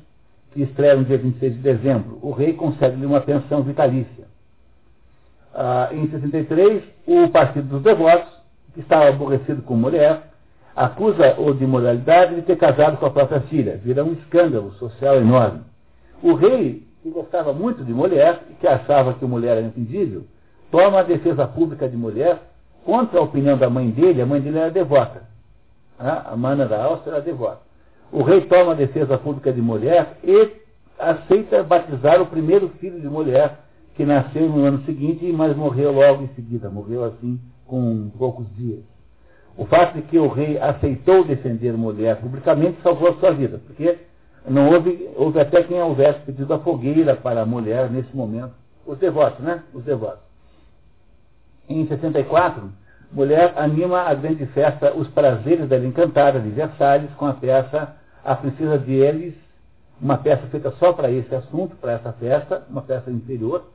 que 0.56 0.64
estreia 0.64 0.96
no 0.96 1.04
dia 1.04 1.18
26 1.18 1.54
de 1.54 1.60
dezembro. 1.60 2.18
O 2.22 2.32
rei 2.32 2.54
concede-lhe 2.54 3.06
uma 3.06 3.20
pensão 3.20 3.62
vitalícia. 3.62 4.26
Ah, 5.54 5.90
em 5.92 6.10
63, 6.10 6.82
o 7.06 7.28
Partido 7.28 7.68
dos 7.68 7.84
Devotos 7.84 8.36
que 8.74 8.82
estava 8.82 9.08
aborrecido 9.08 9.62
com 9.62 9.76
mulher, 9.76 10.24
acusa-o 10.76 11.54
de 11.54 11.64
imoralidade 11.64 12.36
de 12.36 12.42
ter 12.42 12.58
casado 12.58 12.98
com 12.98 13.06
a 13.06 13.10
própria 13.10 13.40
filha. 13.42 13.78
Vira 13.78 14.04
um 14.04 14.14
escândalo 14.14 14.74
social 14.74 15.16
enorme. 15.16 15.62
O 16.22 16.34
rei, 16.34 16.86
que 17.02 17.10
gostava 17.10 17.54
muito 17.54 17.84
de 17.84 17.94
mulher 17.94 18.42
e 18.50 18.54
que 18.56 18.68
achava 18.68 19.14
que 19.14 19.26
mulher 19.26 19.58
era 19.58 19.68
impedível, 19.68 20.26
toma 20.70 21.00
a 21.00 21.04
defesa 21.04 21.48
pública 21.48 21.88
de 21.88 21.96
mulher 21.96 22.42
contra 22.84 23.20
a 23.20 23.24
opinião 23.24 23.58
da 23.58 23.70
mãe 23.70 23.90
dele. 23.90 24.22
A 24.22 24.26
mãe 24.26 24.42
dele 24.42 24.58
era 24.58 24.70
devota. 24.70 25.24
A 25.98 26.36
mana 26.36 26.66
da 26.66 26.84
Áustria 26.84 27.14
era 27.14 27.22
devota. 27.22 27.65
O 28.16 28.24
rei 28.24 28.40
toma 28.40 28.72
a 28.72 28.76
defesa 28.76 29.18
pública 29.18 29.52
de 29.52 29.62
mulher 29.62 30.18
e 30.24 30.50
aceita 30.98 31.62
batizar 31.62 32.22
o 32.22 32.28
primeiro 32.28 32.70
filho 32.80 32.98
de 33.02 33.10
mulher 33.10 33.60
que 33.94 34.06
nasceu 34.06 34.48
no 34.48 34.64
ano 34.64 34.86
seguinte, 34.86 35.26
mas 35.34 35.54
morreu 35.54 35.92
logo 35.92 36.24
em 36.24 36.30
seguida. 36.30 36.70
Morreu 36.70 37.04
assim 37.04 37.38
com 37.68 38.10
poucos 38.18 38.46
dias. 38.56 38.80
O 39.58 39.66
fato 39.66 39.96
de 39.96 40.02
que 40.04 40.18
o 40.18 40.30
rei 40.30 40.58
aceitou 40.58 41.26
defender 41.26 41.74
mulher 41.74 42.16
publicamente 42.22 42.82
salvou 42.82 43.10
a 43.10 43.16
sua 43.16 43.32
vida, 43.32 43.60
porque 43.68 43.98
Não 44.48 44.70
houve, 44.70 45.10
houve 45.18 45.42
até 45.42 45.64
quem 45.64 45.82
houvesse 45.82 46.20
pedido 46.20 46.54
a 46.54 46.60
fogueira 46.60 47.18
para 47.18 47.42
a 47.42 47.46
mulher 47.46 47.90
nesse 47.90 48.16
momento. 48.16 48.54
Os 48.86 48.98
devotos, 48.98 49.44
né? 49.44 49.62
Os 49.74 49.84
devotos. 49.84 50.24
Em 51.68 51.86
64, 51.86 52.64
mulher 53.12 53.56
anima 53.58 54.04
a 54.04 54.14
grande 54.14 54.46
festa 54.46 54.94
Os 54.96 55.10
Prazeres 55.10 55.68
da 55.68 55.78
Encantada 55.80 56.40
de 56.40 56.50
Versalhes 56.50 57.10
com 57.18 57.26
a 57.26 57.34
peça 57.34 58.05
A 58.26 58.36
Princesa 58.36 58.80
de 58.80 58.92
Elis, 58.92 59.36
uma 60.02 60.18
peça 60.18 60.48
feita 60.48 60.72
só 60.80 60.92
para 60.92 61.12
esse 61.12 61.34
assunto, 61.36 61.76
para 61.76 61.92
essa 61.92 62.12
festa, 62.14 62.64
uma 62.68 62.82
peça 62.82 63.12
interior, 63.12 63.66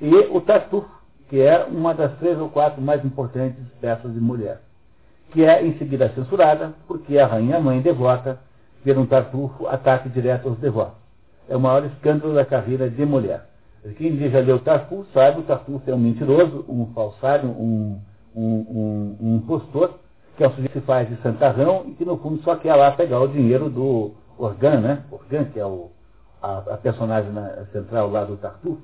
e 0.00 0.14
o 0.30 0.40
Tartufo, 0.40 0.88
que 1.28 1.42
é 1.42 1.62
uma 1.64 1.92
das 1.92 2.16
três 2.18 2.38
ou 2.38 2.48
quatro 2.48 2.80
mais 2.80 3.04
importantes 3.04 3.62
peças 3.82 4.10
de 4.14 4.18
mulher, 4.18 4.62
que 5.30 5.44
é 5.44 5.62
em 5.62 5.76
seguida 5.76 6.10
censurada, 6.14 6.72
porque 6.86 7.18
a 7.18 7.26
rainha-mãe 7.26 7.82
devota, 7.82 8.40
ver 8.82 8.96
um 8.96 9.04
Tartufo, 9.04 9.66
ataque 9.66 10.08
direto 10.08 10.48
aos 10.48 10.58
devotos. 10.58 10.96
É 11.46 11.54
o 11.54 11.60
maior 11.60 11.84
escândalo 11.84 12.34
da 12.34 12.46
carreira 12.46 12.88
de 12.88 13.04
mulher. 13.04 13.46
Quem 13.98 14.16
já 14.30 14.40
leu 14.40 14.58
Tartufo 14.58 15.06
sabe 15.12 15.40
o 15.40 15.42
Tartufo 15.42 15.82
é 15.90 15.94
um 15.94 15.98
mentiroso, 15.98 16.64
um 16.66 16.86
falsário, 16.94 17.50
um, 17.50 18.00
um, 18.34 18.42
um, 18.42 19.16
um 19.20 19.36
impostor, 19.36 19.98
que 20.38 20.44
é 20.44 20.48
um 20.48 20.52
sujeito 20.52 20.72
que 20.72 20.80
faz 20.82 21.08
de 21.08 21.16
santarrão 21.16 21.84
e 21.88 21.94
que 21.94 22.04
no 22.04 22.16
fundo 22.16 22.40
só 22.42 22.54
quer 22.54 22.74
lá 22.76 22.92
pegar 22.92 23.20
o 23.20 23.26
dinheiro 23.26 23.68
do 23.68 24.12
Organ, 24.38 24.80
né? 24.80 25.02
Organ, 25.10 25.44
que 25.46 25.58
é 25.58 25.66
o, 25.66 25.90
a, 26.40 26.58
a 26.58 26.76
personagem 26.76 27.32
central 27.72 28.08
lá 28.08 28.24
do 28.24 28.36
Tartufo 28.36 28.80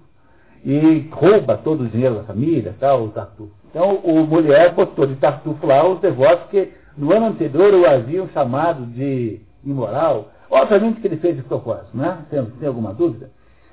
e 0.64 1.08
rouba 1.12 1.56
todo 1.58 1.84
o 1.84 1.88
dinheiro 1.88 2.16
da 2.16 2.24
família, 2.24 2.74
tal, 2.80 3.04
o 3.04 3.08
Tartufo. 3.10 3.52
Então, 3.70 4.00
o 4.02 4.26
mulher 4.26 4.74
botou 4.74 5.06
de 5.06 5.14
Tartufo 5.14 5.64
lá 5.64 5.86
os 5.86 6.00
devotos 6.00 6.50
que 6.50 6.72
no 6.96 7.12
ano 7.12 7.26
anterior 7.26 7.72
o 7.72 7.86
haviam 7.86 8.28
chamado 8.30 8.84
de 8.86 9.40
imoral. 9.64 10.30
Obviamente 10.50 11.00
que 11.00 11.06
ele 11.06 11.18
fez 11.18 11.36
de 11.36 11.42
propósito, 11.42 11.96
né? 11.96 12.18
Tem, 12.30 12.44
tem 12.44 12.66
alguma 12.66 12.92
dúvida? 12.92 13.30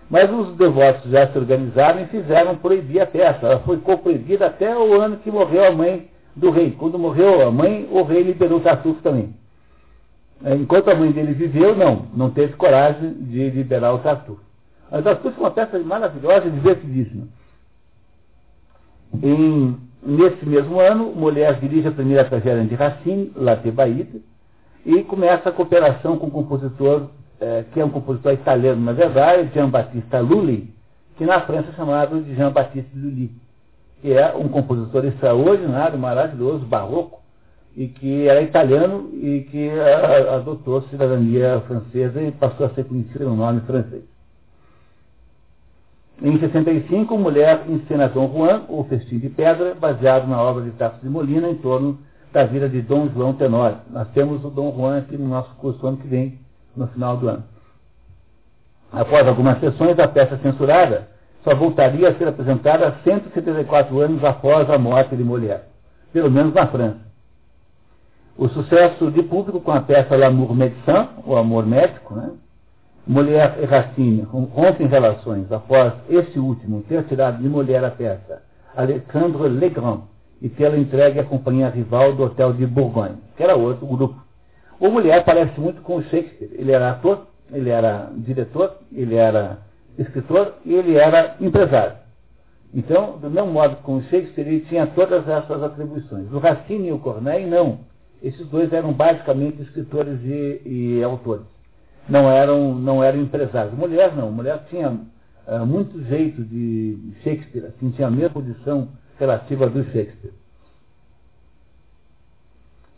Mas 0.07 0.29
os 0.31 0.55
devotos 0.55 1.09
já 1.09 1.27
se 1.31 1.37
organizaram 1.37 2.01
e 2.01 2.05
fizeram 2.07 2.55
proibir 2.57 3.01
a 3.01 3.07
peça. 3.07 3.39
Ela 3.47 3.59
foi 3.61 3.77
proibida 3.77 4.45
até 4.45 4.77
o 4.77 5.01
ano 5.01 5.17
que 5.17 5.31
morreu 5.31 5.65
a 5.65 5.71
mãe 5.71 6.10
do 6.35 6.49
rei. 6.49 6.71
Quando 6.71 6.97
morreu 6.99 7.47
a 7.47 7.51
mãe, 7.51 7.87
o 7.91 8.03
rei 8.03 8.23
liberou 8.23 8.59
o 8.59 8.61
Tartufo 8.61 9.01
também. 9.01 9.33
Enquanto 10.59 10.89
a 10.89 10.95
mãe 10.95 11.11
dele 11.11 11.33
viveu, 11.33 11.75
não, 11.75 12.07
não 12.15 12.31
teve 12.31 12.53
coragem 12.53 13.13
de 13.13 13.49
liberar 13.49 13.93
o 13.93 13.99
Tartufo. 13.99 14.41
As 14.91 15.03
duas 15.03 15.21
são 15.21 15.43
uma 15.43 15.51
peça 15.51 15.77
maravilhosa 15.79 16.47
e 16.47 16.51
divertidíssima. 16.51 17.27
Em, 19.21 19.77
nesse 20.03 20.45
mesmo 20.45 20.79
ano, 20.79 21.11
Mulher 21.11 21.59
dirige 21.59 21.87
a 21.87 21.91
primeira 21.91 22.25
tragédia 22.25 22.65
de 22.65 22.75
Racine, 22.75 23.31
La 23.35 23.55
Tebaïde, 23.55 24.21
e 24.85 25.03
começa 25.03 25.49
a 25.49 25.51
cooperação 25.51 26.17
com 26.17 26.27
um 26.27 26.31
compositor, 26.31 27.07
eh, 27.39 27.65
que 27.71 27.79
é 27.79 27.85
um 27.85 27.89
compositor 27.89 28.33
italiano, 28.33 28.81
na 28.81 28.93
verdade, 28.93 29.51
Jean-Baptiste 29.53 30.17
Lully, 30.17 30.73
que 31.17 31.25
na 31.25 31.39
França 31.41 31.69
é 31.69 31.73
chamado 31.73 32.21
de 32.21 32.35
Jean-Baptiste 32.35 32.97
Lully, 32.97 33.31
que 34.01 34.13
é 34.13 34.35
um 34.35 34.47
compositor 34.47 35.05
extraordinário, 35.05 35.97
maravilhoso, 35.97 36.65
barroco, 36.65 37.21
e 37.75 37.87
que 37.87 38.27
era 38.27 38.41
italiano 38.41 39.09
e 39.13 39.47
que 39.49 39.69
eh, 39.69 40.29
adotou 40.35 40.81
cidadania 40.83 41.61
francesa 41.67 42.21
e 42.21 42.31
passou 42.31 42.65
a 42.65 42.69
ser 42.71 42.83
conhecido 42.85 43.19
pelo 43.19 43.35
nome 43.35 43.61
francês. 43.61 44.03
Em 46.21 46.37
65, 46.37 47.17
Mulher 47.17 47.63
encena 47.67 48.09
Dom 48.09 48.31
Juan, 48.31 48.63
o 48.67 48.83
Festim 48.83 49.17
de 49.17 49.29
Pedra, 49.29 49.73
baseado 49.73 50.27
na 50.27 50.39
obra 50.41 50.63
de 50.63 50.71
Tasso 50.71 50.99
de 51.01 51.09
Molina, 51.09 51.49
em 51.49 51.55
torno 51.55 51.97
da 52.31 52.43
vida 52.43 52.69
de 52.69 52.81
Dom 52.81 53.09
João 53.09 53.33
Tenório. 53.33 53.77
Nós 53.89 54.07
temos 54.09 54.43
o 54.43 54.49
Dom 54.49 54.71
Juan 54.75 54.99
aqui 54.99 55.17
no 55.17 55.27
nosso 55.27 55.49
curso 55.55 55.85
ano 55.87 55.97
que 55.97 56.07
vem, 56.07 56.39
no 56.75 56.87
final 56.87 57.17
do 57.17 57.27
ano. 57.27 57.43
Após 58.91 59.27
algumas 59.27 59.59
sessões, 59.59 59.97
a 59.97 60.07
peça 60.07 60.37
censurada 60.37 61.07
só 61.43 61.55
voltaria 61.55 62.09
a 62.09 62.15
ser 62.15 62.27
apresentada 62.27 62.95
174 63.03 63.99
anos 63.99 64.23
após 64.23 64.69
a 64.69 64.77
morte 64.77 65.15
de 65.15 65.23
Molière, 65.23 65.63
pelo 66.13 66.29
menos 66.29 66.53
na 66.53 66.67
França. 66.67 66.99
O 68.37 68.47
sucesso 68.49 69.11
de 69.11 69.23
público 69.23 69.59
com 69.59 69.71
a 69.71 69.81
peça 69.81 70.15
L'Amour 70.15 70.55
Médecin, 70.55 71.07
o 71.25 71.35
Amor 71.35 71.65
Médico, 71.65 72.15
né, 72.15 72.31
Mulher 73.05 73.57
e 73.59 73.65
Racine 73.65 74.21
rompem 74.21 74.87
relações 74.87 75.51
após 75.51 75.93
esse 76.07 76.37
último 76.37 76.83
ter 76.83 77.03
tirado 77.05 77.41
de 77.41 77.49
mulher 77.49 77.83
a 77.83 77.89
peça 77.89 78.43
Alexandre 78.75 79.49
Legrand 79.49 80.01
e 80.41 80.47
tê-la 80.49 80.77
entregue 80.77 81.19
à 81.19 81.23
companhia 81.23 81.69
rival 81.69 82.13
do 82.13 82.23
Hotel 82.23 82.53
de 82.53 82.65
Bourgogne, 82.65 83.17
que 83.35 83.43
era 83.43 83.55
outro 83.55 83.85
grupo. 83.85 84.15
O 84.79 84.89
Mulher 84.89 85.23
parece 85.23 85.59
muito 85.59 85.81
com 85.81 85.97
o 85.97 86.03
Shakespeare. 86.03 86.51
Ele 86.53 86.71
era 86.71 86.91
ator, 86.91 87.27
ele 87.51 87.69
era 87.69 88.09
diretor, 88.15 88.77
ele 88.91 89.15
era 89.15 89.59
escritor 90.01 90.55
e 90.65 90.73
ele 90.73 90.95
era 90.95 91.35
empresário. 91.39 91.97
Então, 92.73 93.17
do 93.17 93.29
mesmo 93.29 93.51
modo 93.51 93.77
com 93.77 93.97
o 93.97 94.03
Shakespeare, 94.03 94.47
ele 94.47 94.61
tinha 94.61 94.87
todas 94.87 95.27
essas 95.27 95.61
atribuições. 95.61 96.31
O 96.31 96.39
Racine 96.39 96.87
e 96.87 96.91
o 96.91 96.99
Corneille, 96.99 97.49
não. 97.49 97.79
Esses 98.23 98.47
dois 98.47 98.71
eram 98.71 98.93
basicamente 98.93 99.61
escritores 99.61 100.19
e, 100.23 100.61
e 100.65 101.03
autores 101.03 101.45
não 102.07 102.29
eram, 102.29 102.75
não 102.75 103.03
eram 103.03 103.21
empresários. 103.21 103.73
Mulher 103.73 104.15
não, 104.15 104.31
mulher 104.31 104.65
tinha 104.69 104.89
uh, 104.89 105.65
muito 105.65 106.03
jeito 106.05 106.43
de 106.43 107.13
Shakespeare, 107.23 107.67
assim, 107.67 107.91
tinha 107.91 108.07
a 108.07 108.11
mesma 108.11 108.29
posição 108.29 108.89
relativa 109.19 109.69
do 109.69 109.83
Shakespeare. 109.85 110.33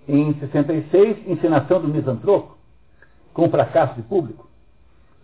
Em 0.07 0.33
66, 0.33 1.27
encenação 1.27 1.79
do 1.79 1.87
Misantropo, 1.87 2.57
com 3.33 3.49
fracasso 3.49 3.95
de 3.95 4.01
público. 4.01 4.49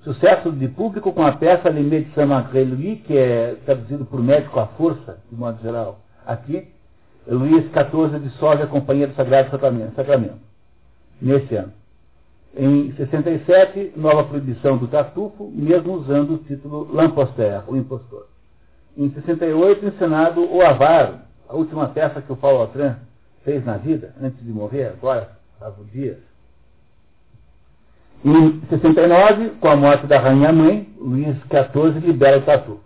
Sucesso 0.04 0.52
de 0.52 0.68
público 0.70 1.12
com 1.12 1.26
a 1.26 1.34
peça 1.34 1.70
Le 1.70 1.84
Médecin 1.84 2.26
Malgré 2.26 2.64
que 3.06 3.18
é 3.18 3.58
traduzido 3.66 4.06
por 4.06 4.24
médico 4.24 4.60
à 4.60 4.68
força, 4.68 5.20
de 5.30 5.36
modo 5.36 5.62
geral. 5.62 6.00
Aqui, 6.26 6.68
Luís 7.28 7.66
XIV 7.66 8.20
dissolve 8.20 8.64
a 8.64 8.68
Companhia 8.68 9.08
do 9.08 9.16
Sagrado 9.16 9.52
Sacramento, 9.52 10.40
nesse 11.22 11.54
ano. 11.54 11.74
Em 12.56 12.94
67, 12.94 13.94
nova 13.96 14.24
proibição 14.24 14.78
do 14.78 14.88
tartufo, 14.88 15.52
mesmo 15.54 15.94
usando 15.94 16.36
o 16.36 16.38
título 16.40 16.90
Lamposter, 16.94 17.62
o 17.68 17.76
impostor. 17.76 18.28
Em 18.98 19.10
68, 19.12 19.86
encenado 19.86 20.42
O 20.50 20.62
Avaro, 20.62 21.20
a 21.48 21.56
última 21.56 21.90
peça 21.90 22.22
que 22.22 22.32
o 22.32 22.38
Paulo 22.38 22.62
Altran 22.62 22.96
fez 23.44 23.64
na 23.66 23.78
vida, 23.78 24.16
antes 24.22 24.44
de 24.44 24.52
morrer, 24.52 24.86
agora, 24.88 25.30
há 25.62 25.72
dias. 25.92 26.29
Em 28.24 28.62
69, 28.70 29.52
com 29.62 29.68
a 29.70 29.76
morte 29.76 30.06
da 30.08 30.20
rainha-mãe, 30.20 30.90
Luís 31.00 31.38
XIV 31.48 32.00
libera 32.06 32.40
o 32.40 32.42
tartufo. 32.42 32.82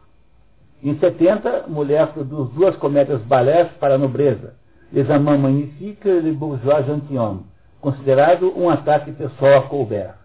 Em 0.83 0.97
70, 0.99 1.65
mulher 1.67 2.07
produz 2.07 2.49
duas 2.51 2.75
comédias 2.75 3.21
balés 3.21 3.67
para 3.79 3.95
a 3.95 3.97
nobreza, 3.97 4.53
Les 4.91 5.09
Amants 5.09 5.41
Magnifiques 5.41 6.05
e 6.05 6.19
Le 6.19 6.31
Bourgeois 6.33 6.85
Gentilhomme 6.85 7.53
considerado 7.83 8.57
um 8.57 8.69
ataque 8.69 9.11
pessoal 9.11 9.57
a 9.57 9.61
Colbert, 9.63 10.15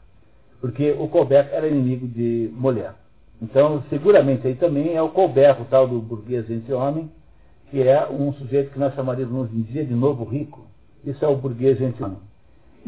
porque 0.60 0.92
o 0.92 1.08
Colbert 1.08 1.48
era 1.50 1.66
inimigo 1.66 2.06
de 2.06 2.48
mulher. 2.54 2.94
Então, 3.42 3.82
seguramente 3.90 4.46
aí 4.46 4.54
também 4.54 4.94
é 4.94 5.02
o 5.02 5.08
Colbert, 5.08 5.60
o 5.60 5.64
tal 5.64 5.88
do 5.88 5.98
burguês 5.98 6.48
entre 6.48 6.72
homem, 6.72 7.10
que 7.68 7.82
é 7.82 8.08
um 8.08 8.32
sujeito 8.34 8.70
que 8.70 8.78
nós 8.78 8.94
chamaríamos 8.94 9.34
hoje 9.34 9.56
em 9.56 9.62
dia 9.62 9.84
de 9.84 9.92
novo 9.92 10.22
rico. 10.22 10.68
Isso 11.04 11.24
é 11.24 11.26
o 11.26 11.34
burguês 11.34 11.80
entre 11.80 12.04
homem. 12.04 12.18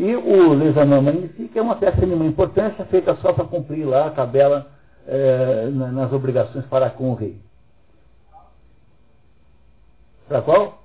E 0.00 0.16
o 0.16 0.54
Les 0.54 0.74
Amants 0.78 1.04
Magnifiques 1.04 1.54
é 1.54 1.60
uma 1.60 1.76
peça 1.76 2.00
de 2.00 2.06
nenhuma 2.06 2.24
importância, 2.24 2.86
feita 2.86 3.14
só 3.16 3.34
para 3.34 3.44
cumprir 3.44 3.84
lá 3.84 4.06
a 4.06 4.10
tabela 4.10 4.66
é, 5.06 5.66
nas 5.66 6.10
obrigações 6.10 6.64
para 6.64 6.88
com 6.88 7.10
o 7.10 7.14
rei. 7.14 7.38
Para 10.26 10.40
qual? 10.40 10.84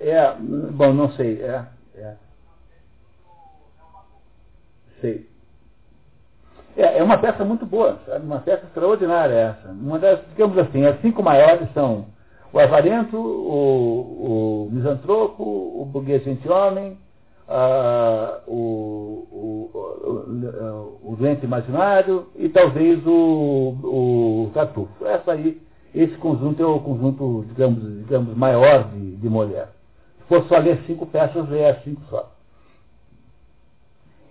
É, 0.00 0.32
bom, 0.72 0.94
não 0.94 1.12
sei. 1.12 1.42
É, 1.42 1.66
é. 1.96 2.14
Sei. 5.02 5.28
É, 6.78 6.96
é 6.96 7.02
uma 7.02 7.18
peça 7.18 7.44
muito 7.44 7.66
boa, 7.66 7.98
sabe? 8.06 8.24
uma 8.24 8.40
peça 8.40 8.64
extraordinária 8.64 9.34
essa. 9.34 9.68
Uma 9.68 9.98
das, 9.98 10.26
digamos 10.30 10.56
assim, 10.56 10.86
as 10.86 10.98
cinco 11.02 11.22
maiores 11.22 11.70
são 11.74 12.06
o 12.54 12.58
avarento, 12.58 13.18
o, 13.18 14.68
o 14.68 14.70
misantropo, 14.72 15.42
o 15.44 15.84
burguês 15.84 16.26
o, 18.46 19.26
o, 19.30 19.70
o, 20.04 21.12
o, 21.12 21.16
doente 21.16 21.44
imaginário 21.44 22.26
e 22.36 22.48
talvez 22.48 23.04
o, 23.06 23.76
o 23.82 24.50
tartufo. 24.52 25.06
Essa 25.06 25.32
aí, 25.32 25.60
esse 25.94 26.14
conjunto 26.16 26.62
é 26.62 26.66
o 26.66 26.80
conjunto, 26.80 27.46
digamos, 27.48 27.82
digamos 28.04 28.36
maior 28.36 28.88
de, 28.90 29.16
de 29.16 29.28
mulher 29.28 29.68
for 30.28 30.44
só 30.46 30.58
ler 30.58 30.78
cinco 30.86 31.06
peças, 31.06 31.48
ler 31.48 31.64
as 31.66 31.82
cinco 31.82 32.02
só. 32.10 32.30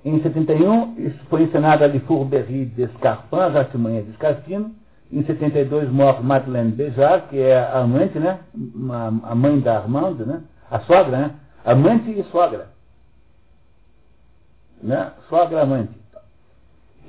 Em 0.05 0.21
71, 0.21 0.95
isso 0.99 1.19
foi 1.27 1.43
encenado 1.43 1.83
a 1.83 1.87
de 1.87 1.99
Fourbery 2.01 2.65
d'Escarpin, 2.65 3.35
as 3.35 3.55
artimanhas 3.55 4.05
de 4.05 4.11
Escarpino. 4.11 4.73
Em 5.11 5.23
72, 5.23 5.89
morre 5.89 6.21
Madeleine 6.21 6.71
Béjar, 6.71 7.27
que 7.29 7.39
é 7.39 7.57
a 7.57 7.79
amante, 7.79 8.19
né? 8.19 8.39
A 9.23 9.35
mãe 9.35 9.59
da 9.59 9.77
Armande, 9.77 10.23
né? 10.23 10.43
A 10.69 10.79
sogra, 10.81 11.17
né? 11.17 11.31
Amante 11.65 12.11
e 12.11 12.23
sogra. 12.25 12.69
Né? 14.81 15.11
Sogra 15.29 15.61
amante. 15.61 15.91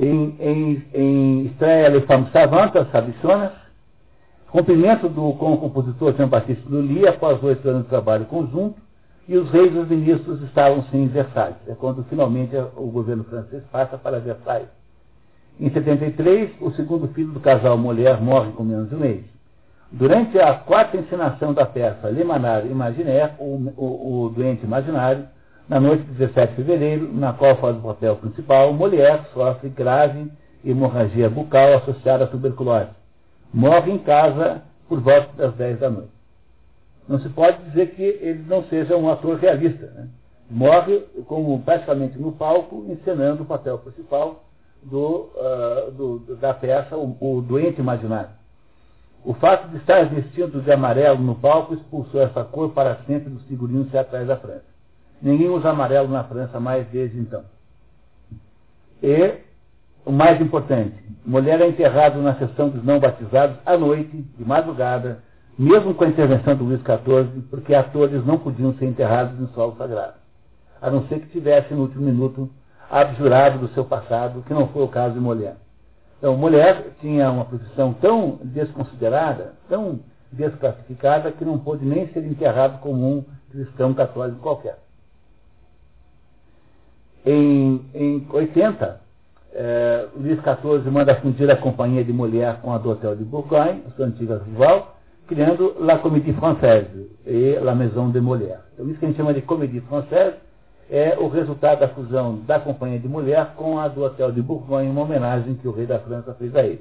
Em, 0.01 0.37
em, 0.39 0.85
em 0.95 1.47
estreia 1.47 1.89
Les 1.89 2.05
Femmes 2.05 2.31
Savantes, 2.31 2.77
as 2.77 2.91
Sabichonas, 2.91 3.53
cumprimento 4.51 5.09
do, 5.09 5.33
com 5.35 5.55
o 5.55 5.59
compositor 5.59 6.15
Jean-Baptiste 6.15 6.67
Lully 6.69 7.07
após 7.07 7.43
oito 7.43 7.69
anos 7.69 7.83
de 7.83 7.89
trabalho 7.89 8.25
conjunto, 8.27 8.81
e 9.29 9.37
os 9.37 9.51
reis 9.51 9.75
e 9.75 9.79
os 9.79 9.89
ministros 9.89 10.41
estavam 10.43 10.85
sem 10.85 11.07
Versalhes. 11.09 11.59
É 11.67 11.75
quando 11.75 12.03
finalmente 12.05 12.57
o 12.77 12.87
governo 12.87 13.25
francês 13.25 13.63
passa 13.71 13.99
para 13.99 14.21
Versalhes. 14.21 14.69
Em 15.61 15.71
73, 15.71 16.53
o 16.61 16.71
segundo 16.71 17.09
filho 17.09 17.33
do 17.33 17.41
casal 17.41 17.77
mulher 17.77 18.21
morre 18.21 18.53
com 18.53 18.63
menos 18.63 18.89
de 18.89 18.95
um 18.95 19.01
mês. 19.01 19.25
Durante 19.91 20.39
a 20.39 20.55
quarta 20.55 20.97
encenação 20.97 21.53
da 21.53 21.67
peça 21.67 22.09
Le 22.11 22.23
Manard 22.23 22.69
Imaginaire, 22.71 23.33
o, 23.39 23.73
o, 23.77 24.25
o 24.25 24.29
doente 24.31 24.65
imaginário, 24.65 25.27
na 25.69 25.79
noite 25.79 26.05
de 26.05 26.13
17 26.13 26.51
de 26.51 26.57
fevereiro, 26.57 27.13
na 27.13 27.33
qual 27.33 27.57
faz 27.57 27.77
o 27.77 27.81
papel 27.81 28.17
principal, 28.17 28.73
Molière 28.73 29.25
sofre 29.35 29.69
grave 29.69 30.31
hemorragia 30.65 31.29
bucal 31.29 31.75
associada 31.75 32.25
à 32.25 32.27
tuberculose. 32.27 32.91
Morre 33.53 33.93
em 33.93 33.99
casa 33.99 34.63
por 34.89 35.01
volta 35.01 35.31
das 35.37 35.55
10 35.55 35.79
da 35.79 35.91
noite. 35.91 36.11
Não 37.07 37.21
se 37.21 37.29
pode 37.29 37.63
dizer 37.65 37.95
que 37.95 38.03
ele 38.03 38.45
não 38.47 38.65
seja 38.65 38.97
um 38.97 39.11
ator 39.11 39.37
realista. 39.37 39.87
Né? 39.87 40.09
Morre 40.51 41.01
como 41.27 41.61
praticamente 41.63 42.19
no 42.19 42.33
palco, 42.33 42.87
encenando 42.89 43.43
o 43.43 43.47
papel 43.47 43.79
principal 43.79 44.45
do, 44.83 45.31
uh, 45.35 45.91
do, 45.93 46.37
da 46.37 46.55
peça, 46.55 46.97
o, 46.97 47.17
o 47.21 47.43
doente 47.43 47.81
imaginário. 47.81 48.31
O 49.25 49.35
fato 49.35 49.69
de 49.69 49.77
estar 49.79 50.05
vestido 50.07 50.61
de 50.63 50.73
amarelo 50.73 51.19
no 51.19 51.35
palco 51.35 51.75
expulsou 51.75 52.23
essa 52.23 52.45
cor 52.45 52.71
para 52.71 52.97
sempre 53.07 53.29
dos 53.29 53.43
figurinos 53.45 53.91
teatrais 53.91 54.27
da 54.27 54.37
França. 54.37 54.78
Ninguém 55.21 55.49
usa 55.49 55.71
amarelo 55.71 56.09
na 56.09 56.25
França 56.25 56.61
mais 56.61 56.87
desde 56.89 57.19
então. 57.19 57.43
E, 59.03 59.35
o 60.05 60.13
mais 60.13 60.41
importante, 60.41 60.95
mulher 61.25 61.61
é 61.61 61.69
enterrada 61.69 62.19
na 62.19 62.35
sessão 62.35 62.69
dos 62.69 62.85
não 62.85 62.99
batizados 62.99 63.57
à 63.67 63.77
noite, 63.77 64.17
de 64.37 64.45
madrugada, 64.45 65.23
mesmo 65.59 65.93
com 65.95 66.05
a 66.05 66.09
intervenção 66.09 66.55
do 66.55 66.65
Luís 66.65 66.81
XIV, 66.81 67.43
porque 67.51 67.75
atores 67.75 68.25
não 68.25 68.39
podiam 68.39 68.75
ser 68.75 68.87
enterrados 68.87 69.39
em 69.41 69.53
solo 69.55 69.77
sagrado, 69.77 70.15
a 70.81 70.91
não 70.91 71.07
ser 71.09 71.21
que 71.21 71.29
tivessem 71.29 71.77
no 71.77 71.85
último 71.85 72.05
minuto 72.05 72.49
abjurado 72.89 73.59
do 73.59 73.69
seu 73.75 73.85
passado, 73.85 74.43
que 74.47 74.55
não 74.55 74.69
foi 74.69 74.83
o 74.85 74.89
caso 74.89 75.15
de 75.15 75.21
mulher. 75.21 75.57
Então, 76.19 76.37
mulher 76.37 76.97
tinha 77.01 77.31
uma 77.31 77.45
profissão 77.45 77.93
tão 77.95 78.39
desconsiderada, 78.43 79.55
tão 79.69 80.01
desclassificada, 80.33 81.31
que 81.33 81.45
não 81.45 81.59
pôde 81.59 81.85
nem 81.85 82.09
ser 82.09 82.25
enterrado 82.25 82.81
como 82.81 83.19
um 83.19 83.25
cristão 83.51 83.95
católico 83.95 84.41
qualquer. 84.41 84.79
Em, 87.27 87.81
em 87.95 88.27
80, 88.31 89.01
eh, 89.53 90.07
Luís 90.17 90.39
XIV 90.39 90.91
manda 90.91 91.15
fundir 91.17 91.51
a 91.51 91.57
companhia 91.57 92.05
de 92.05 92.13
mulher 92.13 92.61
com 92.63 92.73
a 92.73 92.79
do 92.79 92.91
Hotel 92.91 93.17
de 93.17 93.25
Bourgogne, 93.25 93.83
sua 93.97 94.07
antiga 94.07 94.41
rival, 94.45 94.97
criando 95.27 95.77
La 95.81 95.99
Comédie 95.99 96.33
Française 96.33 97.11
e 97.27 97.59
La 97.61 97.75
Maison 97.75 98.11
de 98.11 98.21
Molière. 98.21 98.61
Então, 98.75 98.89
isso 98.89 98.99
que 98.99 99.05
a 99.05 99.09
gente 99.09 99.17
chama 99.17 99.35
de 99.35 99.43
Comédie 99.43 99.81
Française 99.83 100.37
é 100.91 101.19
o 101.19 101.29
resultado 101.29 101.81
da 101.81 101.89
fusão 101.89 102.41
da 102.47 102.59
Companhia 102.59 102.99
de 102.99 103.09
Mulher 103.09 103.53
com 103.57 103.79
a 103.79 103.89
do 103.89 104.03
Hotel 104.03 104.33
de 104.33 104.41
Bourgogne, 104.41 104.89
uma 104.89 105.03
homenagem 105.03 105.55
que 105.55 105.69
o 105.69 105.73
rei 105.73 105.87
da 105.87 105.99
França 105.99 106.35
fez 106.35 106.55
a 106.57 106.63
ele. 106.65 106.81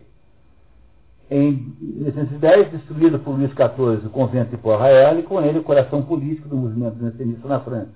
Em 1.30 1.76
1810, 1.82 2.72
destruído 2.72 3.20
por 3.20 3.32
Luís 3.32 3.52
XIV 3.52 4.08
o 4.08 4.10
convento 4.10 4.52
de 4.52 4.58
Port-Royal 4.58 5.20
e 5.20 5.24
com 5.24 5.42
ele 5.42 5.60
o 5.60 5.64
coração 5.64 6.02
político 6.02 6.48
do 6.48 6.56
movimento 6.56 6.98
jansenista 7.00 7.48
na 7.50 7.60
França. 7.60 7.90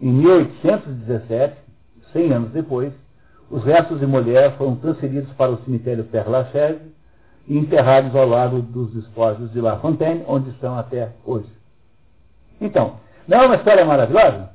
Em 0.00 0.12
1817, 0.12 1.56
100 2.12 2.32
anos 2.32 2.50
depois, 2.52 2.92
os 3.50 3.64
restos 3.64 3.98
de 3.98 4.06
Mulher 4.06 4.56
foram 4.56 4.76
transferidos 4.76 5.32
para 5.32 5.50
o 5.50 5.58
cemitério 5.64 6.04
Père 6.04 6.28
Lachaise 6.28 6.80
e 7.48 7.56
enterrados 7.56 8.14
ao 8.14 8.28
lado 8.28 8.60
dos 8.62 8.92
despojos 8.92 9.50
de 9.52 9.60
La 9.60 9.78
Fontaine, 9.78 10.24
onde 10.26 10.50
estão 10.50 10.78
até 10.78 11.10
hoje. 11.24 11.48
Então, 12.60 12.96
não 13.26 13.42
é 13.42 13.46
uma 13.46 13.56
história 13.56 13.84
maravilhosa? 13.84 14.50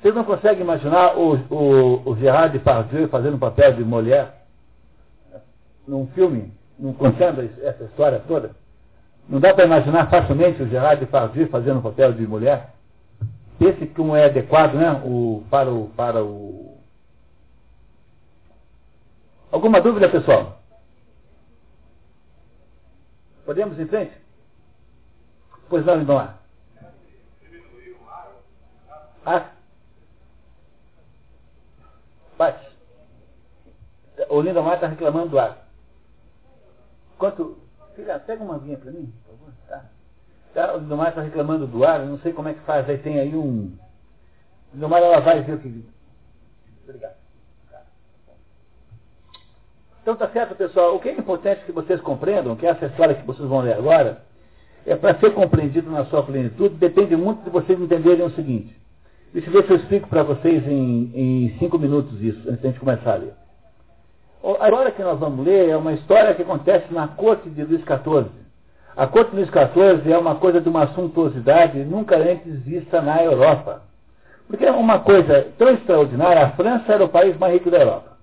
Vocês 0.00 0.14
não 0.14 0.24
conseguem 0.24 0.62
imaginar 0.62 1.18
o, 1.18 1.34
o, 1.50 2.10
o 2.10 2.16
Gerard 2.16 2.56
Depardieu 2.56 3.08
fazendo 3.08 3.34
o 3.34 3.38
papel 3.38 3.74
de 3.74 3.84
mulher 3.84 4.46
num 5.86 6.06
filme, 6.08 6.52
não 6.78 6.94
contando 6.94 7.42
essa 7.62 7.84
história 7.84 8.22
toda? 8.26 8.52
Não 9.28 9.40
dá 9.40 9.52
para 9.52 9.66
imaginar 9.66 10.08
facilmente 10.08 10.62
o 10.62 10.68
Gerard 10.68 11.00
Depardieu 11.00 11.48
fazendo 11.48 11.80
o 11.80 11.82
papel 11.82 12.12
de 12.12 12.26
mulher? 12.26 12.74
Esse 13.60 13.86
como 13.88 14.16
é 14.16 14.24
adequado 14.24 14.74
né, 14.74 14.90
o, 15.04 15.44
para, 15.50 15.70
o, 15.70 15.88
para 15.90 16.24
o... 16.24 16.78
Alguma 19.52 19.80
dúvida, 19.80 20.08
pessoal? 20.08 20.62
Podemos 23.44 23.78
ir 23.78 23.82
em 23.82 23.88
frente? 23.88 24.12
Pois 25.68 25.84
não, 25.84 26.00
então 26.00 26.14
lá. 26.16 26.38
Ah, 29.26 29.50
Bate. 32.40 32.66
O 34.30 34.40
Lindomar 34.40 34.76
está 34.76 34.86
reclamando 34.86 35.28
do 35.28 35.38
ar. 35.38 35.68
Quanto. 37.18 37.58
Filha, 37.94 38.18
pega 38.18 38.42
uma 38.42 38.58
vinha 38.58 38.78
para 38.78 38.90
mim, 38.92 39.12
por 39.26 39.36
favor. 39.36 39.52
Tá. 39.68 39.84
Tá 40.54 40.74
o 40.74 40.78
Lindomar 40.78 41.08
está 41.08 41.22
reclamando 41.22 41.66
do 41.66 41.84
ar, 41.84 42.00
não 42.00 42.18
sei 42.18 42.32
como 42.32 42.48
é 42.48 42.54
que 42.54 42.60
faz. 42.60 42.88
Aí 42.88 42.98
tem 42.98 43.18
aí 43.18 43.34
um. 43.34 43.72
Lindomar, 44.74 45.02
ela 45.02 45.20
vai 45.20 45.42
ver 45.42 45.54
o 45.54 45.58
que. 45.58 45.84
Obrigado. 46.84 47.20
Então 50.02 50.16
tá 50.16 50.28
certo, 50.28 50.54
pessoal. 50.54 50.96
O 50.96 51.00
que 51.00 51.08
é 51.08 51.12
importante 51.12 51.64
que 51.64 51.72
vocês 51.72 52.00
compreendam, 52.00 52.56
que 52.56 52.66
essa 52.66 52.86
história 52.86 53.14
que 53.14 53.26
vocês 53.26 53.48
vão 53.48 53.60
ler 53.60 53.74
agora, 53.74 54.22
é 54.86 54.96
para 54.96 55.18
ser 55.18 55.32
compreendido 55.34 55.90
na 55.90 56.04
sua 56.06 56.22
plenitude, 56.22 56.74
depende 56.76 57.16
muito 57.16 57.44
de 57.44 57.50
vocês 57.50 57.78
entenderem 57.78 58.24
o 58.24 58.30
seguinte. 58.30 58.74
Deixa 59.32 59.48
eu 59.48 59.52
ver 59.52 59.66
se 59.66 59.70
eu 59.72 59.76
explico 59.76 60.08
para 60.08 60.22
vocês 60.22 60.66
em, 60.66 61.12
em, 61.14 61.58
cinco 61.58 61.78
minutos 61.78 62.20
isso, 62.20 62.40
antes 62.48 62.60
de 62.60 62.66
a 62.66 62.70
gente 62.70 62.80
começar 62.80 63.12
a 63.12 63.16
ler. 63.16 63.34
A 64.58 64.64
história 64.64 64.90
que 64.90 65.02
nós 65.02 65.18
vamos 65.18 65.44
ler 65.44 65.68
é 65.68 65.76
uma 65.76 65.92
história 65.92 66.34
que 66.34 66.42
acontece 66.42 66.92
na 66.92 67.06
corte 67.06 67.48
de 67.50 67.62
Luís 67.62 67.82
XIV. 67.82 68.39
A 69.00 69.06
corte 69.06 69.34
Luís 69.34 69.48
XIV 69.48 70.12
é 70.12 70.18
uma 70.18 70.34
coisa 70.34 70.60
de 70.60 70.68
uma 70.68 70.88
suntuosidade 70.88 71.82
nunca 71.84 72.18
antes 72.18 72.62
vista 72.62 73.00
na 73.00 73.24
Europa. 73.24 73.80
Porque 74.46 74.66
é 74.66 74.70
uma 74.70 74.98
coisa 74.98 75.48
tão 75.56 75.70
extraordinária, 75.70 76.44
a 76.44 76.50
França 76.50 76.92
era 76.92 77.02
o 77.02 77.08
país 77.08 77.34
mais 77.38 77.54
rico 77.54 77.70
da 77.70 77.78
Europa. 77.78 78.18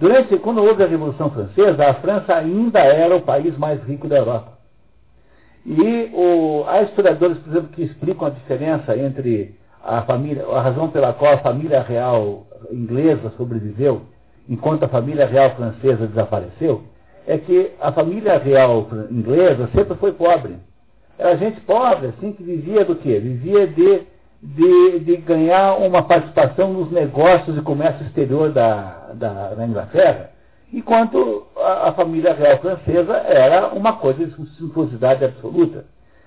Durante, 0.00 0.38
quando 0.38 0.64
houve 0.64 0.82
a 0.82 0.86
Revolução 0.86 1.30
Francesa, 1.30 1.86
a 1.86 1.92
França 1.96 2.34
ainda 2.34 2.78
era 2.78 3.14
o 3.14 3.20
país 3.20 3.58
mais 3.58 3.78
rico 3.82 4.08
da 4.08 4.16
Europa. 4.16 4.52
E 5.66 6.10
o, 6.14 6.64
há 6.66 6.80
historiadores, 6.80 7.36
por 7.36 7.50
exemplo, 7.50 7.68
que 7.74 7.82
explicam 7.82 8.28
a 8.28 8.30
diferença 8.30 8.96
entre 8.96 9.54
a, 9.84 10.00
família, 10.00 10.46
a 10.46 10.62
razão 10.62 10.88
pela 10.88 11.12
qual 11.12 11.34
a 11.34 11.38
família 11.40 11.82
real 11.82 12.46
inglesa 12.72 13.34
sobreviveu, 13.36 14.00
enquanto 14.48 14.82
a 14.82 14.88
família 14.88 15.26
real 15.26 15.50
francesa 15.50 16.06
desapareceu, 16.06 16.84
é 17.26 17.36
que 17.38 17.72
a 17.80 17.90
família 17.92 18.38
real 18.38 18.86
inglesa 19.10 19.68
sempre 19.74 19.96
foi 19.96 20.12
pobre. 20.12 20.56
Era 21.18 21.36
gente 21.36 21.60
pobre, 21.62 22.08
assim, 22.08 22.32
que 22.32 22.42
vivia 22.42 22.84
do 22.84 22.94
quê? 22.94 23.18
Vivia 23.18 23.66
de, 23.66 24.02
de, 24.42 25.00
de 25.00 25.16
ganhar 25.16 25.76
uma 25.76 26.02
participação 26.02 26.72
nos 26.72 26.90
negócios 26.90 27.56
e 27.56 27.62
comércio 27.62 28.06
exterior 28.06 28.50
da, 28.52 29.12
da, 29.14 29.54
da 29.54 29.66
Inglaterra, 29.66 30.30
enquanto 30.72 31.46
a, 31.56 31.88
a, 31.88 31.92
família 31.92 32.34
real 32.34 32.58
francesa 32.58 33.14
era 33.16 33.68
uma 33.68 33.94
coisa 33.94 34.24
de 34.24 34.32
suntuosidade 34.56 35.24
absoluta. 35.24 35.84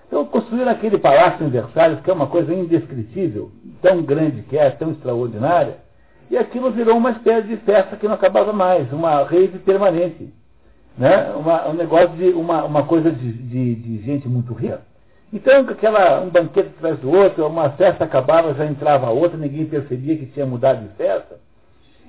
Então 0.08 0.26
construíram 0.26 0.72
aquele 0.72 0.98
palácio 0.98 1.46
em 1.46 1.50
Versalhes, 1.50 2.02
que 2.02 2.10
é 2.10 2.14
uma 2.14 2.28
coisa 2.28 2.52
indescritível, 2.54 3.52
tão 3.82 4.02
grande 4.02 4.42
que 4.42 4.58
é, 4.58 4.70
tão 4.72 4.92
extraordinária, 4.92 5.78
e 6.32 6.38
aquilo 6.38 6.72
virou 6.72 6.98
uma 6.98 7.12
espécie 7.12 7.48
de 7.48 7.58
festa 7.58 7.96
que 7.96 8.08
não 8.08 8.16
acabava 8.16 8.52
mais, 8.52 8.92
uma 8.92 9.24
rede 9.24 9.60
permanente. 9.60 10.34
Né? 10.98 11.32
Uma, 11.36 11.70
um 11.70 11.74
negócio 11.74 12.10
de 12.10 12.30
uma, 12.30 12.66
uma 12.66 12.84
coisa 12.84 13.12
de, 13.12 13.32
de, 13.32 13.76
de 13.76 14.02
gente 14.04 14.28
muito 14.28 14.54
rica. 14.54 14.82
Então, 15.32 15.62
aquela, 15.62 16.22
um 16.22 16.30
banquete 16.30 16.72
atrás 16.78 17.00
do 17.00 17.12
outro, 17.12 17.46
uma 17.48 17.70
festa 17.72 18.04
acabava, 18.04 18.54
já 18.56 18.66
entrava 18.66 19.12
outra, 19.12 19.38
ninguém 19.38 19.66
percebia 19.66 20.18
que 20.18 20.26
tinha 20.28 20.46
mudado 20.46 20.82
de 20.82 20.96
festa. 20.96 21.40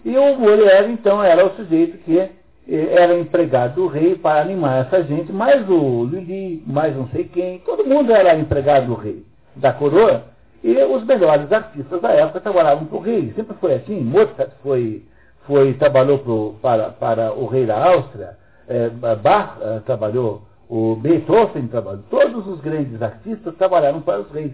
E 0.05 0.17
o 0.17 0.39
Molière, 0.39 0.91
então, 0.91 1.23
era 1.23 1.47
o 1.47 1.55
sujeito 1.55 1.99
que 1.99 2.31
era 2.69 3.19
empregado 3.19 3.75
do 3.75 3.87
rei 3.89 4.15
para 4.15 4.41
animar 4.41 4.87
essa 4.87 5.03
gente, 5.03 5.33
mais 5.33 5.69
o 5.69 6.05
Lili, 6.05 6.63
mais 6.67 6.97
não 6.97 7.09
sei 7.09 7.25
quem, 7.25 7.59
todo 7.61 7.85
mundo 7.85 8.13
era 8.13 8.35
empregado 8.37 8.87
do 8.87 8.95
rei, 8.95 9.25
da 9.57 9.73
coroa, 9.73 10.25
e 10.63 10.77
os 10.85 11.05
melhores 11.05 11.51
artistas 11.51 12.01
da 12.01 12.11
época 12.11 12.41
trabalhavam 12.41 12.85
para 12.85 12.99
o 12.99 13.01
rei. 13.01 13.33
Sempre 13.35 13.57
foi 13.57 13.75
assim. 13.75 14.01
Mozart 14.01 14.51
foi, 14.63 15.03
foi, 15.47 15.73
trabalhou 15.75 16.19
pro, 16.19 16.55
para, 16.61 16.91
para 16.91 17.33
o 17.33 17.47
rei 17.47 17.67
da 17.67 17.83
Áustria, 17.83 18.37
é, 18.71 18.89
Bach 19.17 19.59
é, 19.61 19.81
trabalhou, 19.81 20.43
o 20.69 20.97
Beethoven 20.97 21.67
trabalhou, 21.67 22.05
todos 22.09 22.47
os 22.47 22.61
grandes 22.61 23.03
artistas 23.03 23.55
trabalharam 23.57 24.01
para 24.01 24.21
os 24.21 24.31
reis. 24.31 24.53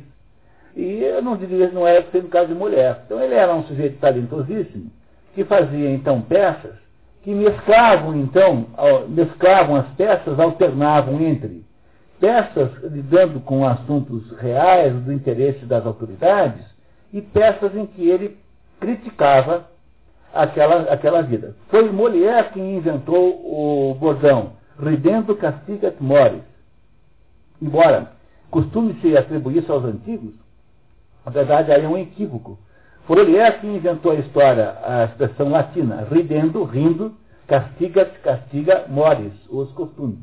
E 0.75 1.03
eu 1.03 1.23
não 1.23 1.37
diria, 1.37 1.71
não 1.71 1.87
era 1.87 2.05
sendo 2.11 2.29
caso 2.29 2.49
de 2.49 2.55
mulher. 2.55 3.03
Então 3.05 3.21
ele 3.21 3.35
era 3.35 3.55
um 3.55 3.65
sujeito 3.65 3.99
talentosíssimo, 3.99 4.91
que 5.35 5.45
fazia 5.45 5.91
então 5.91 6.21
peças 6.23 6.75
que 7.23 7.35
mesclavam, 7.35 8.17
então, 8.17 8.67
mesclavam 9.09 9.75
as 9.75 9.89
peças, 9.97 10.39
alternavam 10.39 11.21
entre 11.21 11.65
peças 12.21 12.71
lidando 12.85 13.41
com 13.41 13.67
assuntos 13.67 14.31
reais, 14.39 14.95
do 15.03 15.13
interesse 15.13 15.67
das 15.67 15.85
autoridades, 15.85 16.65
e 17.13 17.21
peças 17.21 17.75
em 17.75 17.85
que 17.85 18.09
ele 18.09 18.39
criticava 18.79 19.69
aquela, 20.33 20.93
aquela 20.93 21.23
vida. 21.23 21.55
Foi 21.69 21.91
Molière 21.91 22.51
quem 22.53 22.77
inventou 22.77 23.31
o 23.45 23.95
bordão 23.95 24.53
Ridendo 24.79 25.35
castigat 25.37 25.97
mores. 26.01 26.43
Embora 27.63 28.13
costume-se 28.51 29.17
atribuir 29.17 29.63
isso 29.63 29.73
aos 29.73 29.85
antigos, 29.85 30.35
na 31.25 31.33
verdade 31.33 31.73
aí 31.73 31.85
é 31.85 31.89
um 31.89 31.97
equívoco. 31.97 32.59
Foi 33.07 33.17
Molière 33.17 33.61
quem 33.61 33.77
inventou 33.77 34.13
a 34.13 34.17
história, 34.17 34.77
a 34.85 35.05
expressão 35.05 35.51
latina, 35.51 36.07
ridendo, 36.11 36.63
rindo, 36.65 37.15
castigat, 37.47 38.11
castiga, 38.23 38.85
mores, 38.89 39.33
os 39.49 39.71
costumes. 39.73 40.19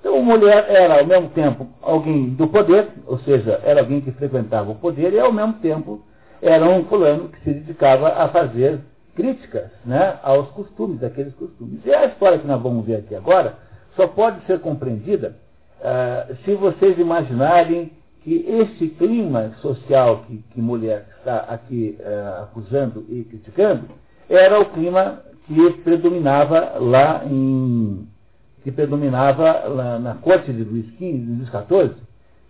Então, 0.00 0.18
o 0.18 0.24
mulher 0.24 0.66
era, 0.68 0.98
ao 0.98 1.06
mesmo 1.06 1.28
tempo, 1.30 1.68
alguém 1.80 2.30
do 2.30 2.48
poder, 2.48 2.88
ou 3.06 3.20
seja, 3.20 3.60
era 3.62 3.80
alguém 3.80 4.00
que 4.00 4.10
frequentava 4.10 4.70
o 4.72 4.74
poder, 4.74 5.12
e, 5.12 5.20
ao 5.20 5.32
mesmo 5.32 5.54
tempo, 5.54 6.02
era 6.42 6.68
um 6.68 6.84
fulano 6.86 7.28
que 7.28 7.40
se 7.44 7.54
dedicava 7.54 8.08
a 8.08 8.28
fazer 8.28 8.80
críticas 9.14 9.70
né, 9.84 10.18
aos 10.22 10.48
costumes, 10.50 11.00
daqueles 11.00 11.34
costumes. 11.34 11.80
E 11.84 11.94
a 11.94 12.06
história 12.06 12.38
que 12.38 12.46
nós 12.46 12.60
vamos 12.62 12.86
ver 12.86 12.96
aqui 12.96 13.14
agora 13.14 13.58
só 13.96 14.06
pode 14.06 14.44
ser 14.46 14.60
compreendida 14.60 15.36
uh, 15.80 16.34
se 16.44 16.54
vocês 16.54 16.98
imaginarem 16.98 17.92
que 18.22 18.46
esse 18.48 18.88
clima 18.88 19.52
social 19.60 20.24
que, 20.26 20.38
que 20.52 20.60
mulher 20.60 21.06
está 21.18 21.38
aqui 21.48 21.98
uh, 22.00 22.42
acusando 22.42 23.04
e 23.08 23.24
criticando 23.24 23.86
era 24.30 24.60
o 24.60 24.66
clima 24.66 25.20
que 25.46 25.70
predominava 25.82 26.78
lá 26.78 27.22
em 27.26 28.08
que 28.62 28.70
predominava 28.70 29.64
lá 29.66 29.98
na 29.98 30.14
corte 30.14 30.52
de 30.52 30.62
Luís 30.62 30.86
XV, 30.94 31.02
Luís 31.02 31.48
XIV, 31.48 31.96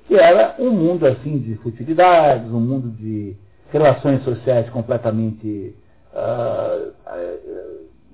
que 0.06 0.14
era 0.14 0.54
um 0.58 0.70
mundo 0.70 1.06
assim 1.06 1.38
de 1.38 1.54
futilidades, 1.56 2.52
um 2.52 2.60
mundo 2.60 2.90
de 2.90 3.34
relações 3.70 4.22
sociais 4.22 4.68
completamente 4.68 5.74
uh, 6.14 6.92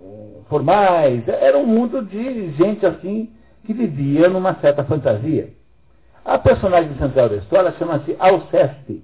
uh, 0.01 0.45
formais, 0.49 1.27
era 1.29 1.59
um 1.59 1.67
mundo 1.67 2.03
de 2.05 2.53
gente 2.53 2.85
assim 2.87 3.31
que 3.65 3.73
vivia 3.73 4.29
numa 4.29 4.55
certa 4.61 4.85
fantasia. 4.85 5.51
A 6.25 6.39
personagem 6.39 6.95
central 6.97 7.29
da 7.29 7.37
história 7.37 7.73
chama-se 7.79 8.17
Alceste. 8.19 9.03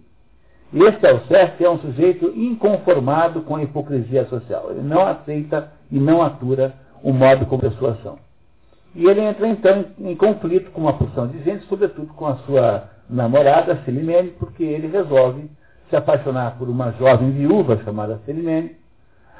E 0.72 0.82
este 0.82 1.06
Alceste 1.06 1.64
é 1.64 1.70
um 1.70 1.78
sujeito 1.78 2.32
inconformado 2.34 3.42
com 3.42 3.56
a 3.56 3.62
hipocrisia 3.62 4.26
social. 4.26 4.70
Ele 4.70 4.82
não 4.82 5.06
aceita 5.06 5.72
e 5.90 5.98
não 5.98 6.22
atura 6.22 6.74
o 7.02 7.12
modo 7.12 7.46
como 7.46 7.62
pessoas 7.62 8.02
são. 8.02 8.18
E 8.94 9.06
ele 9.06 9.20
entra 9.20 9.46
então 9.46 9.86
em 9.98 10.14
conflito 10.16 10.70
com 10.70 10.82
uma 10.82 10.92
porção 10.92 11.26
de 11.26 11.42
gente, 11.42 11.64
sobretudo 11.66 12.12
com 12.14 12.26
a 12.26 12.36
sua 12.38 12.90
namorada, 13.08 13.80
Celimene, 13.84 14.30
porque 14.30 14.62
ele 14.62 14.86
resolve 14.86 15.50
se 15.90 15.96
apaixonar 15.96 16.56
por 16.58 16.68
uma 16.68 16.92
jovem 16.92 17.30
viúva 17.30 17.76
chamada 17.84 18.20
Celimene. 18.24 18.76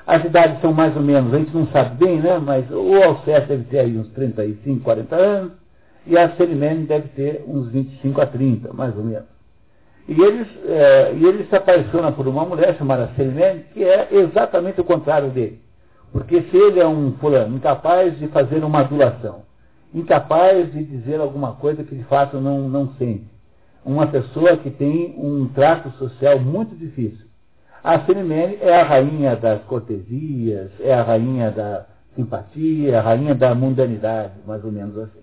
As 0.07 0.23
idades 0.23 0.61
são 0.61 0.73
mais 0.73 0.95
ou 0.95 1.03
menos, 1.03 1.33
a 1.33 1.39
gente 1.39 1.55
não 1.55 1.67
sabe 1.69 2.05
bem, 2.05 2.21
né? 2.21 2.39
Mas 2.39 2.71
o 2.71 3.03
Alceste 3.03 3.49
deve 3.49 3.65
ter 3.65 3.79
aí 3.81 3.97
uns 3.97 4.09
35, 4.09 4.81
40 4.81 5.17
anos, 5.17 5.53
e 6.07 6.19
a 6.19 6.37
Celimene 6.37 6.85
deve 6.85 7.09
ter 7.09 7.45
uns 7.47 7.69
25 7.69 8.21
a 8.21 8.27
30, 8.27 8.73
mais 8.75 8.95
ou 8.97 9.03
menos. 9.03 9.35
E 10.07 10.21
ele, 10.21 10.47
é, 10.67 11.15
e 11.15 11.25
ele 11.25 11.45
se 11.45 11.57
apaixona 11.57 12.13
por 12.13 12.29
uma 12.29 12.45
mulher 12.45 12.77
chamada 12.77 13.11
Celimene, 13.17 13.65
que 13.73 13.83
é 13.83 14.09
exatamente 14.13 14.79
o 14.79 14.85
contrário 14.85 15.31
dele. 15.31 15.61
Porque 16.13 16.43
se 16.43 16.57
ele 16.57 16.79
é 16.79 16.87
um 16.87 17.13
fulano 17.13 17.57
incapaz 17.57 18.19
de 18.19 18.29
fazer 18.29 18.63
uma 18.63 18.81
adulação, 18.81 19.43
incapaz 19.95 20.71
de 20.71 20.85
dizer 20.85 21.19
alguma 21.19 21.55
coisa 21.55 21.83
que 21.83 21.95
de 21.95 22.05
fato 22.05 22.39
não, 22.39 22.69
não 22.69 22.93
sente, 22.99 23.27
uma 23.85 24.07
pessoa 24.07 24.57
que 24.59 24.71
tem 24.71 25.15
um 25.19 25.49
trato 25.49 25.91
social 25.99 26.39
muito 26.39 26.77
difícil. 26.77 27.27
A 27.85 28.01
Celimene 28.07 28.57
é 28.63 28.81
a 28.81 28.83
rainha 28.83 29.37
das 29.37 29.63
cortesias, 29.65 30.71
é 30.81 30.95
a 30.95 31.03
rainha 31.03 31.51
da 31.51 31.85
simpatia, 32.17 32.99
a 32.99 33.03
rainha 33.03 33.35
da 33.35 33.55
mundanidade, 33.55 34.33
mais 34.47 34.65
ou 34.65 34.73
menos 34.73 34.97
assim. 34.97 35.21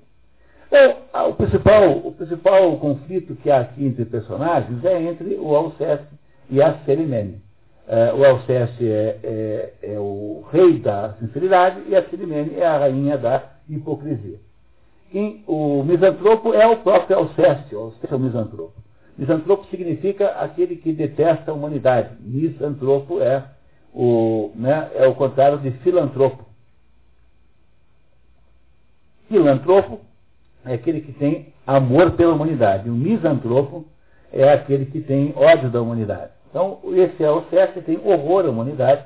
Então, 0.67 1.27
o 1.27 1.33
principal, 1.33 1.89
o 1.89 2.11
principal 2.11 2.77
conflito 2.77 3.35
que 3.37 3.49
há 3.49 3.61
aqui 3.61 3.83
entre 3.83 4.05
personagens 4.05 4.85
é 4.85 5.01
entre 5.01 5.37
o 5.37 5.55
Alceste 5.55 6.05
e 6.51 6.61
a 6.61 6.77
Celimene. 6.85 7.41
É, 7.87 8.13
o 8.13 8.23
Alceste 8.23 8.87
é, 8.87 9.17
é, 9.23 9.73
é, 9.81 9.99
o 9.99 10.45
rei 10.51 10.77
da 10.77 11.13
sinceridade 11.13 11.81
e 11.89 11.95
a 11.95 12.07
Silimene 12.09 12.59
é 12.59 12.67
a 12.67 12.77
rainha 12.77 13.17
da 13.17 13.41
hipocrisia. 13.67 14.39
E 15.11 15.43
o 15.47 15.81
misantropo 15.83 16.53
é 16.53 16.67
o 16.67 16.77
próprio 16.77 17.17
Alceste, 17.17 17.73
o 17.73 17.79
Alceste 17.79 18.13
é 18.13 18.15
o 18.15 18.19
misantropo. 18.19 18.75
Misantropo 19.17 19.67
significa 19.67 20.29
aquele 20.39 20.75
que 20.75 20.91
detesta 20.93 21.51
a 21.51 21.53
humanidade. 21.53 22.15
Misantropo 22.21 23.21
é 23.21 23.43
o, 23.93 24.51
né, 24.55 24.89
é 24.95 25.05
o 25.07 25.15
contrário 25.15 25.57
de 25.59 25.71
filantropo. 25.71 26.45
Filantropo 29.27 29.99
é 30.65 30.73
aquele 30.73 31.01
que 31.01 31.13
tem 31.13 31.53
amor 31.65 32.11
pela 32.11 32.33
humanidade. 32.33 32.89
O 32.89 32.93
misantropo 32.93 33.85
é 34.31 34.51
aquele 34.51 34.85
que 34.85 35.01
tem 35.01 35.33
ódio 35.35 35.69
da 35.69 35.81
humanidade. 35.81 36.31
Então, 36.49 36.79
esse 36.93 37.23
é 37.23 37.31
o 37.31 37.41
que 37.41 37.81
tem 37.81 37.99
horror 38.03 38.45
à 38.45 38.49
humanidade. 38.49 39.05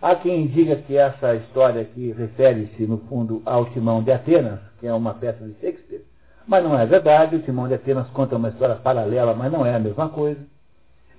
Há 0.00 0.16
quem 0.16 0.46
diga 0.48 0.76
que 0.76 0.96
essa 0.96 1.34
história 1.36 1.82
aqui 1.82 2.12
refere-se, 2.12 2.86
no 2.86 2.98
fundo, 3.08 3.42
ao 3.44 3.66
Timão 3.66 4.02
de 4.02 4.10
Atenas, 4.10 4.58
que 4.80 4.86
é 4.86 4.92
uma 4.92 5.14
peça 5.14 5.44
de 5.44 5.52
Shakespeare, 5.60 6.02
mas 6.46 6.64
não 6.64 6.78
é 6.78 6.86
verdade. 6.86 7.36
O 7.36 7.42
Timão 7.42 7.68
de 7.68 7.74
Atenas 7.74 8.08
conta 8.08 8.36
uma 8.36 8.48
história 8.48 8.76
paralela, 8.76 9.34
mas 9.34 9.52
não 9.52 9.64
é 9.64 9.74
a 9.74 9.78
mesma 9.78 10.08
coisa. 10.08 10.40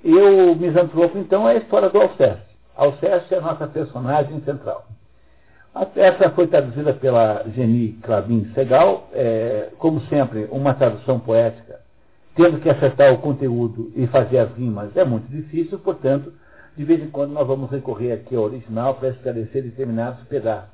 E 0.03 0.13
o 0.13 0.55
Misantropo, 0.55 1.17
então, 1.17 1.47
é 1.47 1.53
a 1.53 1.57
história 1.57 1.89
do 1.89 2.01
Alceste. 2.01 2.53
Alceste 2.75 3.33
é 3.33 3.37
a 3.37 3.41
nossa 3.41 3.67
personagem 3.67 4.41
central. 4.41 4.85
A 5.73 5.85
peça 5.85 6.29
foi 6.31 6.47
traduzida 6.47 6.93
pela 6.93 7.43
Geni 7.55 7.93
Clavin 8.03 8.51
Segal, 8.53 9.09
é, 9.13 9.69
como 9.79 10.01
sempre, 10.01 10.47
uma 10.51 10.73
tradução 10.73 11.19
poética 11.19 11.83
tendo 12.35 12.59
que 12.59 12.69
acertar 12.69 13.13
o 13.13 13.19
conteúdo 13.19 13.91
e 13.95 14.07
fazer 14.07 14.39
as 14.39 14.51
rimas 14.55 14.95
é 14.97 15.05
muito 15.05 15.27
difícil, 15.27 15.77
portanto, 15.79 16.33
de 16.75 16.83
vez 16.83 17.01
em 17.01 17.09
quando 17.09 17.31
nós 17.31 17.47
vamos 17.47 17.69
recorrer 17.69 18.11
aqui 18.13 18.35
ao 18.35 18.43
original 18.43 18.95
para 18.95 19.09
esclarecer 19.09 19.63
determinados 19.63 20.23
pedaços. 20.27 20.71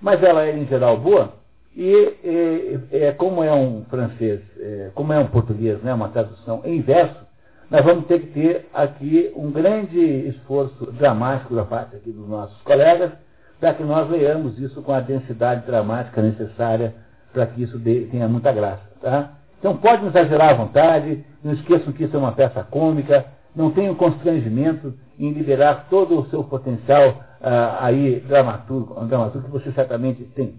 Mas 0.00 0.22
ela 0.22 0.44
é, 0.44 0.56
em 0.56 0.66
geral, 0.66 0.98
boa, 0.98 1.34
e, 1.76 2.78
e 2.92 3.12
como 3.12 3.42
é 3.42 3.52
um 3.52 3.84
francês, 3.88 4.40
é, 4.58 4.90
como 4.94 5.12
é 5.12 5.18
um 5.18 5.26
português, 5.26 5.80
né, 5.82 5.94
uma 5.94 6.08
tradução 6.08 6.62
em 6.64 6.80
verso, 6.80 7.28
nós 7.70 7.84
vamos 7.84 8.06
ter 8.06 8.20
que 8.20 8.26
ter 8.28 8.68
aqui 8.74 9.32
um 9.36 9.50
grande 9.50 10.00
esforço 10.28 10.90
dramático 10.92 11.54
da 11.54 11.64
parte 11.64 11.94
aqui 11.94 12.10
dos 12.10 12.28
nossos 12.28 12.60
colegas, 12.62 13.12
para 13.60 13.74
que 13.74 13.82
nós 13.84 14.10
leamos 14.10 14.58
isso 14.58 14.82
com 14.82 14.92
a 14.92 15.00
densidade 15.00 15.66
dramática 15.66 16.20
necessária 16.20 16.94
para 17.32 17.46
que 17.46 17.62
isso 17.62 17.78
dê, 17.78 18.06
tenha 18.10 18.26
muita 18.26 18.52
graça. 18.52 18.82
Tá? 19.00 19.34
Então 19.58 19.76
podem 19.76 20.08
exagerar 20.08 20.50
à 20.50 20.54
vontade, 20.54 21.24
não 21.44 21.52
esqueçam 21.52 21.92
que 21.92 22.04
isso 22.04 22.16
é 22.16 22.18
uma 22.18 22.32
peça 22.32 22.64
cômica, 22.64 23.26
não 23.54 23.70
tenham 23.70 23.94
constrangimento 23.94 24.94
em 25.18 25.30
liberar 25.30 25.86
todo 25.88 26.18
o 26.18 26.28
seu 26.30 26.42
potencial 26.42 27.22
ah, 27.40 27.78
aí 27.84 28.20
dramaturgo, 28.20 29.04
dramaturgo 29.04 29.46
que 29.46 29.52
você 29.52 29.72
certamente 29.72 30.24
tem. 30.34 30.58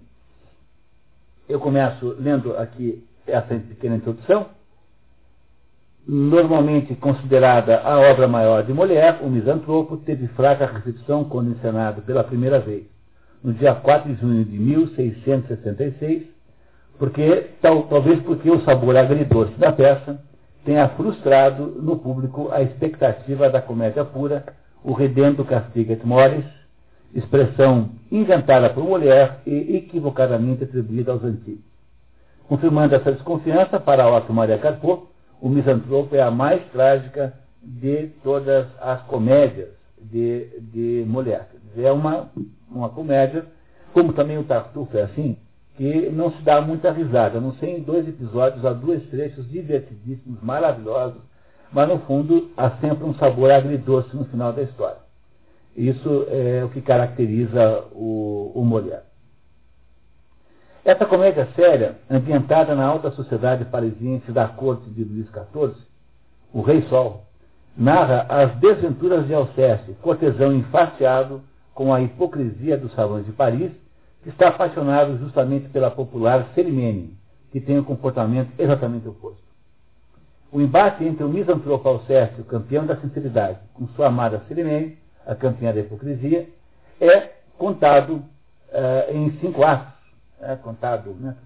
Eu 1.52 1.60
começo 1.60 2.16
lendo 2.18 2.56
aqui 2.56 3.04
essa 3.26 3.54
pequena 3.54 3.96
introdução. 3.96 4.46
Normalmente 6.08 6.94
considerada 6.94 7.78
a 7.80 8.00
obra 8.10 8.26
maior 8.26 8.64
de 8.64 8.72
Molière, 8.72 9.18
o 9.20 9.28
Misantropo 9.28 9.98
teve 9.98 10.28
fraca 10.28 10.64
recepção 10.64 11.24
quando 11.24 11.50
encenado 11.50 12.00
pela 12.00 12.24
primeira 12.24 12.58
vez, 12.58 12.84
no 13.44 13.52
dia 13.52 13.74
4 13.74 14.14
de 14.14 14.18
junho 14.18 14.46
de 14.46 14.58
1666, 14.58 16.22
porque, 16.98 17.50
tal, 17.60 17.82
talvez 17.82 18.18
porque 18.22 18.50
o 18.50 18.64
sabor 18.64 18.96
agridoce 18.96 19.52
da 19.58 19.70
peça 19.70 20.24
tenha 20.64 20.88
frustrado 20.88 21.66
no 21.66 21.98
público 21.98 22.48
a 22.50 22.62
expectativa 22.62 23.50
da 23.50 23.60
comédia 23.60 24.06
pura, 24.06 24.42
o 24.82 24.94
Redento 24.94 25.44
Castigat 25.44 26.02
Mores, 26.02 26.46
expressão 27.14 27.90
inventada 28.10 28.70
por 28.70 28.84
Molière 28.84 29.36
e 29.46 29.76
equivocadamente 29.76 30.64
atribuída 30.64 31.12
aos 31.12 31.22
antigos. 31.24 31.64
Confirmando 32.48 32.94
essa 32.94 33.12
desconfiança, 33.12 33.80
para 33.80 34.08
Otto 34.10 34.32
Maria 34.32 34.58
Carpo, 34.58 35.08
o 35.40 35.48
Misantropo 35.48 36.14
é 36.14 36.22
a 36.22 36.30
mais 36.30 36.62
trágica 36.70 37.34
de 37.62 38.08
todas 38.22 38.66
as 38.80 39.02
comédias 39.02 39.68
de, 40.00 40.60
de 40.60 41.04
Molière. 41.06 41.46
É 41.76 41.90
uma, 41.90 42.30
uma 42.70 42.88
comédia, 42.88 43.46
como 43.92 44.12
também 44.12 44.38
o 44.38 44.44
Tartufo 44.44 44.96
é 44.96 45.02
assim, 45.02 45.36
que 45.76 46.10
não 46.10 46.30
se 46.32 46.42
dá 46.42 46.60
muita 46.60 46.90
risada. 46.90 47.40
Não 47.40 47.54
sei, 47.54 47.76
em 47.76 47.82
dois 47.82 48.06
episódios 48.06 48.64
há 48.64 48.72
dois 48.72 49.02
trechos 49.08 49.48
divertidíssimos, 49.50 50.42
maravilhosos, 50.42 51.20
mas 51.72 51.88
no 51.88 51.98
fundo 52.00 52.50
há 52.56 52.70
sempre 52.72 53.04
um 53.04 53.14
sabor 53.14 53.50
agridoce 53.50 54.14
no 54.14 54.24
final 54.26 54.52
da 54.52 54.62
história. 54.62 55.01
Isso 55.76 56.26
é 56.28 56.64
o 56.64 56.68
que 56.68 56.82
caracteriza 56.82 57.84
o, 57.92 58.52
o 58.54 58.64
Molière. 58.64 59.02
Essa 60.84 61.06
comédia 61.06 61.48
séria, 61.54 61.96
ambientada 62.10 62.74
na 62.74 62.84
alta 62.84 63.10
sociedade 63.12 63.64
parisiense 63.66 64.32
da 64.32 64.48
corte 64.48 64.90
de 64.90 65.04
Luís 65.04 65.26
XIV, 65.28 65.74
O 66.52 66.60
Rei 66.60 66.82
Sol, 66.88 67.24
narra 67.76 68.26
as 68.28 68.54
desventuras 68.56 69.26
de 69.26 69.32
Alceste, 69.32 69.96
cortesão 70.02 70.52
enfastiado 70.52 71.40
com 71.72 71.94
a 71.94 72.02
hipocrisia 72.02 72.76
dos 72.76 72.92
salões 72.94 73.24
de 73.24 73.32
Paris, 73.32 73.70
que 74.22 74.28
está 74.28 74.48
apaixonado 74.48 75.16
justamente 75.18 75.68
pela 75.68 75.90
popular 75.90 76.48
Celimene, 76.54 77.16
que 77.50 77.60
tem 77.60 77.78
um 77.78 77.84
comportamento 77.84 78.50
exatamente 78.58 79.08
oposto. 79.08 79.42
O 80.50 80.60
embate 80.60 81.04
entre 81.04 81.24
o 81.24 81.28
misantropo 81.28 81.88
Alceste, 81.88 82.40
o 82.40 82.44
campeão 82.44 82.84
da 82.84 82.96
sinceridade, 82.96 83.58
com 83.72 83.86
sua 83.88 84.08
amada 84.08 84.42
Celimene, 84.48 84.98
a 85.26 85.34
campeã 85.34 85.72
da 85.72 85.80
hipocrisia, 85.80 86.48
é 87.00 87.30
contado 87.58 88.14
uh, 88.14 89.14
em 89.14 89.30
cinco 89.40 89.64
atos, 89.64 89.92
é 90.40 90.56
contado, 90.56 91.14
né, 91.20 91.36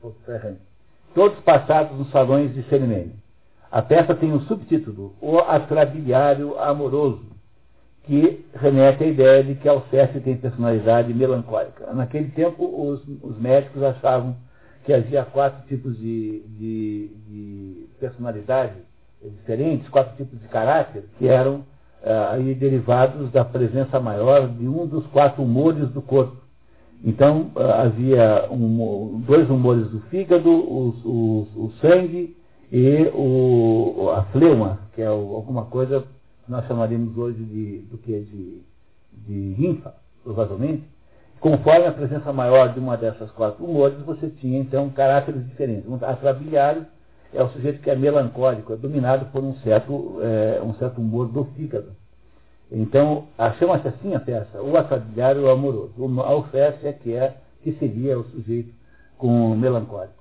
todos 1.15 1.39
passados 1.41 1.97
nos 1.99 2.11
salões 2.11 2.55
de 2.55 2.63
Celimene. 2.65 3.15
A 3.71 3.83
peça 3.83 4.15
tem 4.15 4.33
um 4.33 4.41
subtítulo, 4.43 5.15
O 5.21 5.39
Atrabiliário 5.39 6.59
Amoroso, 6.59 7.27
que 8.05 8.47
remete 8.55 9.03
à 9.03 9.07
ideia 9.07 9.43
de 9.43 9.57
que 9.57 9.69
Alceste 9.69 10.21
tem 10.21 10.37
personalidade 10.37 11.13
melancólica. 11.13 11.93
Naquele 11.93 12.31
tempo, 12.31 12.65
os, 12.65 13.03
os 13.23 13.37
médicos 13.39 13.83
achavam 13.83 14.37
que 14.85 14.93
havia 14.93 15.25
quatro 15.25 15.67
tipos 15.67 15.99
de, 15.99 16.41
de, 16.47 17.11
de 17.27 17.89
personalidade 17.99 18.75
diferentes, 19.21 19.89
quatro 19.89 20.17
tipos 20.17 20.41
de 20.41 20.47
caráter, 20.47 21.05
que 21.19 21.27
eram 21.27 21.65
ah, 22.07 22.33
aí 22.33 22.55
derivados 22.55 23.31
da 23.33 23.45
presença 23.45 23.99
maior 23.99 24.49
de 24.49 24.69
um 24.69 24.87
dos 24.87 25.05
quatro 25.09 25.43
humores 25.43 25.89
do 25.91 26.01
corpo. 26.01 26.37
Então, 27.05 27.51
ah, 27.57 27.83
havia 27.83 28.47
um, 28.51 29.21
dois 29.27 29.51
humores 29.51 29.91
do 29.91 30.01
fígado, 30.03 30.49
o, 30.49 30.89
o, 31.05 31.65
o 31.65 31.73
sangue 31.81 32.37
e 32.71 33.11
o, 33.13 34.11
a 34.15 34.23
fleuma, 34.33 34.81
que 34.95 35.03
é 35.03 35.07
alguma 35.07 35.65
coisa 35.65 36.05
que 36.45 36.51
nós 36.51 36.65
chamaríamos 36.67 37.17
hoje 37.19 37.43
de, 37.43 37.79
do 37.91 37.99
que? 37.99 38.21
De, 38.21 38.63
de 39.27 39.55
linfa, 39.61 39.95
provavelmente. 40.23 40.85
Conforme 41.41 41.87
a 41.87 41.93
presença 41.93 42.33
maior 42.33 42.73
de 42.73 42.79
uma 42.79 42.97
dessas 42.97 43.31
quatro 43.33 43.65
humores, 43.65 43.99
você 44.07 44.29
tinha 44.29 44.59
então 44.59 44.89
caráteres 44.91 45.45
diferentes. 45.47 45.89
Um 45.89 45.97
atrabiliário 45.97 46.87
é 47.35 47.43
o 47.43 47.49
sujeito 47.51 47.81
que 47.81 47.91
é 47.91 47.97
melancólico, 47.97 48.73
é 48.73 48.77
dominado 48.77 49.27
por 49.27 49.43
um 49.43 49.55
certo, 49.57 50.19
é, 50.23 50.61
um 50.63 50.75
certo 50.75 51.01
humor 51.01 51.29
do 51.29 51.45
fígado. 51.57 51.93
Então, 52.71 53.27
chama-se 53.59 53.87
assim 53.89 54.15
a 54.15 54.21
peça, 54.21 54.61
o 54.61 54.77
atrabiliário 54.77 55.49
amoroso. 55.51 55.93
O 55.97 56.21
Alceste 56.21 56.87
é 56.87 56.93
que 56.93 57.13
é, 57.15 57.37
que 57.63 57.73
seria 57.75 58.19
o 58.19 58.25
sujeito 58.25 58.73
com 59.17 59.55
melancólico. 59.55 60.15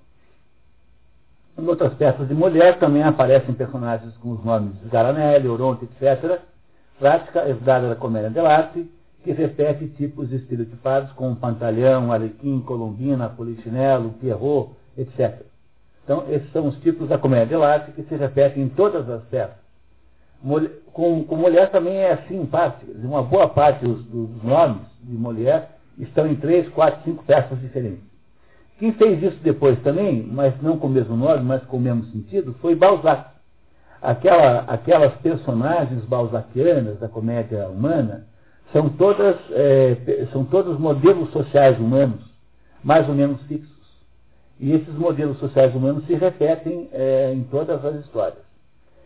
Em 1.57 1.65
outras 1.67 1.93
peças 1.93 2.27
de 2.27 2.33
mulher 2.33 2.77
também 2.79 3.01
aparecem 3.01 3.55
personagens 3.55 4.15
com 4.17 4.31
os 4.31 4.43
nomes 4.43 4.75
Garanelli, 4.91 5.47
Oronte, 5.47 5.85
etc., 5.85 6.39
prática 6.99 7.47
herdada 7.47 7.89
da 7.89 7.95
comédia 7.95 8.29
dell'arte, 8.29 8.89
que 9.23 9.31
repete 9.31 9.87
tipos 9.87 10.31
estereotipados 10.31 11.11
como 11.13 11.35
Pantalhão, 11.35 12.11
Alequim, 12.11 12.61
Colombina, 12.61 13.29
Polichinelo, 13.29 14.11
Pierrot, 14.19 14.71
etc. 14.97 15.41
Então, 16.05 16.23
esses 16.29 16.49
são 16.51 16.67
os 16.67 16.77
tipos 16.77 17.09
da 17.09 17.17
comédia 17.17 17.47
dell'arte 17.47 17.91
que 17.91 18.03
se 18.03 18.15
repetem 18.15 18.63
em 18.63 18.69
todas 18.69 19.09
as 19.09 19.23
peças. 19.23 19.65
Com, 20.93 21.23
com 21.23 21.35
mulher 21.35 21.71
também 21.71 21.97
é 21.97 22.13
assim, 22.13 22.41
em 22.41 22.45
parte. 22.45 22.85
Uma 23.03 23.23
boa 23.23 23.49
parte 23.49 23.83
dos, 23.83 24.03
dos 24.05 24.43
nomes 24.43 24.85
de 25.01 25.17
mulher 25.17 25.77
estão 25.97 26.27
em 26.27 26.35
três, 26.35 26.69
quatro, 26.69 27.03
cinco 27.03 27.23
peças 27.23 27.59
diferentes. 27.59 28.03
Quem 28.77 28.91
fez 28.93 29.23
isso 29.23 29.39
depois 29.41 29.79
também, 29.81 30.21
mas 30.31 30.53
não 30.61 30.77
com 30.77 30.87
o 30.87 30.89
mesmo 30.89 31.17
nome, 31.17 31.43
mas 31.43 31.63
com 31.63 31.77
o 31.77 31.81
mesmo 31.81 32.05
sentido, 32.11 32.53
foi 32.61 32.75
Balzac. 32.75 33.31
Aquela, 34.01 34.59
aquelas 34.67 35.13
personagens 35.15 36.03
balzaquianas 36.05 36.99
da 36.99 37.07
comédia 37.07 37.67
humana 37.67 38.27
são 38.71 38.89
todas 38.89 39.37
é, 39.51 40.27
são 40.31 40.45
todos 40.45 40.77
modelos 40.77 41.31
sociais 41.31 41.79
humanos, 41.79 42.21
mais 42.83 43.07
ou 43.09 43.15
menos 43.15 43.41
fixos. 43.43 43.74
E 44.59 44.71
esses 44.71 44.93
modelos 44.95 45.37
sociais 45.39 45.75
humanos 45.75 46.05
se 46.05 46.13
repetem 46.15 46.89
é, 46.91 47.33
em 47.33 47.43
todas 47.43 47.83
as 47.83 47.95
histórias. 48.05 48.43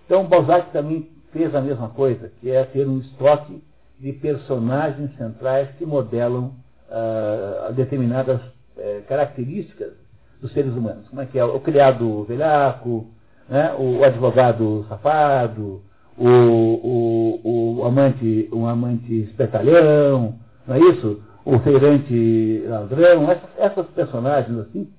Então 0.05 0.25
Balzac 0.25 0.71
também 0.71 1.09
fez 1.31 1.53
a 1.53 1.61
mesma 1.61 1.89
coisa, 1.89 2.31
que 2.39 2.49
é 2.49 2.63
ter 2.63 2.87
um 2.87 2.99
estoque 2.99 3.63
de 3.99 4.13
personagens 4.13 5.15
centrais 5.17 5.69
que 5.77 5.85
modelam 5.85 6.53
ah, 6.89 7.71
determinadas 7.75 8.41
é, 8.75 9.01
características 9.07 9.93
dos 10.41 10.51
seres 10.53 10.73
humanos. 10.73 11.07
Como 11.07 11.21
é 11.21 11.25
que 11.25 11.37
é? 11.37 11.43
O 11.43 11.59
criado 11.59 12.23
velhaco, 12.23 13.07
né? 13.47 13.75
o 13.77 14.03
advogado 14.03 14.85
safado, 14.89 15.83
o, 16.17 16.27
o, 16.27 17.79
o 17.79 17.85
amante, 17.85 18.49
um 18.51 18.65
amante 18.65 19.21
espertalhão, 19.21 20.39
não 20.65 20.75
é 20.75 20.79
isso? 20.79 21.21
O 21.45 21.59
feirante 21.59 22.63
ladrão, 22.67 23.29
essas, 23.29 23.49
essas 23.57 23.87
personagens 23.87 24.57
assim, 24.59 24.89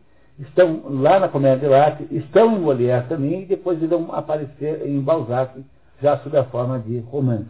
estão 0.41 0.83
lá 0.85 1.21
na 1.21 1.29
comédia 1.29 1.69
de 1.69 1.75
arte, 1.75 2.09
estão 2.11 2.57
em 2.57 2.61
Molière 2.61 3.07
também, 3.09 3.43
e 3.43 3.47
depois 3.47 3.83
irão 3.83 4.09
aparecer 4.13 4.87
em 4.87 5.01
Balzac, 5.01 5.63
já 6.03 6.19
sob 6.19 6.37
a 6.37 6.45
forma 6.45 6.79
de 6.79 6.99
romance. 7.01 7.49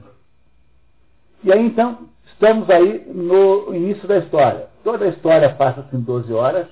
E 1.42 1.52
aí 1.52 1.64
então, 1.64 1.98
estamos 2.26 2.68
aí 2.68 3.06
no 3.12 3.74
início 3.74 4.06
da 4.06 4.18
história. 4.18 4.66
Toda 4.82 5.04
a 5.04 5.08
história 5.08 5.48
passa-se 5.50 5.94
em 5.94 6.00
12 6.00 6.32
horas, 6.32 6.66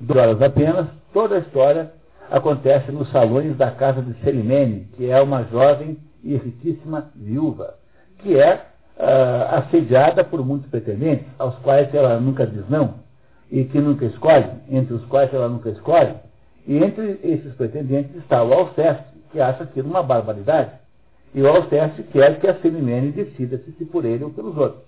12 0.00 0.20
horas 0.20 0.42
apenas, 0.42 0.86
toda 1.12 1.36
a 1.36 1.38
história 1.38 1.92
acontece 2.30 2.90
nos 2.92 3.10
salões 3.10 3.56
da 3.56 3.70
casa 3.70 4.02
de 4.02 4.14
Celimene, 4.22 4.88
que 4.96 5.10
é 5.10 5.20
uma 5.20 5.44
jovem 5.44 5.96
e 6.22 6.36
riquíssima 6.36 7.10
viúva, 7.14 7.74
que 8.18 8.38
é 8.38 8.66
uh, 8.98 9.56
assediada 9.56 10.24
por 10.24 10.44
muitos 10.44 10.68
pretendentes, 10.70 11.26
aos 11.38 11.54
quais 11.56 11.92
ela 11.94 12.18
nunca 12.18 12.46
diz 12.46 12.68
não, 12.68 13.03
e 13.50 13.64
que 13.64 13.80
nunca 13.80 14.04
escolhe, 14.06 14.50
entre 14.70 14.94
os 14.94 15.04
quais 15.06 15.32
ela 15.32 15.48
nunca 15.48 15.70
escolhe, 15.70 16.14
e 16.66 16.76
entre 16.76 17.20
esses 17.22 17.52
pretendentes 17.54 18.16
está 18.16 18.42
o 18.42 18.52
Alceste, 18.52 19.04
que 19.30 19.40
acha 19.40 19.64
aquilo 19.64 19.88
uma 19.88 20.02
barbaridade, 20.02 20.70
e 21.34 21.42
o 21.42 21.48
Alceste 21.48 22.02
quer 22.04 22.38
que 22.38 22.46
a 22.46 22.54
Celimene 22.60 23.10
decida 23.10 23.58
se 23.58 23.84
por 23.84 24.04
ele 24.04 24.24
ou 24.24 24.30
pelos 24.30 24.56
outros. 24.56 24.82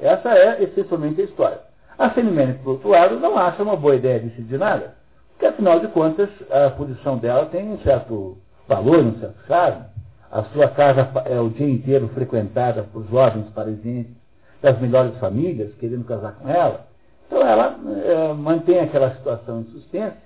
Essa 0.00 0.30
é 0.30 0.62
essencialmente 0.62 1.20
a 1.20 1.24
história. 1.24 1.60
A 1.98 2.10
Celimene, 2.10 2.54
por 2.54 2.72
outro 2.72 2.88
lado, 2.90 3.18
não 3.18 3.36
acha 3.36 3.62
uma 3.62 3.76
boa 3.76 3.96
ideia 3.96 4.20
decidir 4.20 4.58
nada, 4.58 4.94
porque 5.32 5.46
afinal 5.46 5.80
de 5.80 5.88
contas 5.88 6.28
a 6.50 6.70
posição 6.70 7.18
dela 7.18 7.46
tem 7.46 7.68
um 7.68 7.78
certo 7.78 8.38
valor, 8.66 8.98
um 8.98 9.18
certo 9.18 9.46
charme. 9.46 9.84
A 10.30 10.42
sua 10.44 10.68
casa 10.68 11.10
é 11.24 11.40
o 11.40 11.48
dia 11.48 11.68
inteiro 11.68 12.08
frequentada 12.08 12.82
por 12.84 13.06
jovens 13.08 13.48
parisienses 13.54 14.12
das 14.60 14.78
melhores 14.80 15.16
famílias, 15.18 15.74
querendo 15.76 16.04
casar 16.04 16.34
com 16.34 16.48
ela. 16.48 16.87
Então 17.28 17.46
ela 17.46 17.78
é, 18.04 18.32
mantém 18.32 18.80
aquela 18.80 19.14
situação 19.14 19.60
em 19.60 19.64
suspense, 19.66 20.16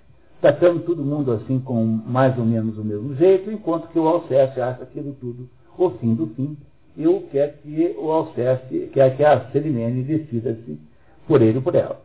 tratando 0.40 0.80
todo 0.80 1.04
mundo 1.04 1.32
assim 1.32 1.58
com 1.58 1.84
mais 1.84 2.38
ou 2.38 2.44
menos 2.44 2.78
o 2.78 2.84
mesmo 2.84 3.14
jeito, 3.16 3.50
enquanto 3.50 3.88
que 3.88 3.98
o 3.98 4.08
Alceste 4.08 4.60
acha 4.60 4.82
aquilo 4.82 5.12
tudo 5.20 5.48
o 5.76 5.90
fim 5.90 6.14
do 6.14 6.26
fim, 6.28 6.56
e 6.96 7.06
o 7.06 7.22
quer 7.30 7.58
que 7.62 7.96
o 7.98 8.10
Alceste, 8.10 8.90
quer 8.92 9.16
que 9.16 9.24
a 9.24 9.50
Celimene 9.50 10.02
decida-se 10.02 10.78
por 11.26 11.40
ele 11.40 11.58
ou 11.58 11.62
por 11.62 11.74
ela. 11.74 12.00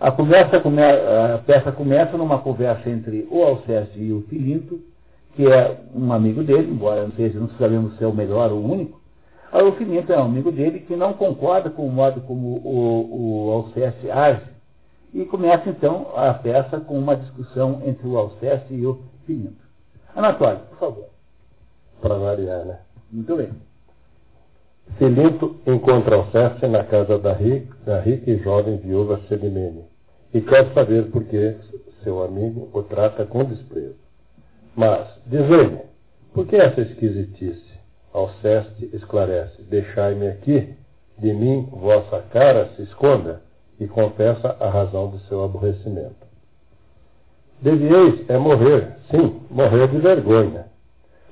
A, 0.00 0.10
conversa 0.10 0.58
come, 0.60 0.82
a 0.82 1.40
peça 1.46 1.70
começa 1.70 2.16
numa 2.16 2.38
conversa 2.38 2.90
entre 2.90 3.26
o 3.30 3.42
Alceste 3.42 4.00
e 4.00 4.12
o 4.12 4.22
Filinto, 4.22 4.80
que 5.36 5.46
é 5.46 5.80
um 5.94 6.12
amigo 6.12 6.42
dele, 6.42 6.70
embora 6.70 7.04
não 7.04 7.12
seja, 7.12 7.38
não 7.38 7.48
sabemos 7.50 7.96
se 7.96 8.04
é 8.04 8.06
o 8.06 8.12
melhor 8.12 8.50
ou 8.52 8.58
o 8.58 8.72
único. 8.72 9.00
O 9.52 9.72
Filinto 9.72 10.12
é 10.12 10.18
um 10.18 10.24
amigo 10.24 10.50
dele 10.50 10.80
que 10.80 10.96
não 10.96 11.12
concorda 11.12 11.68
com 11.68 11.86
o 11.86 11.92
modo 11.92 12.22
como 12.22 12.56
o, 12.64 13.48
o 13.48 13.50
Alceste 13.52 14.10
age. 14.10 14.50
E 15.12 15.24
começa 15.26 15.68
então 15.68 16.06
a 16.16 16.32
peça 16.32 16.80
com 16.80 16.98
uma 16.98 17.16
discussão 17.16 17.82
entre 17.84 18.06
o 18.06 18.16
Alceste 18.16 18.72
e 18.72 18.86
o 18.86 18.98
Filinto. 19.26 19.62
Anatólio, 20.16 20.60
por 20.70 20.78
favor. 20.78 21.04
Para 22.00 22.16
variar, 22.16 22.64
né? 22.64 22.78
Muito 23.10 23.36
bem. 23.36 23.50
Filinto 24.96 25.56
encontra 25.66 26.16
Alceste 26.16 26.66
na 26.66 26.84
casa 26.84 27.18
da 27.18 27.34
rica, 27.34 27.76
da 27.84 28.00
rica 28.00 28.30
e 28.30 28.38
jovem 28.38 28.78
viúva 28.78 29.20
Celimene 29.28 29.84
e 30.34 30.40
quer 30.40 30.72
saber 30.72 31.10
por 31.10 31.24
que 31.24 31.56
seu 32.02 32.22
amigo 32.24 32.70
o 32.72 32.82
trata 32.82 33.26
com 33.26 33.44
desprezo. 33.44 33.96
Mas, 34.74 35.06
diz 35.26 35.42
ele, 35.50 35.78
por 36.32 36.46
que 36.46 36.56
essa 36.56 36.80
esquisitice? 36.80 37.71
Alceste 38.12 38.90
esclarece, 38.92 39.62
deixai-me 39.62 40.28
aqui, 40.28 40.74
de 41.18 41.32
mim 41.32 41.68
vossa 41.70 42.22
cara 42.30 42.70
se 42.76 42.82
esconda, 42.82 43.40
e 43.80 43.86
confessa 43.86 44.56
a 44.60 44.68
razão 44.68 45.10
de 45.10 45.18
seu 45.26 45.42
aborrecimento. 45.42 46.26
Devieis 47.60 48.28
é 48.28 48.36
morrer, 48.38 48.96
sim, 49.10 49.40
morrer 49.50 49.88
de 49.88 49.98
vergonha. 49.98 50.66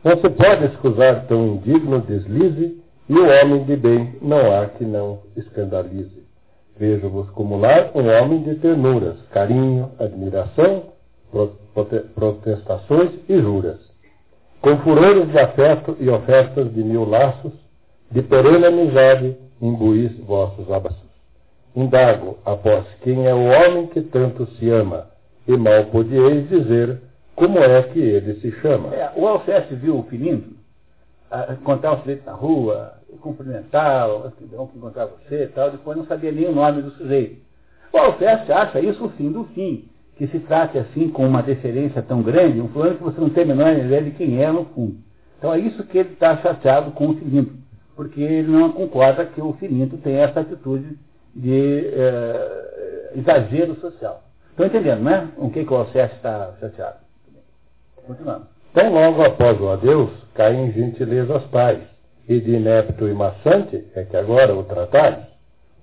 Não 0.02 0.16
se 0.16 0.30
pode 0.30 0.66
escusar 0.66 1.26
tão 1.26 1.46
indigno 1.46 2.00
deslize 2.00 2.80
E 3.08 3.12
o 3.12 3.26
homem 3.26 3.64
de 3.64 3.76
bem 3.76 4.14
não 4.22 4.52
há 4.52 4.66
que 4.66 4.84
não 4.84 5.18
escandalize. 5.36 6.22
Vejo-vos 6.76 7.28
acumular 7.28 7.90
um 7.94 8.08
homem 8.08 8.42
de 8.44 8.54
ternuras, 8.54 9.16
carinho, 9.32 9.90
admiração, 9.98 10.84
protestações 12.14 13.10
e 13.28 13.36
juras. 13.38 13.89
Com 14.60 14.76
furores 14.78 15.30
de 15.30 15.38
afeto 15.38 15.96
e 15.98 16.08
ofertas 16.08 16.72
de 16.74 16.84
mil 16.84 17.08
laços, 17.08 17.52
de 18.10 18.22
perene 18.22 18.66
amizade, 18.66 19.36
imbuís 19.60 20.16
vossos 20.18 20.70
abraços. 20.70 21.10
Indago, 21.74 22.38
após 22.44 22.84
quem 23.02 23.26
é 23.26 23.34
o 23.34 23.44
homem 23.44 23.86
que 23.86 24.02
tanto 24.02 24.46
se 24.56 24.68
ama, 24.68 25.06
e 25.46 25.56
mal 25.56 25.84
podieis 25.86 26.48
dizer 26.48 27.00
como 27.34 27.58
é 27.58 27.82
que 27.84 27.98
ele 27.98 28.40
se 28.40 28.52
chama. 28.60 28.94
É, 28.94 29.10
o 29.16 29.26
Alceste 29.26 29.74
viu 29.74 29.98
o 29.98 30.02
Filinto 30.02 30.60
encontrar 31.52 31.94
o 31.94 31.98
sujeito 32.00 32.26
na 32.26 32.32
rua, 32.32 32.94
bom 33.08 34.66
que 34.66 34.76
encontrar 34.76 35.06
você 35.06 35.44
e 35.44 35.48
tal, 35.48 35.70
depois 35.70 35.96
não 35.96 36.04
sabia 36.06 36.32
nem 36.32 36.46
o 36.46 36.52
nome 36.52 36.82
do 36.82 36.90
sujeito. 36.92 37.40
O 37.92 37.98
Alceste 37.98 38.52
acha 38.52 38.80
isso 38.80 39.04
o 39.04 39.10
fim 39.10 39.30
do 39.32 39.44
fim, 39.54 39.88
que 40.20 40.26
se 40.26 40.38
trate 40.40 40.76
assim 40.76 41.08
com 41.08 41.26
uma 41.26 41.42
deferência 41.42 42.02
tão 42.02 42.20
grande, 42.20 42.60
um 42.60 42.68
fulano 42.68 42.96
que 42.96 43.02
você 43.02 43.18
não 43.18 43.30
tem 43.30 43.44
a 43.44 43.46
menor 43.46 43.72
ideia 43.72 44.02
de 44.02 44.10
quem 44.10 44.42
é 44.42 44.52
no 44.52 44.66
fundo. 44.66 44.98
Então 45.38 45.54
é 45.54 45.58
isso 45.58 45.82
que 45.84 45.96
ele 45.96 46.12
está 46.12 46.36
chateado 46.36 46.90
com 46.90 47.08
o 47.08 47.16
Filinto, 47.16 47.54
porque 47.96 48.20
ele 48.20 48.52
não 48.52 48.70
concorda 48.70 49.24
que 49.24 49.40
o 49.40 49.54
Filinto 49.54 49.96
tenha 49.96 50.24
essa 50.24 50.40
atitude 50.40 50.98
de 51.34 51.86
é, 51.86 53.12
exagero 53.16 53.76
social. 53.76 54.22
Estão 54.50 54.66
entendendo, 54.66 55.00
né? 55.04 55.30
O 55.38 55.48
que, 55.48 55.64
que 55.64 55.72
o 55.72 55.76
Alceste 55.76 56.16
está 56.16 56.52
chateado? 56.60 56.98
Continuando. 58.06 58.46
Tão 58.74 58.92
logo 58.92 59.22
após 59.22 59.58
o 59.58 59.70
adeus, 59.70 60.10
caem 60.34 60.70
gentilezas 60.72 61.48
tais, 61.50 61.80
e 62.28 62.38
de 62.38 62.56
inepto 62.56 63.08
e 63.08 63.14
maçante 63.14 63.86
é 63.94 64.04
que 64.04 64.18
agora 64.18 64.54
o 64.54 64.64
tratais. 64.64 65.16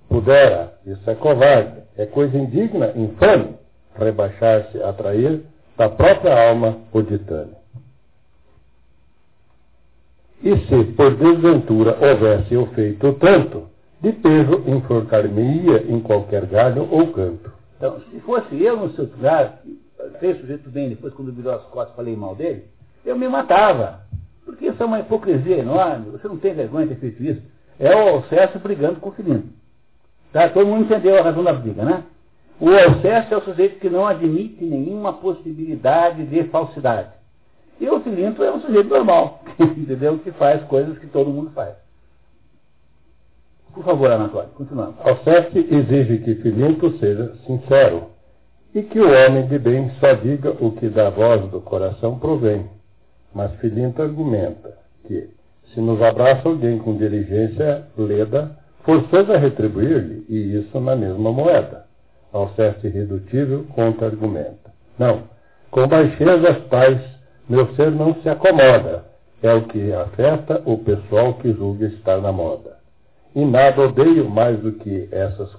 Pudera, 0.08 0.74
isso 0.86 1.10
é 1.10 1.16
covarde, 1.16 1.82
é 1.96 2.06
coisa 2.06 2.38
indigna, 2.38 2.92
infame, 2.94 3.57
rebaixar-se 3.98 4.82
a 4.82 4.92
trair 4.92 5.42
da 5.76 5.88
própria 5.88 6.48
alma 6.48 6.78
o 6.92 7.02
ditame. 7.02 7.52
E 10.42 10.56
se 10.56 10.84
por 10.92 11.16
desventura 11.16 11.98
houvesse 12.00 12.54
eu 12.54 12.66
feito 12.68 13.12
tanto, 13.14 13.68
de 14.00 14.12
peso 14.12 14.62
enforcar-me-ia 14.66 15.84
em 15.88 16.00
qualquer 16.00 16.46
galho 16.46 16.88
ou 16.90 17.12
canto. 17.12 17.52
Então, 17.76 18.00
se 18.10 18.20
fosse 18.20 18.62
eu 18.62 18.76
no 18.76 18.90
seu 18.94 19.04
lugar, 19.04 19.60
fez 20.20 20.40
sujeito 20.40 20.70
bem, 20.70 20.88
depois 20.88 21.12
quando 21.14 21.32
virou 21.32 21.54
as 21.54 21.62
costas 21.64 21.96
falei 21.96 22.14
mal 22.16 22.34
dele, 22.34 22.64
eu 23.04 23.16
me 23.16 23.28
matava. 23.28 24.00
Porque 24.44 24.66
isso 24.66 24.82
é 24.82 24.86
uma 24.86 25.00
hipocrisia 25.00 25.58
enorme, 25.58 26.10
você 26.10 26.26
não 26.28 26.38
tem 26.38 26.54
vergonha 26.54 26.86
de 26.86 26.94
ter 26.94 27.00
feito 27.00 27.22
isso. 27.22 27.42
É 27.78 27.94
o 27.94 28.08
Alceste 28.08 28.58
brigando 28.58 29.00
com 29.00 29.10
o 29.10 29.12
Filinto. 29.12 29.48
Tá? 30.32 30.48
Todo 30.48 30.66
mundo 30.66 30.84
entendeu 30.84 31.18
a 31.18 31.22
razão 31.22 31.42
da 31.42 31.52
briga, 31.52 31.84
né? 31.84 32.04
O 32.60 32.70
Alceste 32.70 33.32
é 33.32 33.36
o 33.36 33.44
sujeito 33.44 33.78
que 33.78 33.88
não 33.88 34.06
admite 34.06 34.64
nenhuma 34.64 35.12
possibilidade 35.12 36.26
de 36.26 36.42
falsidade. 36.44 37.10
E 37.80 37.88
o 37.88 38.00
Filinto 38.00 38.42
é 38.42 38.52
um 38.52 38.60
sujeito 38.60 38.88
normal, 38.88 39.42
entendeu? 39.58 40.18
Que 40.18 40.32
faz 40.32 40.62
coisas 40.64 40.98
que 40.98 41.06
todo 41.06 41.30
mundo 41.30 41.50
faz. 41.52 41.76
Por 43.72 43.84
favor, 43.84 44.10
Anatólio, 44.10 44.50
continuando. 44.50 44.96
Alceste 44.98 45.58
exige 45.70 46.18
que 46.18 46.34
Filinto 46.36 46.98
seja 46.98 47.32
sincero 47.46 48.08
e 48.74 48.82
que 48.82 48.98
o 48.98 49.08
homem 49.08 49.46
de 49.46 49.58
bem 49.58 49.90
só 50.00 50.14
diga 50.14 50.50
o 50.58 50.72
que 50.72 50.88
da 50.88 51.10
voz 51.10 51.48
do 51.50 51.60
coração 51.60 52.18
provém. 52.18 52.66
Mas 53.32 53.54
Filinto 53.60 54.02
argumenta 54.02 54.76
que, 55.06 55.30
se 55.72 55.80
nos 55.80 56.02
abraça 56.02 56.48
alguém 56.48 56.78
com 56.78 56.96
diligência 56.96 57.86
leda, 57.96 58.58
forçoso 58.82 59.32
é 59.32 59.36
retribuir-lhe, 59.36 60.24
e 60.28 60.58
isso 60.58 60.80
na 60.80 60.96
mesma 60.96 61.30
moeda. 61.30 61.87
Alceste 62.32 62.86
irredutível 62.86 63.64
contra-argumenta. 63.74 64.72
Não, 64.98 65.22
com 65.70 65.86
baixezas 65.86 66.66
tais, 66.68 67.00
meu 67.48 67.74
ser 67.74 67.90
não 67.90 68.14
se 68.22 68.28
acomoda, 68.28 69.04
é 69.42 69.52
o 69.54 69.62
que 69.62 69.92
afeta 69.92 70.62
o 70.64 70.78
pessoal 70.78 71.34
que 71.34 71.52
julga 71.52 71.86
estar 71.86 72.18
na 72.18 72.32
moda. 72.32 72.76
E 73.34 73.44
nada 73.44 73.82
odeio 73.82 74.28
mais 74.28 74.58
do 74.60 74.72
que 74.72 75.08
essas 75.12 75.50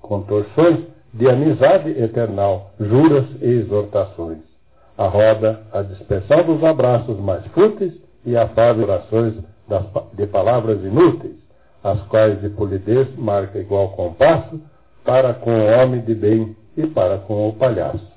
contorções 0.00 0.86
de 1.14 1.28
amizade 1.28 1.90
eternal, 1.90 2.72
juras 2.80 3.24
e 3.40 3.46
exortações. 3.46 4.38
A 4.96 5.06
roda, 5.06 5.60
a 5.72 5.82
dispersão 5.82 6.42
dos 6.42 6.64
abraços 6.64 7.18
mais 7.20 7.46
fúteis 7.48 7.94
e 8.24 8.36
afáveis 8.36 8.88
orações 8.88 9.34
de 10.14 10.26
palavras 10.26 10.82
inúteis, 10.82 11.36
as 11.84 12.00
quais 12.08 12.40
de 12.40 12.48
polidez 12.48 13.06
marca 13.16 13.58
igual 13.58 13.90
compasso 13.90 14.60
para 15.08 15.32
com 15.32 15.50
o 15.50 15.64
homem 15.64 16.02
de 16.02 16.14
bem 16.14 16.54
e 16.76 16.86
para 16.86 17.16
com 17.16 17.48
o 17.48 17.54
palhaço. 17.54 18.12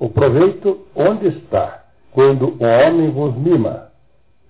O 0.00 0.08
proveito 0.08 0.86
onde 0.96 1.28
está, 1.28 1.84
quando 2.12 2.56
o 2.58 2.64
homem 2.64 3.10
vos 3.10 3.36
mima, 3.36 3.88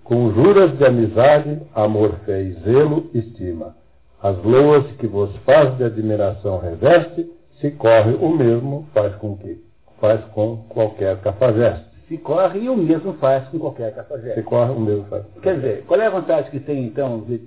com 0.04 0.32
juras 0.32 0.78
de 0.78 0.84
amizade, 0.86 1.60
amor, 1.74 2.12
fé 2.24 2.42
e 2.42 2.52
zelo, 2.60 3.10
estima 3.12 3.74
as 4.22 4.40
loas 4.44 4.86
que 4.98 5.06
vos 5.08 5.34
faz 5.38 5.76
de 5.76 5.82
admiração 5.82 6.60
reveste, 6.60 7.28
se 7.60 7.72
corre 7.72 8.14
o 8.14 8.28
mesmo 8.28 8.86
faz 8.94 9.12
com 9.16 9.36
que 9.36 9.60
faz 10.00 10.24
com 10.26 10.58
qualquer 10.68 11.20
cafajeste. 11.22 11.86
Se 12.06 12.18
corre 12.18 12.60
e 12.60 12.68
o 12.68 12.76
mesmo 12.76 13.14
faz 13.14 13.48
com 13.48 13.58
qualquer 13.58 13.92
cafajeste. 13.92 14.38
Se 14.38 14.44
corre 14.44 14.70
o 14.70 14.78
mesmo 14.78 15.04
faz. 15.06 15.24
Quer 15.42 15.56
dizer, 15.56 15.84
qual 15.88 16.00
é 16.00 16.06
a 16.06 16.10
vantagem 16.10 16.52
que 16.52 16.60
tem 16.60 16.84
então 16.84 17.20
de 17.22 17.40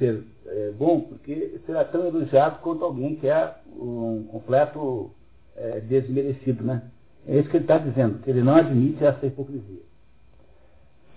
ser 0.00 0.24
é, 0.48 0.72
bom? 0.78 1.00
Porque 1.00 1.60
será 1.66 1.84
tão 1.84 2.06
elogiado 2.06 2.58
quanto 2.60 2.84
alguém 2.84 3.16
que 3.16 3.28
é 3.28 3.52
um 3.78 4.26
completo 4.30 5.10
é, 5.56 5.80
desmerecido, 5.80 6.64
né? 6.64 6.82
É 7.26 7.38
isso 7.38 7.48
que 7.48 7.56
ele 7.56 7.64
está 7.64 7.78
dizendo, 7.78 8.18
que 8.20 8.30
ele 8.30 8.42
não 8.42 8.54
admite 8.54 9.04
essa 9.04 9.26
hipocrisia. 9.26 9.82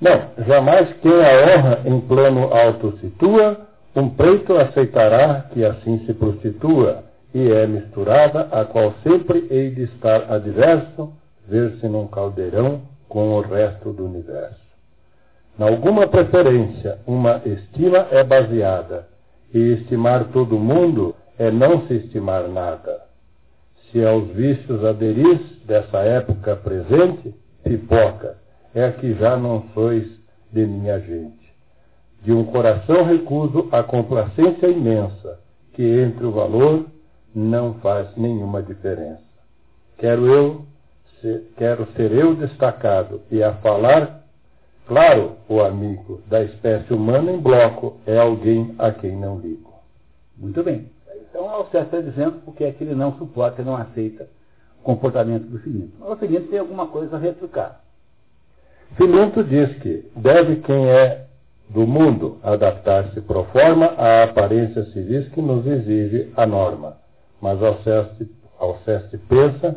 Não, 0.01 0.45
jamais 0.45 0.91
quem 1.01 1.11
a 1.11 1.57
honra 1.57 1.81
em 1.85 2.01
plano 2.01 2.53
alto 2.53 2.97
situa, 2.99 3.67
um 3.95 4.09
preito 4.09 4.55
aceitará 4.55 5.49
que 5.53 5.63
assim 5.63 6.05
se 6.05 6.13
prostitua, 6.13 7.03
e 7.33 7.51
é 7.51 7.67
misturada, 7.67 8.47
a 8.51 8.65
qual 8.65 8.93
sempre 9.03 9.45
hei 9.51 9.69
de 9.71 9.83
estar 9.83 10.31
adverso, 10.31 11.13
ver-se 11.47 11.87
num 11.87 12.07
caldeirão 12.07 12.81
com 13.07 13.33
o 13.33 13.41
resto 13.41 13.91
do 13.91 14.05
universo. 14.05 14.57
Na 15.57 15.67
alguma 15.67 16.07
preferência, 16.07 16.99
uma 17.05 17.41
estima 17.45 18.07
é 18.11 18.23
baseada, 18.23 19.08
e 19.53 19.73
estimar 19.73 20.25
todo 20.31 20.59
mundo 20.59 21.15
é 21.37 21.49
não 21.49 21.87
se 21.87 21.95
estimar 21.95 22.47
nada. 22.47 23.01
Se 23.91 24.05
aos 24.05 24.27
vícios 24.29 24.83
aderis 24.83 25.39
dessa 25.65 25.99
época 25.99 26.55
presente, 26.55 27.33
pipoca, 27.63 28.37
é 28.73 28.91
que 28.91 29.13
já 29.15 29.35
não 29.35 29.63
sois 29.73 30.07
de 30.51 30.65
minha 30.65 30.99
gente. 30.99 31.49
De 32.21 32.31
um 32.31 32.45
coração 32.45 33.03
recuso 33.03 33.67
a 33.71 33.81
complacência 33.81 34.67
imensa, 34.67 35.39
que 35.73 35.83
entre 35.83 36.25
o 36.25 36.31
valor 36.31 36.85
não 37.33 37.75
faz 37.75 38.07
nenhuma 38.17 38.61
diferença. 38.61 39.23
Quero 39.97 40.27
eu, 40.27 40.65
ser, 41.21 41.51
quero 41.57 41.87
ser 41.95 42.11
eu 42.11 42.35
destacado 42.35 43.21
e 43.31 43.41
a 43.41 43.53
falar, 43.55 44.18
claro, 44.89 45.37
o 45.47 45.61
amigo 45.61 46.21
da 46.27 46.43
espécie 46.43 46.91
humana 46.93 47.31
em 47.31 47.39
bloco 47.39 47.97
é 48.05 48.17
alguém 48.17 48.75
a 48.77 48.91
quem 48.91 49.15
não 49.15 49.39
ligo. 49.39 49.71
Muito 50.35 50.63
bem. 50.63 50.89
Então, 51.29 51.45
o 51.45 51.49
Alceste 51.49 51.95
está 51.95 52.01
dizendo 52.01 52.41
porque 52.43 52.63
é 52.63 52.71
que 52.71 52.83
ele 52.83 52.95
não 52.95 53.15
suporta, 53.17 53.63
não 53.63 53.77
aceita 53.77 54.27
o 54.81 54.83
comportamento 54.83 55.43
do 55.43 55.59
Filinto. 55.59 55.93
Mas 55.99 56.09
o 56.09 56.15
Filinto 56.17 56.47
tem 56.47 56.59
alguma 56.59 56.87
coisa 56.87 57.15
a 57.15 57.19
retrucar. 57.19 57.81
Filinto 58.97 59.43
diz 59.43 59.77
que 59.77 60.09
deve 60.15 60.57
quem 60.57 60.89
é 60.89 61.27
do 61.69 61.85
mundo 61.85 62.39
adaptar-se 62.41 63.21
pro 63.21 63.43
forma 63.45 63.85
à 63.85 64.23
aparência 64.23 64.85
civis 64.85 65.29
que 65.29 65.41
nos 65.41 65.65
exige 65.67 66.33
a 66.35 66.47
norma. 66.47 66.97
Mas 67.39 67.61
Alceste, 67.61 68.27
Alceste 68.59 69.17
pensa 69.29 69.75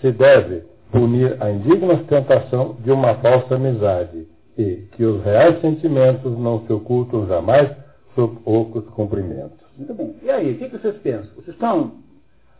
se 0.00 0.10
deve 0.10 0.64
punir 0.90 1.36
a 1.40 1.50
indigna 1.50 1.94
ostentação 1.94 2.76
de 2.80 2.90
uma 2.90 3.14
falsa 3.16 3.54
amizade 3.54 4.26
e 4.58 4.88
que 4.96 5.04
os 5.04 5.24
reais 5.24 5.60
sentimentos 5.60 6.36
não 6.36 6.66
se 6.66 6.72
ocultam 6.72 7.28
jamais 7.28 7.70
sob 8.16 8.40
ocos 8.44 8.84
cumprimentos. 8.88 9.56
Muito 9.76 9.94
bem. 9.94 10.16
E 10.20 10.28
aí, 10.28 10.52
o 10.52 10.58
que, 10.58 10.66
vocês 10.66 10.96
pensam? 10.96 11.32
Vocês 11.36 11.54
estão 11.54 12.02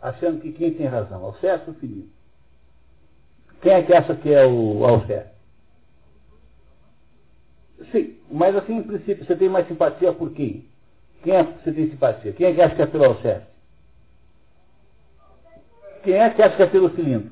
achando 0.01 0.39
que 0.39 0.53
quem 0.53 0.73
tem 0.73 0.87
razão, 0.87 1.25
Alceste 1.25 1.69
ou 1.69 1.75
Filipe? 1.75 2.09
Quem 3.61 3.73
é 3.73 3.83
que 3.83 3.93
acha 3.93 4.15
que 4.15 4.33
é 4.33 4.45
o 4.47 4.85
Alceste? 4.85 5.33
Sim, 7.91 8.15
mas 8.31 8.55
assim, 8.55 8.77
em 8.77 8.83
princípio, 8.83 9.25
você 9.25 9.35
tem 9.35 9.49
mais 9.49 9.67
simpatia 9.67 10.13
por 10.13 10.31
quem? 10.31 10.65
Quem 11.21 11.35
é 11.35 11.43
que 11.43 11.63
você 11.63 11.73
tem 11.73 11.89
simpatia? 11.89 12.31
Quem 12.31 12.47
é 12.47 12.53
que 12.53 12.61
acha 12.61 12.75
que 12.75 12.81
é 12.81 12.85
pelo 12.85 13.05
Alceste? 13.05 13.47
Quem 16.03 16.13
é 16.13 16.29
que 16.29 16.41
acha 16.41 16.55
que 16.55 16.63
é 16.63 16.67
pelo 16.67 16.95
cilindro? 16.95 17.31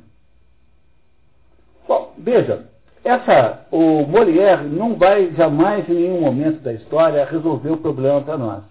Bom, 1.88 2.14
veja, 2.18 2.70
essa, 3.04 3.66
o 3.72 4.06
Molière 4.06 4.64
não 4.64 4.96
vai 4.96 5.32
jamais, 5.36 5.88
em 5.90 5.94
nenhum 5.94 6.22
momento 6.22 6.60
da 6.62 6.74
história, 6.74 7.26
resolver 7.26 7.72
o 7.72 7.78
problema 7.78 8.22
para 8.22 8.38
nós. 8.38 8.64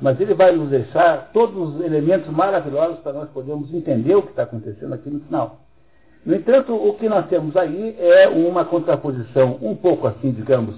Mas 0.00 0.20
ele 0.20 0.34
vai 0.34 0.52
nos 0.52 0.70
deixar 0.70 1.30
todos 1.32 1.76
os 1.76 1.84
elementos 1.84 2.28
maravilhosos 2.28 2.98
para 3.00 3.12
nós 3.12 3.28
podermos 3.30 3.72
entender 3.72 4.14
o 4.14 4.22
que 4.22 4.30
está 4.30 4.44
acontecendo 4.44 4.92
aqui 4.94 5.08
no 5.10 5.20
final. 5.20 5.60
No 6.24 6.34
entanto, 6.34 6.74
o 6.74 6.94
que 6.94 7.08
nós 7.08 7.26
temos 7.28 7.56
aí 7.56 7.96
é 7.98 8.28
uma 8.28 8.64
contraposição 8.64 9.58
um 9.60 9.74
pouco 9.74 10.06
assim, 10.06 10.30
digamos, 10.30 10.76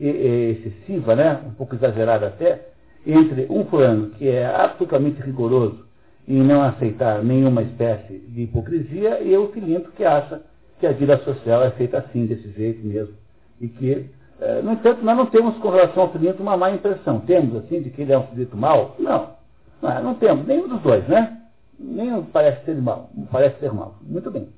excessiva, 0.00 1.14
né? 1.14 1.40
um 1.46 1.52
pouco 1.52 1.74
exagerada 1.74 2.28
até, 2.28 2.68
entre 3.06 3.46
um 3.50 3.64
fulano 3.66 4.10
que 4.10 4.28
é 4.28 4.46
absolutamente 4.46 5.20
rigoroso 5.22 5.86
em 6.26 6.42
não 6.42 6.62
aceitar 6.62 7.22
nenhuma 7.22 7.62
espécie 7.62 8.18
de 8.28 8.42
hipocrisia 8.42 9.20
e 9.22 9.36
o 9.36 9.48
filinto 9.52 9.92
que 9.92 10.04
acha 10.04 10.42
que 10.78 10.86
a 10.86 10.92
vida 10.92 11.16
social 11.18 11.62
é 11.62 11.70
feita 11.70 11.98
assim, 11.98 12.26
desse 12.26 12.50
jeito 12.52 12.86
mesmo. 12.86 13.14
E 13.60 13.68
que, 13.68 14.10
é, 14.40 14.62
no 14.62 14.72
entanto, 14.72 15.02
nós 15.02 15.16
não 15.16 15.26
temos 15.26 15.56
com 15.58 15.70
relação 15.70 16.04
ao 16.04 16.12
filinto 16.12 16.42
uma 16.42 16.56
má 16.56 16.70
impressão. 16.70 17.20
Temos, 17.20 17.56
assim, 17.56 17.80
de 17.80 17.90
que 17.90 18.02
ele 18.02 18.12
é 18.12 18.18
um 18.18 18.26
filinto 18.28 18.56
mau? 18.56 18.94
Não. 18.98 19.36
Não, 19.80 20.02
não 20.02 20.14
temos, 20.14 20.46
nenhum 20.46 20.68
dos 20.68 20.80
dois, 20.82 21.06
né? 21.08 21.40
Nenhum 21.78 22.24
parece 22.24 22.64
ser 22.64 22.76
mal, 22.80 23.10
parece 23.30 23.58
ser 23.60 23.72
mal. 23.72 23.94
Muito 24.02 24.30
bem. 24.30 24.48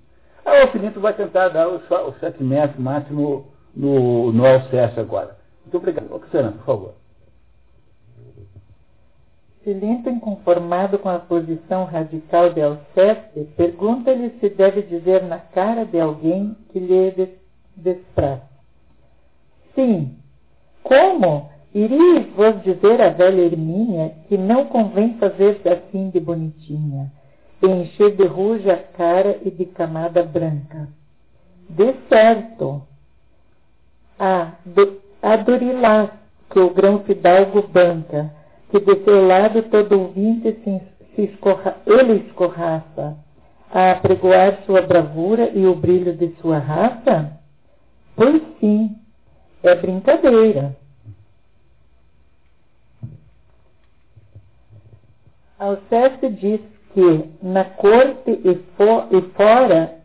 Aí 0.44 0.64
o 0.64 0.68
filinto 0.68 1.00
vai 1.00 1.12
tentar 1.12 1.48
dar 1.48 1.68
o, 1.68 1.76
o 1.76 2.14
checkmate 2.20 2.80
máximo 2.80 3.46
no, 3.74 4.32
no 4.32 4.46
Alceste 4.46 5.00
agora. 5.00 5.36
Muito 5.64 5.76
obrigado. 5.76 6.12
Oxana, 6.12 6.52
por 6.52 6.64
favor. 6.64 6.94
Silento, 9.68 10.08
inconformado 10.08 10.98
com 10.98 11.10
a 11.10 11.18
posição 11.18 11.84
radical 11.84 12.48
de 12.54 12.62
Alceste, 12.62 13.46
pergunta-lhe 13.54 14.30
se 14.40 14.48
deve 14.48 14.80
dizer 14.80 15.22
na 15.24 15.36
cara 15.36 15.84
de 15.84 16.00
alguém 16.00 16.56
que 16.72 16.78
lhe 16.78 17.36
despraz. 17.76 18.40
Sim. 19.74 20.16
Como? 20.82 21.50
Iríeis 21.74 22.32
vos 22.34 22.62
dizer 22.62 23.02
à 23.02 23.10
velha 23.10 23.42
Hermínia 23.42 24.14
que 24.26 24.38
não 24.38 24.64
convém 24.64 25.18
fazer-se 25.18 25.68
assim 25.68 26.08
de 26.08 26.18
bonitinha, 26.18 27.12
encher 27.62 28.16
de 28.16 28.24
ruja 28.24 28.72
a 28.72 28.96
cara 28.96 29.38
e 29.44 29.50
de 29.50 29.66
camada 29.66 30.22
branca. 30.22 30.88
De 31.68 31.94
certo. 32.08 32.82
Ah, 34.18 34.52
a 35.22 35.36
Dorilás, 35.36 36.08
que 36.48 36.58
o 36.58 36.70
grão 36.70 37.00
fidalgo 37.00 37.60
banca, 37.68 38.37
que 38.70 38.80
de 38.80 39.04
seu 39.04 39.26
lado 39.26 39.62
todo 39.64 39.98
ouvinte 39.98 40.52
se, 40.62 40.82
se 41.14 41.22
escorra, 41.22 41.76
ele 41.86 42.24
escorraça, 42.26 43.16
a 43.70 43.92
apregoar 43.92 44.62
sua 44.64 44.82
bravura 44.82 45.50
e 45.54 45.66
o 45.66 45.74
brilho 45.74 46.16
de 46.16 46.34
sua 46.40 46.58
raça? 46.58 47.32
Pois 48.16 48.42
sim, 48.60 48.96
é 49.62 49.74
brincadeira. 49.74 50.76
Alceste 55.58 56.28
diz 56.30 56.60
que 56.94 57.24
na 57.42 57.64
corte 57.64 58.30
e, 58.30 58.50
e 58.50 59.22
fora 59.34 59.98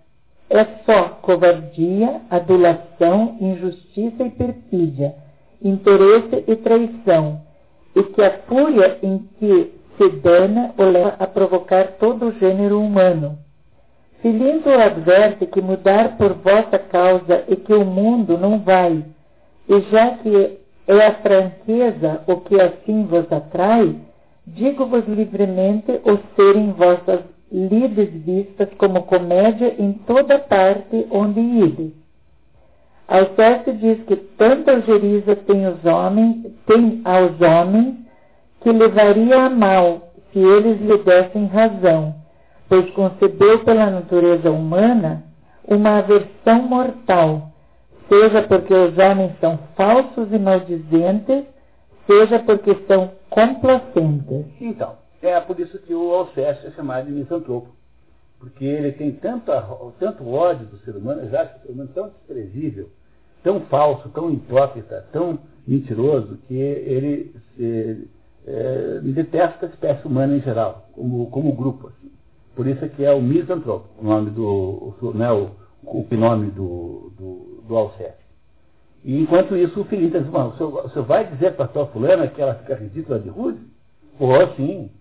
é 0.50 0.66
só 0.86 1.10
covardia, 1.22 2.22
adulação, 2.30 3.38
injustiça 3.40 4.24
e 4.24 4.30
perfídia, 4.32 5.16
interesse 5.62 6.44
e 6.48 6.56
traição, 6.58 7.42
e 7.96 8.04
que 8.04 8.22
a 8.22 8.40
fúria 8.48 8.98
em 9.04 9.20
que 9.40 9.74
se 9.98 10.10
dana 10.10 10.74
o 10.78 10.84
leva 10.84 11.16
a 11.20 11.28
provocar 11.28 11.94
todo 12.00 12.28
o 12.28 12.32
gênero 12.34 12.80
humano. 12.80 13.38
Filinto 14.22 14.70
adverte 14.70 15.46
que 15.46 15.62
mudar 15.62 16.18
por 16.18 16.34
vossa 16.34 16.80
causa 16.80 17.44
e 17.48 17.56
que 17.56 17.74
o 17.74 17.86
mundo 17.86 18.38
não 18.38 18.60
vai, 18.60 19.04
e 19.68 19.82
já 19.92 20.12
que 20.18 20.60
é 20.88 21.08
a 21.08 21.16
franqueza 21.16 22.22
o 22.28 22.38
que 22.38 22.60
assim 22.60 23.06
vos 23.06 23.32
atrai, 23.32 23.96
digo-vos 24.48 25.06
livremente 25.08 25.92
o 26.04 26.18
serem 26.36 26.72
vossas 26.72 27.22
lides 27.52 28.10
vistas 28.24 28.70
como 28.78 29.04
comédia 29.04 29.76
em 29.78 29.94
toda 29.94 30.40
parte 30.40 31.06
onde 31.12 31.40
ides. 31.40 32.03
Alceste 33.08 33.74
diz 33.74 34.02
que 34.06 34.16
tanta 34.16 34.72
algeriza 34.72 35.36
tem, 35.36 35.68
os 35.68 35.84
homens, 35.86 36.48
tem 36.66 37.02
aos 37.04 37.40
homens 37.42 37.96
que 38.62 38.72
levaria 38.72 39.46
a 39.46 39.50
mal 39.50 40.14
se 40.32 40.40
eles 40.40 40.82
lhe 40.82 40.98
dessem 41.00 41.46
razão, 41.48 42.16
pois 42.68 42.90
concebeu 42.92 43.64
pela 43.64 43.90
natureza 43.90 44.50
humana 44.50 45.24
uma 45.68 46.00
aversão 46.00 46.64
mortal, 46.64 47.52
seja 48.10 48.42
porque 48.44 48.74
os 48.74 48.98
homens 48.98 49.34
são 49.40 49.60
falsos 49.76 50.32
e 50.32 50.40
maldizentes, 50.40 51.44
seja 52.08 52.40
porque 52.40 52.76
são 52.88 53.12
complacentes. 53.30 54.46
Então, 54.60 54.94
é 55.22 55.40
por 55.40 55.60
isso 55.60 55.78
que 55.80 55.94
o 55.94 56.12
Alceste 56.14 56.68
é 56.68 56.72
chamado 56.72 57.06
de 57.06 57.12
misantropo 57.12 57.83
porque 58.44 58.66
ele 58.66 58.92
tem 58.92 59.10
tanto, 59.14 59.54
tanto 59.98 60.28
ódio 60.28 60.66
do 60.66 60.78
ser 60.80 60.98
humano, 60.98 61.30
já 61.30 61.46
que 61.46 61.60
o 61.60 61.62
ser 61.62 61.72
humano 61.72 61.90
tão 61.94 62.10
desprezível, 62.10 62.90
tão 63.42 63.62
falso, 63.62 64.10
tão 64.10 64.30
hipócrita, 64.34 65.08
tão 65.14 65.40
mentiroso, 65.66 66.38
que 66.46 66.54
ele 66.54 67.34
é, 68.46 69.00
detesta 69.02 69.66
a 69.66 69.70
espécie 69.70 70.06
humana 70.06 70.36
em 70.36 70.42
geral, 70.42 70.90
como, 70.92 71.28
como 71.28 71.54
grupo. 71.54 71.88
Assim. 71.88 72.12
Por 72.54 72.68
isso 72.68 72.84
é 72.84 72.90
que 72.90 73.06
é 73.06 73.14
o 73.14 73.22
misantropo, 73.22 73.88
o 73.98 74.04
nome 74.04 74.30
do, 74.32 74.94
né, 75.16 75.32
o, 75.32 75.52
o 75.82 76.04
do, 76.04 77.14
do, 77.18 77.64
do. 77.66 77.92
E 79.06 79.22
enquanto 79.22 79.56
isso, 79.56 79.80
o 79.80 79.86
Felipe 79.86 80.20
diz, 80.20 80.28
o 80.28 80.58
senhor, 80.58 80.86
o 80.86 80.90
senhor 80.90 81.06
vai 81.06 81.26
dizer 81.32 81.54
para 81.54 81.64
a 81.64 81.70
tua 81.70 81.86
fulana 81.88 82.28
que 82.28 82.42
ela 82.42 82.56
fica 82.56 82.76
ridícula 82.76 83.20
de 83.20 83.30
rude? 83.30 83.60
Pô, 84.18 84.28
sim. 84.58 84.92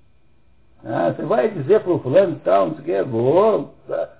Ah, 0.85 1.13
você 1.13 1.23
vai 1.23 1.49
dizer 1.49 1.81
para 1.81 1.93
o 1.93 1.99
fulano 2.01 2.33
e 2.33 2.41
tal, 2.41 2.69
não 2.69 2.75
sei 2.77 2.83
o 2.83 2.85
que, 2.85 3.11
vou. 3.11 3.75
Tá. 3.87 4.11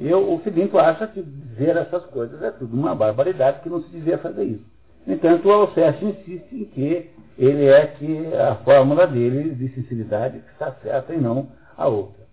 Eu, 0.00 0.32
o 0.32 0.38
Filinto 0.40 0.78
acha 0.78 1.06
que 1.06 1.22
dizer 1.22 1.76
essas 1.76 2.04
coisas 2.06 2.40
é 2.42 2.50
tudo 2.50 2.76
uma 2.76 2.94
barbaridade, 2.94 3.60
que 3.60 3.68
não 3.68 3.82
se 3.82 3.88
devia 3.88 4.18
fazer 4.18 4.44
isso. 4.44 4.64
No 5.06 5.14
entanto, 5.14 5.48
o 5.48 5.52
Alceste 5.52 6.04
insiste 6.04 6.52
em 6.52 6.64
que 6.66 7.10
ele 7.36 7.66
é 7.66 7.86
que 7.86 8.34
a 8.34 8.56
fórmula 8.56 9.06
dele 9.06 9.54
de 9.54 9.68
sinceridade 9.70 10.42
está 10.52 10.72
certa 10.82 11.14
e 11.14 11.18
não 11.18 11.48
a 11.76 11.86
outra. 11.86 12.26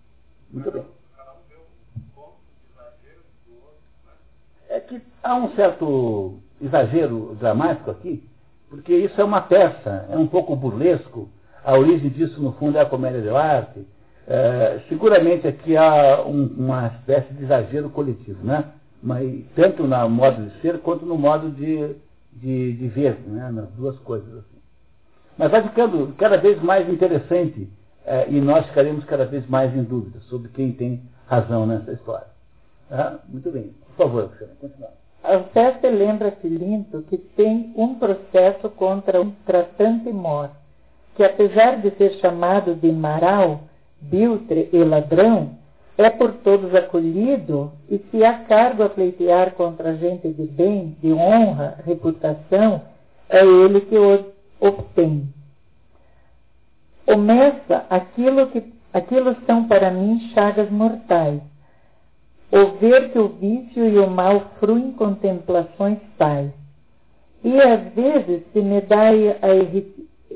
Muito 0.50 0.70
bem. 0.70 0.84
É 4.68 4.80
que 4.80 5.00
há 5.22 5.34
um 5.36 5.54
certo 5.54 6.40
exagero 6.60 7.36
dramático 7.38 7.90
aqui, 7.90 8.28
porque 8.68 8.94
isso 8.94 9.20
é 9.20 9.24
uma 9.24 9.40
peça, 9.40 10.06
é 10.10 10.16
um 10.16 10.26
pouco 10.26 10.56
burlesco, 10.56 11.28
a 11.66 11.76
origem 11.76 12.08
disso, 12.10 12.40
no 12.40 12.52
fundo, 12.52 12.78
é 12.78 12.80
a 12.80 12.86
comédia 12.86 13.20
de 13.20 13.28
arte. 13.28 13.84
É, 14.24 14.82
seguramente 14.88 15.48
aqui 15.48 15.76
há 15.76 16.22
um, 16.24 16.46
uma 16.56 16.86
espécie 16.86 17.34
de 17.34 17.42
exagero 17.42 17.90
coletivo, 17.90 18.38
né? 18.44 18.66
Mas, 19.02 19.44
tanto 19.56 19.82
no 19.82 20.08
modo 20.08 20.44
de 20.44 20.60
ser 20.60 20.78
quanto 20.78 21.04
no 21.04 21.18
modo 21.18 21.50
de, 21.50 21.96
de, 22.32 22.72
de 22.72 22.88
ver, 22.88 23.18
né? 23.26 23.50
nas 23.50 23.68
duas 23.70 23.98
coisas. 23.98 24.32
Assim. 24.32 24.58
Mas 25.36 25.50
vai 25.50 25.64
ficando 25.64 26.14
cada 26.16 26.36
vez 26.36 26.62
mais 26.62 26.88
interessante 26.88 27.68
é, 28.04 28.28
e 28.30 28.40
nós 28.40 28.64
ficaremos 28.66 29.04
cada 29.04 29.24
vez 29.24 29.44
mais 29.48 29.76
em 29.76 29.82
dúvida 29.82 30.20
sobre 30.28 30.48
quem 30.50 30.70
tem 30.70 31.02
razão 31.26 31.66
nessa 31.66 31.90
história. 31.92 32.28
Tá? 32.88 33.18
Muito 33.28 33.50
bem. 33.50 33.74
Por 33.88 34.04
favor, 34.04 34.30
Luciana, 34.30 34.52
continue. 34.60 34.88
Alceste 35.24 35.88
lembra 35.88 36.30
Filinto 36.30 37.02
que 37.02 37.18
tem 37.18 37.72
um 37.76 37.96
processo 37.96 38.70
contra 38.70 39.20
um 39.20 39.32
tratante 39.44 40.12
mor 40.12 40.50
que 41.16 41.24
apesar 41.24 41.80
de 41.80 41.90
ser 41.92 42.12
chamado 42.20 42.74
de 42.74 42.92
maral, 42.92 43.60
biltre 44.00 44.68
e 44.72 44.78
ladrão, 44.84 45.56
é 45.98 46.10
por 46.10 46.32
todos 46.34 46.74
acolhido 46.74 47.72
e 47.90 47.98
se 48.10 48.22
há 48.22 48.40
cargo 48.40 48.82
a 48.82 48.88
pleitear 48.88 49.52
contra 49.54 49.96
gente 49.96 50.28
de 50.28 50.42
bem, 50.44 50.94
de 51.02 51.12
honra, 51.12 51.78
reputação, 51.86 52.82
é 53.28 53.44
ele 53.44 53.80
que 53.80 53.96
o 53.96 54.26
obtém. 54.60 55.26
Omessa 57.06 57.86
aquilo 57.88 58.48
que 58.48 58.62
aquilo 58.92 59.36
são 59.46 59.66
para 59.66 59.90
mim 59.90 60.30
chagas 60.34 60.70
mortais. 60.70 61.40
O 62.52 62.78
ver 62.78 63.10
que 63.10 63.18
o 63.18 63.28
vício 63.28 63.88
e 63.88 63.98
o 63.98 64.08
mal 64.08 64.52
fruem 64.60 64.92
contemplações 64.92 65.98
tais. 66.18 66.50
E 67.42 67.60
às 67.60 67.92
vezes 67.94 68.42
se 68.52 68.60
me 68.60 68.80
dá 68.80 69.08
a 69.08 69.54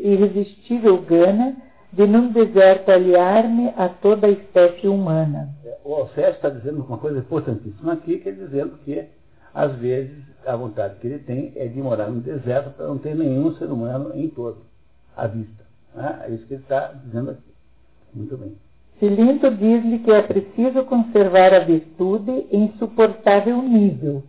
irresistível 0.02 1.02
gana 1.02 1.56
de 1.92 2.06
num 2.06 2.30
deserto 2.30 2.90
aliar-me 2.90 3.68
a 3.76 3.88
toda 3.88 4.26
a 4.26 4.30
espécie 4.30 4.86
humana. 4.86 5.48
O 5.84 5.94
Alceste 5.94 6.36
está 6.36 6.48
dizendo 6.48 6.82
uma 6.82 6.98
coisa 6.98 7.18
importantíssima 7.18 7.94
aqui, 7.94 8.18
que 8.18 8.28
é 8.28 8.32
dizendo 8.32 8.78
que, 8.84 9.04
às 9.52 9.74
vezes, 9.76 10.16
a 10.46 10.54
vontade 10.56 10.96
que 11.00 11.06
ele 11.06 11.18
tem 11.18 11.52
é 11.56 11.66
de 11.66 11.80
morar 11.80 12.08
no 12.08 12.20
deserto 12.20 12.70
para 12.70 12.86
não 12.86 12.98
ter 12.98 13.14
nenhum 13.14 13.54
ser 13.56 13.66
humano 13.66 14.12
em 14.14 14.28
todo, 14.28 14.58
à 15.16 15.26
vista. 15.26 15.64
Né? 15.94 16.20
É 16.26 16.30
isso 16.30 16.46
que 16.46 16.54
ele 16.54 16.62
está 16.62 16.92
dizendo 17.04 17.32
aqui. 17.32 17.50
Muito 18.14 18.36
bem. 18.36 18.56
Filinto 18.98 19.50
diz-lhe 19.50 20.00
que 20.00 20.10
é 20.10 20.22
preciso 20.22 20.84
conservar 20.84 21.54
a 21.54 21.60
virtude 21.60 22.46
em 22.52 22.72
suportável 22.78 23.60
nível, 23.62 24.22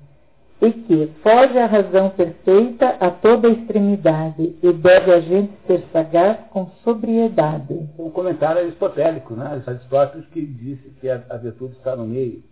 e 0.61 0.71
que 0.71 1.07
foge 1.23 1.57
à 1.57 1.65
razão 1.65 2.11
perfeita 2.11 2.89
a 2.99 3.09
toda 3.09 3.49
extremidade 3.49 4.55
e 4.61 4.71
deve 4.71 5.11
a 5.11 5.19
gente 5.19 5.51
ser 5.65 5.83
sagaz 5.91 6.37
com 6.51 6.67
sobriedade. 6.83 7.89
Um 7.97 8.11
comentário 8.11 8.61
aristotélico, 8.61 9.33
né? 9.33 9.63
Aristóteles 9.65 10.27
que 10.27 10.45
disse 10.45 10.87
que 11.01 11.09
a, 11.09 11.23
a 11.31 11.37
virtude 11.37 11.73
está 11.73 11.95
no 11.95 12.05
meio. 12.05 12.43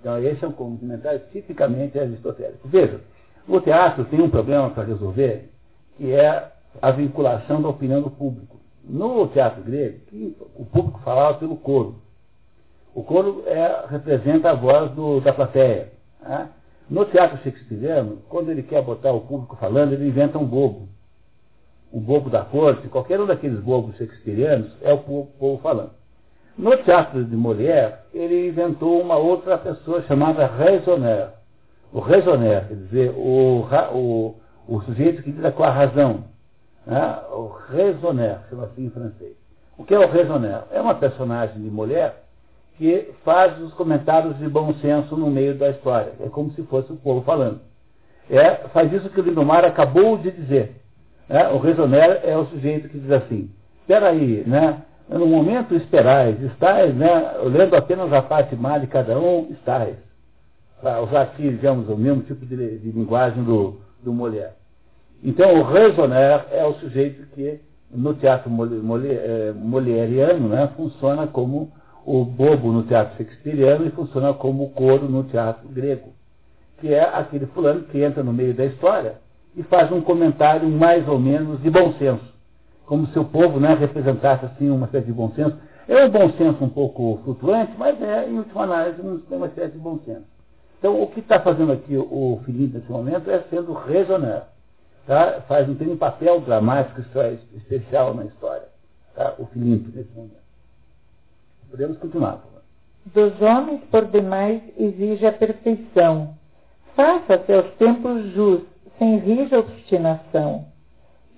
Então 0.00 0.18
esse 0.18 0.44
é 0.44 0.48
um 0.48 0.52
comentário 0.52 1.20
tipicamente 1.32 1.96
aristotélico. 1.96 2.66
Veja, 2.66 3.00
o 3.48 3.60
teatro 3.60 4.04
tem 4.06 4.20
um 4.20 4.28
problema 4.28 4.70
para 4.70 4.82
resolver, 4.82 5.48
que 5.96 6.12
é 6.12 6.50
a 6.82 6.90
vinculação 6.90 7.62
da 7.62 7.68
opinião 7.68 8.02
do 8.02 8.10
público. 8.10 8.56
No 8.82 9.28
teatro 9.28 9.62
grego, 9.62 10.00
o 10.56 10.64
público 10.64 11.00
falava 11.04 11.38
pelo 11.38 11.56
coro. 11.56 11.96
O 12.92 13.02
coro 13.04 13.44
é, 13.46 13.84
representa 13.88 14.50
a 14.50 14.54
voz 14.54 14.90
do, 14.92 15.20
da 15.20 15.32
plateia. 15.32 15.92
Né? 16.20 16.48
No 16.88 17.04
teatro 17.04 17.38
shakespeariano, 17.42 18.18
quando 18.28 18.50
ele 18.50 18.62
quer 18.62 18.80
botar 18.80 19.12
o 19.12 19.20
público 19.20 19.56
falando, 19.56 19.92
ele 19.92 20.06
inventa 20.06 20.38
um 20.38 20.44
bobo. 20.44 20.88
Um 21.92 22.00
bobo 22.00 22.30
da 22.30 22.44
corte, 22.44 22.86
qualquer 22.88 23.20
um 23.20 23.26
daqueles 23.26 23.58
bobos 23.58 23.96
shakespearianos 23.96 24.70
é 24.82 24.92
o 24.92 24.98
povo, 24.98 25.30
povo 25.38 25.62
falando. 25.62 25.90
No 26.56 26.76
teatro 26.76 27.24
de 27.24 27.36
Molière, 27.36 27.96
ele 28.14 28.48
inventou 28.48 29.00
uma 29.00 29.16
outra 29.16 29.58
pessoa 29.58 30.02
chamada 30.02 30.46
raisonner. 30.46 31.30
O 31.92 31.98
raisonner, 31.98 32.68
quer 32.68 32.74
dizer, 32.74 33.10
o, 33.16 33.66
o, 33.92 34.34
o 34.68 34.80
sujeito 34.82 35.22
que 35.22 35.32
lida 35.32 35.50
com 35.50 35.64
a 35.64 35.70
razão. 35.70 36.24
Né? 36.86 37.18
O 37.32 37.48
raisonner, 37.48 38.38
chama 38.48 38.64
assim 38.64 38.86
em 38.86 38.90
francês. 38.90 39.36
O 39.76 39.84
que 39.84 39.94
é 39.94 39.98
o 39.98 40.08
raisonner? 40.08 40.62
É 40.70 40.80
uma 40.80 40.94
personagem 40.94 41.60
de 41.60 41.68
Molière 41.68 42.14
que 42.78 43.12
faz 43.24 43.58
os 43.60 43.72
comentários 43.74 44.36
de 44.38 44.48
bom 44.48 44.74
senso 44.74 45.16
no 45.16 45.30
meio 45.30 45.54
da 45.54 45.70
história. 45.70 46.12
É 46.20 46.28
como 46.28 46.52
se 46.52 46.62
fosse 46.64 46.92
o 46.92 46.96
povo 46.96 47.22
falando. 47.22 47.60
É, 48.30 48.68
faz 48.72 48.92
isso 48.92 49.08
que 49.08 49.20
o 49.20 49.22
Lindomar 49.22 49.64
acabou 49.64 50.18
de 50.18 50.30
dizer. 50.30 50.76
É, 51.28 51.48
o 51.48 51.58
Resoner 51.58 52.20
é 52.24 52.36
o 52.36 52.46
sujeito 52.46 52.88
que 52.88 52.98
diz 52.98 53.10
assim, 53.10 53.50
espera 53.80 54.08
aí, 54.08 54.44
né? 54.46 54.82
No 55.08 55.26
momento 55.26 55.74
esperais, 55.74 56.40
estáis, 56.42 56.94
né? 56.94 57.32
Lendo 57.44 57.76
apenas 57.76 58.12
a 58.12 58.20
parte 58.20 58.56
má 58.56 58.78
de 58.78 58.86
cada 58.88 59.18
um, 59.18 59.48
estáis. 59.52 59.96
Para 60.80 61.00
usar 61.00 61.22
aqui, 61.22 61.48
digamos, 61.48 61.88
o 61.88 61.96
mesmo 61.96 62.22
tipo 62.22 62.44
de, 62.44 62.78
de 62.78 62.90
linguagem 62.90 63.42
do, 63.42 63.80
do 64.02 64.12
Molière. 64.12 64.54
Então, 65.22 65.60
o 65.60 65.62
Resoner 65.62 66.46
é 66.52 66.64
o 66.64 66.74
sujeito 66.74 67.26
que, 67.34 67.60
no 67.90 68.14
teatro 68.14 68.50
eh, 68.50 69.52
molieriano, 69.56 70.48
né, 70.48 70.68
funciona 70.76 71.26
como 71.26 71.72
o 72.06 72.24
bobo 72.24 72.70
no 72.70 72.84
teatro 72.84 73.16
shakespeariano 73.16 73.84
e 73.84 73.90
funciona 73.90 74.32
como 74.32 74.62
o 74.62 74.70
coro 74.70 75.08
no 75.08 75.24
teatro 75.24 75.68
grego, 75.68 76.14
que 76.78 76.94
é 76.94 77.02
aquele 77.02 77.46
fulano 77.46 77.82
que 77.82 78.00
entra 78.00 78.22
no 78.22 78.32
meio 78.32 78.54
da 78.54 78.64
história 78.64 79.16
e 79.56 79.62
faz 79.64 79.90
um 79.90 80.00
comentário 80.00 80.68
mais 80.68 81.08
ou 81.08 81.18
menos 81.18 81.60
de 81.60 81.68
bom 81.68 81.92
senso, 81.94 82.24
como 82.86 83.08
se 83.08 83.18
o 83.18 83.24
povo 83.24 83.58
né, 83.58 83.74
representasse 83.74 84.44
assim 84.46 84.70
uma 84.70 84.86
espécie 84.86 85.06
de 85.06 85.12
bom 85.12 85.32
senso. 85.32 85.56
É 85.88 86.04
um 86.04 86.10
bom 86.10 86.30
senso 86.32 86.62
um 86.64 86.68
pouco 86.68 87.20
flutuante, 87.24 87.72
mas 87.76 88.00
é, 88.00 88.28
em 88.28 88.38
última 88.38 88.64
análise, 88.64 89.00
uma 89.00 89.46
espécie 89.46 89.72
de 89.72 89.78
bom 89.78 89.98
senso. 90.04 90.24
Então, 90.78 91.02
o 91.02 91.06
que 91.08 91.20
está 91.20 91.40
fazendo 91.40 91.72
aqui 91.72 91.96
o 91.96 92.40
Felipe 92.44 92.76
nesse 92.76 92.90
momento 92.90 93.30
é 93.30 93.42
sendo 93.50 93.72
resonar. 93.72 94.48
Tá? 95.06 95.40
Faz, 95.48 95.66
tem 95.78 95.90
um 95.90 95.96
papel 95.96 96.40
dramático 96.40 97.00
especial 97.56 98.14
na 98.14 98.24
história, 98.24 98.68
tá? 99.14 99.34
o 99.38 99.46
Felipe 99.46 99.96
nesse 99.96 100.12
momento. 100.14 100.45
Podemos 101.70 101.98
continuar. 101.98 102.42
Dos 103.06 103.40
homens, 103.40 103.82
por 103.90 104.06
demais, 104.06 104.62
exige 104.78 105.26
a 105.26 105.32
perfeição. 105.32 106.34
Faça 106.94 107.44
seus 107.46 107.72
tempos 107.74 108.32
jus, 108.32 108.62
sem 108.98 109.18
rija 109.18 109.58
obstinação. 109.58 110.66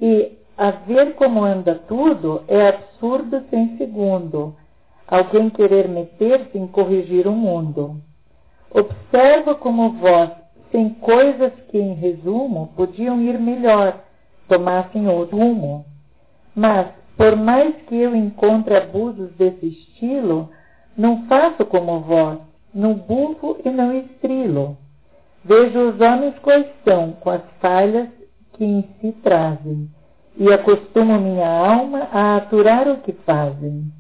E 0.01 0.39
a 0.57 0.71
ver 0.71 1.15
como 1.15 1.45
anda 1.45 1.75
tudo 1.87 2.43
é 2.49 2.69
absurdo 2.69 3.45
sem 3.51 3.77
segundo. 3.77 4.57
Alguém 5.07 5.51
querer 5.51 5.89
meter-se 5.89 6.59
em 6.59 6.67
corrigir 6.67 7.27
o 7.27 7.33
mundo. 7.33 8.01
Observa 8.71 9.55
como 9.55 9.93
vós, 9.93 10.31
sem 10.71 10.91
coisas 10.91 11.53
que, 11.71 11.79
em 11.79 11.95
resumo, 11.95 12.73
podiam 12.77 13.21
ir 13.23 13.39
melhor, 13.39 14.01
tomassem 14.49 15.09
outro 15.09 15.39
rumo. 15.39 15.87
Mas, 16.55 16.89
por 17.19 17.35
mais 17.35 17.74
que 17.89 17.97
eu 17.97 18.15
encontre 18.15 18.77
abusos 18.77 19.32
desse 19.32 19.66
estilo, 19.66 20.49
não 20.97 21.27
faço 21.27 21.66
como 21.66 21.99
vós, 21.99 22.39
não 22.73 22.95
bufo 22.95 23.59
e 23.65 23.70
não 23.70 23.93
estrilo. 23.93 24.78
Vejo 25.45 25.90
os 25.90 26.01
homens 26.01 26.39
quais 26.39 26.66
são, 26.86 27.12
com 27.15 27.31
as 27.31 27.43
falhas 27.61 28.09
que 28.53 28.65
em 28.65 28.89
si 29.01 29.12
trazem, 29.24 29.90
e 30.36 30.53
acostumo 30.53 31.19
minha 31.19 31.49
alma 31.49 32.07
a 32.12 32.36
aturar 32.36 32.86
o 32.89 32.99
que 32.99 33.12
fazem. 33.27 33.93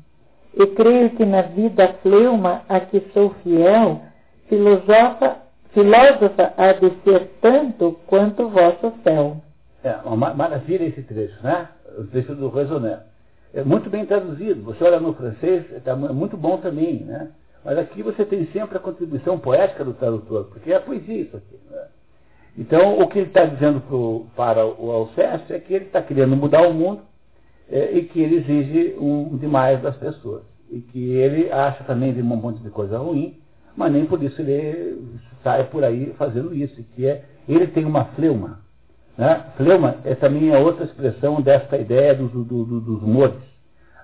E 0.54 0.66
creio 0.68 1.10
que 1.10 1.24
na 1.24 1.42
vida 1.42 1.96
fleuma 2.02 2.62
a 2.68 2.78
que 2.78 3.00
sou 3.12 3.30
fiel, 3.42 4.00
filosofa, 4.48 5.38
filósofa 5.72 6.54
há 6.56 6.72
de 6.72 6.92
ser 7.02 7.32
tanto 7.40 7.98
quanto 8.06 8.48
vosso 8.48 8.92
céu. 9.02 9.38
É, 9.82 9.96
uma 10.04 10.32
maravilha 10.34 10.84
esse 10.84 11.02
trecho, 11.02 11.42
né? 11.42 11.68
O 11.98 12.04
trecho 12.04 12.34
do 12.36 12.48
Raisonné. 12.48 13.07
É 13.52 13.64
muito 13.64 13.88
bem 13.88 14.04
traduzido. 14.04 14.62
Você 14.62 14.84
olha 14.84 15.00
no 15.00 15.14
francês, 15.14 15.64
está 15.72 15.96
muito 15.96 16.36
bom 16.36 16.58
também, 16.58 17.04
né? 17.04 17.30
Mas 17.64 17.78
aqui 17.78 18.02
você 18.02 18.24
tem 18.24 18.46
sempre 18.52 18.76
a 18.76 18.80
contribuição 18.80 19.38
poética 19.38 19.84
do 19.84 19.94
tradutor, 19.94 20.44
porque 20.44 20.72
é 20.72 20.78
poesia 20.78 21.22
isso 21.22 21.36
aqui. 21.36 21.58
Né? 21.70 21.84
Então, 22.56 22.98
o 22.98 23.08
que 23.08 23.18
ele 23.18 23.28
está 23.28 23.44
dizendo 23.44 23.80
pro, 23.80 24.26
para 24.36 24.64
o 24.66 24.90
Alceste 24.90 25.52
é 25.52 25.58
que 25.58 25.74
ele 25.74 25.86
está 25.86 26.00
querendo 26.02 26.36
mudar 26.36 26.66
o 26.66 26.74
mundo 26.74 27.02
é, 27.70 27.92
e 27.92 28.04
que 28.04 28.20
ele 28.20 28.36
exige 28.36 28.96
um 28.98 29.36
demais 29.36 29.80
das 29.82 29.96
pessoas. 29.96 30.42
E 30.70 30.80
que 30.80 31.12
ele 31.12 31.50
acha 31.50 31.84
também 31.84 32.12
de 32.12 32.20
um 32.20 32.24
monte 32.24 32.60
de 32.62 32.70
coisa 32.70 32.98
ruim, 32.98 33.38
mas 33.76 33.92
nem 33.92 34.06
por 34.06 34.22
isso 34.22 34.40
ele 34.40 35.02
sai 35.42 35.64
por 35.64 35.84
aí 35.84 36.12
fazendo 36.18 36.54
isso. 36.54 36.82
Que 36.94 37.06
é, 37.06 37.24
ele 37.48 37.66
tem 37.68 37.84
uma 37.84 38.04
fleuma, 38.06 38.60
né? 39.18 39.46
Fleuma 39.56 39.96
é 40.04 40.14
também 40.14 40.54
a 40.54 40.60
outra 40.60 40.84
expressão 40.84 41.42
desta 41.42 41.76
ideia 41.76 42.14
do, 42.14 42.28
do, 42.28 42.64
do, 42.64 42.80
dos 42.80 43.02
humores. 43.02 43.34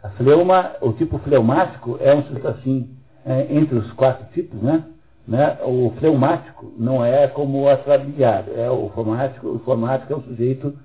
A 0.03 0.11
fleuma, 0.11 0.73
o 0.81 0.93
tipo 0.93 1.19
fleumático 1.19 1.97
é 2.01 2.13
um 2.13 2.25
assim, 2.49 2.91
é, 3.25 3.47
entre 3.49 3.79
os 3.79 3.91
quatro 3.93 4.27
tipos, 4.35 4.61
né? 4.61 4.85
né? 5.27 5.57
O 5.63 5.95
fleumático 6.01 6.75
não 6.77 7.05
é 7.05 7.29
como 7.29 7.63
o 7.63 7.69
atrabiliado, 7.69 8.51
é 8.57 8.69
o 8.69 8.91
fleumático, 8.91 9.49
o 9.49 9.59
fleumático 9.61 10.13
é 10.13 10.17
um 10.17 10.23
sujeito 10.23 10.77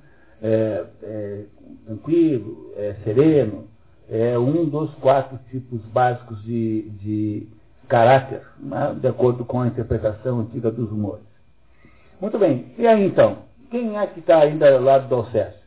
é, 0.43 0.85
é, 1.01 1.43
tranquilo, 1.87 2.71
é, 2.77 2.95
sereno, 3.03 3.67
é 4.07 4.37
um 4.37 4.63
dos 4.65 4.93
quatro 4.95 5.39
tipos 5.49 5.81
básicos 5.87 6.41
de, 6.43 6.83
de 7.01 7.47
caráter, 7.87 8.43
né? 8.59 8.95
de 9.01 9.07
acordo 9.07 9.43
com 9.43 9.61
a 9.61 9.67
interpretação 9.67 10.39
antiga 10.39 10.69
dos 10.69 10.91
humores. 10.91 11.25
Muito 12.21 12.37
bem, 12.37 12.73
e 12.77 12.85
aí 12.85 13.05
então? 13.05 13.48
Quem 13.69 13.97
é 13.97 14.07
que 14.07 14.19
está 14.19 14.39
ainda 14.39 14.73
ao 14.73 14.81
lado 14.81 15.07
do 15.07 15.15
Alceste? 15.15 15.59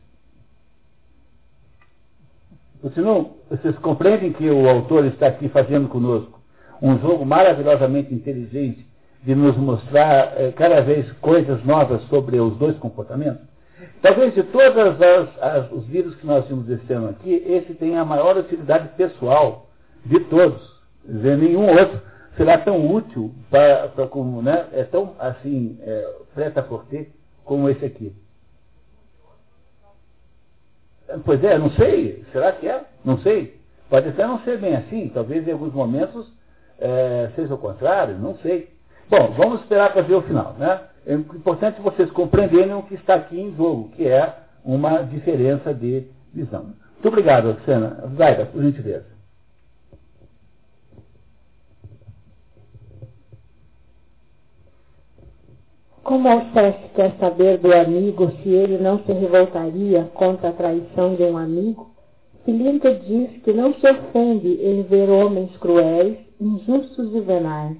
Senão, 2.93 3.35
vocês 3.49 3.77
compreendem 3.77 4.33
que 4.33 4.49
o 4.49 4.67
autor 4.67 5.05
está 5.05 5.27
aqui 5.27 5.47
fazendo 5.47 5.87
conosco 5.87 6.41
um 6.81 6.99
jogo 6.99 7.25
maravilhosamente 7.25 8.13
inteligente 8.13 8.85
de 9.23 9.33
nos 9.33 9.55
mostrar 9.55 10.33
eh, 10.35 10.51
cada 10.53 10.81
vez 10.81 11.09
coisas 11.13 11.63
novas 11.63 12.01
sobre 12.09 12.37
os 12.41 12.57
dois 12.57 12.77
comportamentos? 12.77 13.47
Talvez 14.01 14.33
de 14.33 14.43
todos 14.43 14.99
os 15.71 15.87
livros 15.87 16.15
que 16.15 16.27
nós 16.27 16.45
vimos 16.45 16.69
esse 16.69 16.91
ano 16.91 17.09
aqui, 17.09 17.41
esse 17.47 17.73
tem 17.75 17.97
a 17.97 18.03
maior 18.03 18.35
utilidade 18.35 18.89
pessoal 18.97 19.69
de 20.05 20.19
todos. 20.25 20.61
Dizer, 21.05 21.37
nenhum 21.37 21.69
outro 21.69 22.01
será 22.35 22.57
tão 22.57 22.85
útil 22.93 23.33
para, 23.49 23.87
para 23.87 24.07
como, 24.07 24.41
né, 24.41 24.65
é 24.73 24.83
tão 24.83 25.13
assim, 25.19 25.77
é, 25.81 26.15
preta 26.35 26.61
como 27.45 27.69
esse 27.69 27.85
aqui? 27.85 28.13
Pois 31.25 31.43
é, 31.43 31.57
não 31.57 31.69
sei. 31.71 32.25
Será 32.31 32.51
que 32.51 32.67
é? 32.67 32.83
Não 33.03 33.19
sei. 33.19 33.59
Pode 33.89 34.09
até 34.09 34.25
não 34.25 34.39
ser 34.39 34.57
bem 34.57 34.75
assim. 34.75 35.09
Talvez 35.13 35.47
em 35.47 35.51
alguns 35.51 35.73
momentos 35.73 36.31
é, 36.79 37.29
seja 37.35 37.53
o 37.53 37.57
contrário. 37.57 38.17
Não 38.17 38.37
sei. 38.37 38.69
Bom, 39.09 39.31
vamos 39.37 39.61
esperar 39.61 39.93
para 39.93 40.01
ver 40.01 40.15
o 40.15 40.21
final. 40.21 40.55
Né? 40.57 40.81
É 41.05 41.13
importante 41.13 41.81
vocês 41.81 42.09
compreenderem 42.11 42.73
o 42.73 42.83
que 42.83 42.95
está 42.95 43.15
aqui 43.15 43.39
em 43.39 43.55
jogo, 43.55 43.89
que 43.89 44.07
é 44.07 44.33
uma 44.63 45.03
diferença 45.03 45.73
de 45.73 46.07
visão. 46.33 46.73
Muito 46.93 47.07
obrigado, 47.07 47.49
Oxana. 47.51 48.11
Zaida, 48.17 48.45
por 48.45 48.61
gentileza. 48.63 49.12
Como 56.03 56.27
Alceste 56.27 56.89
quer 56.95 57.15
saber 57.17 57.59
do 57.59 57.73
amigo 57.73 58.29
se 58.43 58.49
ele 58.49 58.77
não 58.77 58.99
se 59.05 59.13
revoltaria 59.13 60.11
contra 60.13 60.49
a 60.49 60.51
traição 60.51 61.15
de 61.15 61.23
um 61.23 61.37
amigo, 61.37 61.91
Filinta 62.43 62.93
diz 62.93 63.41
que 63.41 63.53
não 63.53 63.73
se 63.75 63.89
ofende 63.89 64.49
em 64.61 64.83
ver 64.83 65.09
homens 65.09 65.55
cruéis, 65.55 66.17
injustos 66.41 67.15
e 67.15 67.21
venais. 67.21 67.77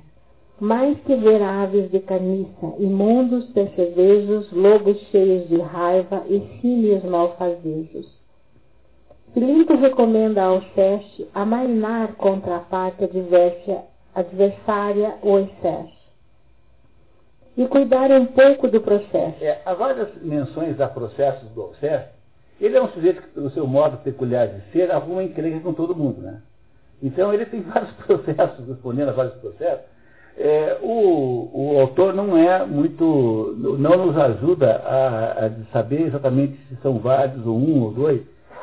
mais 0.58 0.98
que 1.02 1.14
ver 1.16 1.42
aves 1.42 1.92
de 1.92 2.00
carniça, 2.00 2.74
imundos 2.80 3.44
percevejos, 3.48 4.50
lobos 4.54 4.98
cheios 5.12 5.50
de 5.50 5.58
raiva 5.58 6.24
e 6.30 6.40
símios 6.62 7.04
malfazejos. 7.04 8.08
Filinto 9.34 9.76
recomenda 9.76 10.44
ao 10.44 10.62
Seste 10.74 11.28
amainar 11.34 12.16
contra 12.16 12.56
a 12.56 12.60
parte 12.62 13.04
adversária 14.16 15.16
o 15.22 15.40
excesso 15.40 16.03
e 17.56 17.68
cuidar 17.68 18.12
um 18.12 18.26
pouco 18.26 18.68
do 18.68 18.82
processo. 18.82 19.36
É, 19.42 19.62
há 19.66 19.74
várias 19.74 20.10
menções 20.22 20.80
a 20.82 20.88
processos 20.88 21.50
do 21.52 21.62
Alceste. 21.62 22.10
Ele 22.60 22.78
é 22.78 22.82
um 22.82 22.90
sujeito 22.90 23.22
que, 23.22 23.28
pelo 23.30 23.50
seu 23.52 23.68
modo 23.68 23.98
peculiar 23.98 24.48
de 24.48 24.62
ser, 24.72 24.92
arruma 24.92 25.24
encrenca 25.24 25.60
com 25.60 25.74
todo 25.74 25.96
mundo, 25.96 26.22
né? 26.22 26.42
Então 27.02 27.34
ele 27.34 27.46
tem 27.46 27.62
vários 27.62 27.92
processos, 27.92 28.68
respondendo 28.68 29.10
a 29.10 29.14
vários 29.14 29.36
processos. 29.36 29.86
É, 30.36 30.78
o, 30.82 31.50
o 31.54 31.80
autor 31.80 32.14
não 32.14 32.36
é 32.36 32.66
muito, 32.66 33.56
não 33.78 34.08
nos 34.08 34.18
ajuda 34.18 34.78
a, 34.78 35.46
a 35.46 35.52
saber 35.72 36.08
exatamente 36.08 36.58
se 36.68 36.76
são 36.82 36.98
vários 36.98 37.46
ou 37.46 37.56
um 37.56 37.84
ou 37.84 37.92
dois. 37.92 38.22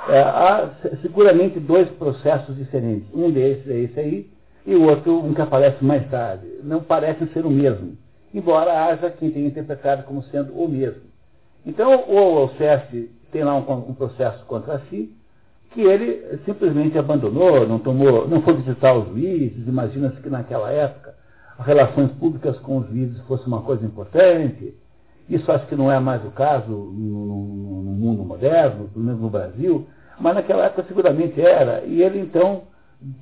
É, 0.09 0.21
há 0.21 0.71
seguramente 1.01 1.61
dois 1.61 1.89
processos 1.91 2.57
diferentes. 2.57 3.07
Um 3.15 3.31
desses 3.31 3.69
é 3.71 3.79
esse 3.79 4.01
aí, 4.01 4.31
e 4.67 4.75
o 4.75 4.89
outro, 4.89 5.17
um 5.19 5.33
que 5.33 5.43
aparece 5.43 5.85
mais 5.85 6.09
tarde. 6.11 6.45
Não 6.65 6.81
parecem 6.81 7.29
ser 7.29 7.47
o 7.47 7.51
mesmo 7.51 7.97
embora 8.33 8.85
haja 8.85 9.11
quem 9.11 9.31
tenha 9.31 9.49
interpretado 9.49 10.05
como 10.05 10.23
sendo 10.25 10.53
o 10.55 10.69
mesmo. 10.69 11.03
Então, 11.67 12.05
o 12.09 12.19
Alceste 12.39 13.11
tem 13.31 13.45
lá 13.45 13.57
um, 13.57 13.91
um, 13.91 13.95
processo 13.95 14.45
contra 14.47 14.81
si, 14.91 15.15
que 15.73 15.83
ele 15.83 16.39
simplesmente 16.45 16.99
abandonou, 16.99 17.67
não 17.67 17.79
tomou, 17.79 18.27
não 18.27 18.43
foi 18.43 18.55
visitar 18.55 18.95
os 18.95 19.09
juízes, 19.09 19.69
imagina-se 19.69 20.21
que 20.21 20.29
naquela 20.29 20.71
época 20.71 21.15
as 21.59 21.67
relações 21.67 22.11
públicas 22.13 22.59
com 22.61 22.79
os 22.79 22.89
juízes 22.89 23.21
fosse 23.23 23.47
uma 23.47 23.63
coisa 23.63 23.85
importante. 23.85 24.75
Isso 25.29 25.51
acho 25.53 25.67
que 25.67 25.77
não 25.77 25.93
é 25.93 26.01
mais 26.01 26.25
o 26.25 26.31
caso 26.31 26.71
no, 26.71 27.27
no, 27.27 27.83
no 27.83 27.93
mundo 27.93 28.25
moderno, 28.25 28.89
pelo 28.89 29.05
menos 29.05 29.21
no 29.21 29.31
Brasil, 29.31 29.87
mas 30.19 30.35
naquela 30.35 30.65
época 30.65 30.85
seguramente 30.89 31.41
era. 31.41 31.85
E 31.85 32.03
ele 32.03 32.19
então, 32.19 32.63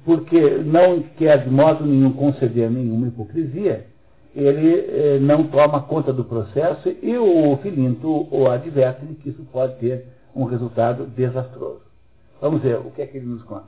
porque 0.04 0.40
não 0.64 1.02
quer 1.02 1.44
de 1.44 1.50
modo 1.50 1.84
nenhum 1.84 2.12
conceder 2.12 2.70
nenhuma 2.70 3.08
hipocrisia, 3.08 3.86
ele 4.38 4.86
eh, 4.88 5.18
não 5.20 5.44
toma 5.48 5.82
conta 5.82 6.12
do 6.12 6.24
processo 6.24 6.88
e 7.02 7.16
o 7.16 7.56
Filinto 7.56 8.28
o 8.30 8.48
adverte 8.48 9.04
de 9.04 9.14
que 9.14 9.30
isso 9.30 9.44
pode 9.52 9.74
ter 9.80 10.06
um 10.34 10.44
resultado 10.44 11.06
desastroso. 11.06 11.82
Vamos 12.40 12.62
ver 12.62 12.76
o 12.76 12.90
que 12.92 13.02
é 13.02 13.06
que 13.06 13.16
ele 13.16 13.26
nos 13.26 13.42
conta. 13.42 13.66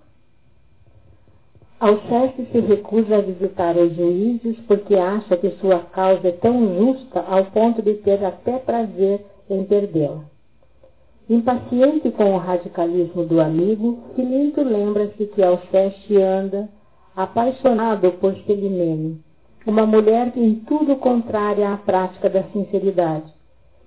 Alceste 1.81 2.47
se 2.53 2.61
recusa 2.61 3.17
a 3.17 3.21
visitar 3.21 3.77
os 3.77 3.97
juízes 3.97 4.57
porque 4.69 4.95
acha 4.95 5.37
que 5.37 5.51
sua 5.61 5.79
causa 5.79 6.29
é 6.29 6.33
tão 6.33 6.79
justa 6.79 7.21
ao 7.21 7.47
ponto 7.47 7.83
de 7.83 7.95
ter 7.95 8.25
até 8.25 8.59
prazer 8.59 9.25
em 9.49 9.65
perdê-la. 9.65 10.25
Impaciente 11.29 12.11
com 12.11 12.35
o 12.35 12.39
radicalismo 12.39 13.25
do 13.25 13.41
amigo, 13.41 13.99
Filinto 14.15 14.63
lembra-se 14.63 15.27
que 15.27 15.43
Alceste 15.43 16.17
anda 16.21 16.69
apaixonado 17.17 18.13
por 18.13 18.37
Celimene 18.47 19.21
uma 19.67 19.87
mulher 19.87 20.33
em 20.37 20.57
tudo 20.61 20.97
contrária 20.97 21.73
à 21.73 21.77
prática 21.77 22.29
da 22.31 22.43
sinceridade, 22.45 23.33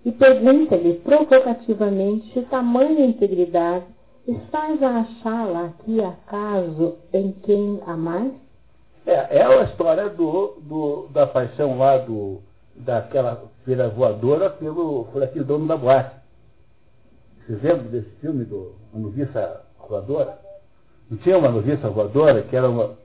e 0.05 0.11
pergunta-lhe 0.11 0.95
provocativamente 0.95 2.31
se 2.33 2.41
tamanha 2.43 3.05
integridade 3.05 3.85
estás 4.27 4.81
a 4.81 4.99
achá-la 4.99 5.65
aqui 5.65 6.01
acaso 6.01 6.95
em 7.13 7.31
quem 7.43 7.79
a 7.85 7.95
mais? 7.95 8.33
É, 9.05 9.37
é 9.37 9.43
a 9.43 9.63
história 9.63 10.09
do, 10.09 10.57
do, 10.61 11.07
da 11.11 11.27
paixão 11.27 11.77
lá 11.77 11.97
do, 11.97 12.41
daquela 12.75 13.43
feira 13.65 13.89
voadora 13.89 14.49
pelo, 14.49 15.05
por 15.05 15.23
aquele 15.23 15.43
dono 15.43 15.67
da 15.67 15.75
boate. 15.75 16.15
Vocês 17.45 17.61
lembram 17.61 17.91
desse 17.91 18.09
filme 18.21 18.45
do 18.45 18.73
a 18.93 19.61
voadora? 19.87 20.39
Não 21.09 21.17
tinha 21.17 21.37
uma 21.37 21.49
noviça 21.49 21.89
voadora 21.89 22.41
que 22.43 22.55
era 22.55 22.69
uma, 22.69 22.97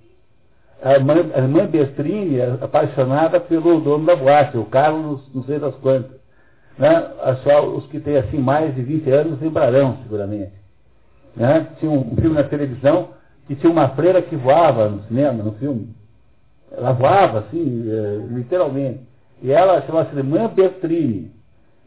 a 0.82 0.94
irmã, 0.94 1.14
a 1.34 1.38
irmã 1.38 1.66
Bestrini, 1.66 2.40
apaixonada 2.60 3.40
pelo 3.40 3.80
dono 3.80 4.06
da 4.06 4.14
boate, 4.14 4.56
o 4.56 4.64
Carlos, 4.64 5.20
não 5.34 5.42
sei 5.44 5.58
das 5.58 5.74
quantas. 5.76 6.18
Né? 6.78 7.10
Só 7.42 7.66
os 7.66 7.86
que 7.86 7.98
têm 7.98 8.16
assim 8.16 8.38
mais 8.38 8.74
de 8.74 8.82
20 8.82 9.10
anos 9.10 9.40
lembrarão, 9.40 9.98
seguramente. 10.02 10.52
Né? 11.34 11.66
Tinha 11.80 11.90
um, 11.90 12.14
filme 12.16 12.36
na 12.36 12.44
televisão 12.44 13.08
que 13.46 13.56
tinha 13.56 13.72
uma 13.72 13.88
freira 13.90 14.22
que 14.22 14.36
voava 14.36 14.88
no 14.88 15.02
cinema, 15.04 15.42
no 15.42 15.52
filme. 15.52 15.94
Ela 16.70 16.92
voava, 16.92 17.40
assim, 17.40 17.84
é, 17.90 18.26
literalmente. 18.30 19.00
E 19.42 19.50
ela 19.50 19.80
chamava-se 19.82 20.16
Irmã 20.16 20.48
Bertrini. 20.48 21.32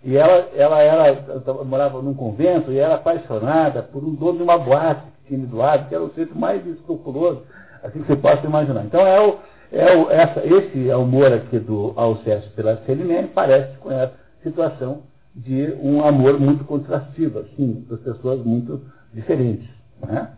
E 0.03 0.17
ela, 0.17 0.49
ela, 0.55 0.81
ela 0.81 1.63
morava 1.63 2.01
num 2.01 2.13
convento 2.13 2.71
e 2.71 2.79
era 2.79 2.95
apaixonada 2.95 3.83
por 3.83 4.03
um 4.03 4.15
dono 4.15 4.37
de 4.37 4.43
uma 4.43 4.57
boate 4.57 5.01
que 5.23 5.35
tinha 5.35 5.45
doado, 5.45 5.87
que 5.87 5.93
era 5.93 6.03
o 6.03 6.13
centro 6.13 6.37
mais 6.37 6.65
escrupuloso 6.65 7.43
assim 7.83 8.01
que 8.01 8.07
você 8.07 8.15
possa 8.15 8.45
imaginar. 8.45 8.85
Então 8.85 9.05
é 9.05 9.19
o, 9.19 9.39
é 9.71 9.95
o, 9.95 10.11
essa, 10.11 10.45
esse 10.45 10.91
amor 10.91 11.31
aqui 11.31 11.59
do 11.59 11.93
Alceste 11.95 12.49
pela 12.51 12.77
Celimene 12.85 13.27
parece 13.29 13.77
com 13.77 13.91
essa 13.91 14.13
situação 14.43 15.03
de 15.33 15.73
um 15.81 16.03
amor 16.03 16.39
muito 16.39 16.63
contrastivo, 16.65 17.39
assim, 17.39 17.85
das 17.89 17.99
pessoas 18.01 18.43
muito 18.45 18.81
diferentes. 19.13 19.69
Né? 20.01 20.29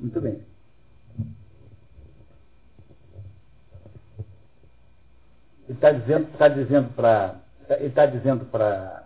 Muito 0.00 0.20
bem. 0.20 0.40
Ele 5.68 5.76
está 5.76 5.92
dizendo, 5.92 6.26
tá 6.38 6.48
dizendo 6.48 6.94
para. 6.94 7.34
Ele 7.68 7.86
está 7.88 8.06
dizendo 8.06 8.46
para. 8.46 9.04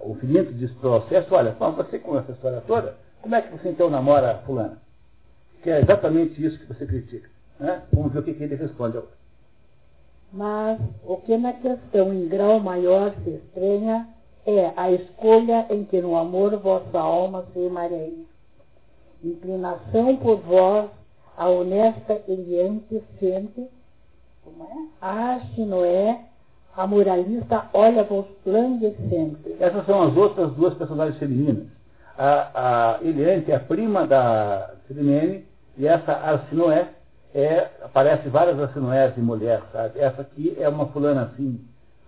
O 0.00 0.14
Filinto 0.16 0.52
diz 0.52 0.70
para 0.72 0.88
o 0.88 0.92
Alceste, 0.92 1.34
olha, 1.34 1.50
você 1.52 1.98
com 1.98 2.16
essa 2.16 2.30
história 2.30 2.62
toda, 2.64 2.96
como 3.20 3.34
é 3.34 3.42
que 3.42 3.50
você 3.50 3.70
então 3.70 3.90
namora 3.90 4.40
fulana? 4.46 4.78
Que 5.64 5.70
é 5.70 5.80
exatamente 5.80 6.44
isso 6.44 6.58
que 6.58 6.66
você 6.66 6.84
critica. 6.84 7.28
Né? 7.58 7.82
Vamos 7.90 8.12
ver 8.12 8.18
o 8.18 8.22
que, 8.22 8.34
que 8.34 8.44
ele 8.44 8.54
responde 8.54 8.98
agora. 8.98 9.14
Mas 10.30 10.78
o 11.04 11.16
que 11.16 11.36
na 11.38 11.54
questão 11.54 12.12
em 12.12 12.28
grau 12.28 12.60
maior 12.60 13.14
se 13.24 13.30
estranha 13.30 14.06
é 14.46 14.72
a 14.76 14.92
escolha 14.92 15.66
em 15.70 15.84
que 15.84 16.02
no 16.02 16.16
amor 16.16 16.54
vossa 16.58 16.98
alma 16.98 17.46
se 17.52 17.58
emaranha. 17.58 18.26
Inclinação 19.22 20.16
por 20.18 20.36
vós, 20.40 20.90
a 21.34 21.48
honesta 21.48 22.20
Eliante 22.28 23.02
sente, 23.18 23.66
como 24.44 24.64
é? 24.64 24.88
Ah, 25.00 25.40
se 25.54 25.62
não 25.62 25.82
é, 25.82 26.26
a 26.76 26.86
moralista 26.86 27.70
olha-vos 27.72 28.26
sempre. 28.44 29.56
Essas 29.58 29.86
são 29.86 30.02
as 30.02 30.14
outras 30.14 30.52
duas 30.52 30.74
personagens 30.74 31.16
femininas. 31.16 31.68
A, 32.18 32.98
a 32.98 33.02
Eliante 33.02 33.50
é 33.50 33.56
a 33.56 33.60
prima 33.60 34.06
da 34.06 34.74
Sirimene, 34.86 35.53
e 35.76 35.86
essa 35.86 36.12
Arsinoé, 36.12 36.88
é, 37.34 37.68
aparece 37.82 38.28
várias 38.28 38.58
Arsinoés 38.58 39.14
de 39.14 39.20
mulher, 39.20 39.60
sabe? 39.72 39.98
Essa 39.98 40.22
aqui 40.22 40.56
é 40.58 40.68
uma 40.68 40.86
fulana 40.86 41.22
assim, 41.22 41.60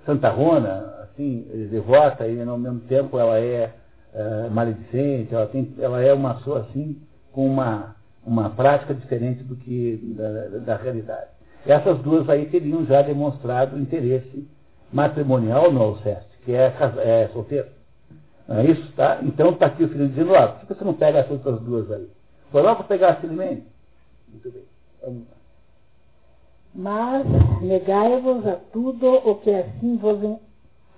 santarrona, 0.05 0.95
assim, 1.03 1.43
devota, 1.71 2.27
e 2.29 2.41
ao 2.41 2.57
mesmo 2.57 2.81
tempo 2.81 3.19
ela 3.19 3.39
é, 3.39 3.73
é 4.15 4.49
maledicente, 4.49 5.35
ela, 5.35 5.47
tem, 5.47 5.75
ela 5.81 6.01
é 6.01 6.13
uma 6.13 6.35
pessoa 6.35 6.61
assim, 6.61 7.01
com 7.33 7.47
uma, 7.47 7.97
uma 8.25 8.51
prática 8.51 8.95
diferente 8.95 9.43
do 9.43 9.57
que 9.57 10.15
da, 10.17 10.59
da 10.61 10.77
realidade. 10.77 11.31
Essas 11.67 11.99
duas 11.99 12.29
aí 12.29 12.47
teriam 12.47 12.87
já 12.87 13.03
demonstrado 13.03 13.77
interesse 13.77 14.49
matrimonial 14.93 15.73
no 15.73 15.83
Alceste, 15.83 16.31
que 16.45 16.53
é, 16.53 16.73
é 16.99 17.29
solteiro. 17.33 17.67
Não 18.47 18.59
é 18.59 18.67
isso? 18.67 18.93
Tá? 18.93 19.19
Então 19.23 19.51
está 19.51 19.67
aqui 19.67 19.83
o 19.83 19.89
filho 19.89 20.09
dizendo, 20.09 20.37
ah, 20.37 20.47
por 20.47 20.69
que 20.69 20.75
você 20.75 20.85
não 20.85 20.95
pega 20.95 21.19
essas 21.19 21.33
outras 21.33 21.61
duas 21.61 21.91
aí? 21.91 22.09
Foi 22.51 22.63
logo 22.63 22.85
pegar 22.85 23.21
Filimene? 23.21 23.65
Muito 24.29 24.51
bem. 24.51 24.63
Vamos 25.03 25.23
lá. 25.29 25.37
Mas 26.75 27.27
negai-vos 27.63 28.47
a 28.47 28.57
tudo 28.73 29.15
o 29.29 29.37
que 29.37 29.51
assim 29.51 29.97
vos 29.97 30.39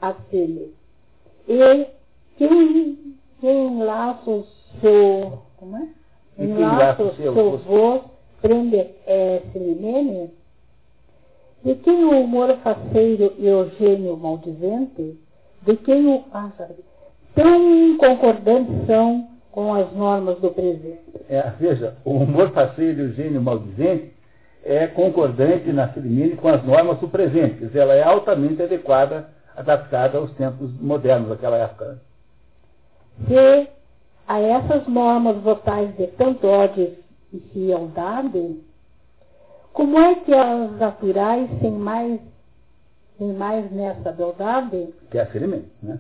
acelhe. 0.01 0.75
E 1.47 1.87
quem, 2.37 3.17
quem 3.41 3.67
enlaça 3.69 4.31
o 4.31 4.47
seu. 4.81 5.43
Como 5.57 5.77
é? 5.77 5.89
Enlaça 6.39 7.03
o 7.03 7.15
seu 7.15 7.59
voz, 7.59 8.03
prende 8.43 8.77
é, 9.07 9.43
Filimene? 9.53 10.31
De 11.65 11.75
quem 11.77 12.05
o 12.05 12.21
humor 12.21 12.57
faceiro 12.59 13.35
e 13.39 13.49
o 13.49 13.69
gênio 13.71 14.17
maldizente? 14.17 15.19
De 15.63 15.77
quem 15.77 16.07
o. 16.07 16.25
Ah, 16.33 16.51
sabe, 16.57 16.77
tão 17.35 17.97
concordantes 17.99 18.87
são 18.87 19.29
com 19.59 19.75
as 19.75 19.93
normas 19.93 20.39
do 20.39 20.53
presente. 20.53 21.01
É, 21.29 21.43
veja, 21.59 21.97
o 22.05 22.13
humor 22.13 22.53
faceiro 22.53 23.01
e 23.01 23.03
o 23.07 23.13
gênio 23.15 23.43
maldizente 23.43 24.15
é 24.63 24.87
concordante 24.87 25.73
na 25.73 25.89
Filimene 25.89 26.37
com 26.37 26.47
as 26.47 26.63
normas 26.65 27.01
do 27.01 27.09
presente. 27.09 27.59
Quer 27.59 27.67
dizer, 27.67 27.81
ela 27.81 27.95
é 27.95 28.05
altamente 28.05 28.63
adequada, 28.63 29.29
adaptada 29.57 30.17
aos 30.17 30.31
tempos 30.37 30.71
modernos 30.81 31.31
daquela 31.31 31.57
época. 31.57 32.01
Se 33.27 33.69
a 34.29 34.41
essas 34.41 34.87
normas 34.87 35.37
votais 35.39 35.93
de 35.97 36.07
tanto 36.07 36.47
ódio 36.47 36.95
e 37.33 37.41
fialdade, 37.53 38.61
como 39.73 39.99
é 39.99 40.15
que 40.15 40.33
as 40.33 40.71
naturais 40.79 41.51
sem 41.61 41.73
mais 41.73 42.21
Tem 43.19 43.33
mais 43.33 43.69
nessa 43.73 44.13
beldade? 44.13 44.95
Que 45.11 45.19
é 45.19 45.23
a 45.23 45.27
Filimene, 45.27 45.67
né? 45.83 45.99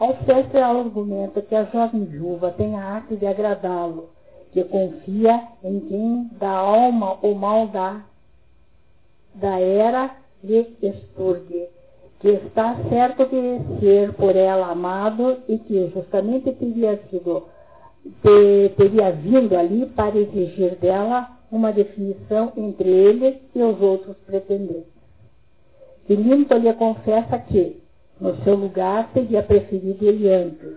Alceste 0.00 0.56
argumenta 0.56 1.42
que 1.42 1.54
a 1.54 1.64
jovem 1.64 2.06
viúva 2.06 2.50
tem 2.52 2.74
a 2.74 2.82
arte 2.82 3.16
de 3.16 3.26
agradá-lo, 3.26 4.08
que 4.50 4.64
confia 4.64 5.42
em 5.62 5.78
quem 5.80 6.30
da 6.38 6.50
alma 6.50 7.18
o 7.22 7.34
mal 7.34 7.68
da, 7.68 8.02
da 9.34 9.60
era 9.60 10.16
lhe 10.42 10.74
expurgue, 10.82 11.68
que 12.18 12.28
está 12.28 12.76
certo 12.88 13.26
de 13.26 13.78
ser 13.78 14.14
por 14.14 14.34
ela 14.34 14.70
amado 14.70 15.42
e 15.46 15.58
que 15.58 15.90
justamente 15.90 16.50
teria 16.52 16.98
sido 17.10 17.44
te, 18.22 18.70
teria 18.76 19.12
vindo 19.12 19.54
ali 19.56 19.84
para 19.84 20.16
exigir 20.16 20.76
dela 20.76 21.38
uma 21.52 21.72
definição 21.72 22.52
entre 22.56 22.88
ele 22.88 23.42
e 23.54 23.62
os 23.62 23.80
outros 23.80 24.16
pretendentes. 24.26 24.92
Filinto 26.06 26.56
lhe 26.56 26.72
confessa 26.72 27.38
que, 27.38 27.79
no 28.20 28.36
seu 28.44 28.54
lugar, 28.54 29.10
teria 29.12 29.42
preferido 29.42 30.06
ele 30.06 30.32
antes, 30.32 30.76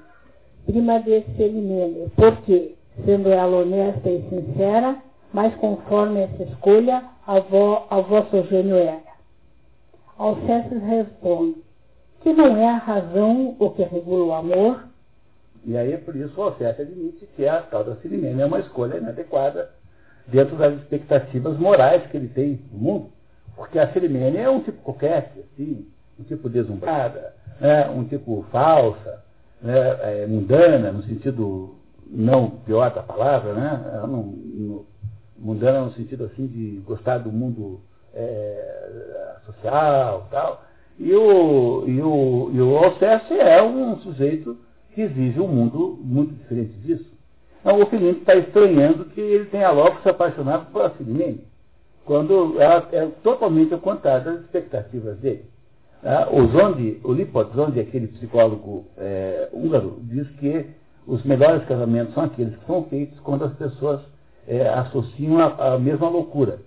prima 0.65 0.99
de 0.99 1.24
Selimene, 1.36 2.10
porque, 2.15 2.76
sendo 3.06 3.30
ela 3.30 3.57
honesta 3.57 4.10
e 4.10 4.22
sincera, 4.30 4.98
mas 5.34 5.53
conforme 5.56 6.22
essa 6.22 6.44
escolha, 6.44 7.03
a, 7.26 7.40
vo, 7.40 7.86
a 7.90 7.99
vosso 7.99 8.44
gênio 8.44 8.76
era. 8.76 9.02
Alcestes 10.18 10.82
responde 10.84 11.57
que 12.22 12.32
não 12.32 12.56
é 12.56 12.70
a 12.70 12.78
razão 12.78 13.56
o 13.60 13.70
que 13.72 13.84
regula 13.84 14.26
o 14.26 14.34
amor. 14.34 14.88
E 15.65 15.76
aí, 15.76 15.98
por 15.98 16.15
isso, 16.15 16.40
o 16.40 16.44
Alceste 16.44 16.84
admite 16.84 17.28
que 17.36 17.48
a 17.48 17.61
tal 17.61 17.84
da 17.84 17.95
Silimene 17.98 18.41
é 18.41 18.45
uma 18.45 18.60
escolha 18.60 18.98
inadequada 18.98 19.72
dentro 20.28 20.56
das 20.56 20.74
expectativas 20.76 21.57
morais 21.57 22.06
que 22.07 22.18
ele 22.18 22.30
tem 22.30 22.61
no 22.72 22.80
mundo. 22.80 23.11
Porque 23.56 23.80
a 23.80 23.91
Silimene 23.91 24.38
é 24.38 24.49
um 24.49 24.61
tipo 24.61 24.82
coquete, 24.82 25.40
assim, 25.40 25.86
um 26.19 26.23
tipo 26.23 26.49
deslumbrada, 26.49 27.34
né, 27.60 27.90
um 27.90 28.03
tipo 28.03 28.45
falsa, 28.52 29.23
né, 29.61 29.73
é, 30.02 30.27
mundana, 30.27 30.91
no 30.91 31.03
sentido 31.03 31.76
não 32.07 32.49
pior 32.49 32.94
da 32.94 33.02
palavra, 33.02 33.53
né, 33.53 34.02
não, 34.02 34.23
no, 34.23 34.85
mundana 35.38 35.81
no 35.81 35.94
sentido 35.94 36.26
assim 36.26 36.48
de 36.48 36.81
gostar 36.85 37.18
do 37.18 37.31
mundo 37.31 37.81
é, 38.14 39.38
social 39.45 40.27
tal. 40.30 40.64
E 40.99 41.11
o, 41.14 41.84
e 41.88 42.02
o, 42.02 42.52
e 42.53 42.61
o 42.61 42.77
Alceste 42.77 43.34
é 43.34 43.61
um 43.64 43.98
sujeito 43.98 44.57
que 44.94 45.07
vive 45.07 45.40
um 45.40 45.48
mundo 45.48 45.99
muito 46.02 46.34
diferente 46.35 46.73
disso. 46.85 47.11
Então, 47.60 47.81
o 47.81 47.85
Felipe 47.88 48.19
está 48.19 48.35
estranhando 48.35 49.06
que 49.06 49.22
ele 49.22 49.45
tenha 49.45 49.72
logo 49.72 50.02
se 50.02 50.10
apaixonado 50.10 50.68
por 50.72 50.81
a 50.84 50.90
Filimene, 50.91 51.48
quando 52.06 52.61
ela 52.61 52.88
é 52.91 53.07
totalmente 53.23 53.73
ao 53.73 53.80
contrário 53.80 54.26
das 54.26 54.41
expectativas 54.41 55.18
dele. 55.18 55.45
Ah, 56.05 56.27
o 56.30 56.47
Zondi, 56.47 56.99
o 57.03 57.13
Lipot 57.13 57.53
Zondi, 57.55 57.80
aquele 57.80 58.07
psicólogo 58.07 58.85
é, 58.97 59.47
húngaro, 59.53 59.99
diz 60.01 60.30
que 60.31 60.65
os 61.07 61.23
melhores 61.23 61.65
casamentos 61.65 62.13
são 62.13 62.23
aqueles 62.23 62.55
que 62.57 62.65
são 62.65 62.84
feitos 62.84 63.17
quando 63.21 63.45
as 63.45 63.53
pessoas 63.53 64.01
é, 64.47 64.67
associam 64.67 65.39
a, 65.39 65.75
a 65.75 65.80
mesma 65.80 66.09
loucura. 66.09 66.59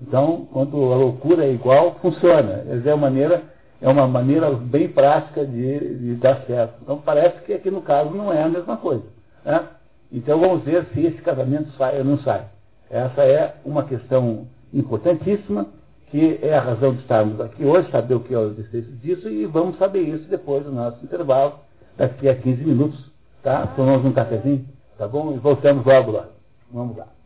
Então, 0.00 0.48
quando 0.52 0.76
a 0.92 0.96
loucura 0.96 1.44
é 1.44 1.52
igual, 1.52 1.96
funciona. 2.00 2.64
É 2.84 2.94
uma 2.94 2.96
maneira, 2.96 3.42
é 3.80 3.88
uma 3.88 4.06
maneira 4.06 4.50
bem 4.52 4.88
prática 4.88 5.44
de, 5.44 5.96
de 5.98 6.14
dar 6.14 6.42
certo. 6.46 6.74
Então, 6.82 6.98
parece 7.04 7.42
que 7.42 7.52
aqui 7.52 7.70
no 7.70 7.82
caso 7.82 8.10
não 8.10 8.32
é 8.32 8.42
a 8.42 8.48
mesma 8.48 8.76
coisa. 8.76 9.04
Né? 9.44 9.66
Então, 10.12 10.40
vamos 10.40 10.62
ver 10.62 10.86
se 10.94 11.00
esse 11.00 11.20
casamento 11.20 11.70
sai 11.72 11.98
ou 11.98 12.04
não 12.04 12.18
sai. 12.20 12.46
Essa 12.90 13.22
é 13.22 13.54
uma 13.64 13.84
questão 13.84 14.46
importantíssima, 14.72 15.66
que 16.10 16.38
é 16.42 16.54
a 16.54 16.60
razão 16.60 16.94
de 16.94 17.00
estarmos 17.00 17.40
aqui 17.40 17.64
hoje, 17.64 17.90
saber 17.90 18.14
o 18.14 18.20
que 18.20 18.34
é 18.34 18.38
o 18.38 18.50
desfecho 18.50 18.90
disso, 18.92 19.28
e 19.28 19.46
vamos 19.46 19.76
saber 19.78 20.02
isso 20.02 20.28
depois 20.28 20.64
do 20.64 20.72
nosso 20.72 21.02
intervalo, 21.04 21.60
daqui 21.96 22.28
a 22.28 22.34
15 22.34 22.64
minutos. 22.64 23.08
Tá? 23.42 23.66
Tomamos 23.68 24.04
um 24.04 24.12
cafezinho, 24.12 24.66
tá 24.96 25.06
bom? 25.06 25.32
E 25.34 25.38
voltamos 25.38 25.84
logo 25.84 26.10
lá. 26.10 26.28
Vamos 26.72 26.96
lá. 26.96 27.17